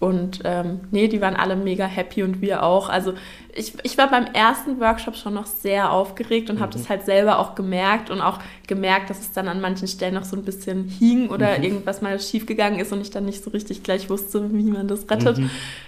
Und 0.00 0.40
ähm, 0.44 0.80
nee, 0.90 1.08
die 1.08 1.22
waren 1.22 1.34
alle 1.34 1.56
mega 1.56 1.86
happy 1.86 2.22
und 2.24 2.42
wir 2.42 2.62
auch. 2.62 2.90
Also 2.90 3.14
ich, 3.54 3.72
ich 3.84 3.96
war 3.96 4.10
beim 4.10 4.26
ersten 4.26 4.78
Workshop 4.78 5.16
schon 5.16 5.32
noch 5.32 5.46
sehr 5.46 5.92
aufgeregt 5.92 6.50
und 6.50 6.60
habe 6.60 6.72
das 6.72 6.90
halt 6.90 7.06
selber 7.06 7.38
auch 7.38 7.54
gemerkt 7.54 8.10
und 8.10 8.20
auch 8.20 8.38
gemerkt, 8.66 9.08
dass 9.08 9.20
es 9.20 9.32
dann 9.32 9.48
an 9.48 9.62
manchen 9.62 9.88
Stellen 9.88 10.12
noch 10.14 10.24
so 10.24 10.36
ein 10.36 10.42
bisschen 10.44 10.84
hing 10.88 11.30
oder 11.30 11.62
irgendwas 11.62 12.02
mal 12.02 12.20
schiefgegangen 12.20 12.80
ist 12.80 12.92
und 12.92 13.00
ich 13.00 13.12
dann 13.12 13.24
nicht 13.24 13.42
so 13.42 13.50
richtig 13.50 13.82
gleich 13.82 14.10
wusste, 14.10 14.52
wie 14.52 14.64
man 14.64 14.88
das 14.88 15.08
rettet. 15.08 15.38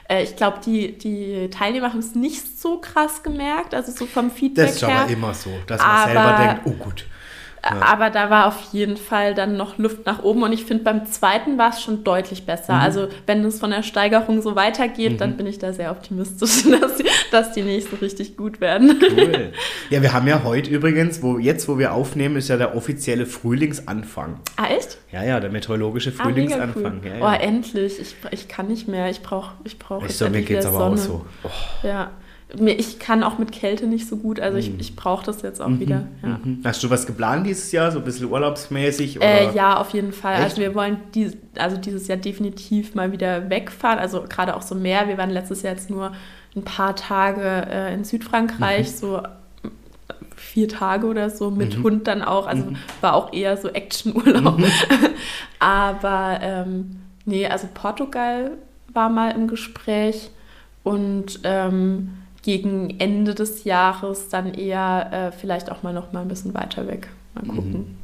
Äh, 0.09 0.23
ich 0.23 0.37
glaube, 0.37 0.61
die, 0.65 0.97
die 0.97 1.51
Teilnehmer 1.51 1.91
haben 1.91 1.99
es 1.99 2.15
nicht 2.15 2.59
so 2.59 2.79
krass 2.79 3.23
gemerkt, 3.23 3.75
also 3.75 3.93
so 3.93 4.07
vom 4.07 4.31
Feedback 4.31 4.67
Das 4.67 4.77
ist 4.77 4.87
her. 4.89 5.01
aber 5.03 5.11
immer 5.11 5.35
so, 5.35 5.51
dass 5.67 5.81
man 5.83 5.91
Aber- 5.91 6.07
selber 6.07 6.37
denkt, 6.39 6.61
oh 6.65 6.85
gut. 6.85 7.05
Aber 7.81 8.11
da 8.11 8.31
war 8.31 8.47
auf 8.47 8.59
jeden 8.73 8.97
Fall 8.97 9.35
dann 9.35 9.57
noch 9.57 9.79
Luft 9.79 10.07
nach 10.07 10.23
oben 10.23 10.43
und 10.43 10.53
ich 10.53 10.65
finde, 10.65 10.85
beim 10.85 11.07
zweiten 11.07 11.59
war 11.59 11.71
es 11.71 11.83
schon 11.83 12.05
deutlich 12.05 12.47
besser. 12.47 12.75
Mhm. 12.75 12.81
Also 12.81 13.09
wenn 13.27 13.45
es 13.45 13.59
von 13.61 13.71
der 13.71 13.83
Steigerung 13.83 14.43
so 14.43 14.55
weitergeht, 14.57 15.21
dann 15.21 15.37
bin 15.37 15.47
ich 15.47 15.59
da 15.59 15.73
sehr 15.73 15.91
optimistisch, 15.91 16.65
dass 16.81 16.97
die, 16.97 17.05
dass 17.31 17.53
die 17.53 17.63
nächsten 17.63 17.97
richtig 17.97 18.37
gut 18.37 18.61
werden. 18.61 18.99
Cool. 19.01 19.53
Ja, 19.89 20.03
wir 20.03 20.13
haben 20.13 20.27
ja 20.27 20.43
heute 20.43 20.69
übrigens, 20.71 21.23
wo 21.23 21.39
jetzt, 21.39 21.69
wo 21.69 21.79
wir 21.79 21.93
aufnehmen, 21.93 22.35
ist 22.37 22.49
ja 22.49 22.57
der 22.57 22.75
offizielle 22.77 23.25
Frühlingsanfang. 23.25 24.41
Ah, 24.57 24.67
echt? 24.77 24.99
Ja, 25.13 25.23
ja, 25.23 25.39
der 25.41 25.51
meteorologische 25.51 26.13
Ah, 26.19 26.25
mega 26.29 26.57
cool. 26.57 26.73
Frühlingsanfang. 26.73 27.01
Ja, 27.05 27.13
Oh, 27.21 27.33
ja. 27.33 27.35
endlich. 27.35 28.01
Ich, 28.01 28.17
ich 28.33 28.49
kann 28.49 28.67
nicht 28.67 28.89
mehr. 28.89 29.09
Ich 29.11 29.23
brauche 29.23 29.53
ich 29.65 29.79
brauch 29.79 30.03
jetzt 30.03 30.19
so, 30.19 30.29
mir 30.29 30.43
geht's 30.43 30.67
aber 30.67 30.77
auch 30.79 30.97
Sonne. 30.97 30.99
so. 30.99 31.27
Oh. 31.45 31.49
Ja. 31.87 32.11
Mir- 32.59 32.79
Ich 32.79 32.99
kann 33.01 33.23
auch 33.25 33.39
mit 33.39 33.51
Kälte 33.51 33.87
nicht 33.87 34.07
so 34.09 34.17
gut. 34.19 34.39
Also 34.39 34.57
ich, 34.59 34.71
ich 34.79 34.95
brauche 34.95 35.25
das 35.27 35.43
jetzt 35.43 35.61
auch 35.61 35.69
wieder. 35.81 36.07
Ja. 36.23 36.39
Mhm. 36.45 36.61
Hast 36.65 36.83
du 36.85 36.91
was 36.91 37.07
geplant 37.07 37.47
dieses 37.47 37.73
Jahr, 37.73 37.91
so 37.91 37.99
ein 37.99 38.05
bisschen 38.05 38.31
urlaubsmäßig? 38.31 39.21
Äh, 39.21 39.53
ja, 39.55 39.77
auf 39.79 39.91
jeden 39.91 40.13
Fall. 40.13 40.35
Echt? 40.35 40.43
Also 40.45 40.59
wir 40.59 40.75
wollen 40.75 40.99
dies, 41.15 41.37
also 41.59 41.77
dieses 41.77 42.07
Jahr 42.07 42.19
definitiv 42.19 42.95
mal 42.95 43.11
wieder 43.11 43.51
wegfahren. 43.51 43.99
Also 43.99 44.25
gerade 44.29 44.55
auch 44.55 44.63
so 44.63 44.75
mehr. 44.77 45.09
Wir 45.09 45.19
waren 45.19 45.31
letztes 45.31 45.63
Jahr 45.63 45.75
jetzt 45.75 45.91
nur 45.91 46.13
ein 46.55 46.63
paar 46.63 46.95
Tage 46.95 47.43
äh, 47.69 47.93
in 47.93 48.05
Südfrankreich, 48.05 48.93
so 48.93 49.19
äh, 49.19 49.23
vier 50.37 50.69
Tage 50.69 51.07
oder 51.09 51.31
so, 51.31 51.51
mit 51.51 51.83
Hund 51.83 52.07
dann 52.07 52.23
auch. 52.23 52.47
Also 52.47 52.69
war 53.01 53.15
auch 53.15 53.33
eher 53.33 53.57
so 53.57 53.69
Actionurlaub. 53.69 54.59
Aber 55.59 56.39
ähm, 56.43 57.01
nee, 57.25 57.47
also 57.47 57.67
Portugal 57.73 58.53
war 58.93 59.09
mal 59.09 59.31
im 59.33 59.49
Gespräch 59.49 60.31
und 60.83 61.41
ähm, 61.45 62.11
gegen 62.47 63.01
Ende 63.01 63.35
des 63.35 63.65
Jahres 63.65 64.29
dann 64.29 64.55
eher 64.55 65.11
äh, 65.13 65.37
vielleicht 65.37 65.69
auch 65.73 65.83
mal 65.83 65.93
noch 65.93 66.13
mal 66.13 66.23
ein 66.23 66.29
bisschen 66.29 66.55
weiter 66.55 66.87
weg. 66.87 67.09
Mal 67.35 67.45
gucken, 67.45 67.97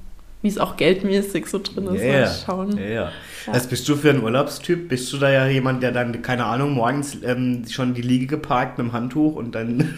wie 0.42 0.48
es 0.48 0.58
auch 0.58 0.76
geldmäßig 0.76 1.46
so 1.46 1.60
drin 1.60 1.86
ist. 1.86 2.02
Mhm. 2.02 2.08
Ja, 2.08 2.20
Mal 2.22 2.26
schauen. 2.44 2.76
Ja, 2.76 2.84
ja. 2.88 3.12
Was 3.46 3.68
bist 3.68 3.88
du 3.88 3.94
für 3.94 4.10
ein 4.10 4.20
Urlaubstyp? 4.20 4.88
Bist 4.88 5.12
du 5.12 5.18
da 5.18 5.30
ja 5.30 5.46
jemand, 5.46 5.84
der 5.84 5.92
dann, 5.92 6.22
keine 6.22 6.44
Ahnung, 6.46 6.72
morgens 6.72 7.16
ähm, 7.22 7.64
schon 7.70 7.94
die 7.94 8.02
Liege 8.02 8.26
geparkt 8.26 8.78
mit 8.78 8.88
dem 8.88 8.92
Handtuch 8.92 9.36
und 9.36 9.54
dann. 9.54 9.94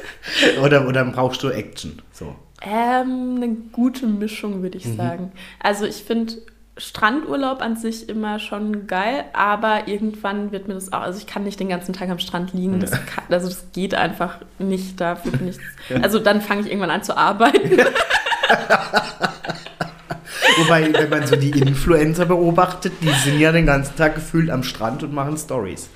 oder, 0.62 0.86
oder 0.86 1.06
brauchst 1.06 1.42
du 1.42 1.48
Action? 1.48 2.02
So. 2.12 2.36
Ähm, 2.60 3.36
eine 3.36 3.56
gute 3.72 4.06
Mischung, 4.06 4.60
würde 4.60 4.76
ich 4.76 4.84
Mhm. 4.84 4.96
sagen. 4.96 5.32
Also 5.60 5.86
ich 5.86 6.02
finde 6.04 6.34
Strandurlaub 6.78 7.60
an 7.60 7.76
sich 7.76 8.08
immer 8.08 8.38
schon 8.38 8.86
geil, 8.86 9.24
aber 9.32 9.88
irgendwann 9.88 10.52
wird 10.52 10.68
mir 10.68 10.74
das 10.74 10.92
auch, 10.92 11.00
also 11.00 11.18
ich 11.18 11.26
kann 11.26 11.44
nicht 11.44 11.58
den 11.60 11.68
ganzen 11.68 11.92
Tag 11.92 12.08
am 12.08 12.20
Strand 12.20 12.54
liegen, 12.54 12.80
das, 12.80 12.92
kann, 12.92 13.24
also 13.28 13.48
das 13.48 13.66
geht 13.72 13.94
einfach 13.94 14.38
nicht, 14.58 15.00
dafür 15.00 15.32
bin 15.32 15.48
ich, 15.48 15.58
also 16.02 16.18
dann 16.20 16.40
fange 16.40 16.62
ich 16.62 16.68
irgendwann 16.68 16.90
an 16.90 17.02
zu 17.02 17.16
arbeiten. 17.16 17.78
Wobei, 20.58 20.92
wenn 20.92 21.10
man 21.10 21.26
so 21.26 21.36
die 21.36 21.50
Influencer 21.50 22.26
beobachtet, 22.26 22.92
die 23.00 23.10
sind 23.10 23.38
ja 23.38 23.52
den 23.52 23.66
ganzen 23.66 23.96
Tag 23.96 24.14
gefühlt 24.14 24.50
am 24.50 24.62
Strand 24.62 25.02
und 25.02 25.12
machen 25.12 25.36
Stories. 25.36 25.88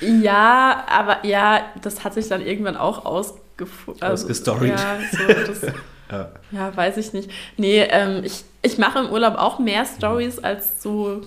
Ja, 0.00 0.84
aber 0.88 1.24
ja, 1.24 1.60
das 1.82 2.04
hat 2.04 2.14
sich 2.14 2.28
dann 2.28 2.42
irgendwann 2.42 2.76
auch 2.76 3.04
ausgefunden. 3.04 4.02
Ausgestoried. 4.02 4.74
Ja, 4.78 4.98
so, 5.10 5.26
das, 5.52 5.60
Ja. 6.10 6.30
ja, 6.52 6.76
weiß 6.76 6.96
ich 6.98 7.12
nicht. 7.12 7.30
Nee, 7.56 7.80
ähm, 7.90 8.22
ich, 8.24 8.44
ich 8.62 8.78
mache 8.78 9.00
im 9.00 9.10
Urlaub 9.10 9.36
auch 9.36 9.58
mehr 9.58 9.84
Stories 9.84 10.38
als 10.38 10.82
so 10.82 11.22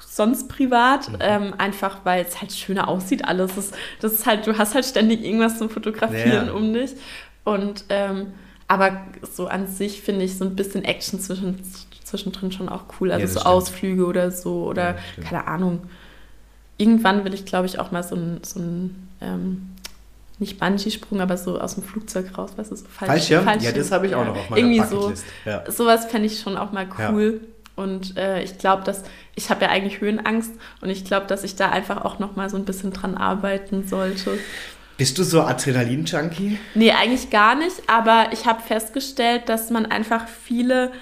sonst 0.00 0.48
privat, 0.48 1.08
mhm. 1.08 1.16
ähm, 1.20 1.54
einfach 1.58 2.00
weil 2.04 2.24
es 2.24 2.40
halt 2.40 2.52
schöner 2.52 2.88
aussieht 2.88 3.24
alles. 3.24 3.54
Das, 3.54 3.72
das 4.00 4.12
ist 4.12 4.26
halt, 4.26 4.46
du 4.46 4.58
hast 4.58 4.74
halt 4.74 4.84
ständig 4.84 5.24
irgendwas 5.24 5.58
zum 5.58 5.70
Fotografieren 5.70 6.46
ja. 6.48 6.52
um 6.52 6.72
dich. 6.72 6.92
Und 7.44 7.84
ähm, 7.88 8.28
aber 8.68 9.00
so 9.32 9.46
an 9.48 9.66
sich 9.66 10.02
finde 10.02 10.24
ich 10.24 10.38
so 10.38 10.44
ein 10.44 10.54
bisschen 10.54 10.84
Action 10.84 11.18
zwischen, 11.20 11.60
zwischendrin 12.04 12.52
schon 12.52 12.68
auch 12.68 12.84
cool. 13.00 13.10
Also 13.10 13.22
ja, 13.22 13.26
so 13.26 13.40
stimmt. 13.40 13.46
Ausflüge 13.46 14.06
oder 14.06 14.30
so 14.30 14.64
oder 14.64 14.96
keine 15.22 15.46
Ahnung. 15.48 15.80
Irgendwann 16.76 17.24
will 17.24 17.34
ich, 17.34 17.44
glaube 17.44 17.66
ich, 17.66 17.78
auch 17.78 17.90
mal 17.90 18.02
so 18.02 18.14
ein, 18.14 18.40
so 18.42 18.60
ein 18.60 19.08
ähm, 19.20 19.69
nicht 20.40 20.58
Bungee-Sprung, 20.58 21.20
aber 21.20 21.36
so 21.36 21.60
aus 21.60 21.74
dem 21.74 21.84
Flugzeug 21.84 22.36
raus, 22.36 22.52
weißt 22.56 22.70
du, 22.70 22.76
so 22.76 22.84
Fallschirm. 22.86 23.08
Fallschirm? 23.08 23.44
Fallschirm. 23.44 23.74
Ja, 23.74 23.78
das 23.78 23.92
habe 23.92 24.06
ich 24.06 24.14
auch 24.14 24.24
noch 24.24 24.36
auf 24.36 24.50
meiner 24.50 24.62
Irgendwie 24.62 24.80
Bucketlist. 24.80 25.24
so. 25.44 25.50
Ja. 25.50 25.70
Sowas 25.70 26.06
fände 26.06 26.26
ich 26.26 26.40
schon 26.40 26.56
auch 26.56 26.72
mal 26.72 26.88
cool. 26.98 27.40
Ja. 27.42 27.48
Und 27.76 28.16
äh, 28.16 28.42
ich 28.42 28.58
glaube, 28.58 28.82
dass 28.84 29.04
ich 29.34 29.48
habe 29.48 29.64
ja 29.64 29.70
eigentlich 29.70 30.00
Höhenangst 30.00 30.52
und 30.80 30.90
ich 30.90 31.04
glaube, 31.04 31.26
dass 31.26 31.44
ich 31.44 31.56
da 31.56 31.70
einfach 31.70 32.04
auch 32.04 32.18
noch 32.18 32.36
mal 32.36 32.50
so 32.50 32.56
ein 32.56 32.64
bisschen 32.64 32.92
dran 32.92 33.16
arbeiten 33.16 33.86
sollte. 33.86 34.38
Bist 34.98 35.16
du 35.16 35.22
so 35.24 35.40
Adrenalin-Junkie? 35.42 36.58
Nee, 36.74 36.92
eigentlich 36.92 37.30
gar 37.30 37.54
nicht, 37.54 37.76
aber 37.86 38.26
ich 38.32 38.44
habe 38.44 38.60
festgestellt, 38.60 39.48
dass 39.48 39.70
man 39.70 39.86
einfach 39.86 40.28
viele 40.28 40.92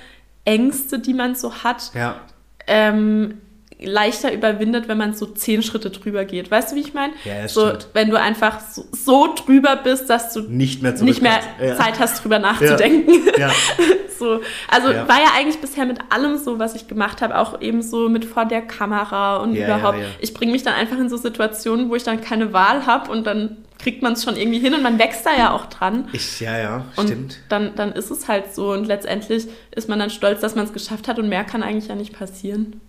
Ängste, 0.45 1.01
die 1.01 1.15
man 1.15 1.35
so 1.35 1.53
hat, 1.65 1.91
ja. 1.95 2.21
ähm, 2.69 3.41
leichter 3.81 4.33
überwindet, 4.33 4.89
wenn 4.89 4.99
man 4.99 5.15
so 5.15 5.27
zehn 5.27 5.63
Schritte 5.63 5.91
drüber 5.91 6.25
geht. 6.25 6.51
Weißt 6.51 6.73
du, 6.73 6.77
wie 6.77 6.81
ich 6.81 6.95
meine? 6.95 7.13
Ja, 7.25 7.43
das 7.43 7.55
so, 7.55 7.67
stimmt. 7.67 7.89
Wenn 7.93 8.11
du 8.11 8.19
einfach 8.19 8.61
so, 8.61 8.85
so, 8.91 9.35
drüber 9.35 9.77
bist, 9.77 10.11
dass 10.11 10.33
du 10.33 10.41
nicht 10.41 10.83
mehr, 10.83 10.93
nicht 11.01 11.23
mehr 11.23 11.41
ja. 11.63 11.77
Zeit 11.77 11.99
hast, 12.01 12.23
drüber 12.23 12.39
nachzudenken. 12.39 13.13
Ja. 13.39 13.51
so, 14.19 14.41
also 14.69 14.91
ja. 14.91 15.07
war 15.07 15.19
ja 15.19 15.29
eigentlich 15.37 15.61
bisher 15.61 15.87
mit 15.87 15.99
allem 16.11 16.39
so, 16.39 16.59
was 16.59 16.75
ich 16.75 16.89
gemacht 16.89 17.23
habe, 17.23 17.39
auch 17.39 17.61
eben 17.61 17.83
so 17.83 18.09
mit 18.09 18.25
vor 18.25 18.47
der 18.47 18.63
Kamera 18.63 19.37
und 19.37 19.55
überhaupt. 19.55 19.99
Ich 20.19 20.35
bringe 20.35 20.53
mich 20.53 20.65
dann 20.65 20.75
einfach 20.75 20.99
in 20.99 21.09
so 21.09 21.17
Situationen, 21.17 21.89
wo 21.89 21.95
ich 21.95 22.03
dann 22.03 22.21
keine 22.21 22.53
Wahl 22.53 22.87
habe 22.87 23.11
und 23.13 23.27
dann 23.27 23.59
kriegt 23.79 24.03
man 24.03 24.15
es 24.15 24.25
schon 24.25 24.37
irgendwie 24.37 24.59
hin 24.59 24.75
und 24.75 24.83
man 24.83 24.99
wächst 24.99 25.25
da 25.25 25.31
ja 25.37 25.53
auch 25.53 25.67
dran. 25.67 26.09
Ich, 26.13 26.41
ja, 26.41 26.59
ja, 26.59 26.85
und 26.97 27.07
stimmt. 27.07 27.39
Dann, 27.49 27.77
dann 27.77 27.93
ist 27.93 28.11
es 28.11 28.27
halt 28.27 28.53
so 28.53 28.73
und 28.73 28.87
letztendlich 28.87 29.47
ist 29.71 29.89
man 29.89 30.01
dann 30.01 30.11
stolz, 30.11 30.41
dass 30.41 30.57
man 30.57 30.65
es 30.65 30.73
geschafft 30.73 31.07
hat 31.07 31.21
und 31.21 31.29
mehr 31.29 31.45
kann 31.45 31.63
eigentlich 31.63 31.87
ja 31.87 31.95
nicht 31.95 32.13
passieren. 32.13 32.81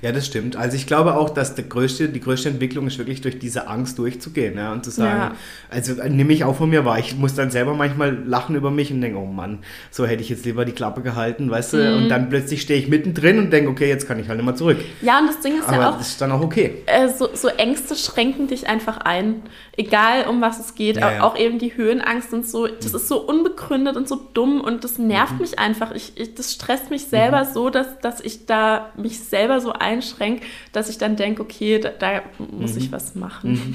Ja, 0.00 0.10
das 0.12 0.26
stimmt. 0.26 0.56
Also 0.56 0.76
ich 0.76 0.86
glaube 0.86 1.14
auch, 1.14 1.30
dass 1.30 1.54
der 1.54 1.64
größte, 1.64 2.08
die 2.08 2.20
größte 2.20 2.48
Entwicklung 2.48 2.86
ist 2.86 2.98
wirklich 2.98 3.20
durch 3.20 3.38
diese 3.38 3.68
Angst 3.68 3.98
durchzugehen 3.98 4.56
ja, 4.56 4.72
und 4.72 4.84
zu 4.84 4.90
sagen, 4.90 5.32
ja. 5.32 5.32
also 5.70 6.00
äh, 6.00 6.08
nehme 6.08 6.32
ich 6.32 6.44
auch 6.44 6.56
von 6.56 6.70
mir 6.70 6.84
wahr, 6.84 6.98
ich 6.98 7.16
muss 7.16 7.34
dann 7.34 7.50
selber 7.50 7.74
manchmal 7.74 8.16
lachen 8.26 8.56
über 8.56 8.70
mich 8.70 8.92
und 8.92 9.00
denke, 9.00 9.18
oh 9.18 9.26
Mann, 9.26 9.60
so 9.90 10.06
hätte 10.06 10.22
ich 10.22 10.28
jetzt 10.28 10.44
lieber 10.44 10.64
die 10.64 10.72
Klappe 10.72 11.02
gehalten, 11.02 11.50
weißt 11.50 11.74
du, 11.74 11.76
mhm. 11.76 11.96
und 11.96 12.08
dann 12.08 12.28
plötzlich 12.28 12.62
stehe 12.62 12.78
ich 12.78 12.88
mittendrin 12.88 13.38
und 13.38 13.52
denke, 13.52 13.70
okay, 13.70 13.88
jetzt 13.88 14.08
kann 14.08 14.18
ich 14.18 14.28
halt 14.28 14.38
nicht 14.38 14.46
mehr 14.46 14.56
zurück. 14.56 14.78
Ja, 15.02 15.20
und 15.20 15.28
das 15.28 15.40
Ding 15.40 15.58
ist 15.58 15.68
Aber 15.68 15.76
ja 15.76 15.90
auch, 15.90 15.98
das 15.98 16.08
ist 16.08 16.20
dann 16.20 16.32
auch 16.32 16.40
okay. 16.40 16.82
Äh, 16.86 17.08
so, 17.08 17.28
so, 17.34 17.48
Ängste 17.48 17.94
schränken 17.94 18.48
dich 18.48 18.68
einfach 18.68 18.98
ein, 18.98 19.42
egal 19.76 20.26
um 20.26 20.40
was 20.40 20.58
es 20.58 20.74
geht, 20.74 20.96
ja, 20.96 21.20
auch, 21.20 21.32
auch, 21.32 21.38
eben 21.38 21.58
die 21.58 21.76
Höhenangst 21.76 22.32
und 22.32 22.46
so, 22.46 22.66
das 22.66 22.90
mhm. 22.90 22.96
ist 22.96 23.08
so 23.08 23.20
unbegründet 23.20 23.96
und 23.96 24.08
so 24.08 24.20
dumm 24.34 24.60
und 24.60 24.84
das 24.84 24.98
nervt 24.98 25.34
mhm. 25.34 25.40
mich 25.40 25.58
einfach, 25.58 25.92
ich, 25.92 26.12
ich, 26.16 26.34
das 26.34 26.52
stresst 26.52 26.90
mich 26.90 27.06
selber 27.06 27.44
mhm. 27.44 27.52
so, 27.52 27.70
dass, 27.70 27.98
dass 28.00 28.20
ich 28.20 28.46
da 28.46 28.90
mich 28.96 29.20
selber 29.20 29.60
so 29.62 29.72
ein 29.72 29.92
einschränkt, 29.92 30.44
dass 30.72 30.88
ich 30.88 30.98
dann 30.98 31.16
denke, 31.16 31.42
okay, 31.42 31.78
da, 31.78 31.90
da 31.90 32.22
muss 32.38 32.72
mhm. 32.72 32.78
ich 32.78 32.92
was 32.92 33.14
machen. 33.14 33.52
Mhm. 33.52 33.74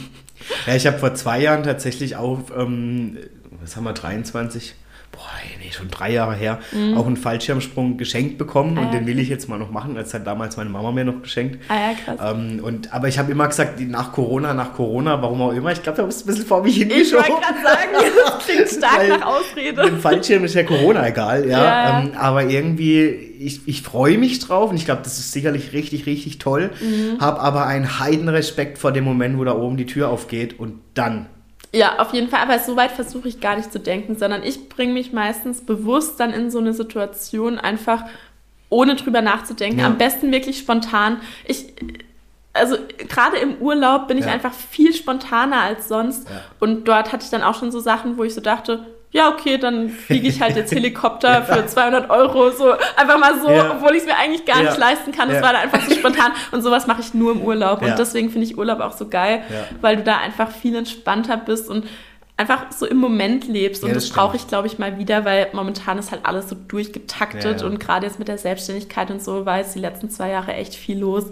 Ja, 0.66 0.76
ich 0.76 0.86
habe 0.86 1.00
vor 1.00 1.16
zwei 1.16 1.42
Jahren 1.42 1.64
tatsächlich 1.64 2.16
auch, 2.16 2.40
ähm, 2.56 3.18
was 3.62 3.76
haben 3.76 3.86
wir, 3.86 3.94
23? 3.94 4.76
Boah, 5.12 5.22
nee, 5.60 5.72
schon 5.72 5.90
drei 5.90 6.12
Jahre 6.12 6.36
her, 6.36 6.60
mhm. 6.72 6.98
auch 6.98 7.08
einen 7.08 7.18
Fallschirmsprung 7.18 7.98
geschenkt 7.98 8.38
bekommen 8.38 8.78
ah, 8.78 8.82
und 8.82 8.94
den 8.94 9.08
will 9.08 9.20
ich 9.20 9.30
jetzt 9.30 9.50
mal 9.50 9.58
noch 9.58 9.72
machen. 9.72 9.96
Das 9.96 10.14
hat 10.14 10.28
damals 10.28 10.58
meine 10.58 10.70
Mama 10.70 10.92
mir 10.92 11.06
noch 11.06 11.22
geschenkt. 11.22 11.60
Ah 11.70 11.76
ja, 11.76 11.94
krass. 11.94 12.36
Ähm, 12.36 12.60
und, 12.64 12.94
aber 12.94 13.08
ich 13.08 13.18
habe 13.18 13.32
immer 13.32 13.48
gesagt, 13.48 13.80
nach 13.80 14.12
Corona, 14.12 14.54
nach 14.54 14.74
Corona, 14.74 15.22
warum 15.22 15.42
auch 15.42 15.54
immer, 15.54 15.72
ich 15.72 15.82
glaube, 15.82 15.98
da 15.98 16.06
muss 16.06 16.24
ein 16.24 16.28
bisschen 16.28 16.46
vor 16.46 16.64
mich 16.64 16.78
hingeschoben. 16.78 17.26
Ich 17.26 17.32
wollte 17.32 17.42
gerade 17.42 17.62
sagen, 17.64 18.14
das 18.26 18.46
klingt 18.46 18.70
stark 18.70 19.10
nach 19.10 19.26
Ausrede. 19.28 19.82
Dem 19.84 20.00
Fallschirm 20.00 20.44
ist 20.44 20.56
ja 20.56 20.64
Corona 20.64 21.08
egal, 21.08 21.48
ja. 21.48 21.64
ja. 21.64 22.00
Ähm, 22.00 22.12
aber 22.18 22.46
irgendwie, 22.46 23.04
ich, 23.40 23.68
ich 23.68 23.82
freue 23.82 24.18
mich 24.18 24.40
drauf 24.40 24.70
und 24.70 24.76
ich 24.78 24.86
glaube, 24.86 25.02
das 25.04 25.18
ist 25.18 25.32
sicherlich 25.32 25.74
richtig, 25.74 26.06
richtig 26.06 26.38
toll. 26.38 26.72
Mhm. 26.82 27.20
Habe 27.20 27.40
aber 27.42 27.66
einen 27.66 28.00
Heidenrespekt 28.00 28.78
vor 28.78 28.92
dem 28.92 29.04
Moment, 29.04 29.38
wo 29.38 29.44
da 29.44 29.56
oben 29.56 29.78
die 29.78 29.86
Tür 29.86 30.10
aufgeht 30.10 30.60
und 30.60 30.80
dann 30.94 31.28
ja, 31.74 32.00
auf 32.00 32.14
jeden 32.14 32.30
Fall. 32.30 32.42
Aber 32.42 32.60
so 32.60 32.76
weit 32.76 32.92
versuche 32.92 33.28
ich 33.28 33.40
gar 33.40 33.56
nicht 33.56 33.72
zu 33.72 33.80
denken, 33.80 34.16
sondern 34.16 34.44
ich 34.44 34.70
bringe 34.70 34.94
mich 34.94 35.14
meistens 35.14 35.62
bewusst 35.62 36.20
dann 36.20 36.34
in 36.34 36.50
so 36.50 36.60
eine 36.60 36.74
Situation 36.74 37.60
einfach 37.60 38.06
ohne 38.70 38.96
drüber 38.96 39.22
nachzudenken. 39.22 39.80
Ja. 39.80 39.88
Am 39.88 39.98
besten 39.98 40.32
wirklich 40.32 40.58
spontan. 40.58 41.22
Ich, 41.46 41.74
also 42.54 42.78
gerade 42.98 43.38
im 43.38 43.58
Urlaub 43.58 44.08
bin 44.08 44.18
ich 44.18 44.26
einfach 44.26 44.54
viel 44.54 44.94
spontaner 44.94 45.62
als 45.62 45.88
sonst. 45.88 46.30
Ja. 46.30 46.42
Und 46.60 46.88
dort 46.88 47.12
hatte 47.12 47.24
ich 47.24 47.30
dann 47.30 47.44
auch 47.44 47.56
schon 47.56 47.72
so 47.72 47.80
Sachen, 47.80 48.18
wo 48.18 48.24
ich 48.24 48.34
so 48.34 48.42
dachte, 48.42 48.86
ja, 49.12 49.30
okay, 49.30 49.58
dann 49.58 49.90
fliege 49.90 50.28
ich 50.28 50.42
halt 50.42 50.56
jetzt 50.56 50.74
Helikopter 50.74 51.44
für 51.46 51.66
200 51.66 52.10
Euro, 52.10 52.52
so 52.52 52.72
einfach 52.96 53.18
mal 53.18 53.40
so, 53.42 53.50
ja. 53.50 53.72
obwohl 53.72 53.96
ich 53.96 54.02
es 54.02 54.06
mir 54.06 54.18
eigentlich 54.18 54.46
gar 54.46 54.62
ja. 54.62 54.70
nicht 54.70 54.78
leisten 54.78 55.12
kann. 55.12 55.30
Das 55.30 55.38
ja. 55.38 55.44
war 55.44 55.54
dann 55.54 55.62
einfach 55.64 55.82
so 55.82 55.96
spontan 55.96 56.32
und 56.52 56.62
sowas 56.62 56.88
mache 56.88 57.02
ich 57.02 57.14
nur 57.14 57.32
im 57.32 57.42
Urlaub 57.42 57.82
und 57.82 57.98
deswegen 57.98 58.30
finde 58.30 58.48
ich 58.48 58.58
Urlaub 58.58 58.80
auch 58.80 58.94
so 58.94 59.08
geil, 59.08 59.44
weil 59.82 59.98
du 59.98 60.04
da 60.04 60.18
einfach 60.18 60.52
viel 60.52 60.76
entspannter 60.76 61.38
bist 61.38 61.70
und 61.70 61.86
einfach 62.38 62.72
so 62.72 62.86
im 62.86 62.98
Moment 62.98 63.48
lebst. 63.48 63.84
Und 63.84 63.90
ja, 63.90 63.96
das, 63.96 64.08
das 64.08 64.14
brauche 64.14 64.38
ich, 64.38 64.48
glaube 64.48 64.68
ich, 64.68 64.78
mal 64.78 65.00
wieder, 65.00 65.26
weil 65.26 65.48
momentan 65.54 65.98
ist 65.98 66.12
halt 66.12 66.26
alles 66.26 66.48
so 66.48 66.56
durchgetaktet 66.56 67.44
ja, 67.44 67.58
ja. 67.58 67.66
und 67.66 67.80
gerade 67.80 68.06
jetzt 68.06 68.20
mit 68.20 68.28
der 68.28 68.38
Selbstständigkeit 68.38 69.10
und 69.10 69.22
so 69.22 69.46
war 69.46 69.58
jetzt 69.58 69.76
die 69.76 69.80
letzten 69.80 70.10
zwei 70.10 70.30
Jahre 70.30 70.54
echt 70.54 70.76
viel 70.76 71.00
los. 71.00 71.26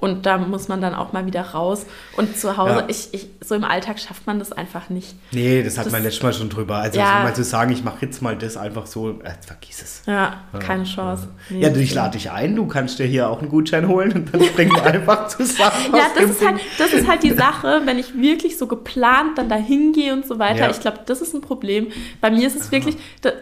Und 0.00 0.26
da 0.26 0.38
muss 0.38 0.68
man 0.68 0.80
dann 0.80 0.94
auch 0.94 1.12
mal 1.12 1.26
wieder 1.26 1.40
raus. 1.40 1.84
Und 2.16 2.38
zu 2.38 2.56
Hause, 2.56 2.84
ich, 2.86 3.12
ich, 3.12 3.30
so 3.44 3.56
im 3.56 3.64
Alltag 3.64 3.98
schafft 3.98 4.28
man 4.28 4.38
das 4.38 4.52
einfach 4.52 4.90
nicht. 4.90 5.16
Nee, 5.32 5.60
das 5.64 5.76
hat 5.76 5.86
das, 5.86 5.92
man 5.92 6.04
letztes 6.04 6.22
Mal 6.22 6.32
schon 6.32 6.48
drüber. 6.48 6.76
Also 6.76 7.00
mal 7.00 7.34
zu 7.34 7.42
sagen, 7.42 7.72
ich 7.72 7.82
mache 7.82 8.06
jetzt 8.06 8.22
mal 8.22 8.36
das 8.36 8.56
einfach 8.56 8.86
so, 8.86 9.20
äh, 9.24 9.32
vergiss 9.44 9.82
es. 9.82 10.02
Ja, 10.06 10.44
keine 10.60 10.84
Chance. 10.84 11.28
Nee, 11.50 11.62
ja, 11.62 11.74
ich 11.74 11.94
lade 11.94 12.12
dich 12.16 12.30
ein, 12.30 12.54
du 12.54 12.68
kannst 12.68 13.00
dir 13.00 13.06
hier 13.06 13.28
auch 13.28 13.40
einen 13.40 13.48
Gutschein 13.48 13.88
holen 13.88 14.12
und 14.12 14.32
dann 14.32 14.44
springen 14.44 14.70
wir 14.70 14.84
einfach 14.84 15.26
zusammen. 15.26 15.92
ja, 15.92 16.06
das 16.14 16.30
ist, 16.30 16.46
halt, 16.46 16.60
das 16.78 16.92
ist 16.92 17.08
halt 17.08 17.24
die 17.24 17.32
Sache, 17.34 17.82
wenn 17.84 17.98
ich 17.98 18.16
wirklich 18.16 18.56
so 18.56 18.68
geplant 18.68 19.36
dann 19.36 19.48
da 19.48 19.56
hingehe 19.56 20.12
und 20.12 20.24
so 20.24 20.38
weiter. 20.38 20.66
Ja. 20.66 20.70
Ich 20.70 20.78
glaube, 20.78 21.00
das 21.06 21.20
ist 21.20 21.34
ein 21.34 21.40
Problem. 21.40 21.88
Bei 22.20 22.30
mir 22.30 22.46
ist 22.46 22.54
es 22.54 22.66
Aha. 22.66 22.72
wirklich. 22.72 22.96
Da, 23.22 23.32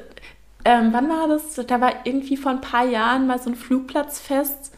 ähm, 0.64 0.88
wann 0.92 1.06
war 1.10 1.28
das? 1.28 1.66
Da 1.66 1.82
war 1.82 1.92
irgendwie 2.04 2.38
vor 2.38 2.50
ein 2.50 2.62
paar 2.62 2.86
Jahren 2.86 3.26
mal 3.26 3.38
so 3.38 3.50
ein 3.50 3.56
Flugplatzfest 3.56 4.72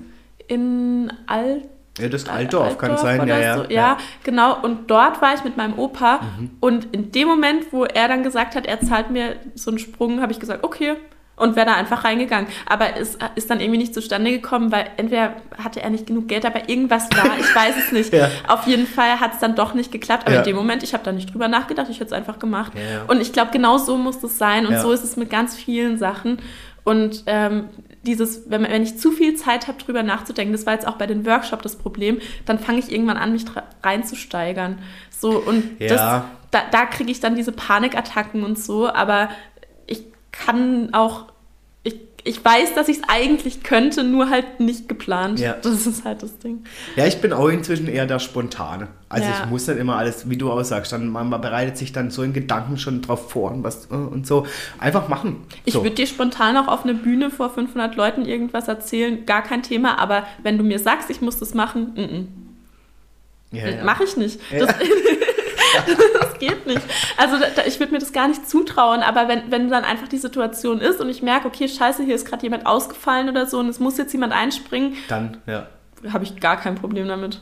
in 0.49 1.13
Alt. 1.27 1.65
Ja, 1.99 2.09
das 2.09 2.29
Altdorf, 2.29 2.63
Altdorf 2.63 2.79
kann 2.79 2.97
sein, 2.99 3.27
ja, 3.27 3.39
ja, 3.39 3.57
so. 3.57 3.63
ja, 3.65 3.69
ja. 3.69 3.99
genau. 4.23 4.61
Und 4.61 4.91
dort 4.91 5.21
war 5.21 5.35
ich 5.35 5.43
mit 5.45 5.57
meinem 5.57 5.79
Opa. 5.79 6.21
Mhm. 6.39 6.51
Und 6.61 6.95
in 6.95 7.11
dem 7.13 7.27
Moment, 7.29 7.73
wo 7.73 7.85
er 7.85 8.09
dann 8.09 8.23
gesagt 8.23 8.55
hat, 8.55 8.67
er 8.67 8.81
zahlt 8.81 9.11
mir 9.11 9.37
so 9.55 9.71
einen 9.71 9.79
Sprung, 9.79 10.21
habe 10.21 10.33
ich 10.33 10.39
gesagt, 10.39 10.65
okay, 10.65 10.97
und 11.39 11.57
wäre 11.57 11.67
da 11.67 11.75
einfach 11.75 12.05
reingegangen. 12.05 12.49
Aber 12.67 12.97
es 12.97 13.17
ist 13.37 13.51
dann 13.51 13.61
irgendwie 13.61 13.79
nicht 13.79 13.95
zustande 13.95 14.31
gekommen, 14.31 14.73
weil 14.73 14.91
entweder 14.97 15.35
hatte 15.63 15.81
er 15.81 15.91
nicht 15.91 16.07
genug 16.07 16.29
Geld, 16.29 16.45
aber 16.45 16.69
irgendwas 16.69 17.09
war, 17.11 17.39
ich 17.39 17.55
weiß 17.55 17.75
es 17.77 17.93
nicht. 17.93 18.13
ja. 18.13 18.29
Auf 18.47 18.67
jeden 18.67 18.87
Fall 18.87 19.21
hat 19.21 19.35
es 19.35 19.39
dann 19.39 19.55
doch 19.55 19.75
nicht 19.75 19.93
geklappt. 19.93 20.25
Aber 20.27 20.35
ja. 20.35 20.39
in 20.41 20.45
dem 20.45 20.57
Moment, 20.57 20.83
ich 20.83 20.95
habe 20.95 21.05
da 21.05 21.13
nicht 21.13 21.33
drüber 21.33 21.49
nachgedacht, 21.49 21.89
ich 21.91 22.01
hätte 22.01 22.07
es 22.07 22.13
einfach 22.13 22.39
gemacht. 22.39 22.73
Ja. 22.75 23.05
Und 23.07 23.21
ich 23.21 23.33
glaube, 23.33 23.51
genau 23.53 23.79
so 23.79 23.97
muss 23.97 24.23
es 24.23 24.39
sein. 24.39 24.67
Und 24.67 24.79
so 24.79 24.93
ist 24.93 25.05
es 25.05 25.17
mit 25.17 25.31
ganz 25.31 25.57
vielen 25.57 25.99
Sachen. 25.99 26.39
Und 26.85 27.25
ähm, 27.27 27.69
dieses, 28.09 28.51
wenn, 28.51 28.63
wenn 28.63 28.83
ich 28.83 28.99
zu 28.99 29.13
viel 29.13 29.37
Zeit 29.37 29.69
habe, 29.69 29.79
drüber 29.79 30.03
nachzudenken, 30.03 30.53
das 30.53 30.67
war 30.67 30.73
jetzt 30.73 30.89
auch 30.89 30.97
bei 30.97 31.07
den 31.07 31.25
Workshops 31.27 31.63
das 31.63 31.77
Problem, 31.77 32.19
dann 32.47 32.59
fange 32.59 32.79
ich 32.79 32.91
irgendwann 32.91 33.17
an, 33.17 33.33
mich 33.33 33.45
reinzusteigern. 33.83 34.79
So, 35.11 35.39
und 35.39 35.81
das, 35.81 36.01
da, 36.51 36.63
da 36.71 36.87
kriege 36.87 37.11
ich 37.11 37.21
dann 37.21 37.37
diese 37.37 37.53
Panikattacken 37.53 38.43
und 38.43 38.59
so, 38.59 38.89
aber 38.89 39.29
kann 40.31 40.95
auch, 40.95 41.27
ich, 42.29 42.45
weiß, 42.45 42.75
dass 42.75 42.89
ich 42.89 42.99
es 42.99 43.03
eigentlich 43.09 43.63
könnte, 43.63 44.05
nur 44.05 44.31
halt 44.31 44.61
nicht 44.61 44.89
geplant. 44.89 45.41
Ja. 45.41 45.55
Das 45.63 45.87
ist 45.87 46.05
halt 46.05 46.23
das 46.23 46.39
Ding. 46.39 46.65
Ja, 46.97 47.07
ich 47.07 47.21
bin 47.21 47.33
auch 47.33 47.49
inzwischen 47.49 47.89
eher 47.89 48.07
der 48.07 48.19
Spontane. 48.19 48.89
Also 49.09 49.27
ja. 49.27 49.35
ich 49.43 49.51
muss 49.51 49.67
dann 49.67 49.79
immer 49.79 49.97
alles, 49.97 50.29
wie 50.29 50.37
du 50.37 50.51
aussagst, 50.51 50.93
dann 50.93 51.09
man, 51.09 51.31
bereitet 51.31 51.79
sich 51.79 51.93
dann 51.93 52.11
so 52.11 52.23
in 52.23 52.33
Gedanken 52.33 52.77
schon 52.77 53.03
drauf 53.03 53.31
vor 53.31 53.53
und, 53.53 53.65
was, 53.65 53.87
äh, 53.91 53.95
und 53.95 54.27
so. 54.27 54.47
Einfach 54.79 55.09
machen. 55.09 55.45
Ich 55.65 55.75
so. 55.75 55.83
würde 55.83 55.97
dir 55.97 56.07
spontan 56.07 56.57
auch 56.57 56.69
auf 56.69 56.85
eine 56.85 56.95
Bühne 56.95 57.31
vor 57.31 57.51
500 57.51 57.97
Leuten 57.97 58.27
irgendwas 58.27 58.69
erzählen, 58.69 59.25
gar 59.25 59.43
kein 59.43 59.63
Thema, 59.63 59.99
aber 59.99 60.25
wenn 60.43 60.59
du 60.59 60.65
mir 60.65 60.79
sagst, 60.79 61.11
ich 61.11 61.21
muss 61.21 61.39
das 61.39 61.55
machen, 61.55 61.93
mm 61.95 62.01
-mm. 62.01 62.27
Ja, 63.51 63.67
ja. 63.67 63.85
mache 63.85 64.05
ich 64.05 64.17
nicht. 64.17 64.39
Das, 64.53 64.75
das 66.39 66.49
geht 66.49 66.67
nicht. 66.67 66.83
Also 67.17 67.37
da, 67.39 67.65
ich 67.67 67.79
würde 67.81 67.93
mir 67.93 67.99
das 67.99 68.13
gar 68.13 68.29
nicht 68.29 68.49
zutrauen, 68.49 69.03
aber 69.03 69.29
wenn, 69.29 69.51
wenn 69.51 69.69
dann 69.69 69.85
einfach 69.85 70.09
die 70.09 70.19
Situation 70.19 70.81
ist 70.81 71.01
und 71.01 71.09
ich 71.09 71.23
merke, 71.23 71.49
okay, 71.49 71.69
scheiße, 71.69 72.03
hier 72.03 72.15
ist 72.15 72.27
gerade 72.27 72.43
jemand 72.43 72.67
ausgefallen 72.67 73.29
oder 73.29 73.47
so 73.47 73.59
und 73.59 73.69
es 73.69 73.81
muss 73.81 73.99
jetzt 73.99 74.13
jemand 74.13 74.33
einspringen, 74.33 74.95
dann, 75.09 75.39
ja. 75.47 75.67
Habe 76.13 76.23
ich 76.23 76.39
gar 76.39 76.57
kein 76.57 76.77
Problem 76.77 77.09
damit. 77.09 77.41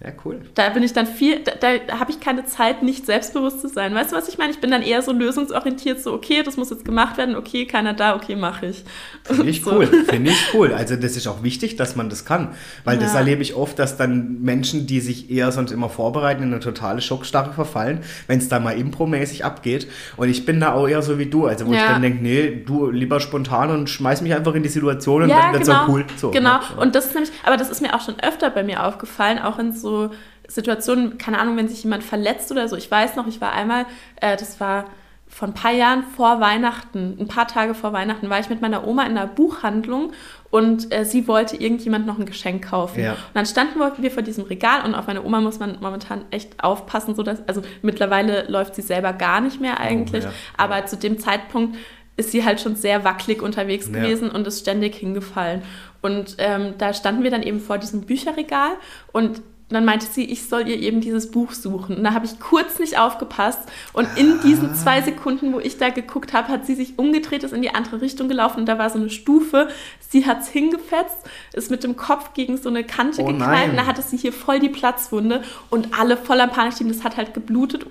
Ja, 0.00 0.10
cool. 0.24 0.40
Da 0.54 0.68
bin 0.68 0.84
ich 0.84 0.92
dann 0.92 1.08
viel, 1.08 1.40
da, 1.40 1.52
da 1.60 1.98
habe 1.98 2.12
ich 2.12 2.20
keine 2.20 2.44
Zeit, 2.44 2.84
nicht 2.84 3.04
selbstbewusst 3.04 3.60
zu 3.60 3.68
sein. 3.68 3.92
Weißt 3.96 4.12
du, 4.12 4.16
was 4.16 4.28
ich 4.28 4.38
meine? 4.38 4.52
Ich 4.52 4.60
bin 4.60 4.70
dann 4.70 4.82
eher 4.82 5.02
so 5.02 5.10
lösungsorientiert, 5.10 6.00
so, 6.00 6.12
okay, 6.12 6.44
das 6.44 6.56
muss 6.56 6.70
jetzt 6.70 6.84
gemacht 6.84 7.16
werden, 7.16 7.34
okay, 7.34 7.66
keiner 7.66 7.94
da, 7.94 8.14
okay, 8.14 8.36
mache 8.36 8.66
ich. 8.66 8.84
Finde 9.24 9.50
ich 9.50 9.60
so. 9.64 9.72
cool, 9.72 9.86
finde 9.86 10.30
ich 10.30 10.54
cool. 10.54 10.72
Also 10.72 10.94
das 10.94 11.16
ist 11.16 11.26
auch 11.26 11.42
wichtig, 11.42 11.74
dass 11.74 11.96
man 11.96 12.08
das 12.10 12.24
kann. 12.24 12.54
Weil 12.84 12.98
ja. 12.98 13.02
das 13.02 13.16
erlebe 13.16 13.42
ich 13.42 13.56
oft, 13.56 13.76
dass 13.80 13.96
dann 13.96 14.40
Menschen, 14.40 14.86
die 14.86 15.00
sich 15.00 15.32
eher 15.32 15.50
sonst 15.50 15.72
immer 15.72 15.88
vorbereiten, 15.88 16.44
in 16.44 16.52
eine 16.52 16.60
totale 16.60 17.00
Schockstarre 17.00 17.52
verfallen, 17.52 18.04
wenn 18.28 18.38
es 18.38 18.48
da 18.48 18.60
mal 18.60 18.78
impromäßig 18.78 19.44
abgeht. 19.44 19.88
Und 20.16 20.28
ich 20.28 20.46
bin 20.46 20.60
da 20.60 20.74
auch 20.74 20.86
eher 20.86 21.02
so 21.02 21.18
wie 21.18 21.26
du, 21.26 21.46
also 21.46 21.66
wo 21.66 21.72
ja. 21.72 21.80
ich 21.80 21.86
dann 21.86 22.02
denke, 22.02 22.22
nee, 22.22 22.62
du 22.64 22.88
lieber 22.88 23.18
spontan 23.18 23.70
und 23.70 23.90
schmeiß 23.90 24.22
mich 24.22 24.32
einfach 24.32 24.54
in 24.54 24.62
die 24.62 24.68
Situation 24.68 25.22
und 25.22 25.30
ja, 25.30 25.40
dann 25.40 25.52
wird 25.54 25.62
es 25.62 25.68
genau. 25.68 25.82
auch 25.82 25.88
cool. 25.88 26.04
So, 26.16 26.30
genau, 26.30 26.60
und 26.76 26.94
das 26.94 27.06
ist 27.06 27.14
nämlich, 27.14 27.32
aber 27.42 27.56
das 27.56 27.68
ist 27.68 27.82
mir 27.82 27.96
auch 27.96 28.00
schon 28.00 28.20
öfter 28.20 28.50
bei 28.50 28.62
mir 28.62 28.86
aufgefallen, 28.86 29.40
auch 29.40 29.58
in 29.58 29.72
so 29.72 29.87
so 29.88 30.10
Situationen, 30.48 31.18
keine 31.18 31.38
Ahnung, 31.38 31.56
wenn 31.56 31.68
sich 31.68 31.82
jemand 31.84 32.04
verletzt 32.04 32.50
oder 32.50 32.68
so. 32.68 32.76
Ich 32.76 32.90
weiß 32.90 33.16
noch, 33.16 33.26
ich 33.26 33.40
war 33.40 33.52
einmal, 33.52 33.86
äh, 34.20 34.36
das 34.36 34.60
war 34.60 34.86
vor 35.28 35.46
ein 35.46 35.54
paar 35.54 35.72
Jahren 35.72 36.04
vor 36.16 36.40
Weihnachten, 36.40 37.16
ein 37.20 37.28
paar 37.28 37.46
Tage 37.46 37.74
vor 37.74 37.92
Weihnachten, 37.92 38.30
war 38.30 38.40
ich 38.40 38.48
mit 38.48 38.62
meiner 38.62 38.86
Oma 38.86 39.02
in 39.02 39.10
einer 39.10 39.26
Buchhandlung 39.26 40.12
und 40.50 40.92
äh, 40.92 41.04
sie 41.04 41.28
wollte 41.28 41.56
irgendjemand 41.56 42.06
noch 42.06 42.18
ein 42.18 42.24
Geschenk 42.24 42.70
kaufen. 42.70 43.00
Ja. 43.02 43.12
Und 43.12 43.18
dann 43.34 43.44
standen 43.44 43.78
wir 43.78 44.10
vor 44.10 44.22
diesem 44.22 44.44
Regal 44.44 44.84
und 44.86 44.94
auf 44.94 45.06
meine 45.06 45.22
Oma 45.22 45.42
muss 45.42 45.58
man 45.58 45.78
momentan 45.80 46.24
echt 46.30 46.64
aufpassen, 46.64 47.14
so 47.14 47.22
dass, 47.22 47.46
also 47.46 47.62
mittlerweile 47.82 48.46
läuft 48.48 48.74
sie 48.74 48.82
selber 48.82 49.12
gar 49.12 49.42
nicht 49.42 49.60
mehr 49.60 49.78
eigentlich, 49.80 50.24
oh, 50.24 50.28
ja. 50.28 50.34
aber 50.56 50.86
zu 50.86 50.96
dem 50.96 51.18
Zeitpunkt 51.18 51.76
ist 52.16 52.32
sie 52.32 52.44
halt 52.44 52.60
schon 52.60 52.74
sehr 52.74 53.04
wackelig 53.04 53.42
unterwegs 53.42 53.86
ja. 53.86 54.00
gewesen 54.00 54.30
und 54.30 54.46
ist 54.46 54.60
ständig 54.60 54.96
hingefallen. 54.96 55.62
Und 56.00 56.36
ähm, 56.38 56.74
da 56.78 56.94
standen 56.94 57.22
wir 57.22 57.30
dann 57.30 57.42
eben 57.42 57.60
vor 57.60 57.78
diesem 57.78 58.02
Bücherregal 58.02 58.72
und 59.12 59.42
dann 59.68 59.84
meinte 59.84 60.06
sie, 60.06 60.24
ich 60.24 60.48
soll 60.48 60.66
ihr 60.66 60.78
eben 60.78 61.00
dieses 61.00 61.30
Buch 61.30 61.52
suchen. 61.52 61.96
Und 61.96 62.04
da 62.04 62.14
habe 62.14 62.24
ich 62.24 62.40
kurz 62.40 62.78
nicht 62.78 62.98
aufgepasst. 62.98 63.60
Und 63.92 64.08
in 64.16 64.40
diesen 64.40 64.74
zwei 64.74 65.02
Sekunden, 65.02 65.52
wo 65.52 65.60
ich 65.60 65.76
da 65.76 65.90
geguckt 65.90 66.32
habe, 66.32 66.48
hat 66.48 66.64
sie 66.64 66.74
sich 66.74 66.98
umgedreht, 66.98 67.44
ist 67.44 67.52
in 67.52 67.60
die 67.60 67.74
andere 67.74 68.00
Richtung 68.00 68.28
gelaufen. 68.28 68.60
Und 68.60 68.66
da 68.66 68.78
war 68.78 68.88
so 68.88 68.98
eine 68.98 69.10
Stufe. 69.10 69.68
Sie 70.08 70.26
hat 70.26 70.40
es 70.40 70.48
hingefetzt, 70.48 71.16
ist 71.52 71.70
mit 71.70 71.84
dem 71.84 71.96
Kopf 71.96 72.32
gegen 72.32 72.56
so 72.56 72.70
eine 72.70 72.82
Kante 72.82 73.20
oh 73.22 73.26
geknallt. 73.26 73.70
Und 73.70 73.76
da 73.76 73.84
hatte 73.84 74.00
sie 74.00 74.16
hier 74.16 74.32
voll 74.32 74.58
die 74.58 74.70
Platzwunde. 74.70 75.42
Und 75.68 75.98
alle 75.98 76.16
voller 76.16 76.46
Panik. 76.46 76.74
Das 76.88 77.04
hat 77.04 77.18
halt 77.18 77.34
geblutet 77.34 77.84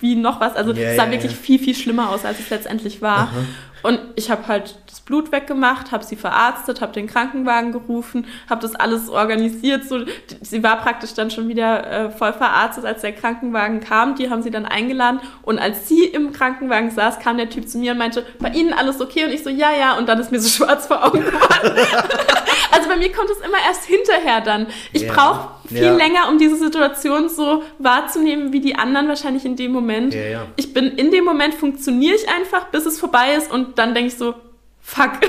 wie 0.00 0.14
noch 0.14 0.40
was. 0.40 0.54
Also 0.54 0.72
yeah, 0.72 0.90
es 0.90 0.96
sah 0.96 1.04
yeah, 1.04 1.12
wirklich 1.12 1.32
yeah. 1.32 1.40
viel, 1.40 1.58
viel 1.58 1.74
schlimmer 1.74 2.10
aus, 2.10 2.24
als 2.24 2.38
es 2.38 2.50
letztendlich 2.50 3.02
war. 3.02 3.18
Aha. 3.18 3.44
Und 3.82 4.00
ich 4.16 4.30
habe 4.30 4.46
halt 4.48 4.76
das 4.86 5.00
Blut 5.00 5.32
weggemacht, 5.32 5.92
habe 5.92 6.04
sie 6.04 6.16
verarztet, 6.16 6.80
habe 6.80 6.92
den 6.92 7.06
Krankenwagen 7.06 7.72
gerufen, 7.72 8.26
habe 8.48 8.60
das 8.60 8.74
alles 8.74 9.08
organisiert. 9.08 9.84
So, 9.84 10.00
sie 10.40 10.62
war 10.62 10.76
praktisch 10.78 11.14
dann 11.14 11.30
schon 11.30 11.48
wieder 11.48 11.86
äh, 11.86 12.10
voll 12.10 12.32
verarztet, 12.32 12.84
als 12.84 13.02
der 13.02 13.12
Krankenwagen 13.12 13.80
kam. 13.80 14.14
Die 14.16 14.30
haben 14.30 14.42
sie 14.42 14.50
dann 14.50 14.66
eingeladen. 14.66 15.20
Und 15.42 15.58
als 15.58 15.88
sie 15.88 16.04
im 16.04 16.32
Krankenwagen 16.32 16.90
saß, 16.90 17.20
kam 17.20 17.36
der 17.36 17.48
Typ 17.48 17.68
zu 17.68 17.78
mir 17.78 17.92
und 17.92 17.98
meinte, 17.98 18.24
bei 18.38 18.50
Ihnen 18.50 18.72
alles 18.72 19.00
okay? 19.00 19.24
Und 19.24 19.32
ich 19.32 19.42
so, 19.42 19.50
ja, 19.50 19.72
ja. 19.72 19.96
Und 19.96 20.08
dann 20.08 20.18
ist 20.18 20.32
mir 20.32 20.40
so 20.40 20.48
schwarz 20.64 20.86
vor 20.86 21.04
Augen 21.04 21.20
geworden. 21.20 21.38
also 22.72 22.88
bei 22.88 22.96
mir 22.96 23.12
kommt 23.12 23.30
es 23.30 23.38
immer 23.38 23.58
erst 23.66 23.84
hinterher 23.84 24.40
dann. 24.40 24.66
Ich 24.92 25.02
yeah. 25.02 25.14
brauche 25.14 25.48
viel 25.68 25.82
ja. 25.82 25.94
länger, 25.94 26.28
um 26.28 26.38
diese 26.38 26.56
Situation 26.56 27.28
so 27.28 27.62
wahrzunehmen, 27.78 28.52
wie 28.52 28.60
die 28.60 28.76
anderen 28.76 29.08
wahrscheinlich 29.08 29.44
in 29.44 29.56
dem 29.56 29.72
Moment. 29.72 30.14
Ja. 30.14 30.46
Ich 30.56 30.72
bin 30.72 30.86
in 30.86 31.10
dem 31.10 31.24
Moment 31.24 31.54
funktioniere 31.54 32.14
ich 32.14 32.28
einfach, 32.28 32.68
bis 32.68 32.86
es 32.86 32.98
vorbei 32.98 33.34
ist 33.34 33.50
und 33.68 33.78
dann 33.78 33.94
denke 33.94 34.08
ich 34.08 34.16
so, 34.18 34.34
fuck. 34.80 35.12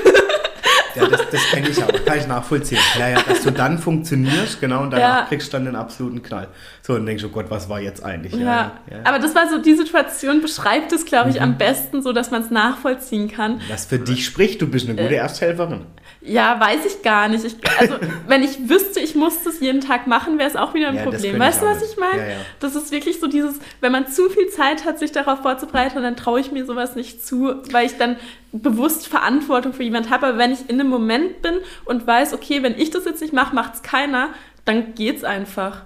Ja, 0.94 1.06
das, 1.06 1.28
das 1.30 1.42
kenne 1.50 1.68
ich 1.68 1.82
aber, 1.82 1.98
kann 1.98 2.18
ich 2.18 2.26
nachvollziehen. 2.26 2.80
Ja, 2.98 3.08
ja, 3.08 3.22
dass 3.22 3.42
du 3.42 3.52
dann 3.52 3.78
funktionierst, 3.78 4.60
genau, 4.60 4.82
und 4.82 4.90
danach 4.90 5.20
ja. 5.20 5.26
kriegst 5.26 5.48
du 5.48 5.56
dann 5.56 5.64
den 5.66 5.76
absoluten 5.76 6.22
Knall. 6.22 6.48
So, 6.82 6.94
und 6.94 7.06
denkst 7.06 7.22
du, 7.22 7.28
oh 7.28 7.32
Gott, 7.32 7.46
was 7.48 7.68
war 7.68 7.80
jetzt 7.80 8.04
eigentlich? 8.04 8.32
Ja, 8.34 8.40
ja, 8.40 8.72
ja. 8.90 8.96
aber 9.04 9.18
das 9.18 9.34
war 9.34 9.48
so, 9.48 9.58
die 9.58 9.74
Situation 9.74 10.40
beschreibt 10.40 10.92
es, 10.92 11.04
glaube 11.04 11.30
ich, 11.30 11.36
mhm. 11.36 11.42
am 11.42 11.58
besten, 11.58 12.02
so 12.02 12.12
dass 12.12 12.30
man 12.30 12.42
es 12.42 12.50
nachvollziehen 12.50 13.30
kann. 13.30 13.60
Was 13.68 13.86
für 13.86 13.98
dich 13.98 14.24
spricht, 14.24 14.60
du 14.62 14.66
bist 14.66 14.88
eine 14.88 15.00
gute 15.00 15.14
äh, 15.14 15.18
Ersthelferin. 15.18 15.86
Ja, 16.22 16.60
weiß 16.60 16.84
ich 16.84 17.02
gar 17.02 17.28
nicht. 17.28 17.44
Ich, 17.44 17.56
also, 17.78 17.94
wenn 18.26 18.42
ich 18.42 18.68
wüsste, 18.68 19.00
ich 19.00 19.14
muss 19.14 19.42
das 19.42 19.60
jeden 19.60 19.80
Tag 19.80 20.06
machen, 20.06 20.38
wäre 20.38 20.48
es 20.48 20.56
auch 20.56 20.74
wieder 20.74 20.88
ein 20.88 20.96
ja, 20.96 21.02
Problem. 21.02 21.38
Weißt 21.38 21.62
du, 21.62 21.66
was 21.66 21.82
ich 21.82 21.96
meine? 21.96 22.22
Ja, 22.22 22.28
ja. 22.30 22.36
Das 22.60 22.74
ist 22.74 22.92
wirklich 22.92 23.20
so 23.20 23.26
dieses, 23.26 23.58
wenn 23.80 23.92
man 23.92 24.06
zu 24.06 24.28
viel 24.28 24.48
Zeit 24.48 24.84
hat, 24.84 24.98
sich 24.98 25.12
darauf 25.12 25.40
vorzubereiten, 25.40 26.02
dann 26.02 26.16
traue 26.16 26.40
ich 26.40 26.52
mir 26.52 26.66
sowas 26.66 26.94
nicht 26.94 27.24
zu, 27.24 27.54
weil 27.70 27.86
ich 27.86 27.96
dann 27.96 28.16
bewusst 28.52 29.06
Verantwortung 29.06 29.72
für 29.72 29.82
jemand 29.82 30.10
habe. 30.10 30.26
Aber 30.26 30.38
wenn 30.38 30.52
ich 30.52 30.68
in 30.68 30.80
einem 30.80 30.90
Moment 30.90 31.42
bin 31.42 31.54
und 31.84 32.06
weiß, 32.06 32.34
okay, 32.34 32.62
wenn 32.62 32.78
ich 32.78 32.90
das 32.90 33.04
jetzt 33.04 33.20
nicht 33.20 33.32
mache, 33.32 33.54
macht 33.54 33.74
es 33.74 33.82
keiner, 33.82 34.30
dann 34.64 34.94
geht 34.94 35.18
es 35.18 35.24
einfach. 35.24 35.82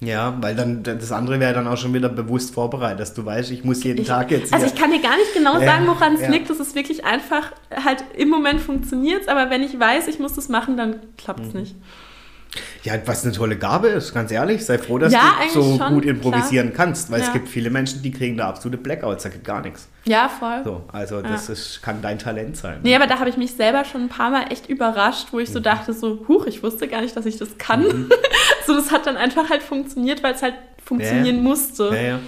Ja, 0.00 0.36
weil 0.42 0.54
dann 0.54 0.82
das 0.82 1.10
andere 1.10 1.40
wäre 1.40 1.54
dann 1.54 1.66
auch 1.66 1.78
schon 1.78 1.94
wieder 1.94 2.10
bewusst 2.10 2.52
vorbereitet, 2.52 3.00
dass 3.00 3.14
du 3.14 3.24
weißt, 3.24 3.50
ich 3.50 3.64
muss 3.64 3.82
jeden 3.82 4.02
ich, 4.02 4.08
Tag 4.08 4.30
jetzt. 4.30 4.52
Also 4.52 4.66
ich 4.66 4.74
kann 4.74 4.90
dir 4.90 5.00
gar 5.00 5.16
nicht 5.16 5.32
genau 5.32 5.58
sagen, 5.58 5.86
woran 5.86 6.14
es 6.14 6.20
ja. 6.20 6.28
liegt. 6.28 6.50
Das 6.50 6.60
ist 6.60 6.74
wirklich 6.74 7.06
einfach, 7.06 7.52
halt 7.82 8.04
im 8.14 8.28
Moment 8.28 8.60
funktioniert 8.60 9.22
es, 9.22 9.28
aber 9.28 9.48
wenn 9.48 9.62
ich 9.62 9.78
weiß, 9.78 10.08
ich 10.08 10.18
muss 10.18 10.34
das 10.34 10.50
machen, 10.50 10.76
dann 10.76 11.00
klappt 11.16 11.40
es 11.40 11.54
mhm. 11.54 11.60
nicht. 11.60 11.76
Ja, 12.82 12.94
was 13.06 13.24
eine 13.24 13.32
tolle 13.32 13.56
Gabe 13.56 13.88
ist, 13.88 14.14
ganz 14.14 14.30
ehrlich. 14.30 14.64
Sei 14.64 14.78
froh, 14.78 14.98
dass 14.98 15.12
ja, 15.12 15.34
du 15.52 15.62
so 15.62 15.78
schon, 15.78 15.94
gut 15.94 16.04
improvisieren 16.04 16.72
klar. 16.72 16.86
kannst, 16.86 17.10
weil 17.10 17.20
ja. 17.20 17.26
es 17.26 17.32
gibt 17.32 17.48
viele 17.48 17.70
Menschen, 17.70 18.02
die 18.02 18.10
kriegen 18.10 18.36
da 18.36 18.48
absolute 18.48 18.78
Blackouts, 18.78 19.24
da 19.24 19.28
geht 19.28 19.44
gar 19.44 19.60
nichts. 19.60 19.88
Ja, 20.04 20.28
voll. 20.28 20.62
So, 20.64 20.84
also 20.92 21.20
das 21.20 21.48
ist, 21.48 21.82
kann 21.82 22.00
dein 22.00 22.18
Talent 22.18 22.56
sein. 22.56 22.78
Nee, 22.82 22.94
aber 22.94 23.06
da 23.06 23.18
habe 23.18 23.28
ich 23.28 23.36
mich 23.36 23.52
selber 23.54 23.84
schon 23.84 24.02
ein 24.02 24.08
paar 24.08 24.30
Mal 24.30 24.52
echt 24.52 24.68
überrascht, 24.68 25.28
wo 25.32 25.40
ich 25.40 25.50
so 25.50 25.58
mhm. 25.58 25.64
dachte, 25.64 25.92
so, 25.92 26.24
huch, 26.28 26.46
ich 26.46 26.62
wusste 26.62 26.86
gar 26.86 27.00
nicht, 27.00 27.16
dass 27.16 27.26
ich 27.26 27.38
das 27.38 27.58
kann. 27.58 27.82
Mhm. 27.82 28.10
so, 28.66 28.74
das 28.74 28.92
hat 28.92 29.06
dann 29.06 29.16
einfach 29.16 29.50
halt 29.50 29.62
funktioniert, 29.62 30.22
weil 30.22 30.34
es 30.34 30.42
halt 30.42 30.54
funktionieren 30.84 31.42
musste. 31.42 31.90
Ja, 31.92 32.00
ja. 32.00 32.18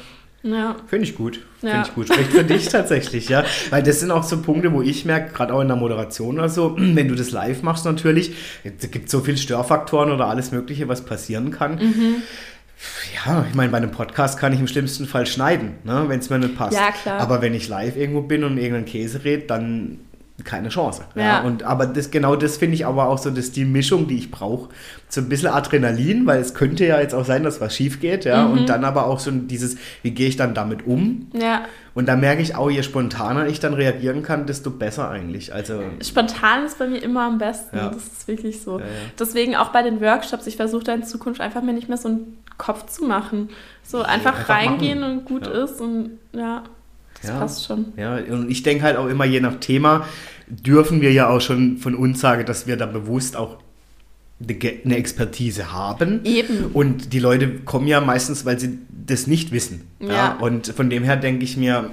Ja. 0.42 0.76
Finde 0.86 1.04
ich 1.04 1.16
gut. 1.16 1.40
Finde 1.60 1.76
ja. 1.76 1.82
ich 1.82 1.94
gut. 1.94 2.08
Spricht 2.08 2.30
für 2.30 2.44
dich 2.44 2.68
tatsächlich, 2.70 3.28
ja. 3.28 3.44
Weil 3.70 3.82
das 3.82 4.00
sind 4.00 4.10
auch 4.10 4.22
so 4.22 4.40
Punkte, 4.40 4.72
wo 4.72 4.82
ich 4.82 5.04
merke, 5.04 5.32
gerade 5.32 5.52
auch 5.52 5.60
in 5.60 5.68
der 5.68 5.76
Moderation 5.76 6.38
oder 6.38 6.48
so, 6.48 6.76
wenn 6.78 7.08
du 7.08 7.14
das 7.14 7.30
live 7.30 7.62
machst 7.62 7.84
natürlich, 7.84 8.34
es 8.62 8.90
gibt 8.90 9.10
so 9.10 9.20
viele 9.20 9.36
Störfaktoren 9.36 10.12
oder 10.12 10.26
alles 10.26 10.52
Mögliche, 10.52 10.88
was 10.88 11.04
passieren 11.04 11.50
kann. 11.50 11.76
Mhm. 11.76 12.22
Ja, 13.26 13.44
ich 13.48 13.56
meine, 13.56 13.72
bei 13.72 13.78
einem 13.78 13.90
Podcast 13.90 14.38
kann 14.38 14.52
ich 14.52 14.60
im 14.60 14.68
schlimmsten 14.68 15.06
Fall 15.06 15.26
schneiden, 15.26 15.74
ne, 15.82 16.04
wenn 16.06 16.20
es 16.20 16.30
mir 16.30 16.38
nicht 16.38 16.56
passt. 16.56 16.76
Ja, 16.76 16.92
klar. 16.92 17.20
Aber 17.20 17.42
wenn 17.42 17.52
ich 17.52 17.66
live 17.68 17.96
irgendwo 17.96 18.20
bin 18.20 18.44
und 18.44 18.56
irgendeinen 18.56 18.86
Käse 18.86 19.24
rede, 19.24 19.46
dann 19.46 19.98
keine 20.44 20.68
Chance. 20.68 21.04
Ja. 21.14 21.22
ja. 21.22 21.40
Und, 21.42 21.64
aber 21.64 21.86
das, 21.86 22.10
genau 22.10 22.36
das 22.36 22.56
finde 22.56 22.74
ich 22.74 22.86
aber 22.86 23.08
auch 23.08 23.18
so, 23.18 23.30
dass 23.30 23.50
die 23.50 23.64
Mischung, 23.64 24.06
die 24.06 24.18
ich 24.18 24.30
brauche, 24.30 24.70
so 25.08 25.20
ein 25.20 25.28
bisschen 25.28 25.48
Adrenalin, 25.48 26.26
weil 26.26 26.40
es 26.40 26.54
könnte 26.54 26.86
ja 26.86 27.00
jetzt 27.00 27.14
auch 27.14 27.24
sein, 27.24 27.42
dass 27.42 27.60
was 27.60 27.74
schief 27.74 28.00
geht, 28.00 28.24
ja. 28.24 28.46
Mhm. 28.46 28.52
Und 28.52 28.68
dann 28.68 28.84
aber 28.84 29.06
auch 29.06 29.18
so 29.18 29.30
dieses, 29.30 29.76
wie 30.02 30.12
gehe 30.12 30.28
ich 30.28 30.36
dann 30.36 30.54
damit 30.54 30.86
um? 30.86 31.26
Ja. 31.32 31.62
Und 31.94 32.06
da 32.06 32.14
merke 32.14 32.42
ich 32.42 32.54
auch, 32.54 32.70
je 32.70 32.84
spontaner 32.84 33.46
ich 33.48 33.58
dann 33.58 33.74
reagieren 33.74 34.22
kann, 34.22 34.46
desto 34.46 34.70
besser 34.70 35.10
eigentlich. 35.10 35.52
Also 35.52 35.82
Spontan 36.00 36.64
ist 36.64 36.78
bei 36.78 36.86
mir 36.86 37.02
immer 37.02 37.22
am 37.22 37.38
besten. 37.38 37.76
Ja. 37.76 37.88
Das 37.88 38.06
ist 38.06 38.28
wirklich 38.28 38.62
so. 38.62 38.78
Ja, 38.78 38.84
Deswegen 39.18 39.56
auch 39.56 39.70
bei 39.70 39.82
den 39.82 40.00
Workshops, 40.00 40.46
ich 40.46 40.56
versuche 40.56 40.84
da 40.84 40.94
in 40.94 41.02
Zukunft 41.02 41.40
einfach 41.40 41.62
mir 41.62 41.72
nicht 41.72 41.88
mehr 41.88 41.98
so 41.98 42.08
einen 42.08 42.38
Kopf 42.56 42.86
zu 42.86 43.04
machen. 43.04 43.48
So 43.82 44.02
einfach, 44.02 44.38
einfach 44.38 44.48
reingehen 44.48 45.00
machen. 45.00 45.18
und 45.18 45.24
gut 45.24 45.48
ist 45.48 45.80
und 45.80 46.18
ja. 46.32 46.62
Das 47.22 47.30
ja, 47.30 47.38
passt 47.38 47.64
schon. 47.64 47.92
Ja, 47.96 48.16
und 48.16 48.50
ich 48.50 48.62
denke 48.62 48.84
halt 48.84 48.96
auch 48.96 49.08
immer, 49.08 49.24
je 49.24 49.40
nach 49.40 49.56
Thema, 49.60 50.06
dürfen 50.46 51.00
wir 51.00 51.12
ja 51.12 51.28
auch 51.28 51.40
schon 51.40 51.78
von 51.78 51.94
uns 51.94 52.20
sagen, 52.20 52.46
dass 52.46 52.66
wir 52.66 52.76
da 52.76 52.86
bewusst 52.86 53.36
auch 53.36 53.58
eine 54.40 54.96
Expertise 54.96 55.72
haben. 55.72 56.20
Eben. 56.24 56.66
Und 56.72 57.12
die 57.12 57.18
Leute 57.18 57.48
kommen 57.60 57.88
ja 57.88 58.00
meistens, 58.00 58.44
weil 58.44 58.58
sie 58.58 58.78
das 58.88 59.26
nicht 59.26 59.50
wissen. 59.50 59.88
Ja. 59.98 60.08
ja? 60.08 60.36
Und 60.36 60.68
von 60.68 60.90
dem 60.90 61.02
her 61.02 61.16
denke 61.16 61.44
ich 61.44 61.56
mir, 61.56 61.90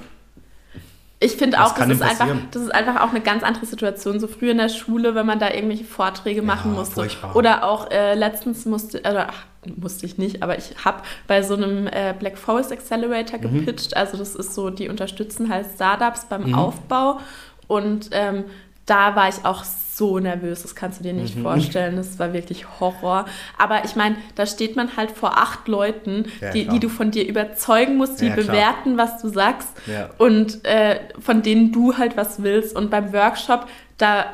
ich 1.26 1.38
finde 1.38 1.64
auch, 1.64 1.74
das 1.74 1.90
ist, 1.90 2.02
einfach, 2.02 2.28
das 2.52 2.62
ist 2.62 2.74
einfach 2.74 3.02
auch 3.02 3.10
eine 3.10 3.22
ganz 3.22 3.44
andere 3.44 3.66
Situation. 3.66 4.20
So 4.20 4.28
früher 4.28 4.52
in 4.52 4.60
der 4.60 4.70
Schule, 4.70 5.16
wenn 5.16 5.26
man 5.26 5.40
da 5.40 5.50
irgendwelche 5.52 5.84
Vorträge 5.84 6.44
machen 6.44 6.72
ja, 6.72 6.80
musste. 6.80 6.96
Furchtbar. 6.96 7.36
Oder 7.36 7.64
auch 7.64 7.90
äh, 7.90 8.14
letztens 8.14 8.66
musste, 8.66 9.00
oder 9.00 9.30
ach, 9.30 9.46
musste 9.76 10.06
ich 10.06 10.20
nicht, 10.20 10.44
aber 10.44 10.58
ich 10.58 10.86
habe 10.86 11.02
bei 11.28 11.42
so 11.42 11.56
einem 11.56 11.88
äh, 11.88 12.14
Black 12.18 12.38
Forest 12.38 12.72
Accelerator 12.72 13.40
mhm. 13.40 13.66
gepitcht. 13.66 13.98
Also 13.98 14.18
das 14.18 14.36
ist 14.36 14.54
so, 14.54 14.70
die 14.70 14.88
unterstützen 14.88 15.50
halt 15.50 15.66
Startups 15.74 16.26
beim 16.26 16.50
mhm. 16.50 16.56
Aufbau. 16.56 17.20
Und 17.68 18.10
ähm, 18.12 18.46
da 18.86 19.16
war 19.16 19.28
ich 19.28 19.44
auch 19.44 19.64
so 19.96 20.20
nervös, 20.20 20.62
das 20.62 20.76
kannst 20.76 21.00
du 21.00 21.04
dir 21.04 21.14
nicht 21.14 21.38
mhm. 21.38 21.44
vorstellen. 21.44 21.96
Das 21.96 22.20
war 22.20 22.34
wirklich 22.34 22.66
Horror. 22.80 23.26
Aber 23.58 23.86
ich 23.86 23.96
meine, 23.96 24.18
da 24.36 24.46
steht 24.46 24.76
man 24.76 24.98
halt 24.98 25.12
vor 25.12 25.38
acht 25.38 25.68
Leuten, 25.68 26.26
ja, 26.42 26.52
die, 26.52 26.68
die, 26.68 26.80
du 26.80 26.90
von 26.90 27.12
dir 27.12 27.28
überzeugen 27.28 27.98
musst, 27.98 28.22
die 28.22 28.28
ja, 28.28 28.36
bewerten, 28.36 28.98
was 28.98 29.22
du 29.22 29.30
sagst 29.30 29.70
und 30.18 30.66
äh, 30.66 31.00
von 31.20 31.42
denen 31.42 31.72
du 31.72 31.98
halt 31.98 32.18
was 32.18 32.44
willst. 32.44 32.76
Und 32.76 32.92
beim 32.92 33.14
Workshop, 33.14 33.68
da 33.98 34.26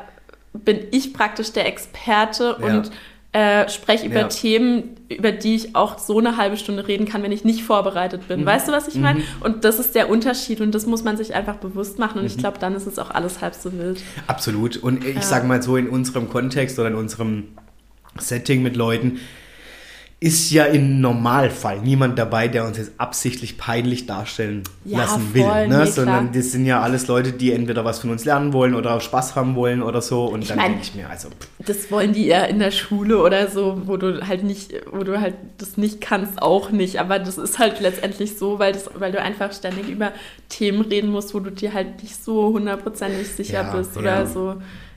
bin 0.52 0.80
ich 0.90 1.14
praktisch 1.14 1.52
der 1.52 1.66
Experte 1.66 2.56
und 2.56 2.90
äh, 3.32 3.66
spreche 3.70 4.06
über 4.06 4.20
ja. 4.20 4.28
Themen, 4.28 4.96
über 5.08 5.32
die 5.32 5.54
ich 5.54 5.74
auch 5.74 5.98
so 5.98 6.18
eine 6.18 6.36
halbe 6.36 6.58
Stunde 6.58 6.86
reden 6.86 7.06
kann, 7.06 7.22
wenn 7.22 7.32
ich 7.32 7.44
nicht 7.44 7.62
vorbereitet 7.62 8.28
bin. 8.28 8.42
Mhm. 8.42 8.46
Weißt 8.46 8.68
du, 8.68 8.72
was 8.72 8.88
ich 8.88 8.96
meine? 8.96 9.20
Mhm. 9.20 9.24
Und 9.40 9.64
das 9.64 9.78
ist 9.78 9.94
der 9.94 10.10
Unterschied 10.10 10.60
und 10.60 10.74
das 10.74 10.84
muss 10.84 11.02
man 11.02 11.16
sich 11.16 11.34
einfach 11.34 11.56
bewusst 11.56 11.98
machen 11.98 12.18
und 12.18 12.24
mhm. 12.24 12.30
ich 12.30 12.36
glaube, 12.36 12.58
dann 12.58 12.74
ist 12.74 12.86
es 12.86 12.98
auch 12.98 13.10
alles 13.10 13.40
halb 13.40 13.54
so 13.54 13.72
wild. 13.72 14.02
Absolut. 14.26 14.76
Und 14.76 15.04
ich 15.04 15.14
ja. 15.14 15.22
sage 15.22 15.46
mal 15.46 15.62
so, 15.62 15.78
in 15.78 15.88
unserem 15.88 16.28
Kontext 16.28 16.78
oder 16.78 16.88
in 16.88 16.94
unserem 16.94 17.44
Setting 18.18 18.62
mit 18.62 18.76
Leuten, 18.76 19.20
ist 20.22 20.52
ja 20.52 20.66
im 20.66 21.00
Normalfall 21.00 21.80
niemand 21.80 22.16
dabei, 22.18 22.46
der 22.46 22.64
uns 22.64 22.78
jetzt 22.78 22.92
absichtlich 22.96 23.58
peinlich 23.58 24.06
darstellen 24.06 24.62
Ja, 24.84 24.98
lassen 24.98 25.34
will. 25.34 25.42
voll, 25.42 25.66
Ne? 25.68 25.78
nee, 25.80 25.86
Sondern 25.90 26.32
das 26.32 26.52
sind 26.52 26.64
ja 26.64 26.80
alles 26.80 27.08
Leute, 27.08 27.32
die 27.32 27.52
entweder 27.52 27.84
was 27.84 27.98
von 27.98 28.10
uns 28.10 28.24
lernen 28.24 28.52
wollen 28.52 28.74
oder 28.76 29.00
Spaß 29.00 29.34
haben 29.34 29.56
wollen 29.56 29.82
oder 29.82 30.00
so. 30.00 30.26
Und 30.26 30.48
dann 30.48 30.58
mein- 30.58 30.66
denke 30.72 30.82
ich 30.84 30.94
mir, 30.94 31.10
also 31.10 31.28
pff, 31.28 31.48
Das 31.66 31.90
wollen 31.90 32.12
die 32.12 32.26
ja 32.26 32.44
in 32.44 32.60
der 32.60 32.70
Schule 32.70 33.20
oder 33.20 33.48
so, 33.48 33.82
wo 33.86 33.96
du 33.96 34.26
halt 34.28 34.44
nicht, 34.44 34.72
wo 34.92 35.02
du 35.02 35.20
halt 35.20 35.34
das 35.58 35.76
nicht 35.76 36.00
kannst, 36.00 36.40
auch 36.40 36.70
nicht. 36.70 37.00
Aber 37.00 37.18
das 37.18 37.36
ist 37.36 37.58
halt 37.58 37.80
letztendlich 37.80 38.38
so, 38.38 38.58
weil, 38.60 38.72
das, 38.72 38.90
weil 38.94 39.10
du 39.10 39.20
einfach 39.20 39.52
ständig 39.52 39.88
über 39.88 40.12
Themen 40.48 40.82
reden 40.82 41.10
musst, 41.10 41.34
wo 41.34 41.40
du 41.40 41.50
dir 41.50 41.72
halt 41.74 42.00
nicht 42.02 42.22
so 42.24 42.52
hundertprozentig 42.52 43.26
sicher 43.26 43.62
Ja, 43.64 43.74
bist 43.76 43.96
oder 43.96 44.20
ja. 44.20 44.26
so. 44.26 44.54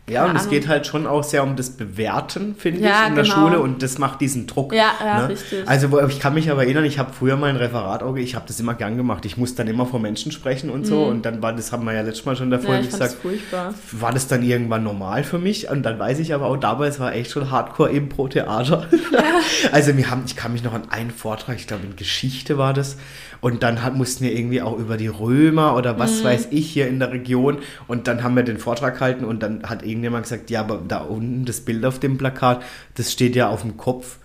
Ja, 0.07 0.21
Keine 0.21 0.33
und 0.33 0.35
es 0.39 0.49
geht 0.49 0.67
halt 0.67 0.85
schon 0.85 1.07
auch 1.07 1.23
sehr 1.23 1.41
um 1.41 1.55
das 1.55 1.71
Bewerten, 1.71 2.55
finde 2.55 2.81
Ja, 2.81 3.03
ich, 3.03 3.09
in 3.09 3.15
der 3.15 3.23
genau. 3.23 3.35
Schule 3.35 3.59
und 3.59 3.81
das 3.81 3.97
macht 3.97 4.21
diesen 4.21 4.45
Druck. 4.45 4.71
Ja, 4.71 4.91
ja, 5.03 5.21
ne? 5.23 5.29
richtig. 5.29 5.67
Also 5.67 5.91
wo, 5.91 5.99
ich 6.01 6.19
kann 6.19 6.35
mich 6.35 6.51
aber 6.51 6.63
erinnern, 6.63 6.85
ich 6.85 6.99
habe 6.99 7.11
früher 7.11 7.37
mein 7.37 7.55
Referat, 7.55 8.03
auch, 8.03 8.15
ich 8.15 8.35
habe 8.35 8.45
das 8.47 8.59
immer 8.59 8.75
gern 8.75 8.97
gemacht. 8.97 9.25
Ich 9.25 9.35
muss 9.37 9.55
dann 9.55 9.67
immer 9.67 9.87
vor 9.87 9.99
Menschen 9.99 10.31
sprechen 10.31 10.69
und 10.69 10.85
so 10.85 11.05
und 11.05 11.25
dann 11.25 11.41
war 11.41 11.53
das, 11.53 11.71
haben 11.71 11.85
wir 11.85 11.93
ja 11.93 12.01
letztes 12.01 12.23
Mal 12.25 12.35
schon 12.35 12.51
der 12.51 12.59
Mhm. 12.59 12.65
Ja, 12.67 12.79
ich 12.81 12.85
das 12.89 12.99
gesagt, 12.99 13.21
furchtbar. 13.21 13.73
war 13.93 14.11
das 14.13 14.27
dann 14.27 14.43
irgendwann 14.43 14.83
normal 14.83 15.23
für 15.23 15.39
mich 15.39 15.69
und 15.71 15.81
dann 15.83 15.97
weiß 15.97 16.19
ich 16.19 16.33
aber 16.35 16.45
auch 16.45 16.57
dabei, 16.57 16.85
es 16.87 16.99
war 16.99 17.13
echt 17.15 17.31
schon 17.31 17.49
Hardcore-Impro-Theater. 17.49 18.87
also 19.71 19.97
wir 19.97 20.09
haben, 20.09 20.23
ich 20.25 20.35
kann 20.35 20.53
mich 20.53 20.63
noch 20.63 20.73
an 20.73 20.83
einen 20.89 21.11
Vortrag, 21.11 21.55
ich 21.55 21.67
glaube 21.67 21.85
in 21.85 21.95
Geschichte 21.95 22.57
war 22.57 22.73
das 22.73 22.97
und 23.41 23.63
dann 23.63 23.83
hat, 23.83 23.95
mussten 23.95 24.23
wir 24.23 24.31
irgendwie 24.33 24.61
auch 24.61 24.77
über 24.77 24.97
die 24.97 25.07
Römer 25.07 25.75
oder 25.75 25.99
was 25.99 26.21
Mhm. 26.21 26.25
weiß 26.25 26.47
ich 26.51 26.69
hier 26.69 26.87
in 26.87 26.99
der 26.99 27.11
Region 27.11 27.57
und 27.87 28.07
dann 28.07 28.23
haben 28.23 28.35
wir 28.35 28.43
den 28.43 28.57
Vortrag 28.57 28.95
gehalten 28.95 29.25
und 29.25 29.41
dann 29.43 29.63
hat 29.63 29.83
irgendjemand 29.95 30.23
gesagt, 30.23 30.49
ja, 30.49 30.61
aber 30.61 30.81
da 30.87 30.99
unten 30.99 31.45
das 31.45 31.61
Bild 31.61 31.85
auf 31.85 31.99
dem 31.99 32.17
Plakat, 32.17 32.61
das 32.95 33.11
steht 33.11 33.35
ja 33.35 33.49
auf 33.49 33.61
dem 33.61 33.77
Kopf. 33.77 34.17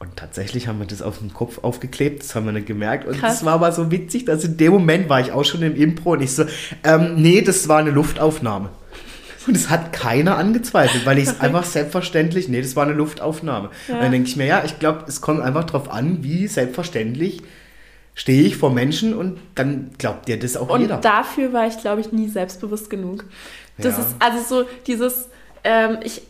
Und 0.00 0.16
tatsächlich 0.16 0.68
haben 0.68 0.78
wir 0.78 0.86
das 0.86 1.02
auf 1.02 1.18
dem 1.18 1.34
Kopf 1.34 1.58
aufgeklebt, 1.62 2.22
das 2.22 2.34
haben 2.34 2.46
wir 2.46 2.52
nicht 2.52 2.66
gemerkt. 2.66 3.06
Und 3.06 3.18
Krass. 3.18 3.34
das 3.38 3.44
war 3.44 3.54
aber 3.54 3.72
so 3.72 3.90
witzig, 3.90 4.24
dass 4.26 4.44
in 4.44 4.56
dem 4.56 4.72
Moment 4.72 5.08
war 5.08 5.20
ich 5.20 5.32
auch 5.32 5.44
schon 5.44 5.62
im 5.62 5.74
Impro 5.74 6.12
und 6.12 6.22
ich 6.22 6.32
so, 6.32 6.44
ähm, 6.84 7.16
nee, 7.16 7.40
das 7.40 7.68
war 7.68 7.78
eine 7.78 7.90
Luftaufnahme. 7.90 8.70
Und 9.48 9.56
es 9.56 9.70
hat 9.70 9.92
keiner 9.92 10.36
angezweifelt, 10.36 11.06
weil 11.06 11.18
ich 11.18 11.28
es 11.28 11.40
einfach 11.40 11.64
selbstverständlich, 11.64 12.48
nee, 12.48 12.60
das 12.60 12.76
war 12.76 12.84
eine 12.84 12.92
Luftaufnahme. 12.92 13.70
Ja. 13.88 13.94
Und 13.94 14.02
dann 14.02 14.12
denke 14.12 14.28
ich 14.28 14.36
mir, 14.36 14.46
ja, 14.46 14.62
ich 14.64 14.78
glaube, 14.78 15.04
es 15.08 15.20
kommt 15.20 15.40
einfach 15.40 15.64
drauf 15.64 15.90
an, 15.90 16.22
wie 16.22 16.46
selbstverständlich 16.46 17.42
stehe 18.14 18.42
ich 18.42 18.56
vor 18.56 18.70
Menschen 18.70 19.14
und 19.14 19.38
dann 19.54 19.90
glaubt 19.96 20.28
dir 20.28 20.38
das 20.38 20.56
auch 20.56 20.68
Und 20.68 20.82
jeder. 20.82 20.98
dafür 20.98 21.52
war 21.52 21.66
ich, 21.66 21.78
glaube 21.78 22.00
ich, 22.00 22.12
nie 22.12 22.28
selbstbewusst 22.28 22.90
genug. 22.90 23.24
Das 23.78 23.96
Ja. 23.96 24.02
ist 24.02 24.16
also 24.18 24.62
so 24.62 24.68
dieses, 24.86 25.28
ähm, 25.64 25.98
ich 26.02 26.22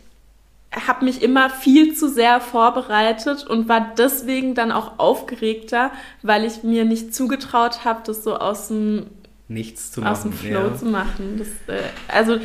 habe 0.71 1.03
mich 1.05 1.23
immer 1.23 1.49
viel 1.49 1.95
zu 1.95 2.07
sehr 2.09 2.39
vorbereitet 2.41 3.43
und 3.47 3.67
war 3.67 3.93
deswegen 3.97 4.53
dann 4.53 4.71
auch 4.71 4.99
aufgeregter, 4.99 5.91
weil 6.21 6.45
ich 6.45 6.61
mir 6.63 6.85
nicht 6.85 7.13
zugetraut 7.15 7.85
habe, 7.85 8.01
das 8.05 8.23
so 8.23 8.37
aus 8.37 8.67
dem, 8.67 9.07
Nichts 9.47 9.91
zu 9.91 10.03
aus 10.03 10.21
dem 10.21 10.29
machen. 10.31 10.39
Flow 10.47 10.67
ja. 10.67 10.75
zu 10.75 10.85
machen. 10.85 11.39
Das, 11.39 11.75
äh, 11.75 11.81
also 12.07 12.37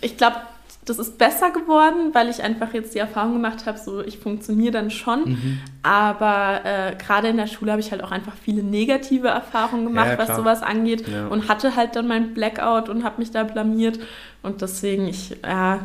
ich 0.00 0.16
glaube, 0.16 0.36
das 0.84 0.98
ist 0.98 1.18
besser 1.18 1.50
geworden, 1.50 2.14
weil 2.14 2.30
ich 2.30 2.42
einfach 2.42 2.72
jetzt 2.72 2.94
die 2.94 2.98
Erfahrung 2.98 3.34
gemacht 3.34 3.66
habe, 3.66 3.78
so 3.78 4.02
ich 4.02 4.18
funktioniere 4.18 4.72
dann 4.72 4.90
schon. 4.90 5.30
Mhm. 5.30 5.60
Aber 5.82 6.60
äh, 6.64 6.96
gerade 6.96 7.28
in 7.28 7.36
der 7.36 7.46
Schule 7.46 7.72
habe 7.72 7.80
ich 7.80 7.92
halt 7.92 8.02
auch 8.02 8.10
einfach 8.10 8.34
viele 8.34 8.62
negative 8.62 9.28
Erfahrungen 9.28 9.86
gemacht, 9.86 10.08
Ja, 10.12 10.18
was 10.18 10.36
sowas 10.36 10.62
angeht. 10.62 11.06
Ja. 11.06 11.26
Und 11.26 11.48
hatte 11.48 11.76
halt 11.76 11.96
dann 11.96 12.08
mein 12.08 12.32
Blackout 12.32 12.88
und 12.88 13.04
habe 13.04 13.18
mich 13.18 13.30
da 13.30 13.44
blamiert. 13.44 14.00
Und 14.42 14.62
deswegen, 14.62 15.06
ich, 15.06 15.36
ja, 15.44 15.80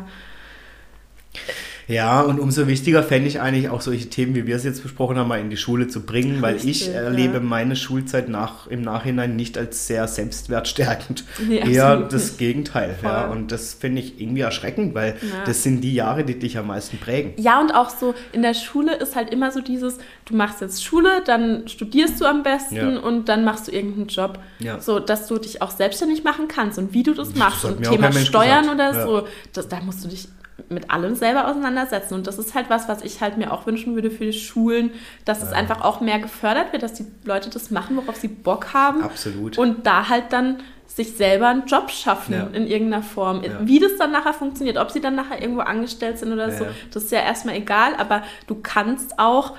Ja, 1.88 2.20
und 2.22 2.40
umso 2.40 2.66
wichtiger 2.66 3.02
fände 3.04 3.28
ich 3.28 3.40
eigentlich 3.40 3.68
auch 3.68 3.80
solche 3.80 4.08
Themen, 4.08 4.34
wie 4.34 4.46
wir 4.46 4.56
es 4.56 4.64
jetzt 4.64 4.82
besprochen 4.82 5.16
haben, 5.18 5.28
mal 5.28 5.38
in 5.40 5.50
die 5.50 5.56
Schule 5.56 5.86
zu 5.86 6.00
bringen, 6.04 6.42
weil 6.42 6.56
ich 6.56 6.64
Richtig, 6.64 6.94
erlebe 6.94 7.34
ja. 7.34 7.40
meine 7.40 7.76
Schulzeit 7.76 8.28
nach, 8.28 8.66
im 8.66 8.82
Nachhinein 8.82 9.36
nicht 9.36 9.56
als 9.56 9.86
sehr 9.86 10.08
selbstwertstärkend. 10.08 11.24
Nee, 11.46 11.58
Eher 11.58 11.96
das 11.98 12.24
nicht. 12.24 12.38
Gegenteil. 12.38 12.96
Ja, 13.02 13.26
und 13.28 13.52
das 13.52 13.74
finde 13.74 14.00
ich 14.00 14.20
irgendwie 14.20 14.40
erschreckend, 14.40 14.94
weil 14.94 15.14
Ja. 15.22 15.44
das 15.44 15.62
sind 15.62 15.80
die 15.82 15.94
Jahre, 15.94 16.24
die 16.24 16.36
dich 16.38 16.58
am 16.58 16.66
meisten 16.68 16.98
prägen. 16.98 17.34
Ja, 17.36 17.60
und 17.60 17.72
auch 17.72 17.90
so 17.90 18.14
in 18.32 18.42
der 18.42 18.54
Schule 18.54 18.94
ist 18.96 19.14
halt 19.14 19.30
immer 19.32 19.52
so 19.52 19.60
dieses, 19.60 19.98
du 20.24 20.34
machst 20.34 20.60
jetzt 20.60 20.84
Schule, 20.84 21.22
dann 21.24 21.68
studierst 21.68 22.20
du 22.20 22.24
am 22.24 22.42
besten 22.42 22.74
Ja. 22.76 22.98
und 22.98 23.28
dann 23.28 23.44
machst 23.44 23.68
du 23.68 23.72
irgendeinen 23.72 24.08
Job. 24.08 24.40
Ja. 24.58 24.80
So, 24.80 24.98
dass 24.98 25.28
du 25.28 25.38
dich 25.38 25.62
auch 25.62 25.70
selbstständig 25.70 26.24
machen 26.24 26.48
kannst 26.48 26.78
und 26.78 26.92
wie 26.94 27.02
du 27.04 27.14
das 27.14 27.34
machst. 27.36 27.62
hat 27.64 27.76
Und 27.76 27.82
Thema 27.88 28.10
Steuern 28.12 28.62
gesagt. 28.62 28.74
oder 28.96 29.06
so, 29.06 29.26
das, 29.52 29.68
da 29.68 29.80
musst 29.80 30.04
du 30.04 30.08
dich 30.08 30.26
mit 30.70 30.90
allem 30.90 31.14
selber 31.14 31.48
auseinandersetzen. 31.48 32.14
Und 32.14 32.26
das 32.26 32.38
ist 32.38 32.54
halt 32.54 32.70
was, 32.70 32.88
was 32.88 33.02
ich 33.02 33.20
halt 33.20 33.36
mir 33.36 33.52
auch 33.52 33.66
wünschen 33.66 33.94
würde 33.94 34.10
für 34.10 34.24
die 34.24 34.32
Schulen, 34.32 34.90
dass 35.24 35.42
es 35.42 35.52
einfach 35.52 35.82
auch 35.82 36.00
mehr 36.00 36.18
gefördert 36.18 36.72
wird, 36.72 36.82
dass 36.82 36.94
die 36.94 37.06
Leute 37.24 37.50
das 37.50 37.70
machen, 37.70 37.96
worauf 37.96 38.16
sie 38.16 38.28
Bock 38.28 38.72
haben. 38.72 39.02
Absolut. 39.02 39.58
Und 39.58 39.86
da 39.86 40.08
halt 40.08 40.32
dann 40.32 40.58
sich 40.86 41.12
selber 41.14 41.48
einen 41.48 41.66
Job 41.66 41.90
schaffen 41.90 42.32
Ja. 42.34 42.48
in 42.52 42.66
irgendeiner 42.66 43.02
Form. 43.02 43.42
Ja. 43.42 43.58
Wie 43.66 43.78
das 43.80 43.96
dann 43.98 44.12
nachher 44.12 44.32
funktioniert, 44.32 44.78
ob 44.78 44.90
sie 44.90 45.00
dann 45.00 45.14
nachher 45.14 45.42
irgendwo 45.42 45.60
angestellt 45.60 46.18
sind 46.18 46.32
oder 46.32 46.48
Ja, 46.48 46.56
so, 46.56 46.64
ja. 46.64 46.70
das 46.92 47.04
ist 47.04 47.12
ja 47.12 47.20
erstmal 47.20 47.56
egal, 47.56 47.94
aber 47.98 48.22
du 48.46 48.54
kannst 48.62 49.18
auch 49.18 49.56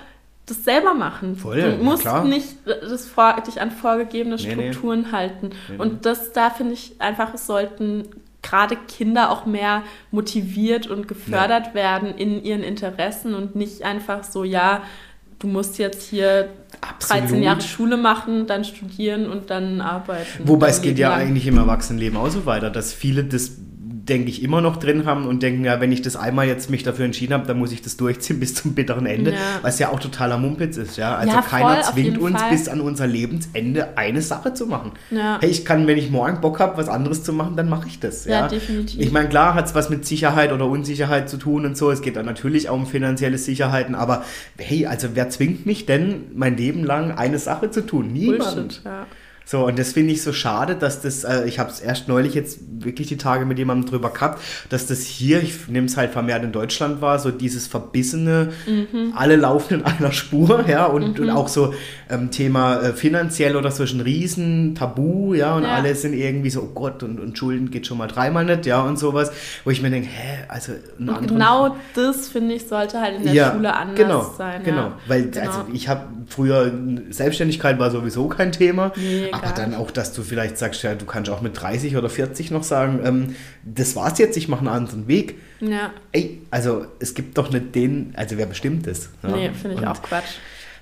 das 0.48 0.64
selber 0.64 0.94
machen. 0.94 1.36
Voll, 1.36 1.62
du 1.62 1.84
musst 1.84 2.04
klar. 2.04 2.24
nicht 2.24 2.56
das 2.66 3.06
vor, 3.06 3.36
dich 3.46 3.60
an 3.62 3.70
vorgegebene 3.70 4.38
Nee, 4.38 4.56
nee. 4.56 4.72
Strukturen 4.72 5.12
halten. 5.12 5.50
Nee, 5.70 5.76
Und 5.78 6.06
das, 6.06 6.32
da 6.32 6.50
finde 6.50 6.74
ich 6.74 6.96
einfach, 7.00 7.34
es 7.34 7.46
sollten 7.46 8.08
gerade 8.48 8.78
Kinder 8.88 9.32
auch 9.32 9.46
mehr 9.46 9.84
motiviert 10.12 10.88
und 10.88 11.08
gefördert 11.08 11.74
werden 11.74 12.16
in 12.16 12.44
ihren 12.44 12.64
Interessen 12.64 13.34
und 13.34 13.56
nicht 13.56 13.84
einfach 13.84 14.24
so, 14.24 14.44
ja, 14.44 14.84
du 15.40 15.48
musst 15.48 15.78
jetzt 15.78 16.10
hier 16.10 16.50
13 17.00 17.24
Absolut. 17.24 17.44
Jahre 17.44 17.62
Schule 17.62 17.98
machen, 17.98 18.48
dann 18.48 18.64
studieren 18.64 19.30
und 19.30 19.50
dann 19.50 19.82
arbeiten. 19.82 20.48
Wobei 20.48 20.70
es 20.70 20.82
geht 20.82 20.98
ja 20.98 21.10
lang. 21.10 21.20
eigentlich 21.20 21.48
im 21.48 21.58
Erwachsenenleben 21.58 22.18
auch 22.18 22.30
so 22.30 22.46
weiter, 22.46 22.70
dass 22.70 22.94
viele 22.94 23.24
das, 23.24 23.58
denke 24.10 24.30
ich, 24.30 24.42
immer 24.44 24.62
noch 24.62 24.78
drin 24.78 25.06
haben 25.06 25.28
und 25.28 25.44
denken, 25.44 25.66
ja, 25.66 25.80
wenn 25.82 25.92
ich 25.92 26.02
das 26.02 26.16
einmal 26.16 26.48
jetzt 26.48 26.70
mich 26.70 26.84
dafür 26.84 27.06
entschieden 27.06 27.34
habe, 27.34 27.46
dann 27.48 27.58
muss 27.60 27.72
ich 27.72 27.82
das 27.82 27.98
durchziehen 27.98 28.40
bis 28.40 28.56
zum 28.56 28.74
bitteren 28.74 29.06
Ende, 29.06 29.32
Ja. 29.32 29.38
was 29.62 29.80
ja 29.80 29.90
auch 29.90 30.00
totaler 30.00 30.38
Mumpitz 30.38 30.78
ist, 30.78 30.98
ja. 30.98 31.16
Also 31.16 31.34
Ja, 31.36 31.42
voll, 31.42 31.60
keiner 31.60 31.82
zwingt 31.82 32.18
uns 32.18 32.40
Fall. 32.42 32.50
bis 32.52 32.68
an 32.70 32.82
unser 32.82 33.08
Lebensende 33.08 33.98
eine 33.98 34.22
Sache 34.22 34.54
zu 34.54 34.66
machen. 34.68 34.92
Ja. 35.12 35.38
Hey, 35.42 35.50
ich 35.50 35.66
kann, 35.66 35.88
wenn 35.88 35.98
ich 35.98 36.10
morgen 36.12 36.42
Bock 36.42 36.60
habe, 36.60 36.78
was 36.78 36.90
anderes 36.90 37.24
zu 37.24 37.34
machen, 37.34 37.56
dann 37.56 37.70
mache 37.70 37.88
ich 37.88 38.00
das, 38.00 38.26
ja. 38.26 38.32
Ja, 38.42 38.48
definitiv. 38.48 39.00
Ich 39.00 39.12
meine, 39.12 39.30
klar 39.30 39.54
hat 39.54 39.66
es 39.68 39.76
was 39.76 39.90
mit 39.90 40.06
Sicherheit 40.06 40.52
oder 40.52 40.66
Unsicherheit 40.66 41.30
zu 41.30 41.38
tun 41.38 41.66
und 41.66 41.78
so. 41.78 41.92
Es 41.92 42.02
geht 42.02 42.16
dann 42.16 42.26
natürlich 42.26 42.70
auch 42.70 42.76
um 42.76 42.86
finanzielle 42.88 43.38
Sicherheiten, 43.38 43.96
aber 43.96 44.24
hey, 44.58 44.86
also 44.88 45.10
wer 45.14 45.30
zwingt 45.30 45.66
mich 45.66 45.86
denn, 45.86 46.26
mein 46.36 46.56
Leben 46.58 46.84
lang 46.84 47.12
eine 47.12 47.40
Sache 47.40 47.72
zu 47.72 47.86
tun? 47.86 48.12
Niemand. 48.14 48.56
Bullshit, 48.56 48.82
ja. 48.86 49.06
So, 49.50 49.66
und 49.66 49.80
das 49.80 49.94
finde 49.94 50.12
ich 50.12 50.22
so 50.24 50.34
schade, 50.34 50.76
dass 50.76 51.02
das, 51.02 51.24
äh, 51.24 51.46
ich 51.48 51.58
habe 51.58 51.70
es 51.72 51.80
erst 51.80 52.10
neulich 52.10 52.34
jetzt 52.34 52.60
wirklich 52.84 53.08
die 53.08 53.16
Tage 53.16 53.46
mit 53.46 53.58
jemandem 53.58 53.90
drüber 53.90 54.10
gehabt, 54.10 54.42
dass 54.70 54.88
das 54.88 55.04
hier, 55.04 55.42
ich 55.42 55.70
nehme 55.70 55.88
es 55.88 55.96
halt 55.96 56.12
vermehrt 56.12 56.44
in 56.44 56.52
Deutschland 56.52 57.00
war, 57.02 57.18
so 57.18 57.32
dieses 57.32 57.66
verbissene, 57.66 58.50
Mhm. 58.68 59.14
alle 59.16 59.38
laufen 59.38 59.76
in 59.80 59.86
einer 59.86 60.12
Spur, 60.12 60.66
ja, 60.68 60.86
und, 60.86 61.18
und 61.22 61.30
auch 61.30 61.48
so 61.48 61.74
ähm, 62.10 62.30
Thema 62.30 62.82
äh, 62.82 62.92
finanziell 62.94 63.56
oder 63.56 63.72
so 63.72 63.84
ist 63.84 63.94
ein 63.94 64.02
riesen 64.02 64.76
Tabu, 64.76 65.34
ja, 65.34 65.56
und 65.56 65.64
Ja. 65.64 65.76
alle 65.76 65.96
sind 65.96 66.12
irgendwie 66.14 66.50
so, 66.50 66.64
oh 66.64 66.72
Gott, 66.76 67.02
und, 67.04 67.18
und 67.18 67.38
Schulden 67.38 67.72
geht 67.72 67.88
schon 67.88 67.98
mal 68.00 68.08
dreimal 68.08 68.44
nicht, 68.44 68.66
ja, 68.66 68.82
und 68.82 69.00
sowas, 69.00 69.32
wo 69.64 69.70
ich 69.70 69.82
mir 69.82 69.90
denke, 69.92 70.10
hä, 70.10 70.40
also 70.50 70.74
einen 70.74 71.08
Und 71.08 71.16
anderen- 71.16 71.28
genau 71.38 71.76
das, 71.96 72.28
finde 72.28 72.54
ich, 72.56 72.68
sollte 72.68 73.00
halt 73.00 73.16
in 73.20 73.24
der 73.24 73.34
ja, 73.34 73.54
Schule 73.54 73.74
anders 73.74 73.96
genau, 73.98 74.34
sein. 74.38 74.62
Genau, 74.66 74.78
ja. 74.82 74.98
weil 75.08 75.30
Genau. 75.32 75.46
Also 75.48 75.66
ich 75.72 75.88
habe 75.88 76.02
früher 76.28 76.70
Selbstständigkeit 77.12 77.80
war 77.80 77.92
sowieso 77.92 78.28
kein 78.28 78.52
Thema, 78.52 78.92
Nee, 78.98 79.30
aber 79.44 79.54
dann 79.54 79.76
auch, 79.76 79.92
dass 79.92 80.14
du 80.14 80.24
vielleicht 80.24 80.58
sagst, 80.58 80.84
ja, 80.84 80.96
du 80.96 81.06
kannst 81.06 81.30
auch 81.30 81.42
mit 81.42 81.60
30 81.60 81.96
oder 81.98 82.10
40 82.10 82.52
noch 82.52 82.64
sagen, 82.64 83.00
ähm, 83.04 83.36
das 83.64 83.96
war's 83.96 84.18
jetzt, 84.20 84.38
ich 84.38 84.48
mache 84.48 84.60
einen 84.60 84.70
anderen 84.70 85.08
Weg. 85.08 85.36
ja. 85.60 85.92
Ey, 86.12 86.42
also 86.52 86.86
es 87.00 87.14
gibt 87.14 87.38
doch 87.38 87.52
nicht 87.52 87.76
den, 87.76 88.14
also 88.16 88.38
wer 88.38 88.46
bestimmt 88.46 88.88
das? 88.88 89.10
Ja? 89.24 89.30
Nee, 89.30 89.52
finde 89.52 89.76
ich 89.76 89.82
Und 89.82 89.88
auch 89.88 90.02
Quatsch. 90.02 90.36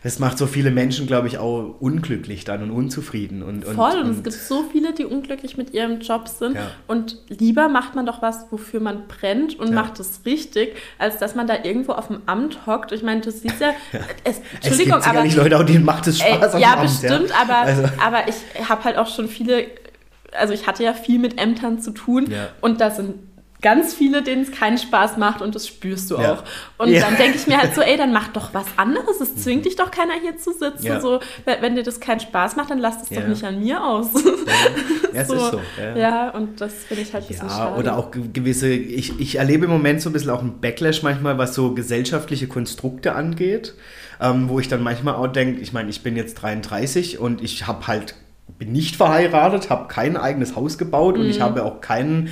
Das 0.05 0.19
macht 0.19 0.37
so 0.37 0.45
viele 0.45 0.69
Menschen, 0.69 1.07
glaube 1.07 1.25
ich, 1.27 1.39
auch 1.39 1.77
unglücklich 1.79 2.43
dann 2.45 2.61
und 2.61 2.69
unzufrieden. 2.69 3.41
Und, 3.41 3.65
und, 3.65 3.73
Voll, 3.73 4.01
und, 4.03 4.11
es 4.11 4.21
gibt 4.21 4.35
so 4.35 4.63
viele, 4.71 4.93
die 4.93 5.03
unglücklich 5.03 5.57
mit 5.57 5.73
ihrem 5.73 5.99
Job 5.99 6.27
sind. 6.27 6.53
Ja. 6.55 6.67
Und 6.85 7.17
lieber 7.27 7.69
macht 7.69 7.95
man 7.95 8.05
doch 8.05 8.21
was, 8.21 8.45
wofür 8.51 8.79
man 8.81 9.07
brennt 9.07 9.59
und 9.59 9.69
Ja. 9.69 9.73
macht 9.73 9.99
es 9.99 10.21
richtig, 10.23 10.75
als 10.99 11.17
dass 11.17 11.33
man 11.33 11.47
da 11.47 11.55
irgendwo 11.63 11.93
auf 11.93 12.09
dem 12.09 12.19
Amt 12.27 12.67
hockt. 12.67 12.91
Ich 12.91 13.01
meine, 13.01 13.21
du 13.21 13.31
siehst 13.31 13.59
ja, 13.59 13.71
es, 14.23 14.37
es 14.37 14.41
Entschuldigung, 14.53 14.93
gibt 14.99 15.07
aber. 15.07 15.21
sicherlich 15.23 15.35
Leute, 15.37 15.57
auch 15.57 15.63
denen 15.65 15.83
macht 15.85 16.05
es 16.05 16.21
Ey, 16.21 16.35
Spaß 16.35 16.53
am 16.53 16.61
ja, 16.61 16.73
Amt, 16.73 16.81
bestimmt, 16.83 17.41
aber, 17.41 17.57
Also, 17.57 17.83
aber 18.05 18.27
ich 18.27 18.69
habe 18.69 18.83
halt 18.83 18.97
auch 18.97 19.07
schon 19.07 19.27
viele, 19.27 19.65
also 20.33 20.53
ich 20.53 20.67
hatte 20.67 20.83
ja 20.83 20.93
viel 20.93 21.17
mit 21.17 21.41
Ämtern 21.41 21.79
zu 21.81 21.89
tun 21.89 22.27
Ja. 22.29 22.49
und 22.61 22.79
da 22.79 22.91
sind 22.91 23.15
ganz 23.61 23.93
viele, 23.93 24.21
denen 24.21 24.43
es 24.43 24.51
keinen 24.51 24.77
Spaß 24.77 25.17
macht 25.17 25.41
und 25.41 25.55
das 25.55 25.67
spürst 25.67 26.11
du 26.11 26.17
ja. 26.17 26.33
auch. 26.33 26.43
Und 26.77 26.89
ja. 26.89 27.01
dann 27.01 27.15
denke 27.17 27.37
ich 27.37 27.47
mir 27.47 27.57
halt 27.57 27.73
so, 27.73 27.81
ey, 27.81 27.97
dann 27.97 28.13
mach 28.13 28.27
doch 28.27 28.53
was 28.53 28.65
anderes. 28.77 29.21
Es 29.21 29.37
zwingt 29.37 29.65
dich 29.65 29.75
doch 29.75 29.91
keiner 29.91 30.13
hier 30.21 30.37
zu 30.37 30.51
sitzen. 30.51 30.85
Ja. 30.85 31.01
So, 31.01 31.19
wenn 31.45 31.75
dir 31.75 31.83
das 31.83 31.99
keinen 31.99 32.19
Spaß 32.19 32.55
macht, 32.57 32.69
dann 32.69 32.79
lass 32.79 33.03
es 33.03 33.09
doch 33.09 33.25
nicht 33.27 33.43
an 33.43 33.59
mir 33.59 33.83
aus. 33.83 34.09
Ja, 35.13 35.21
es 35.21 35.27
so. 35.29 35.33
ist 35.35 35.51
so. 35.51 35.61
Ja. 35.95 36.29
und 36.29 36.61
das 36.61 36.73
finde 36.73 37.03
ich 37.03 37.13
halt 37.13 37.23
ein 37.23 37.27
bisschen 37.27 37.49
schade. 37.49 37.79
Oder 37.79 37.97
auch 37.97 38.11
gewisse, 38.11 38.69
ich, 38.69 39.19
ich 39.19 39.37
erlebe 39.37 39.65
im 39.65 39.71
Moment 39.71 40.01
so 40.01 40.09
ein 40.09 40.13
bisschen 40.13 40.31
auch 40.31 40.41
einen 40.41 40.59
Backlash 40.59 41.01
manchmal, 41.01 41.37
was 41.37 41.55
so 41.55 41.73
gesellschaftliche 41.73 42.47
Konstrukte 42.47 43.15
angeht, 43.15 43.73
ähm, 44.21 44.49
wo 44.49 44.59
ich 44.59 44.67
dann 44.67 44.83
manchmal 44.83 45.15
auch 45.15 45.27
denke, 45.27 45.61
ich 45.61 45.73
meine, 45.73 45.89
ich 45.89 46.03
bin 46.03 46.15
jetzt 46.15 46.35
33 46.35 47.19
und 47.19 47.41
ich 47.41 47.67
habe 47.67 47.87
halt 47.87 48.15
bin 48.59 48.71
nicht 48.71 48.95
verheiratet, 48.95 49.69
habe 49.69 49.87
kein 49.87 50.17
eigenes 50.17 50.55
Haus 50.55 50.77
gebaut 50.77 51.15
mhm. 51.15 51.21
und 51.21 51.29
ich 51.29 51.39
mhm. 51.39 51.43
habe 51.43 51.63
auch 51.63 51.81
keinen 51.81 52.29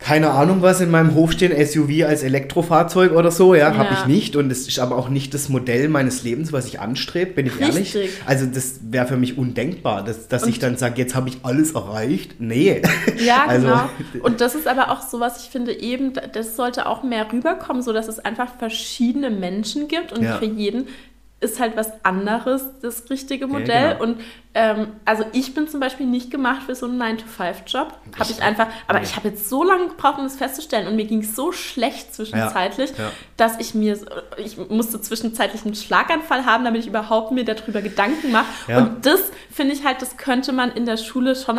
keine 0.00 0.30
Ahnung 0.30 0.62
was 0.62 0.80
in 0.80 0.90
meinem 0.90 1.14
Hof 1.14 1.32
stehen, 1.32 1.52
SUV 1.64 2.06
als 2.06 2.22
Elektrofahrzeug 2.22 3.12
oder 3.12 3.30
so, 3.30 3.54
ja, 3.54 3.70
ja. 3.70 3.76
habe 3.76 3.90
ich 3.92 4.06
nicht 4.06 4.34
und 4.34 4.50
es 4.50 4.66
ist 4.66 4.78
aber 4.78 4.96
auch 4.96 5.10
nicht 5.10 5.34
das 5.34 5.48
Modell 5.50 5.88
meines 5.88 6.24
Lebens, 6.24 6.52
was 6.52 6.66
ich 6.66 6.80
anstrebe, 6.80 7.32
bin 7.32 7.46
ich 7.46 7.60
Richtig. 7.60 7.94
ehrlich. 7.94 8.10
Also 8.24 8.46
das 8.46 8.80
wäre 8.82 9.06
für 9.06 9.18
mich 9.18 9.36
undenkbar, 9.36 10.02
dass, 10.02 10.26
dass 10.28 10.46
ich 10.46 10.58
dann 10.58 10.76
sage, 10.76 10.94
jetzt 10.96 11.14
habe 11.14 11.28
ich 11.28 11.38
alles 11.42 11.72
erreicht. 11.72 12.36
Nee. 12.38 12.82
Ja, 13.20 13.44
also, 13.46 13.66
genau. 13.66 13.90
Und 14.22 14.40
das 14.40 14.54
ist 14.54 14.66
aber 14.66 14.90
auch 14.90 15.02
so, 15.02 15.20
was 15.20 15.44
ich 15.44 15.50
finde, 15.50 15.78
eben, 15.78 16.12
das 16.32 16.56
sollte 16.56 16.86
auch 16.86 17.02
mehr 17.02 17.30
rüberkommen, 17.30 17.82
so 17.82 17.92
dass 17.92 18.08
es 18.08 18.18
einfach 18.18 18.48
verschiedene 18.58 19.30
Menschen 19.30 19.88
gibt 19.88 20.12
und 20.12 20.22
ja. 20.22 20.38
für 20.38 20.46
jeden 20.46 20.86
ist 21.40 21.58
halt 21.58 21.74
was 21.74 21.92
anderes 22.04 22.64
das 22.82 23.08
richtige 23.08 23.46
Modell. 23.46 23.68
Ja, 23.68 23.92
genau. 23.94 24.04
Und 24.04 24.20
ähm, 24.52 24.88
also 25.06 25.24
ich 25.32 25.54
bin 25.54 25.68
zum 25.68 25.80
Beispiel 25.80 26.04
nicht 26.04 26.30
gemacht 26.30 26.64
für 26.66 26.74
so 26.74 26.86
einen 26.86 27.00
9-to-5-Job. 27.00 27.94
Habe 28.18 28.30
ich 28.30 28.42
einfach, 28.42 28.66
aber 28.86 28.98
nee. 28.98 29.06
ich 29.06 29.16
habe 29.16 29.28
jetzt 29.28 29.48
so 29.48 29.64
lange 29.64 29.88
gebraucht, 29.88 30.18
um 30.18 30.24
das 30.24 30.36
festzustellen. 30.36 30.86
Und 30.86 30.96
mir 30.96 31.06
ging 31.06 31.20
es 31.20 31.34
so 31.34 31.52
schlecht 31.52 32.14
zwischenzeitlich, 32.14 32.90
ja, 32.90 33.04
ja. 33.04 33.12
dass 33.38 33.58
ich 33.58 33.74
mir, 33.74 33.98
ich 34.36 34.58
musste 34.68 35.00
zwischenzeitlich 35.00 35.64
einen 35.64 35.74
Schlaganfall 35.74 36.44
haben, 36.44 36.64
damit 36.64 36.82
ich 36.82 36.88
überhaupt 36.88 37.32
mir 37.32 37.44
darüber 37.44 37.80
Gedanken 37.80 38.32
mache. 38.32 38.76
Und 38.76 39.06
das 39.06 39.20
finde 39.50 39.72
ich 39.72 39.84
halt, 39.84 40.02
das 40.02 40.18
könnte 40.18 40.52
man 40.52 40.70
in 40.72 40.84
der 40.84 40.98
Schule 40.98 41.36
schon 41.36 41.58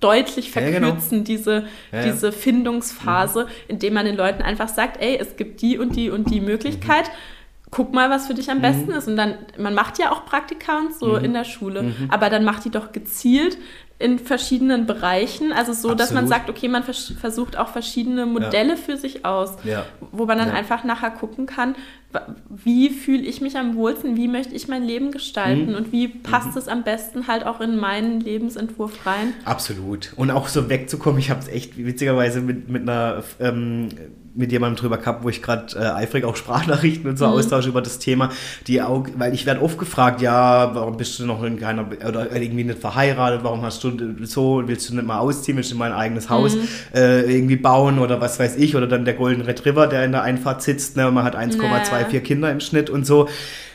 deutlich 0.00 0.50
verkürzen, 0.50 0.82
ja, 0.82 0.90
genau. 0.90 1.24
diese, 1.24 1.64
ja, 1.92 2.02
diese 2.02 2.32
Findungsphase, 2.32 3.44
mhm. 3.44 3.50
indem 3.68 3.94
man 3.94 4.04
den 4.04 4.16
Leuten 4.16 4.42
einfach 4.42 4.68
sagt, 4.68 5.00
ey, 5.00 5.16
es 5.16 5.36
gibt 5.36 5.62
die 5.62 5.78
und 5.78 5.94
die 5.94 6.10
und 6.10 6.28
die 6.28 6.40
Möglichkeit. 6.40 7.06
Mhm 7.06 7.41
guck 7.72 7.92
mal, 7.92 8.10
was 8.10 8.28
für 8.28 8.34
dich 8.34 8.50
am 8.50 8.58
mhm. 8.58 8.62
besten 8.62 8.90
ist. 8.92 9.08
Und 9.08 9.16
dann, 9.16 9.34
man 9.58 9.74
macht 9.74 9.98
ja 9.98 10.12
auch 10.12 10.24
Praktika 10.24 10.78
und 10.78 10.94
so 10.94 11.18
mhm. 11.18 11.24
in 11.24 11.32
der 11.32 11.44
Schule, 11.44 11.82
mhm. 11.82 12.08
aber 12.10 12.30
dann 12.30 12.44
macht 12.44 12.64
die 12.64 12.70
doch 12.70 12.92
gezielt 12.92 13.58
in 13.98 14.18
verschiedenen 14.18 14.86
Bereichen. 14.86 15.52
Also 15.52 15.72
so, 15.72 15.88
Absolut. 15.88 16.00
dass 16.00 16.12
man 16.12 16.26
sagt, 16.28 16.50
okay, 16.50 16.68
man 16.68 16.82
vers 16.82 17.14
versucht 17.18 17.56
auch 17.56 17.68
verschiedene 17.68 18.26
Modelle 18.26 18.70
ja. 18.70 18.76
für 18.76 18.96
sich 18.96 19.24
aus, 19.24 19.54
ja. 19.64 19.86
wo 20.10 20.26
man 20.26 20.38
dann 20.38 20.48
ja. 20.48 20.54
einfach 20.54 20.84
nachher 20.84 21.10
gucken 21.10 21.46
kann, 21.46 21.76
wie 22.50 22.90
fühle 22.90 23.22
ich 23.22 23.40
mich 23.40 23.56
am 23.56 23.74
wohlsten, 23.74 24.16
wie 24.16 24.28
möchte 24.28 24.54
ich 24.54 24.68
mein 24.68 24.82
Leben 24.82 25.12
gestalten 25.12 25.70
mhm. 25.70 25.76
und 25.76 25.92
wie 25.92 26.08
passt 26.08 26.52
mhm. 26.52 26.58
es 26.58 26.68
am 26.68 26.82
besten 26.82 27.26
halt 27.26 27.46
auch 27.46 27.60
in 27.60 27.78
meinen 27.78 28.20
Lebensentwurf 28.20 29.06
rein. 29.06 29.32
Absolut. 29.44 30.12
Und 30.16 30.30
auch 30.30 30.48
so 30.48 30.68
wegzukommen, 30.68 31.18
ich 31.20 31.30
habe 31.30 31.40
es 31.40 31.48
echt 31.48 31.78
witzigerweise 31.78 32.42
mit, 32.42 32.68
mit 32.68 32.82
einer 32.82 33.22
ähm, 33.40 33.88
mit 34.34 34.52
jemandem 34.52 34.80
drüber 34.80 34.98
gehabt, 34.98 35.24
wo 35.24 35.28
ich 35.28 35.42
gerade 35.42 35.76
äh, 35.76 35.84
eifrig 35.84 36.24
auch 36.24 36.36
Sprachnachrichten 36.36 37.08
und 37.10 37.18
so 37.18 37.26
mhm. 37.26 37.32
austausche 37.32 37.68
über 37.68 37.82
das 37.82 37.98
Thema, 37.98 38.30
die 38.66 38.80
auch, 38.80 39.06
weil 39.16 39.34
ich 39.34 39.46
werde 39.46 39.62
oft 39.62 39.78
gefragt, 39.78 40.22
ja, 40.22 40.74
warum 40.74 40.96
bist 40.96 41.18
du 41.18 41.26
noch 41.26 41.42
in 41.42 41.58
keiner 41.58 41.86
oder 42.06 42.34
irgendwie 42.34 42.64
nicht 42.64 42.78
verheiratet, 42.78 43.40
warum 43.42 43.62
hast 43.62 43.84
du 43.84 43.92
so, 44.22 44.62
willst 44.66 44.88
du 44.88 44.94
nicht 44.94 45.06
mal 45.06 45.18
ausziehen, 45.18 45.56
willst 45.56 45.72
du 45.72 45.76
mal 45.76 45.92
ein 45.92 45.98
eigenes 45.98 46.30
Haus 46.30 46.56
mhm. 46.56 46.68
äh, 46.94 47.22
irgendwie 47.22 47.56
bauen 47.56 47.98
oder 47.98 48.20
was 48.20 48.38
weiß 48.38 48.56
ich, 48.56 48.74
oder 48.76 48.86
dann 48.86 49.04
der 49.04 49.14
Golden 49.14 49.42
Retriever, 49.42 49.86
der 49.86 50.04
in 50.04 50.12
der 50.12 50.22
Einfahrt 50.22 50.62
sitzt, 50.62 50.96
ne, 50.96 51.08
und 51.08 51.14
man 51.14 51.24
hat 51.24 51.36
1,24 51.36 52.20
Kinder 52.20 52.50
im 52.50 52.60
Schnitt 52.60 52.90
und 52.90 53.06
so 53.06 53.28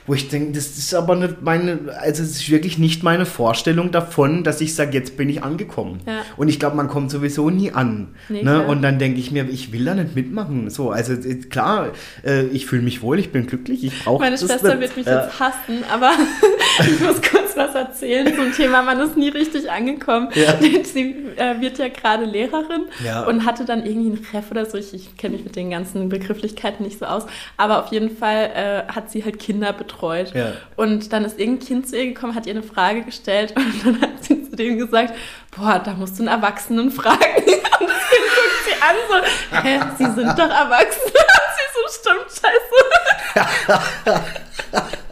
wo 0.07 0.13
ich 0.13 0.29
denke, 0.29 0.53
das 0.53 0.77
ist 0.77 0.95
aber 0.95 1.15
nicht 1.15 1.41
meine, 1.41 1.79
also 1.99 2.23
es 2.23 2.31
ist 2.31 2.49
wirklich 2.49 2.77
nicht 2.77 3.03
meine 3.03 3.25
Vorstellung 3.25 3.91
davon, 3.91 4.45
dass 4.45 4.61
ich 4.61 4.73
sage, 4.73 4.93
jetzt 4.93 5.17
bin 5.17 5.27
ich 5.27 5.43
angekommen. 5.43 5.99
Ja. 6.07 6.21
Und 6.37 6.47
ich 6.47 6.59
glaube, 6.59 6.77
man 6.77 6.87
kommt 6.87 7.11
sowieso 7.11 7.49
nie 7.49 7.73
an. 7.73 8.15
Nee, 8.29 8.41
ne? 8.41 8.65
Und 8.65 8.81
dann 8.81 8.99
denke 8.99 9.19
ich 9.19 9.31
mir, 9.31 9.49
ich 9.49 9.73
will 9.73 9.83
da 9.83 9.93
nicht 9.93 10.15
mitmachen. 10.15 10.69
So, 10.69 10.91
also 10.91 11.13
klar, 11.49 11.89
äh, 12.25 12.45
ich 12.45 12.65
fühle 12.65 12.83
mich 12.83 13.01
wohl, 13.01 13.19
ich 13.19 13.33
bin 13.33 13.47
glücklich, 13.47 13.83
ich 13.83 14.01
brauche 14.03 14.21
Meine 14.21 14.37
Schwester 14.37 14.75
nicht. 14.75 14.79
wird 14.79 14.97
mich 14.97 15.07
äh, 15.07 15.13
jetzt 15.13 15.39
hassen, 15.41 15.83
aber 15.91 16.11
ich 16.79 16.99
muss 17.01 17.21
kurz 17.21 17.57
was 17.57 17.75
erzählen 17.75 18.33
zum 18.33 18.53
Thema, 18.53 18.83
man 18.83 19.01
ist 19.01 19.17
nie 19.17 19.29
richtig 19.29 19.69
angekommen. 19.69 20.29
Ja. 20.35 20.57
Sie 20.83 21.15
äh, 21.35 21.59
wird 21.59 21.79
ja 21.79 21.89
gerade 21.89 22.23
Lehrerin 22.23 22.85
ja. 23.03 23.25
und 23.25 23.45
hatte 23.45 23.65
dann 23.65 23.85
irgendwie 23.85 24.11
einen 24.11 24.27
Ref 24.33 24.51
oder 24.51 24.65
so. 24.65 24.77
Ich, 24.77 24.93
ich 24.93 25.17
kenne 25.17 25.35
mich 25.35 25.43
mit 25.43 25.57
den 25.57 25.69
ganzen 25.69 26.07
Begrifflichkeiten 26.07 26.85
nicht 26.85 26.99
so 26.99 27.05
aus, 27.05 27.25
aber 27.57 27.83
auf 27.83 27.91
jeden 27.91 28.15
Fall 28.15 28.51
äh, 28.55 28.91
hat 28.93 29.11
sie 29.11 29.25
halt 29.25 29.39
Kinder 29.39 29.73
betreut 29.73 29.96
betreut. 29.97 30.33
Ja. 30.33 30.53
Und 30.75 31.11
dann 31.13 31.25
ist 31.25 31.39
irgendein 31.39 31.67
Kind 31.67 31.89
zu 31.89 31.97
ihr 31.97 32.13
gekommen, 32.13 32.35
hat 32.35 32.45
ihr 32.45 32.53
eine 32.53 32.63
Frage 32.63 33.01
gestellt 33.03 33.53
und 33.55 33.85
dann 33.85 34.01
hat 34.01 34.23
sie 34.23 34.49
zu 34.49 34.55
dem 34.55 34.77
gesagt, 34.77 35.13
boah, 35.55 35.79
da 35.79 35.93
musst 35.93 36.17
du 36.19 36.23
einen 36.23 36.29
Erwachsenen 36.29 36.91
fragen. 36.91 37.17
Und 37.79 37.87
das 37.87 38.09
Kind 38.09 38.25
guckt 38.35 38.63
sie 38.65 38.73
an 38.81 38.95
so, 39.07 39.15
hä, 39.61 39.79
sie 39.97 40.05
sind 40.05 40.29
doch 40.37 40.49
erwachsen. 40.49 41.05
Und 41.05 41.13
sie 41.57 41.67
so, 41.73 41.81
stimmt, 41.99 42.29
scheiße. 42.31 42.77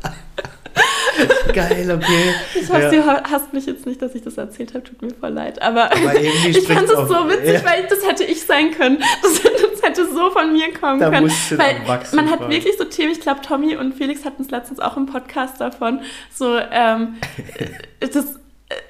Geil, 1.55 1.91
okay. 1.91 2.35
Ich 2.53 2.69
hoffe, 2.69 2.95
ja. 2.95 3.21
du 3.21 3.31
hasst 3.31 3.53
mich 3.53 3.65
jetzt 3.65 3.85
nicht, 3.85 4.01
dass 4.01 4.13
ich 4.13 4.21
das 4.21 4.37
erzählt 4.37 4.73
habe. 4.73 4.83
Tut 4.83 5.01
mir 5.01 5.13
voll 5.13 5.31
leid. 5.31 5.61
Aber, 5.61 5.85
Aber 5.85 6.21
ich 6.21 6.67
fand 6.67 6.89
es 6.89 7.07
so 7.07 7.29
witzig, 7.29 7.53
ja. 7.53 7.65
weil 7.65 7.87
das 7.87 8.05
hätte 8.05 8.23
ich 8.23 8.43
sein 8.43 8.71
können. 8.71 9.01
Das, 9.21 9.41
das 9.41 9.81
hätte 9.81 10.05
so 10.13 10.29
von 10.29 10.51
mir 10.51 10.73
kommen 10.73 10.99
da 10.99 11.09
können. 11.09 11.31
Weil 11.51 11.75
man 12.13 12.29
hat 12.29 12.41
wirklich 12.49 12.77
so 12.77 12.83
Themen, 12.83 13.11
ich 13.11 13.21
glaube, 13.21 13.41
Tommy 13.41 13.75
und 13.75 13.95
Felix 13.95 14.25
hatten 14.25 14.43
es 14.43 14.51
letztens 14.51 14.79
auch 14.79 14.97
im 14.97 15.05
Podcast 15.05 15.59
davon. 15.61 16.01
So, 16.33 16.57
ähm, 16.71 17.15
das 17.99 18.39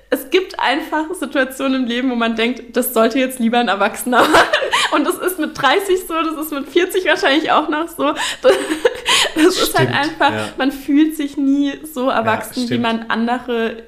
es 0.10 0.30
gibt 0.30 0.60
einfach 0.60 1.14
Situationen 1.14 1.84
im 1.84 1.88
Leben, 1.88 2.12
wo 2.12 2.16
man 2.16 2.36
denkt, 2.36 2.78
das 2.78 2.94
sollte 2.94 3.20
jetzt 3.20 3.40
lieber 3.40 3.60
ein 3.60 3.68
Erwachsener 3.68 4.22
machen. 4.22 4.58
Und 4.94 5.06
das 5.06 5.18
ist 5.18 5.40
mit 5.40 5.60
30 5.60 6.08
so, 6.08 6.14
das 6.14 6.46
ist 6.46 6.52
mit 6.52 6.70
40 6.70 7.06
wahrscheinlich 7.06 7.52
auch 7.52 7.70
noch 7.70 7.88
so. 7.88 8.14
Das, 8.42 8.54
das 9.36 9.58
ist 9.58 9.78
halt 9.78 9.90
einfach, 9.90 10.32
ja. 10.32 10.50
man 10.58 10.72
fühlt 10.72 11.16
sich 11.16 11.38
nie 11.38 11.74
so 11.92 12.10
erwachsen, 12.10 12.66
ja, 12.66 12.70
wie 12.70 12.78
man 12.78 13.06
andere 13.10 13.84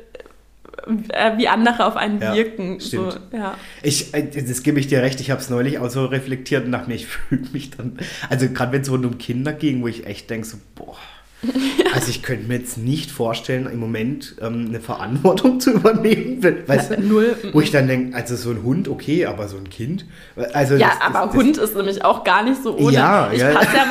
äh, 1.10 1.38
wie 1.38 1.48
andere 1.48 1.85
auf 1.85 1.95
einen 1.95 2.22
ja, 2.22 2.34
wirken. 2.34 2.80
Stimmt. 2.80 3.14
So, 3.14 3.38
ja. 3.38 3.56
Ich, 3.84 4.14
äh, 4.14 4.23
das 4.23 4.64
gebe 4.64 4.80
ich 4.80 4.88
dir 4.88 5.02
recht, 5.02 5.19
ich 5.19 5.31
habe 5.31 5.41
es 5.41 5.49
neulich 5.49 5.80
auch 5.80 5.89
so 5.89 6.06
reflektiert 6.06 6.65
und 6.65 6.72
dachte 6.72 6.89
mir, 6.89 6.95
ich 6.95 7.07
fühle 7.30 7.48
mich 7.52 7.72
dann, 7.72 7.98
also 8.30 8.48
gerade 8.49 8.72
wenn 8.72 8.81
es 8.81 8.91
rund 8.91 9.06
um 9.06 9.18
Kinder 9.18 9.53
ging, 9.53 9.81
wo 9.81 9.88
ich 9.88 10.06
echt 10.06 10.30
denke, 10.30 10.48
so, 10.48 10.57
boah, 10.76 10.98
also 11.93 12.09
ich 12.09 12.23
könnte 12.23 12.47
mir 12.47 12.55
jetzt 12.55 12.77
nicht 12.77 13.11
vorstellen, 13.11 13.68
im 13.68 13.80
Moment 13.80 14.35
ähm, 14.41 14.68
eine 14.69 14.80
Verantwortung 14.80 15.59
zu 15.59 15.72
übernehmen, 15.72 16.41
weißt 16.65 16.91
du? 16.91 17.01
Null. 17.01 17.38
Wo 17.53 17.61
ich 17.61 17.72
dann 17.72 17.88
denke, 17.88 18.15
also 18.15 18.35
so 18.35 18.49
ein 18.49 18.64
Hund, 18.64 18.88
okay, 18.88 19.26
aber 19.26 19.47
so 19.47 19.57
ein 19.57 19.69
Kind. 19.69 20.05
Also 20.53 20.76
ja, 20.76 20.88
das, 20.88 21.01
aber 21.01 21.27
das, 21.27 21.35
Hund 21.35 21.57
ist 21.57 21.76
nämlich 21.76 22.03
auch 22.03 22.23
gar 22.23 22.43
nicht 22.43 22.64
so 22.64 22.76
ohne. 22.76 22.93
Ja, 22.93 23.30
ich 23.31 23.39
ja. 23.39 23.51
passe 23.51 23.76
ja, 23.76 23.85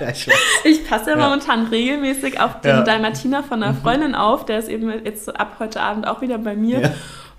ja, 0.00 0.10
ich, 0.10 0.28
ich 0.64 0.88
passe 0.88 1.10
ja, 1.10 1.18
ja, 1.18 1.24
momentan 1.24 1.66
regelmäßig 1.66 2.40
auf 2.40 2.60
den 2.60 2.76
ja. 2.76 2.82
Dalmatiner 2.82 3.42
von 3.42 3.62
einer 3.62 3.72
mhm. 3.72 3.78
Freundin 3.78 4.14
auf, 4.14 4.44
der 4.44 4.58
ist 4.58 4.68
eben 4.68 4.92
jetzt 5.04 5.34
ab 5.34 5.56
heute 5.58 5.80
Abend 5.80 6.06
auch 6.06 6.20
wieder 6.20 6.38
bei 6.38 6.54
mir. 6.54 6.94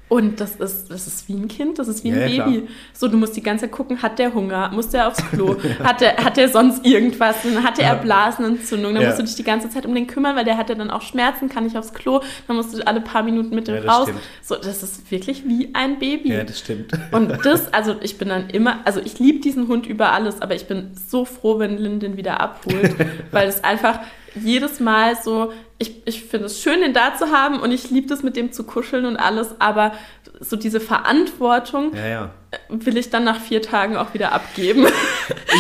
Und 0.10 0.42
das 0.42 0.56
ist, 0.56 0.90
das 0.90 1.06
ist 1.06 1.30
wie 1.30 1.36
ein 1.36 1.48
Kind, 1.48 1.78
das 1.78 1.88
ist 1.88 2.04
wie 2.04 2.12
ein 2.12 2.20
ja, 2.20 2.26
Baby. 2.26 2.62
Klar. 2.62 2.74
So, 2.94 3.08
du 3.08 3.16
musst 3.16 3.38
die 3.38 3.44
ganze 3.44 3.66
Zeit 3.66 3.72
gucken, 3.72 4.02
hat 4.02 4.18
der 4.18 4.34
Hunger, 4.34 4.72
muss 4.74 4.90
der 4.90 5.08
aufs 5.08 5.24
Klo, 5.30 5.56
hat 5.84 6.02
der, 6.02 6.18
hat 6.18 6.36
der 6.36 6.50
sonst 6.50 6.84
irgendwas, 6.84 7.44
dann 7.44 7.64
hatte 7.64 7.84
er 7.84 7.96
Blasenentzündung, 7.96 8.96
dann 8.96 9.04
ja. 9.04 9.10
musst 9.10 9.20
du 9.20 9.24
dich 9.24 9.36
die 9.36 9.44
ganze 9.44 9.70
Zeit 9.70 9.86
um 9.86 9.94
den 9.94 10.08
kümmern, 10.08 10.36
weil 10.36 10.46
der 10.46 10.58
hatte 10.58 10.76
dann 10.76 10.90
auch 10.90 11.04
Schmerzen, 11.04 11.48
kann 11.48 11.64
nicht 11.64 11.78
aufs 11.78 11.94
Klo, 11.94 12.22
dann 12.48 12.56
musst 12.56 12.76
du 12.76 12.86
alle 12.88 13.02
paar 13.02 13.22
Minuten 13.22 13.54
mit 13.54 13.68
dem 13.68 13.84
ja, 13.84 13.92
raus. 13.92 14.08
Stimmt. 14.08 14.22
So, 14.42 14.56
das 14.56 14.82
ist 14.82 15.12
wirklich 15.12 15.48
wie 15.48 15.70
ein 15.76 16.00
Baby. 16.00 16.34
Ja, 16.34 16.44
das 16.44 16.58
stimmt. 16.58 16.92
Und 17.12 17.46
das, 17.46 17.72
also 17.72 17.96
ich 18.02 18.18
bin 18.18 18.30
dann 18.30 18.50
immer, 18.50 18.80
also 18.86 19.00
ich 19.00 19.20
liebe 19.20 19.40
diesen 19.40 19.68
Hund 19.68 19.86
über 19.86 20.12
alles, 20.12 20.42
aber 20.42 20.56
ich 20.56 20.66
bin 20.66 20.90
so 21.08 21.24
froh, 21.24 21.60
wenn 21.60 21.78
Lynn 21.78 22.00
den 22.00 22.18
wieder 22.18 22.40
abholt, 22.40 22.96
weil 23.32 23.48
es 23.48 23.64
einfach 23.64 24.00
jedes 24.36 24.80
Mal 24.80 25.16
so, 25.22 25.52
ich, 25.78 26.02
ich 26.06 26.24
finde 26.24 26.48
es 26.48 26.62
schön, 26.62 26.82
den 26.82 26.94
da 26.94 27.16
zu 27.16 27.32
haben 27.32 27.60
und 27.60 27.72
ich 27.72 27.90
liebe 27.90 28.14
es, 28.14 28.24
mit 28.24 28.36
dem 28.36 28.52
zu 28.52 28.64
kuscheln 28.64 29.06
und 29.06 29.18
alles, 29.18 29.56
aber 29.60 29.94
so 30.40 30.56
diese 30.56 30.80
Verantwortung 30.80 31.96
ja, 31.96 32.08
ja. 32.08 32.32
will 32.70 32.98
ich 32.98 33.10
dann 33.10 33.24
nach 33.24 33.40
vier 33.40 33.62
Tagen 33.62 33.98
auch 33.98 34.14
wieder 34.14 34.32
abgeben. 34.32 34.88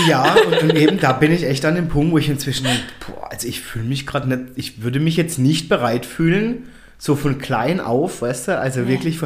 Ja, 0.07 0.35
und, 0.45 0.63
und, 0.63 0.75
eben 0.75 0.99
da 0.99 1.13
bin 1.13 1.31
ich 1.31 1.43
echt 1.43 1.65
an 1.65 1.75
dem 1.75 1.89
Punkt, 1.89 2.13
wo 2.13 2.17
ich 2.17 2.29
inzwischen, 2.29 2.67
boah, 3.05 3.31
also 3.31 3.47
ich 3.47 3.59
fühle 3.61 3.85
mich 3.85 4.07
gerade 4.07 4.29
nicht, 4.29 4.51
ich 4.55 4.83
würde 4.83 4.99
mich 4.99 5.17
jetzt 5.17 5.39
nicht 5.39 5.67
bereit 5.67 6.05
fühlen, 6.05 6.69
so 6.97 7.15
von 7.15 7.37
klein 7.39 7.79
auf, 7.79 8.21
weißt 8.21 8.49
du, 8.49 8.59
also 8.59 8.81
nee. 8.81 8.89
wirklich 8.89 9.19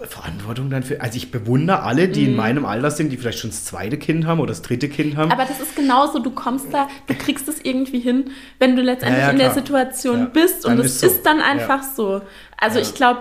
Verantwortung 0.00 0.70
dann 0.70 0.82
für. 0.82 1.00
Also 1.00 1.16
ich 1.16 1.30
bewundere 1.30 1.82
alle, 1.82 2.08
die 2.08 2.22
mm. 2.22 2.24
in 2.24 2.30
mhm. 2.30 2.36
meinem 2.36 2.64
Alter 2.64 2.90
sind, 2.90 3.10
die 3.10 3.16
vielleicht 3.16 3.38
schon 3.38 3.50
das 3.50 3.64
zweite 3.64 3.98
Kind 3.98 4.26
haben 4.26 4.40
oder 4.40 4.48
das 4.48 4.62
dritte 4.62 4.88
Kind 4.88 5.16
haben. 5.16 5.30
Aber 5.30 5.44
das 5.44 5.60
ist 5.60 5.76
genauso, 5.76 6.18
du 6.18 6.30
kommst 6.30 6.72
da, 6.72 6.88
du 7.06 7.14
kriegst 7.14 7.46
es 7.48 7.60
irgendwie 7.62 8.00
hin, 8.00 8.30
wenn 8.58 8.74
du 8.74 8.82
letztendlich 8.82 9.20
ja, 9.20 9.26
ja, 9.26 9.32
in 9.32 9.38
der 9.38 9.52
Situation 9.52 10.18
ja, 10.20 10.24
bist 10.26 10.64
und 10.64 10.78
es 10.78 10.86
ist, 10.86 11.00
so. 11.00 11.06
ist, 11.08 11.26
dann 11.26 11.40
einfach 11.40 11.82
so. 11.82 12.22
Also 12.58 12.78
ich 12.78 12.94
glaube, 12.94 13.20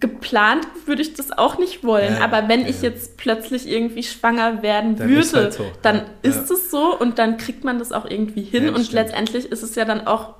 geplant 0.00 0.66
würde 0.84 1.02
ich 1.02 1.14
das 1.14 1.32
auch 1.32 1.58
nicht 1.58 1.84
wollen. 1.84 2.20
Aber 2.20 2.48
wenn 2.48 2.66
ich 2.66 2.82
jetzt 2.82 3.16
plötzlich 3.16 3.68
irgendwie 3.68 4.02
schwanger 4.02 4.62
werden 4.62 4.96
Dann 4.96 5.08
würde, 5.08 5.20
ist 5.20 5.34
halt 5.34 5.52
so. 5.54 5.64
dann 5.82 6.02
ist 6.22 6.50
es 6.50 6.70
so 6.70 6.96
und 6.98 7.18
dann 7.18 7.38
kriegt 7.38 7.64
man 7.64 7.78
das 7.78 7.92
auch 7.92 8.04
irgendwie 8.04 8.42
hin. 8.42 8.68
Und 8.68 8.84
stimmt. 8.84 8.92
letztendlich 8.92 9.46
ist 9.46 9.62
es 9.62 9.74
ja 9.74 9.84
dann 9.84 10.06
auch 10.06 10.34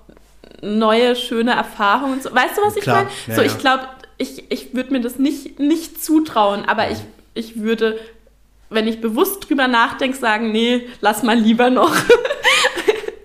neue, 0.63 1.17
schöne 1.17 1.53
Erfahrungen. 1.53 2.15
und 2.15 2.23
So. 2.23 2.35
Weißt 2.35 2.57
du, 2.57 2.63
was 2.63 2.77
ich 2.77 2.83
Klar, 2.83 3.05
meine? 3.05 3.11
ja, 3.27 3.35
so, 3.35 3.43
ich 3.43 3.59
glaube, 3.59 3.85
ich, 4.19 4.51
ich 4.51 4.75
würde 4.75 4.93
mir 4.93 5.01
das 5.01 5.19
nicht, 5.19 5.59
nicht 5.59 6.03
zutrauen, 6.03 6.65
aber 6.65 6.91
ich, 6.91 6.99
ich 7.35 7.61
würde, 7.61 7.99
wenn 8.71 8.89
ich 8.89 9.01
bewusst 9.01 9.49
drüber 9.49 9.69
nachdenke, 9.69 10.17
sagen, 10.17 10.53
nee, 10.53 10.89
lass 11.01 11.23
mal 11.23 11.39
lieber 11.39 11.71
noch. 11.71 11.95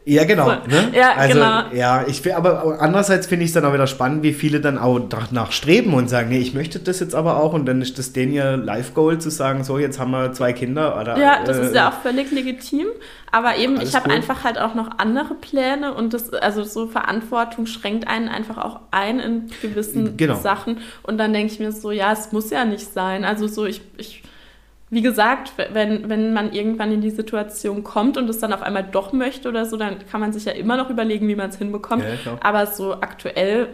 Ja, 0.03 0.23
genau. 0.23 0.45
So. 0.45 0.51
Ne? 0.67 0.91
Ja, 0.93 1.13
also, 1.13 1.33
genau. 1.35 1.61
Ja, 1.73 2.05
ich 2.07 2.35
aber 2.35 2.77
andererseits 2.79 3.27
finde 3.27 3.45
ich 3.45 3.51
es 3.51 3.53
dann 3.53 3.65
auch 3.65 3.73
wieder 3.73 3.87
spannend, 3.87 4.23
wie 4.23 4.33
viele 4.33 4.59
dann 4.59 4.77
auch 4.77 4.99
danach 4.99 5.51
streben 5.51 5.93
und 5.93 6.09
sagen, 6.09 6.29
nee, 6.29 6.39
ich 6.39 6.53
möchte 6.53 6.79
das 6.79 6.99
jetzt 6.99 7.13
aber 7.13 7.37
auch 7.37 7.53
und 7.53 7.65
dann 7.65 7.81
ist 7.81 7.99
das 7.99 8.11
denen 8.11 8.33
ihr 8.33 8.57
Life-Goal 8.57 9.19
zu 9.19 9.29
sagen, 9.29 9.63
so, 9.63 9.77
jetzt 9.77 9.99
haben 9.99 10.11
wir 10.11 10.33
zwei 10.33 10.53
Kinder. 10.53 10.99
Oder, 10.99 11.17
Ja, 11.17 11.43
das 11.45 11.57
äh, 11.57 11.65
ist 11.65 11.75
ja 11.75 11.89
auch 11.89 12.01
völlig 12.01 12.31
legitim. 12.31 12.87
Aber 13.31 13.55
eben, 13.57 13.79
ich 13.79 13.95
habe 13.95 14.09
einfach 14.09 14.43
halt 14.43 14.59
auch 14.59 14.75
noch 14.75 14.89
andere 14.97 15.35
Pläne 15.35 15.93
und 15.93 16.13
das, 16.13 16.33
also 16.33 16.63
so 16.63 16.87
Verantwortung 16.87 17.65
schränkt 17.65 18.07
einen 18.07 18.27
einfach 18.27 18.57
auch 18.57 18.81
ein 18.91 19.19
in 19.19 19.49
gewissen 19.61 20.17
Genau. 20.17 20.35
Sachen. 20.35 20.79
Und 21.03 21.17
dann 21.17 21.31
denke 21.31 21.53
ich 21.53 21.59
mir 21.59 21.71
so, 21.71 21.91
ja, 21.91 22.11
es 22.11 22.31
muss 22.33 22.49
ja 22.49 22.65
nicht 22.65 22.91
sein. 22.93 23.23
Also 23.23 23.47
so, 23.47 23.65
ich, 23.65 23.81
ich 23.97 24.23
wie 24.93 25.01
gesagt, 25.01 25.53
wenn, 25.71 26.09
wenn 26.09 26.33
man 26.33 26.51
irgendwann 26.51 26.91
in 26.91 26.99
die 27.01 27.11
Situation 27.11 27.81
kommt 27.83 28.17
und 28.17 28.29
es 28.29 28.39
dann 28.39 28.51
auf 28.51 28.61
einmal 28.61 28.83
doch 28.83 29.13
möchte 29.13 29.47
oder 29.47 29.65
so, 29.65 29.77
dann 29.77 29.95
kann 30.11 30.19
man 30.19 30.33
sich 30.33 30.43
ja 30.45 30.51
immer 30.51 30.75
noch 30.75 30.89
überlegen, 30.89 31.27
wie 31.29 31.35
man 31.35 31.49
es 31.49 31.57
hinbekommt. 31.57 32.03
Ja. 32.03 32.37
Aber 32.41 32.67
so 32.67 32.95
aktuell, 32.95 33.69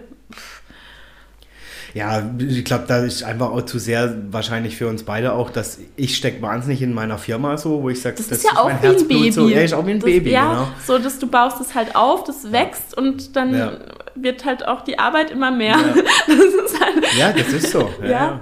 Ja, 1.95 2.21
ich 2.37 2.63
glaube, 2.65 2.83
da 2.87 2.99
ist 3.03 3.23
einfach 3.23 3.49
auch 3.49 3.63
zu 3.63 3.79
sehr 3.79 4.15
wahrscheinlich 4.29 4.77
für 4.77 4.87
uns 4.87 5.03
beide 5.03 5.33
auch, 5.33 5.49
dass 5.49 5.79
ich 5.95 6.15
stecke 6.15 6.39
wahnsinnig 6.43 6.83
in 6.83 6.93
meiner 6.93 7.17
Firma 7.17 7.57
so, 7.57 7.81
wo 7.81 7.89
ich 7.89 7.99
sage, 7.99 8.17
das, 8.17 8.29
ist 8.31 8.43
ja 8.43 8.51
auch 8.59 8.69
wie 8.83 8.87
ein 8.87 9.07
Baby. 9.07 9.31
So. 9.31 9.47
Ja, 9.49 9.61
ist 9.61 9.73
auch 9.73 9.85
wie 9.87 9.91
ein 9.91 9.99
das, 9.99 10.05
Baby, 10.05 10.29
ja, 10.31 10.49
genau. 10.51 10.67
so 10.85 10.99
dass 10.99 11.17
du 11.17 11.25
baust 11.27 11.59
es 11.61 11.73
halt 11.73 11.95
auf, 11.95 12.25
das 12.25 12.51
wächst 12.51 12.95
und 12.95 13.35
dann 13.35 13.55
Ja. 13.57 13.71
wird 14.13 14.45
halt 14.45 14.67
auch 14.67 14.81
die 14.83 14.99
Arbeit 14.99 15.31
immer 15.31 15.49
mehr. 15.49 15.77
Ja. 15.77 15.93
Das 16.27 16.71
ist 16.71 16.79
halt, 16.79 17.17
Ja, 17.17 17.31
das 17.31 17.47
ist 17.53 17.71
so. 17.71 17.89
Ja, 18.07 18.39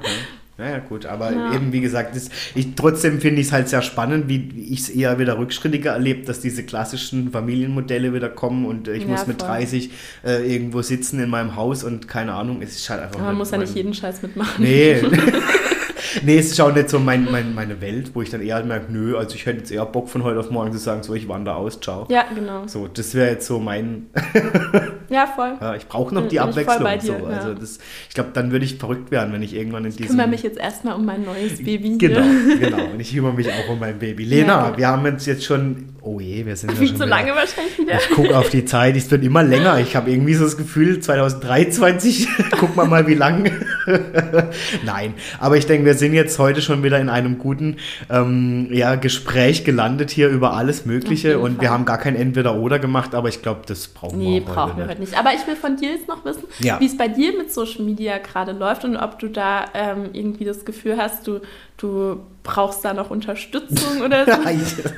Ja. 0.58 0.64
ja. 0.66 0.70
ja. 0.72 0.78
ja 0.78 0.84
gut, 0.84 1.06
aber 1.06 1.32
Ja. 1.32 1.54
eben 1.54 1.72
wie 1.74 1.82
gesagt, 1.82 2.16
das, 2.16 2.30
ich, 2.56 2.76
trotzdem 2.76 3.20
finde 3.22 3.42
ich 3.42 3.48
es 3.48 3.54
halt 3.54 3.70
sehr 3.70 3.82
spannend, 3.82 4.28
wie 4.28 4.50
ich 4.72 4.80
es 4.82 4.90
eher 4.90 5.20
wieder 5.20 5.38
rückschrittiger 5.38 5.92
erlebt, 5.92 6.30
dass 6.30 6.40
diese 6.40 6.64
klassischen 6.64 7.32
Familienmodelle 7.32 8.14
wieder 8.14 8.30
kommen 8.30 8.66
und 8.66 8.88
äh, 8.88 8.94
ich 8.94 9.04
Ja, 9.04 9.10
muss 9.10 9.28
mit 9.28 9.42
voll. 9.42 9.50
30 9.50 9.90
äh, 10.26 10.54
irgendwo 10.54 10.82
sitzen 10.82 11.20
in 11.20 11.30
meinem 11.30 11.56
Haus 11.56 11.84
und 11.84 12.08
keine 12.08 12.34
Ahnung, 12.34 12.62
es 12.62 12.76
ist 12.76 12.90
halt 12.90 13.02
einfach. 13.02 13.20
man 13.20 13.30
nicht 13.30 13.38
muss 13.38 13.52
ja 13.52 13.58
nicht 13.58 13.76
jeden 13.76 13.94
Scheiß 13.94 14.22
mitmachen. 14.22 14.64
Nee. 14.64 15.02
nee, 16.24 16.38
es 16.38 16.52
ist 16.52 16.60
auch 16.62 16.74
nicht 16.74 16.90
so 16.90 17.00
mein, 17.00 17.28
mein, 17.32 17.54
meine 17.56 17.82
Welt, 17.82 18.12
wo 18.14 18.22
ich 18.22 18.30
dann 18.30 18.42
eher 18.42 18.64
merke, 18.64 18.92
nö, 18.92 19.18
also 19.18 19.36
ich 19.36 19.46
hätte 19.46 19.60
jetzt 19.60 19.72
eher 19.72 19.86
Bock 19.86 20.10
von 20.10 20.24
heute 20.24 20.40
auf 20.40 20.52
morgen 20.52 20.72
zu 20.72 20.78
sagen, 20.78 21.04
so 21.04 21.14
ich 21.14 21.28
wandere 21.28 21.56
aus, 21.56 21.80
ciao. 21.80 22.06
Ja, 22.10 22.26
genau. 22.34 22.68
So, 22.68 22.88
das 22.88 23.14
wäre 23.16 23.32
jetzt 23.32 23.48
so 23.48 23.60
mein, 23.60 24.08
Ja, 25.10 25.28
voll. 25.28 25.54
ja, 25.62 25.76
ich 25.76 25.88
brauche 25.88 26.14
noch 26.14 26.28
die 26.28 26.36
ich 26.36 26.42
Abwechslung. 26.42 26.84
dir, 26.88 27.02
so. 27.02 27.14
ja. 27.14 27.38
Also 27.38 27.54
das, 27.54 27.80
ich 28.10 28.16
glaube, 28.16 28.32
dann 28.34 28.52
würde 28.52 28.66
ich 28.66 28.76
verrückt 28.78 29.12
werden, 29.12 29.34
wenn 29.34 29.44
ich 29.44 29.54
irgendwann 29.56 29.84
in 29.86 29.90
Ich 29.92 29.98
diesem... 29.98 30.12
kümmere 30.12 30.28
mich 30.28 30.44
jetzt 30.44 30.58
erstmal 30.58 30.96
um 30.96 31.06
mein 31.06 31.24
neues 31.24 31.58
Baby 31.64 31.98
Genau, 31.98 32.22
hier. 32.22 32.58
genau. 32.70 32.86
Und 32.94 33.00
ich 33.00 33.14
kümmere 33.14 33.34
mich 33.34 33.48
auch 33.50 33.70
um 33.70 33.80
mein 33.80 34.00
Baby. 34.00 34.24
Lena, 34.26 34.70
Ja. 34.72 34.78
wir 34.78 34.88
haben 34.88 35.06
uns 35.06 35.26
jetzt 35.26 35.44
schon, 35.46 35.90
oh 36.02 36.20
je, 36.20 36.46
wir 36.46 36.56
sind 36.56 36.72
ja 36.72 36.78
Viel 36.78 36.88
schon 36.88 36.98
zu 36.98 37.02
wieder- 37.04 37.10
lange 37.10 37.32
wahrscheinlich 37.36 37.78
wieder. 37.78 37.96
Ich 38.00 38.10
gucke 38.10 38.38
auf 38.38 38.50
die 38.50 38.66
Zeit, 38.66 38.96
es 38.96 39.10
wird 39.12 39.24
immer 39.24 39.44
länger. 39.44 39.80
Ich 39.80 39.96
habe 39.96 40.10
irgendwie 40.12 40.34
so 40.34 40.44
das 40.46 40.58
Gefühl, 40.58 41.00
2023, 41.00 42.28
gucken 42.60 42.76
wir 42.76 42.86
mal, 42.86 43.08
wie 43.08 43.14
lang. 43.16 43.52
Nein, 44.86 45.14
aber 45.40 45.58
ich 45.58 45.66
denke, 45.66 45.86
wir 45.86 45.94
sind 45.94 46.14
jetzt 46.14 46.40
heute 46.40 46.62
schon 46.62 46.84
wieder 46.84 47.00
in 47.00 47.10
einem 47.10 47.38
guten 47.38 47.78
ähm, 48.10 48.68
ja, 48.72 48.96
Gespräch 48.96 49.64
gelandet 49.64 50.12
hier 50.12 50.30
über 50.30 50.54
alles 50.54 50.86
Mögliche 50.86 51.40
und 51.40 51.62
wir 51.62 51.68
Fall. 51.70 51.78
haben 51.78 51.86
gar 51.86 51.98
kein 51.98 52.16
Entweder-Oder 52.16 52.80
gemacht, 52.80 53.16
aber 53.16 53.30
ich 53.30 53.42
glaube, 53.42 53.62
das 53.66 53.88
brauchen 53.88 54.20
Nee, 54.20 54.42
wir 54.42 54.50
auch 54.50 54.56
brauchen 54.56 54.78
wir 54.78 54.88
heute 54.88 55.02
nicht. 55.02 55.18
Aber 55.18 55.32
ich 55.34 55.46
will 55.48 55.56
von 55.56 55.78
dir 55.78 55.92
jetzt 55.92 56.08
noch 56.08 56.24
wissen, 56.26 56.44
Ja. 56.60 56.80
wie 56.80 56.86
es 56.86 56.98
bei 56.98 57.08
dir 57.08 57.38
mit 57.38 57.54
Social 57.54 57.84
Media 57.84 58.18
gerade 58.18 58.52
läuft 58.52 58.86
und 58.86 58.98
ob 58.98 59.20
du 59.20 59.28
da 59.30 59.66
ähm, 59.74 60.10
irgendwie 60.14 60.46
das 60.46 60.66
Gefühl 60.66 60.98
hast, 60.98 61.28
du, 61.28 61.40
du 61.78 62.20
brauchst 62.44 62.86
da 62.86 62.94
noch 62.94 63.10
Unterstützung 63.10 64.02
oder 64.02 64.26
so. 64.26 64.32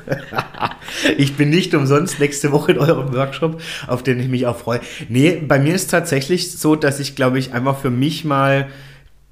ich 1.17 1.35
bin 1.35 1.49
nicht 1.49 1.73
umsonst 1.73 2.19
nächste 2.19 2.51
Woche 2.51 2.73
in 2.73 2.79
eurem 2.79 3.13
Workshop, 3.13 3.61
auf 3.87 4.03
den 4.03 4.19
ich 4.19 4.27
mich 4.27 4.45
auch 4.45 4.57
freue. 4.57 4.81
Nee, 5.09 5.41
bei 5.47 5.59
mir 5.59 5.75
ist 5.75 5.89
tatsächlich 5.89 6.51
so, 6.51 6.75
dass 6.75 6.99
ich, 6.99 7.15
glaube 7.15 7.39
ich, 7.39 7.53
einfach 7.53 7.77
für 7.77 7.89
mich 7.89 8.25
mal 8.25 8.67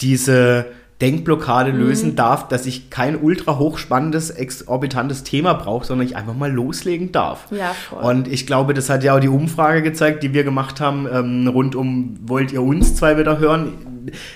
diese 0.02 0.66
Denkblockade 1.02 1.74
Mhm. 1.74 1.80
lösen 1.80 2.16
darf, 2.16 2.48
dass 2.48 2.66
ich 2.66 2.90
kein 2.90 3.22
ultra 3.22 3.58
hochspannendes, 3.58 4.30
exorbitantes 4.30 5.24
Thema 5.24 5.54
brauche, 5.54 5.86
sondern 5.86 6.08
ich 6.08 6.16
einfach 6.16 6.34
mal 6.36 6.52
loslegen 6.52 7.12
darf. 7.12 7.48
Ja, 7.52 7.74
voll. 7.74 8.02
Und 8.04 8.28
ich 8.30 8.48
glaube, 8.48 8.74
das 8.74 8.90
hat 8.90 9.04
ja 9.04 9.16
auch 9.16 9.20
die 9.20 9.28
Umfrage 9.28 9.82
gezeigt, 9.82 10.24
die 10.24 10.34
wir 10.34 10.44
gemacht 10.46 10.80
haben, 10.80 11.06
ähm, 11.12 11.48
rund 11.50 11.76
um, 11.76 12.18
wollt 12.26 12.54
ihr 12.54 12.62
uns 12.62 12.96
zwei 12.96 13.18
wieder 13.18 13.40
hören? 13.40 13.74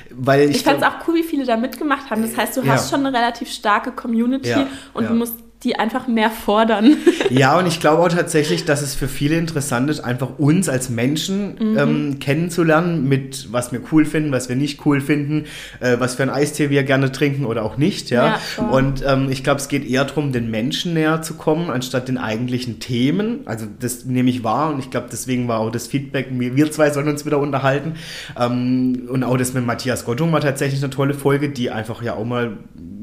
Weil 0.09 0.49
ich, 0.49 0.57
Ich 0.57 0.63
fand 0.63 0.79
es 0.79 0.83
auch 0.83 1.07
cool, 1.07 1.15
wie 1.15 1.23
viele 1.23 1.45
da 1.45 1.55
mitgemacht 1.55 2.09
haben. 2.09 2.23
Das 2.23 2.35
heißt, 2.35 2.57
du 2.57 2.61
Ja. 2.61 2.73
hast 2.73 2.89
schon 2.91 3.05
eine 3.05 3.15
relativ 3.17 3.49
starke 3.51 3.91
Community 3.91 4.49
Ja, 4.49 4.67
und 4.93 5.03
ja. 5.03 5.09
du 5.09 5.15
musst 5.15 5.35
die 5.63 5.75
einfach 5.77 6.07
mehr 6.07 6.29
fordern. 6.29 6.97
Ja, 7.29 7.59
und 7.59 7.67
ich 7.67 7.79
glaube 7.79 8.01
auch 8.01 8.07
tatsächlich, 8.09 8.65
dass 8.65 8.81
es 8.81 8.95
für 8.95 9.07
viele 9.07 9.37
interessant 9.37 9.87
ist, 9.91 9.99
einfach 9.99 10.39
uns 10.39 10.67
als 10.67 10.89
Menschen 10.89 11.55
Mhm. 11.59 11.77
ähm, 11.77 12.19
kennenzulernen, 12.19 13.07
mit 13.07 13.49
was 13.51 13.71
wir 13.71 13.81
cool 13.91 14.03
finden, 14.05 14.31
was 14.31 14.49
wir 14.49 14.55
nicht 14.55 14.83
cool 14.85 14.99
finden, 14.99 15.45
äh, 15.79 15.97
was 15.99 16.15
für 16.15 16.23
ein 16.23 16.31
Eistee 16.31 16.71
wir 16.71 16.81
gerne 16.83 17.11
trinken 17.11 17.45
oder 17.45 17.63
auch 17.63 17.77
nicht. 17.77 18.09
Ja, 18.09 18.39
Ja, 18.57 18.63
und 18.69 19.03
ähm, 19.05 19.27
ich 19.29 19.43
glaube, 19.43 19.59
es 19.59 19.67
geht 19.67 19.87
eher 19.87 20.05
darum, 20.05 20.31
den 20.31 20.49
Menschen 20.49 20.95
näher 20.95 21.21
zu 21.21 21.35
kommen, 21.35 21.69
anstatt 21.69 22.07
den 22.07 22.17
eigentlichen 22.17 22.79
Themen. 22.79 23.41
Also 23.45 23.67
das 23.79 24.05
nehme 24.05 24.31
ich 24.31 24.43
wahr 24.43 24.73
und 24.73 24.79
ich 24.79 24.89
glaube, 24.89 25.07
deswegen 25.11 25.47
war 25.47 25.59
auch 25.59 25.71
das 25.71 25.85
Feedback, 25.85 26.27
wir 26.31 26.55
wir 26.55 26.71
zwei 26.71 26.89
sollen 26.89 27.09
uns 27.09 27.25
wieder 27.27 27.37
unterhalten. 27.37 27.93
Ähm, 28.39 29.07
und 29.09 29.23
auch 29.23 29.37
das 29.37 29.53
mit 29.53 29.65
Matthias 29.65 30.03
Gottung 30.03 30.31
war 30.31 30.41
tatsächlich 30.41 30.81
eine 30.81 30.89
tolle 30.89 31.13
Folge, 31.13 31.49
die 31.49 31.69
einfach 31.69 32.01
ja 32.01 32.15
auch 32.15 32.25
mal, 32.25 32.57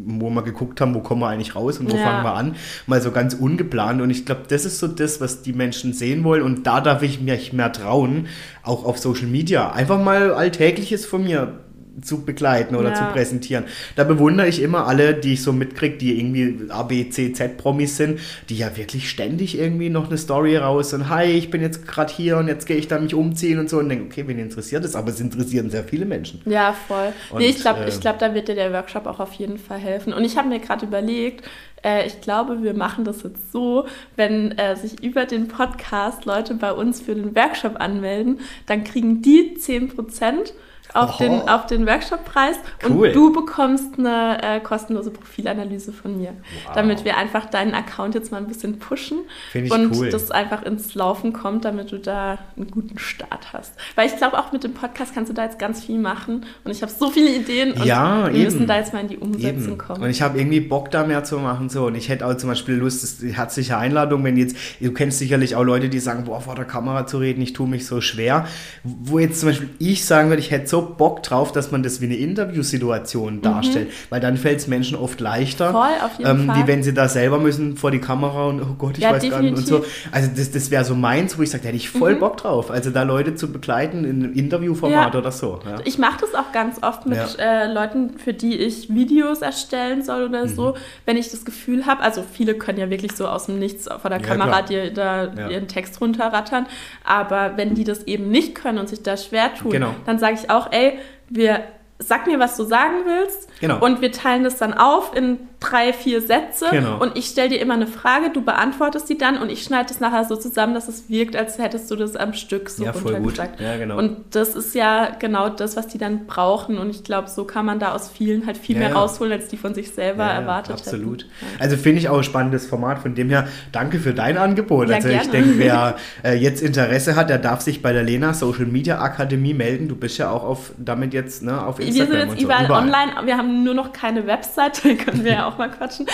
wo 0.07 0.31
wir 0.31 0.43
geguckt 0.43 0.81
haben, 0.81 0.95
wo 0.95 1.01
kommen 1.01 1.21
wir 1.21 1.29
eigentlich 1.29 1.55
raus 1.57 1.79
und 1.79 1.91
wo 1.93 1.97
Ja. 1.97 2.03
fangen 2.05 2.23
wir 2.25 2.35
an, 2.35 2.57
mal 2.87 3.03
so 3.03 3.11
ganz 3.11 3.35
ungeplant. 3.35 4.01
Und 4.01 4.11
ich 4.11 4.25
glaube, 4.25 4.43
das 4.49 4.65
ist 4.65 4.79
so 4.79 4.87
das, 4.87 5.21
was 5.21 5.43
die 5.43 5.53
Menschen 5.53 5.93
sehen 5.93 6.25
wollen. 6.25 6.43
Und 6.43 6.67
da 6.67 6.81
darf 6.81 7.03
ich 7.03 7.21
mich 7.21 7.53
mehr 7.53 7.73
trauen, 7.73 8.29
auch 8.63 8.85
auf 8.85 8.99
Social 8.99 9.27
Media. 9.27 9.73
Einfach 9.73 10.03
mal 10.03 10.33
Alltägliches 10.33 11.05
von 11.07 11.25
mir 11.25 11.61
zu 12.03 12.25
begleiten 12.25 12.77
oder 12.77 12.91
Ja. 12.91 12.95
zu 12.95 13.05
präsentieren. 13.13 13.65
Da 13.95 14.05
bewundere 14.05 14.49
ich 14.49 14.61
immer 14.63 14.87
alle, 14.87 15.15
die 15.15 15.35
ich 15.35 15.43
so 15.43 15.53
mitkriege, 15.53 15.97
die 15.97 16.19
irgendwie 16.19 16.71
A, 16.71 16.83
B, 16.83 17.09
C, 17.11 17.33
Z 17.33 17.57
Promis 17.59 17.97
sind, 17.97 18.21
die 18.49 18.57
ja 18.59 18.77
wirklich 18.77 19.09
ständig 19.09 19.59
irgendwie 19.59 19.89
noch 19.91 20.09
eine 20.09 20.19
Story 20.19 20.57
raus 20.57 20.93
und 20.95 21.09
hi, 21.09 21.25
ich 21.25 21.51
bin 21.51 21.63
jetzt 21.63 21.87
gerade 21.87 22.13
hier 22.13 22.37
und 22.39 22.49
jetzt 22.49 22.67
gehe 22.67 22.77
ich 22.77 22.89
da 22.89 22.99
mich 22.99 23.15
umziehen 23.15 23.59
und 23.59 23.71
so 23.71 23.79
und 23.79 23.89
denke, 23.89 24.05
okay, 24.05 24.25
wen 24.27 24.39
interessiert 24.39 24.85
es? 24.85 24.95
Aber 24.95 25.11
es 25.11 25.21
interessieren 25.21 25.71
sehr 25.71 25.85
viele 25.85 26.05
Menschen. 26.05 26.41
Ja, 26.45 26.73
voll. 26.73 27.13
Und, 27.31 27.39
nee, 27.39 27.49
ich 27.49 27.61
glaube, 27.61 27.81
äh, 27.85 27.89
ich 27.89 28.01
glaub, 28.01 28.19
da 28.19 28.35
wird 28.35 28.49
dir 28.49 28.55
der 28.55 28.73
Workshop 28.73 29.07
auch 29.07 29.21
auf 29.21 29.33
jeden 29.35 29.59
Fall 29.59 29.79
helfen. 29.79 30.13
Und 30.13 30.25
ich 30.25 30.37
habe 30.37 30.49
mir 30.49 30.59
gerade 30.61 30.87
überlegt, 30.87 31.45
äh, 31.85 32.07
ich 32.07 32.21
glaube, 32.21 32.63
wir 32.63 32.75
machen 32.75 33.05
das 33.05 33.23
jetzt 33.23 33.53
so, 33.53 33.87
wenn 34.17 34.53
äh, 34.59 34.77
sich 34.77 35.03
über 35.03 35.25
den 35.25 35.49
Podcast 35.49 36.25
Leute 36.25 36.55
bei 36.55 36.73
uns 36.73 37.01
für 37.01 37.15
den 37.15 37.35
Workshop 37.37 37.81
anmelden, 37.81 38.41
dann 38.67 38.85
kriegen 38.85 39.23
die 39.23 39.57
10% 39.59 40.53
auf 40.95 41.19
den, 41.19 41.49
auf 41.49 41.67
den 41.67 41.87
Workshoppreis 41.87 42.57
Cool. 42.89 43.09
und 43.09 43.15
du 43.15 43.33
bekommst 43.33 43.99
eine 43.99 44.43
äh, 44.43 44.61
kostenlose 44.61 45.11
Profilanalyse 45.11 45.93
von 45.93 46.17
mir, 46.19 46.31
Wow. 46.67 46.75
damit 46.75 47.05
wir 47.05 47.17
einfach 47.17 47.47
deinen 47.51 47.75
Account 47.75 48.15
jetzt 48.15 48.33
mal 48.33 48.39
ein 48.39 48.47
bisschen 48.47 48.79
pushen 48.79 49.19
und 49.55 49.97
cool. 49.97 50.11
das 50.11 50.31
einfach 50.31 50.63
ins 50.63 50.95
Laufen 50.95 51.33
kommt, 51.33 51.65
damit 51.65 51.93
du 51.93 51.99
da 51.99 52.39
einen 52.57 52.71
guten 52.71 52.99
Start 52.99 53.53
hast. 53.53 53.73
Weil 53.95 54.07
ich 54.09 54.17
glaube, 54.17 54.39
auch 54.39 54.53
mit 54.53 54.65
dem 54.65 54.75
Podcast 54.75 55.15
kannst 55.15 55.31
du 55.31 55.35
da 55.35 55.45
jetzt 55.45 55.59
ganz 55.59 55.85
viel 55.85 55.99
machen 55.99 56.47
und 56.65 56.71
ich 56.71 56.83
habe 56.83 56.93
so 56.93 57.11
viele 57.11 57.31
Ideen 57.35 57.73
und 57.73 57.85
Ja, 57.85 58.25
wir 58.27 58.35
eben. 58.35 58.45
müssen 58.45 58.67
da 58.67 58.77
jetzt 58.77 58.93
mal 58.93 59.01
in 59.01 59.09
die 59.09 59.19
Umsetzung 59.19 59.73
Eben. 59.73 59.79
kommen. 59.79 60.03
Und 60.03 60.11
ich 60.11 60.23
habe 60.23 60.39
irgendwie 60.39 60.61
Bock 60.61 60.91
da 60.91 61.05
mehr 61.05 61.25
zu 61.25 61.39
machen. 61.39 61.69
So. 61.69 61.87
Und 61.87 61.95
ich 61.95 62.09
hätte 62.09 62.27
auch 62.27 62.37
zum 62.37 62.49
Beispiel 62.51 62.75
Lust, 62.75 63.03
das 63.03 63.11
ist 63.13 63.23
die 63.23 63.37
herzliche 63.37 63.77
Einladung, 63.77 64.25
wenn 64.25 64.37
jetzt, 64.37 64.57
du 64.81 64.93
kennst 64.93 65.19
sicherlich 65.19 65.57
auch 65.57 65.65
Leute, 65.65 65.89
die 65.89 65.99
sagen, 65.99 66.25
boah, 66.25 66.41
vor 66.41 66.55
der 66.55 66.65
Kamera 66.65 67.07
zu 67.07 67.19
reden, 67.19 67.43
ich 67.43 67.53
tue 67.53 67.69
mich 67.69 67.87
so 67.87 68.01
schwer. 68.01 68.47
Wo 68.85 69.19
jetzt 69.19 69.41
zum 69.41 69.49
Beispiel 69.51 69.69
ich 69.79 70.05
sagen 70.05 70.29
würde, 70.29 70.41
ich 70.41 70.51
hätte 70.51 70.67
so 70.69 70.86
Bock 70.87 71.23
drauf, 71.23 71.53
dass 71.53 71.71
man 71.71 71.83
das 71.83 72.01
wie 72.01 72.07
eine 72.07 72.17
Interviewsituation 72.17 73.43
darstellt. 73.43 73.91
Weil 74.11 74.21
dann 74.21 74.37
fällt 74.37 74.59
es 74.61 74.67
Menschen 74.67 74.97
oft 74.97 75.21
leichter. 75.21 75.69
Mhm. 75.69 75.73
Voll, 75.73 75.83
auf 76.05 76.19
jeden 76.19 76.31
ähm, 76.43 76.47
Fall. 76.47 76.63
Wie 76.63 76.67
wenn 76.67 76.83
sie 76.83 76.95
da 76.95 77.09
selber 77.09 77.39
müssen 77.39 77.77
vor 77.77 77.91
die 77.91 77.99
Kamera 78.01 78.47
und 78.47 78.61
oh 78.63 78.75
Gott, 78.79 78.97
ich 78.99 79.05
Ja, 79.05 79.13
weiß 79.13 79.29
gar 79.29 79.41
nicht 79.43 79.57
und 79.57 79.67
so. 79.67 79.85
Also 80.13 80.31
das, 80.37 80.51
das 80.51 80.71
wäre 80.71 80.85
so 80.85 80.95
meins, 80.95 81.39
wo 81.39 81.43
ich 81.43 81.51
sage, 81.51 81.63
da 81.63 81.69
hätte 81.69 81.77
ich 81.77 81.91
voll 81.91 82.15
Mhm. 82.15 82.21
Bock 82.21 82.37
drauf. 82.39 82.71
Also 82.71 82.91
da 82.91 83.03
Leute 83.03 83.35
zu 83.35 83.51
begleiten 83.53 84.05
in 84.05 84.23
einem 84.25 84.33
Interviewformat 84.35 85.13
Ja. 85.15 85.19
oder 85.21 85.33
so. 85.33 85.61
Ja. 85.65 85.77
Ich 85.85 85.99
mache 85.99 86.19
das 86.21 86.35
auch 86.35 86.53
ganz 86.53 86.83
oft 86.83 87.07
mit 87.07 87.19
äh, 87.39 87.73
Leuten, 87.73 88.19
für 88.19 88.33
die 88.33 88.55
ich 88.57 88.93
Videos 88.95 89.43
erstellen 89.43 90.03
soll 90.03 90.25
oder 90.29 90.45
Mhm. 90.45 90.49
so, 90.55 90.75
wenn 91.05 91.17
ich 91.17 91.31
das 91.31 91.45
Gefühl 91.45 91.87
habe, 91.87 92.03
also 92.03 92.23
viele 92.31 92.55
können 92.55 92.79
ja 92.79 92.91
wirklich 92.91 93.13
so 93.13 93.27
aus 93.27 93.47
dem 93.47 93.59
Nichts 93.59 93.89
vor 94.01 94.11
der 94.11 94.21
Kamera 94.21 94.63
dir 94.63 94.93
da 94.93 95.33
ihren 95.51 95.69
Text 95.69 96.01
runterrattern, 96.01 96.67
aber 97.05 97.53
wenn 97.57 97.75
die 97.75 97.85
das 97.85 98.05
eben 98.05 98.29
nicht 98.31 98.55
können 98.55 98.79
und 98.79 98.89
sich 98.89 99.03
da 99.03 99.17
schwer 99.17 99.55
tun, 99.55 99.71
Genau. 99.71 99.95
dann 100.05 100.19
sage 100.19 100.37
ich 100.41 100.51
auch, 100.51 100.66
ey, 100.71 100.99
wir 101.29 101.65
sag 101.99 102.27
mir, 102.27 102.39
was 102.39 102.57
du 102.57 102.65
sagen 102.65 103.05
willst. 103.05 103.49
Genau. 103.61 103.83
Und 103.85 104.01
wir 104.01 104.13
teilen 104.13 104.45
das 104.45 104.57
dann 104.57 104.75
auf 104.75 105.17
in 105.17 105.39
drei, 105.61 105.93
vier 105.93 106.21
Sätze. 106.21 106.67
Genau. 106.71 106.99
Und 106.99 107.17
ich 107.17 107.27
stelle 107.27 107.49
dir 107.49 107.61
immer 107.61 107.75
eine 107.75 107.87
Frage, 107.87 108.31
du 108.31 108.43
beantwortest 108.43 109.09
die 109.09 109.17
dann 109.17 109.39
und 109.39 109.51
ich 109.51 109.63
schneide 109.63 109.91
es 109.91 110.01
nachher 110.01 110.25
so 110.25 110.37
zusammen, 110.37 110.75
dass 110.75 110.89
es 110.89 111.09
wirkt, 111.09 111.35
als 111.37 111.59
hättest 111.59 111.91
du 111.91 111.97
das 111.97 112.17
am 112.17 112.35
Stück 112.35 112.69
so 112.69 112.85
Ja, 112.85 112.93
voll 112.93 113.15
gut. 113.17 113.39
Ja, 113.39 113.77
genau. 113.79 113.97
Und 113.99 114.19
das 114.35 114.55
ist 114.55 114.75
ja 114.75 115.11
genau 115.19 115.49
das, 115.49 115.77
was 115.77 115.89
die 115.89 115.99
dann 115.99 116.27
brauchen. 116.27 116.79
Und 116.79 116.91
ich 116.91 117.05
glaube, 117.05 117.29
so 117.29 117.45
kann 117.45 117.65
man 117.65 117.79
da 117.79 117.95
aus 117.95 118.11
vielen 118.11 118.47
halt 118.47 118.59
viel 118.59 118.77
Ja, 118.77 118.81
mehr 118.81 118.91
ja. 118.91 118.97
rausholen, 118.97 119.33
als 119.33 119.49
die 119.49 119.57
von 119.57 119.75
sich 119.75 119.91
selber 119.93 120.25
erwartet 120.25 120.75
Absolut. 120.75 121.23
hätten. 121.23 121.61
Also 121.61 121.77
finde 121.77 122.01
ich 122.01 122.09
auch 122.09 122.19
ein 122.19 122.25
spannendes 122.25 122.67
Format. 122.67 122.99
Von 122.99 123.15
dem 123.15 123.31
her, 123.31 123.49
danke 123.73 123.99
für 123.99 124.13
dein 124.13 124.37
Angebot. 124.37 124.91
Also 124.91 125.09
ich 125.09 125.15
gerne. 125.15 125.31
denke, 125.31 125.59
wer 125.59 125.97
äh, 126.23 126.35
jetzt 126.35 126.63
Interesse 126.63 127.17
hat, 127.17 127.31
der 127.31 127.39
darf 127.39 127.63
sich 127.63 127.81
bei 127.81 127.93
der 127.93 128.03
Lena 128.03 128.35
Social 128.35 128.67
Media 128.67 129.01
Akademie 129.01 129.55
melden. 129.55 129.89
Du 129.89 129.97
bist 129.97 130.19
ja 130.19 130.31
auch 130.31 130.45
auf, 130.45 130.73
damit 130.77 131.15
jetzt 131.15 131.43
ne, 131.43 131.65
auf 131.65 131.79
Wir 131.79 131.87
Instagram 131.87 132.13
sind 132.13 132.29
jetzt 132.29 132.39
so. 132.41 132.45
überall, 132.45 132.71
online, 132.71 133.13
wir 133.25 133.37
haben 133.37 133.46
nur 133.47 133.75
noch 133.75 133.93
keine 133.93 134.27
Webseite, 134.27 134.97
können 134.97 135.25
wir 135.25 135.33
ja 135.33 135.49
auch 135.49 135.59
mal 135.59 135.71
quatschen. 135.71 136.07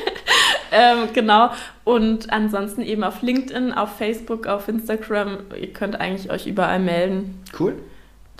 ähm, 0.72 1.08
genau. 1.12 1.50
Und 1.84 2.32
ansonsten 2.32 2.82
eben 2.82 3.04
auf 3.04 3.22
LinkedIn, 3.22 3.72
auf 3.72 3.96
Facebook, 3.96 4.46
auf 4.46 4.68
Instagram. 4.68 5.38
Ihr 5.60 5.72
könnt 5.72 6.00
eigentlich 6.00 6.30
euch 6.30 6.46
überall 6.46 6.78
melden. 6.78 7.42
Cool. 7.58 7.76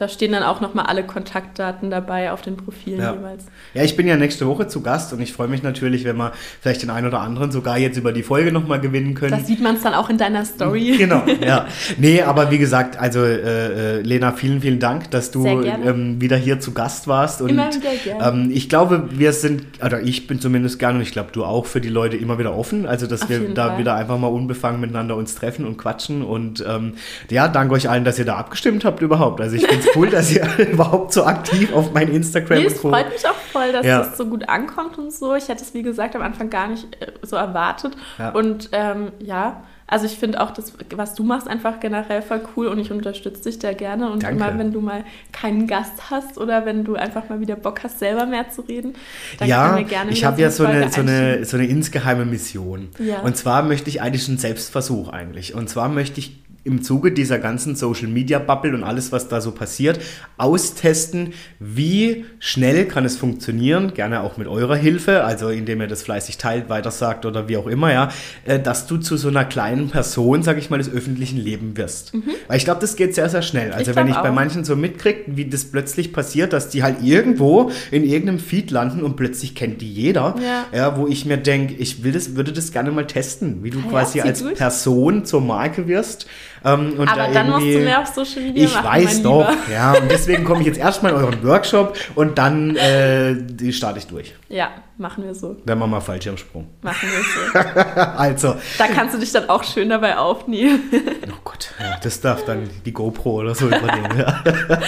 Da 0.00 0.08
stehen 0.08 0.32
dann 0.32 0.42
auch 0.42 0.62
nochmal 0.62 0.86
alle 0.86 1.04
Kontaktdaten 1.04 1.90
dabei 1.90 2.32
auf 2.32 2.40
den 2.40 2.56
Profilen 2.56 3.00
Ja. 3.00 3.12
jeweils. 3.12 3.44
Ja, 3.74 3.82
ich 3.82 3.96
bin 3.96 4.06
ja 4.08 4.16
nächste 4.16 4.46
Woche 4.46 4.66
zu 4.66 4.80
Gast 4.80 5.12
und 5.12 5.20
ich 5.20 5.34
freue 5.34 5.46
mich 5.48 5.62
natürlich, 5.62 6.04
wenn 6.06 6.16
wir 6.16 6.32
vielleicht 6.62 6.80
den 6.82 6.88
einen 6.88 7.06
oder 7.06 7.20
anderen 7.20 7.52
sogar 7.52 7.76
jetzt 7.76 7.98
über 7.98 8.10
die 8.12 8.22
Folge 8.22 8.50
nochmal 8.50 8.80
gewinnen 8.80 9.12
können. 9.12 9.32
Da 9.38 9.40
sieht 9.44 9.60
man 9.60 9.76
es 9.76 9.82
dann 9.82 9.92
auch 9.92 10.08
in 10.08 10.16
deiner 10.16 10.46
Story. 10.46 10.94
Genau, 10.98 11.22
ja. 11.46 11.66
Nee, 11.98 12.22
aber 12.22 12.50
wie 12.50 12.56
gesagt, 12.56 12.98
also 12.98 13.22
äh, 13.22 13.98
äh, 13.98 14.00
Lena, 14.00 14.32
vielen, 14.32 14.62
vielen 14.62 14.78
Dank, 14.80 15.10
dass 15.10 15.30
du 15.32 15.46
ähm, 15.46 16.18
wieder 16.18 16.38
hier 16.38 16.60
zu 16.60 16.72
Gast 16.72 17.06
warst. 17.06 17.42
Und 17.42 17.50
Immer 17.50 17.68
wieder 17.68 17.90
gerne. 18.02 18.44
ähm, 18.44 18.50
ich 18.50 18.70
glaube, 18.70 19.04
wir 19.10 19.34
sind, 19.34 19.64
oder 19.84 20.00
ich 20.00 20.26
bin 20.26 20.40
zumindest 20.40 20.78
gerne 20.78 20.96
und 20.96 21.02
ich 21.02 21.12
glaube, 21.12 21.28
du 21.32 21.44
auch 21.44 21.66
für 21.66 21.82
die 21.82 21.90
Leute 21.90 22.16
immer 22.16 22.38
wieder 22.38 22.56
offen. 22.56 22.86
Also, 22.86 23.06
dass 23.06 23.24
Auf 23.24 23.28
wir 23.28 23.52
da 23.52 23.68
Fall. 23.68 23.78
wieder 23.80 23.96
einfach 23.96 24.16
mal 24.18 24.28
unbefangen 24.28 24.80
miteinander 24.80 25.14
uns 25.16 25.34
treffen 25.34 25.66
und 25.66 25.76
quatschen. 25.76 26.22
Und 26.22 26.64
ähm, 26.66 26.94
ja, 27.28 27.48
danke 27.48 27.74
euch 27.74 27.90
allen, 27.90 28.04
dass 28.04 28.18
ihr 28.18 28.24
da 28.24 28.36
abgestimmt 28.36 28.86
habt 28.86 29.02
überhaupt. 29.02 29.42
Also 29.42 29.56
ich 29.56 29.66
finde 29.66 29.89
cool, 29.96 30.08
dass 30.10 30.30
ihr 30.32 30.46
überhaupt 30.72 31.12
so 31.12 31.24
aktiv 31.24 31.72
auf 31.72 31.92
mein 31.92 32.08
Instagram 32.08 32.58
Nee, 32.58 32.66
es 32.66 32.80
freut 32.80 33.10
mich 33.10 33.26
auch 33.26 33.34
voll, 33.34 33.72
dass 33.72 33.86
Ja. 33.86 33.98
das 34.00 34.16
so 34.16 34.26
gut 34.26 34.48
ankommt 34.48 34.98
und 34.98 35.12
so. 35.12 35.34
Ich 35.34 35.48
hätte 35.48 35.62
es, 35.62 35.74
wie 35.74 35.82
gesagt, 35.82 36.16
am 36.16 36.22
Anfang 36.22 36.50
gar 36.50 36.68
nicht 36.68 36.86
äh, 37.00 37.12
so 37.22 37.36
erwartet. 37.36 37.96
Ja. 38.18 38.30
Und 38.30 38.70
ähm, 38.72 39.12
ja, 39.20 39.62
also 39.86 40.06
ich 40.06 40.18
finde 40.18 40.40
auch 40.40 40.52
das, 40.52 40.72
was 40.94 41.14
du 41.14 41.24
machst, 41.24 41.48
einfach 41.48 41.80
generell 41.80 42.22
voll 42.22 42.40
cool 42.56 42.68
und 42.68 42.78
ich 42.78 42.92
unterstütze 42.92 43.42
dich 43.42 43.58
da 43.58 43.72
gerne. 43.72 44.08
Und 44.08 44.22
Danke. 44.22 44.36
immer, 44.36 44.56
wenn 44.56 44.72
du 44.72 44.80
mal 44.80 45.04
keinen 45.32 45.66
Gast 45.66 46.10
hast 46.10 46.38
oder 46.38 46.64
wenn 46.64 46.84
du 46.84 46.94
einfach 46.94 47.28
mal 47.28 47.40
wieder 47.40 47.56
Bock 47.56 47.82
hast, 47.82 47.98
selber 47.98 48.24
mehr 48.24 48.48
zu 48.50 48.60
reden, 48.62 48.94
dann 49.40 49.48
ja, 49.48 49.66
können 49.66 49.78
wir 49.78 49.84
gerne 49.84 50.12
ich 50.12 50.24
habe 50.24 50.40
ja 50.40 50.50
so 50.52 50.64
eine, 50.64 50.90
so, 50.92 51.00
eine, 51.00 51.44
so 51.44 51.56
eine 51.56 51.66
insgeheime 51.66 52.24
Mission. 52.24 52.90
Ja. 53.00 53.18
Und 53.20 53.36
zwar 53.36 53.64
möchte 53.64 53.90
ich 53.90 54.00
eigentlich 54.00 54.28
einen 54.28 54.38
Selbstversuch 54.38 55.08
eigentlich. 55.08 55.54
Und 55.56 55.68
zwar 55.68 55.88
möchte 55.88 56.20
ich 56.20 56.38
im 56.64 56.82
Zuge 56.82 57.12
dieser 57.12 57.38
ganzen 57.38 57.74
Social 57.76 58.08
Media 58.08 58.38
Bubble 58.38 58.74
und 58.74 58.84
alles, 58.84 59.12
was 59.12 59.28
da 59.28 59.40
so 59.40 59.52
passiert, 59.52 59.98
austesten, 60.36 61.32
wie 61.58 62.24
schnell 62.38 62.86
kann 62.86 63.04
es 63.04 63.16
funktionieren, 63.16 63.94
gerne 63.94 64.20
auch 64.22 64.36
mit 64.36 64.48
eurer 64.48 64.76
Hilfe, 64.76 65.24
also 65.24 65.48
indem 65.48 65.80
ihr 65.80 65.86
das 65.86 66.02
fleißig 66.02 66.38
teilt, 66.38 66.68
weitersagt 66.68 67.24
oder 67.26 67.48
wie 67.48 67.56
auch 67.56 67.66
immer, 67.66 67.92
ja, 67.92 68.10
äh, 68.44 68.58
dass 68.58 68.86
du 68.86 68.96
zu 68.96 69.16
so 69.16 69.28
einer 69.28 69.44
kleinen 69.44 69.88
Person, 69.90 70.42
sag 70.42 70.58
ich 70.58 70.70
mal, 70.70 70.78
des 70.78 70.90
öffentlichen 70.92 71.38
Lebens 71.38 71.76
wirst. 71.76 72.12
Weil 72.48 72.56
ich 72.56 72.64
glaube, 72.64 72.80
das 72.80 72.96
geht 72.96 73.14
sehr, 73.14 73.28
sehr 73.28 73.42
schnell. 73.42 73.72
Also 73.72 73.90
Ich 73.92 73.96
wenn 73.96 74.08
ich 74.08 74.14
bei 74.16 74.30
auch. 74.30 74.34
manchen 74.34 74.64
so 74.64 74.76
mitkriege, 74.76 75.20
wie 75.28 75.44
das 75.46 75.64
plötzlich 75.66 76.12
passiert, 76.12 76.52
dass 76.52 76.68
die 76.68 76.82
halt 76.82 76.96
irgendwo 77.02 77.70
in 77.90 78.04
irgendeinem 78.04 78.38
Feed 78.38 78.70
landen 78.70 79.02
und 79.02 79.16
plötzlich 79.16 79.54
kennt 79.54 79.80
die 79.82 79.92
jeder, 79.92 80.34
Ja. 80.42 80.66
ja, 80.76 80.96
wo 80.96 81.06
ich 81.06 81.24
mir 81.26 81.36
denke, 81.36 81.74
ich 81.74 82.02
will 82.02 82.12
das, 82.12 82.34
würde 82.36 82.52
das 82.52 82.72
gerne 82.72 82.90
mal 82.90 83.06
testen, 83.06 83.62
wie 83.62 83.70
du 83.70 83.78
Ah 83.78 83.82
ja, 83.84 83.88
quasi 83.90 84.20
als 84.20 84.40
durch. 84.42 84.54
Person 84.58 85.24
zur 85.24 85.40
Marke 85.40 85.86
wirst. 85.88 86.26
Ähm, 86.64 86.94
und 86.98 87.08
Aber 87.08 87.22
da 87.26 87.32
dann 87.32 87.50
musst 87.50 87.66
du 87.66 87.78
mehr 87.78 88.00
auf 88.00 88.06
Social 88.08 88.42
Media 88.42 88.64
ich 88.64 88.74
machen, 88.74 88.86
weiß 88.86 89.14
mein 89.14 89.22
doch, 89.22 89.50
Lieber. 89.50 89.72
ja. 89.72 89.92
Und 89.94 90.10
deswegen 90.10 90.44
komme 90.44 90.60
ich 90.60 90.66
jetzt 90.66 90.78
erstmal 90.78 91.12
in 91.12 91.18
euren 91.18 91.42
Workshop 91.46 91.96
und 92.14 92.36
dann 92.38 92.76
äh, 92.76 93.34
die 93.38 93.72
starte 93.72 93.98
ich 93.98 94.06
durch. 94.06 94.34
Ja, 94.48 94.70
machen 95.00 95.24
wir 95.24 95.34
so. 95.34 95.56
Dann 95.66 95.78
machen 95.78 95.90
wir 95.90 96.00
Fallschirmsprung. 96.00 96.68
Machen 96.82 97.08
wir 97.10 97.62
so. 97.62 97.80
Also, 98.20 98.54
da 98.78 98.86
kannst 98.86 99.14
du 99.14 99.18
dich 99.18 99.32
dann 99.32 99.48
auch 99.48 99.64
schön 99.64 99.88
dabei 99.88 100.16
aufnehmen. 100.16 100.80
oh 101.26 101.40
Gott, 101.42 101.70
ja, 101.80 101.98
das 102.02 102.20
darf 102.20 102.44
dann 102.44 102.68
die 102.84 102.92
GoPro 102.92 103.40
oder 103.40 103.54
so 103.54 103.66
übernehmen. 103.66 104.18
Ja, 104.18 104.42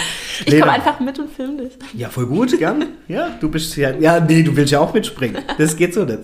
Ich 0.45 0.59
komme 0.59 0.71
einfach 0.71 0.99
mit 0.99 1.17
und 1.19 1.29
film 1.31 1.57
dich. 1.57 1.73
ja 1.93 2.09
voll 2.09 2.25
gut, 2.25 2.57
gern. 2.57 2.85
Ja, 3.07 3.29
du 3.39 3.49
bist 3.49 3.75
ja, 3.75 3.91
ja, 3.91 4.19
nee, 4.19 4.43
du 4.43 4.55
willst 4.55 4.71
ja 4.71 4.79
auch 4.79 4.93
mitspringen. 4.93 5.41
Das 5.57 5.75
geht 5.75 5.93
so 5.93 6.05
nicht. 6.05 6.19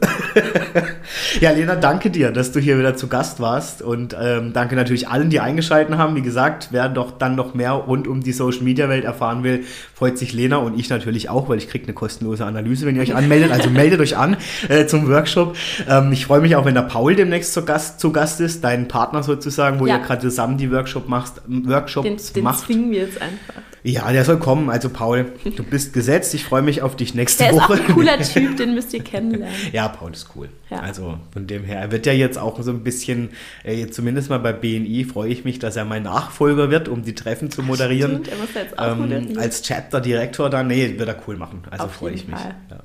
ja, 1.41 1.51
Lena, 1.51 1.75
danke 1.75 2.09
dir, 2.09 2.31
dass 2.31 2.51
du 2.51 2.59
hier 2.59 2.77
wieder 2.77 2.95
zu 2.95 3.07
Gast 3.07 3.39
warst 3.39 3.81
und 3.81 4.15
ähm, 4.19 4.53
danke 4.53 4.75
natürlich 4.75 5.07
allen, 5.07 5.29
die 5.29 5.39
eingeschaltet 5.39 5.97
haben. 5.97 6.15
Wie 6.15 6.21
gesagt, 6.21 6.69
wer 6.71 6.89
doch 6.89 7.11
dann 7.17 7.35
noch 7.35 7.53
mehr 7.53 7.71
rund 7.71 8.07
um 8.07 8.21
die 8.21 8.33
Social 8.33 8.63
Media 8.63 8.89
Welt 8.89 9.03
erfahren 9.05 9.43
will, 9.43 9.63
freut 9.93 10.17
sich 10.17 10.33
Lena 10.33 10.57
und 10.57 10.77
ich 10.79 10.89
natürlich 10.89 11.29
auch, 11.29 11.49
weil 11.49 11.57
ich 11.57 11.69
kriege 11.69 11.85
eine 11.85 11.93
kostenlose 11.93 12.45
Analyse, 12.45 12.85
wenn 12.85 12.95
ihr 12.95 13.01
euch 13.01 13.15
anmeldet. 13.15 13.51
Also 13.51 13.69
meldet 13.79 13.99
euch 14.01 14.17
an 14.17 14.37
äh, 14.67 14.85
zum 14.85 15.07
Workshop. 15.09 15.55
Ähm, 15.87 16.11
ich 16.11 16.25
freue 16.25 16.41
mich 16.41 16.55
auch, 16.55 16.65
wenn 16.65 16.75
der 16.75 16.83
Paul 16.83 17.15
demnächst 17.15 17.53
zu 17.53 17.65
Gast, 17.65 17.99
zu 17.99 18.11
Gast 18.11 18.39
ist, 18.41 18.63
dein 18.63 18.87
Partner 18.87 19.23
sozusagen, 19.23 19.79
wo 19.79 19.87
Ja. 19.87 19.97
ihr 19.97 20.03
gerade 20.03 20.21
zusammen 20.21 20.57
die 20.57 20.71
Workshop 20.71 21.07
machst, 21.09 21.41
Workshops 21.47 22.05
Den, 22.07 22.33
den 22.35 22.43
macht. 22.43 22.65
zwingen 22.65 22.91
wir 22.91 22.99
jetzt 22.99 23.21
einfach. 23.21 23.61
Ja, 23.81 24.11
der 24.11 24.25
soll 24.25 24.39
kommen. 24.39 24.69
Also 24.69 24.89
Paul, 24.89 25.27
du 25.55 25.63
bist 25.63 25.93
gesetzt. 25.93 26.33
Ich 26.33 26.43
freue 26.43 26.61
mich 26.61 26.81
auf 26.81 26.97
dich 26.97 27.15
nächste 27.15 27.43
Der 27.45 27.53
ist 27.53 27.59
auch 27.61 27.69
Woche. 27.69 27.79
ein 27.81 27.87
cooler 27.93 28.19
Typ, 28.19 28.57
den 28.57 28.73
müsst 28.75 28.93
ihr 28.93 29.01
kennenlernen. 29.01 29.55
Ja, 29.71 29.87
Paul 29.87 30.11
ist 30.11 30.27
cool. 30.35 30.49
Ja. 30.69 30.79
Also 30.81 31.17
von 31.31 31.47
dem 31.47 31.63
her, 31.63 31.79
er 31.79 31.89
wird 31.89 32.05
ja 32.05 32.11
jetzt 32.11 32.37
auch 32.37 32.61
so 32.61 32.71
ein 32.71 32.83
bisschen, 32.83 33.29
äh, 33.63 33.87
zumindest 33.87 34.29
mal 34.29 34.39
bei 34.39 34.51
BNI 34.51 35.05
freue 35.05 35.29
ich 35.29 35.45
mich, 35.45 35.59
dass 35.59 35.77
er 35.77 35.85
mein 35.85 36.03
Nachfolger 36.03 36.69
wird, 36.69 36.89
um 36.89 37.03
die 37.03 37.15
Treffen 37.15 37.51
zu 37.51 37.63
moderieren. 37.63 38.11
Stimmt, 38.23 38.27
er 38.27 38.37
muss 38.37 38.49
jetzt 38.53 38.77
auch 38.77 38.91
Ähm, 38.91 38.99
moderieren. 38.99 39.37
als 39.37 39.61
Chapter-Direktor 39.61 40.49
dann, 40.49 40.67
nee, 40.67 40.95
wird 40.97 41.07
er 41.07 41.15
cool 41.27 41.37
machen. 41.37 41.61
Also 41.71 41.87
freue 41.87 42.11
ich 42.11 42.27
mich. 42.27 42.35
Ja. 42.69 42.79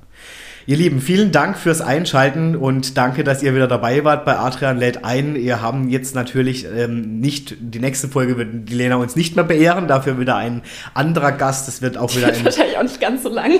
Ihr 0.66 0.78
Lieben, 0.78 1.02
vielen 1.02 1.30
Dank 1.30 1.58
fürs 1.58 1.82
Einschalten 1.82 2.56
und 2.56 2.96
danke, 2.96 3.22
dass 3.22 3.42
ihr 3.42 3.54
wieder 3.54 3.68
dabei 3.68 4.02
wart 4.02 4.24
bei 4.24 4.38
Adrian 4.38 4.78
lädt 4.78 5.04
ein. 5.04 5.34
Wir 5.34 5.60
haben 5.60 5.90
jetzt 5.90 6.14
natürlich 6.14 6.64
ähm, 6.64 7.20
nicht, 7.20 7.56
die 7.60 7.80
nächste 7.80 8.08
Folge 8.08 8.38
wird 8.38 8.66
die 8.70 8.74
Lena 8.74 8.96
uns 8.96 9.14
nicht 9.14 9.36
mehr 9.36 9.44
beehren, 9.44 9.88
dafür 9.88 10.18
wieder 10.18 10.36
ein 10.36 10.62
anderer 10.94 11.32
Gast. 11.32 11.68
Es 11.68 11.82
wird 11.82 11.98
auch 11.98 12.16
wieder 12.16 12.28
Wird 12.28 12.38
ein 12.38 12.44
wahrscheinlich 12.46 12.78
auch 12.78 12.82
nicht 12.82 12.98
ganz 12.98 13.22
so 13.24 13.28
lang. 13.28 13.52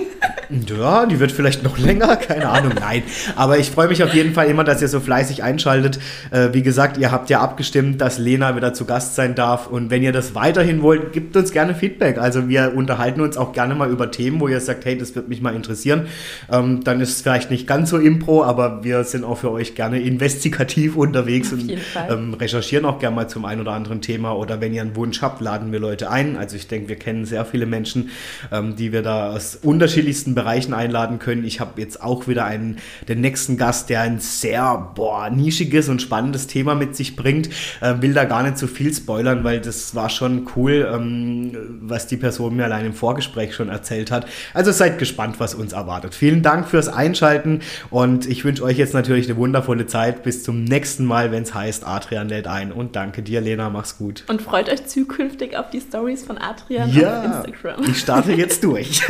Ja, 0.51 1.07
die 1.07 1.21
wird 1.21 1.33
vielleicht 1.33 1.63
noch 1.63 1.79
länger, 1.79 2.17
keine 2.17 2.49
Ahnung, 2.49 2.73
nein. 2.79 3.03
Aber 3.37 3.59
ich 3.59 3.71
freue 3.71 3.89
mich 3.89 4.03
auf 4.03 4.15
jeden 4.15 4.35
Fall 4.35 4.47
immer, 4.47 4.65
dass 4.65 4.83
ihr 4.83 4.89
so 4.89 5.01
fleißig 5.01 5.43
einschaltet. 5.43 5.99
Äh, 6.31 6.49
wie 6.53 6.63
gesagt, 6.63 6.99
ihr 6.99 7.11
habt 7.11 7.31
ja 7.31 7.41
abgestimmt, 7.41 8.01
dass 8.01 8.19
Lena 8.19 8.57
wieder 8.57 8.75
zu 8.75 8.85
Gast 8.85 9.15
sein 9.15 9.35
darf. 9.35 9.67
Und 9.67 9.91
wenn 9.91 10.03
ihr 10.03 10.13
das 10.13 10.35
weiterhin 10.35 10.83
wollt, 10.83 11.13
gebt 11.13 11.37
uns 11.37 11.53
gerne 11.53 11.75
Feedback. 11.75 12.19
Also 12.19 12.49
wir 12.49 12.73
unterhalten 12.75 13.21
uns 13.21 13.37
auch 13.37 13.53
gerne 13.53 13.75
mal 13.75 13.91
über 13.91 14.11
Themen, 14.11 14.41
wo 14.41 14.49
ihr 14.49 14.61
sagt, 14.61 14.85
hey, 14.85 14.97
das 14.97 15.15
wird 15.15 15.29
mich 15.29 15.41
mal 15.41 15.55
interessieren. 15.55 16.07
Ähm, 16.51 16.85
dann 16.85 17.01
ist 17.01 17.11
es 17.11 17.23
vielleicht 17.23 17.51
nicht 17.51 17.67
ganz 17.67 17.91
so 17.91 17.99
Impro, 17.99 18.45
aber 18.45 18.85
wir 18.85 19.05
sind 19.05 19.25
auch 19.25 19.39
für 19.39 19.51
euch 19.51 19.75
gerne 19.75 20.01
investigativ 20.01 20.97
unterwegs 21.05 21.53
und 21.53 21.73
ähm, 22.09 22.35
recherchieren 22.35 22.85
auch 22.85 22.99
gerne 22.99 23.17
mal 23.17 23.29
zum 23.29 23.45
einen 23.45 23.61
oder 23.61 23.73
anderen 23.73 24.01
Thema. 24.01 24.33
Oder 24.33 24.61
wenn 24.61 24.75
ihr 24.75 24.83
einen 24.83 24.97
Wunsch 24.97 25.23
habt, 25.23 25.41
laden 25.41 25.73
wir 25.73 25.81
Leute 25.81 26.11
ein. 26.11 26.37
Also 26.37 26.57
ich 26.57 26.69
denke, 26.69 26.89
wir 26.89 26.97
kennen 26.97 27.25
sehr 27.25 27.45
viele 27.45 27.67
Menschen, 27.67 28.11
ähm, 28.53 28.77
die 28.77 28.93
wir 28.93 29.03
da 29.03 29.31
aus 29.31 29.59
unterschiedlichsten 29.63 30.34
Bereichen 30.35 30.75
einladen 30.75 31.19
können. 31.19 31.45
Ich 31.45 31.61
habe 31.61 31.81
jetzt 31.81 32.03
auch 32.03 32.27
wieder 32.29 32.45
einen, 32.45 32.79
den 33.09 33.21
nächsten 33.21 33.57
Gast, 33.57 33.91
der 33.91 34.01
ein 34.03 34.19
sehr 34.21 34.93
boah, 34.95 35.31
nischiges 35.31 35.89
und 35.89 36.03
spannendes 36.03 36.47
Thema 36.47 36.75
mit 36.75 36.97
sich 36.97 37.17
bringt. 37.17 37.49
Äh, 37.81 37.95
will 38.01 38.15
da 38.15 38.25
gar 38.25 38.43
nicht 38.43 38.59
so 38.59 38.67
viel 38.67 38.93
spoilern, 38.93 39.45
weil 39.45 39.61
das 39.61 39.95
war 39.95 40.11
schon 40.11 40.49
cool, 40.57 40.89
ähm, 40.93 41.79
was 41.83 42.07
die 42.07 42.17
Person 42.17 42.57
mir 42.57 42.65
allein 42.65 42.87
im 42.87 42.95
Vorgespräch 42.95 43.55
schon 43.55 43.69
erzählt 43.69 44.11
hat. 44.11 44.27
Also 44.53 44.73
seid 44.73 44.99
gespannt, 44.99 45.37
was 45.39 45.55
uns 45.55 45.73
erwartet. 45.73 46.15
Vielen 46.15 46.43
Dank 46.43 46.69
fürs 46.69 46.89
Einschalten 46.89 47.61
und 47.91 48.27
ich 48.27 48.45
wünsche 48.45 48.63
euch 48.63 48.79
jetzt 48.79 48.95
natürlich 48.95 49.27
eine 49.29 49.37
wundervolle 49.37 49.87
Zeit. 49.87 50.23
Bis 50.23 50.43
zum 50.43 50.65
nächsten 50.65 51.05
Mal, 51.05 51.33
wenn 51.33 51.43
es 51.43 51.55
heißt 51.55 51.87
Adrian 51.87 52.29
lädt 52.29 52.47
ein. 52.47 52.73
Und 52.73 52.97
danke 52.97 53.23
dir, 53.23 53.41
Lena. 53.41 53.71
Mach's 53.71 53.99
gut. 53.99 54.25
Und 54.29 54.43
freut 54.43 54.69
euch 54.69 54.87
zukünftig 54.87 55.57
auf 55.57 55.71
die 55.71 55.81
Stories 55.81 56.25
von 56.25 56.39
Adrian 56.39 56.91
Ja, 56.93 57.21
auf 57.21 57.47
Instagram. 57.47 57.83
ich 57.89 57.99
starte 57.99 58.33
jetzt 58.33 58.63
durch. 58.65 59.03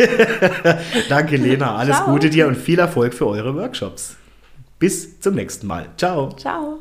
Danke, 1.14 1.36
Lena. 1.48 1.76
Alles 1.76 1.96
Ciao. 1.96 2.10
Gute 2.10 2.30
dir 2.30 2.46
und 2.46 2.56
viel 2.56 2.78
Erfolg 2.78 3.14
für 3.14 3.26
eure 3.26 3.54
Workshops. 3.54 4.16
Bis 4.78 5.20
zum 5.20 5.34
nächsten 5.34 5.66
Mal. 5.66 5.86
Ciao. 5.96 6.32
Ciao. 6.36 6.80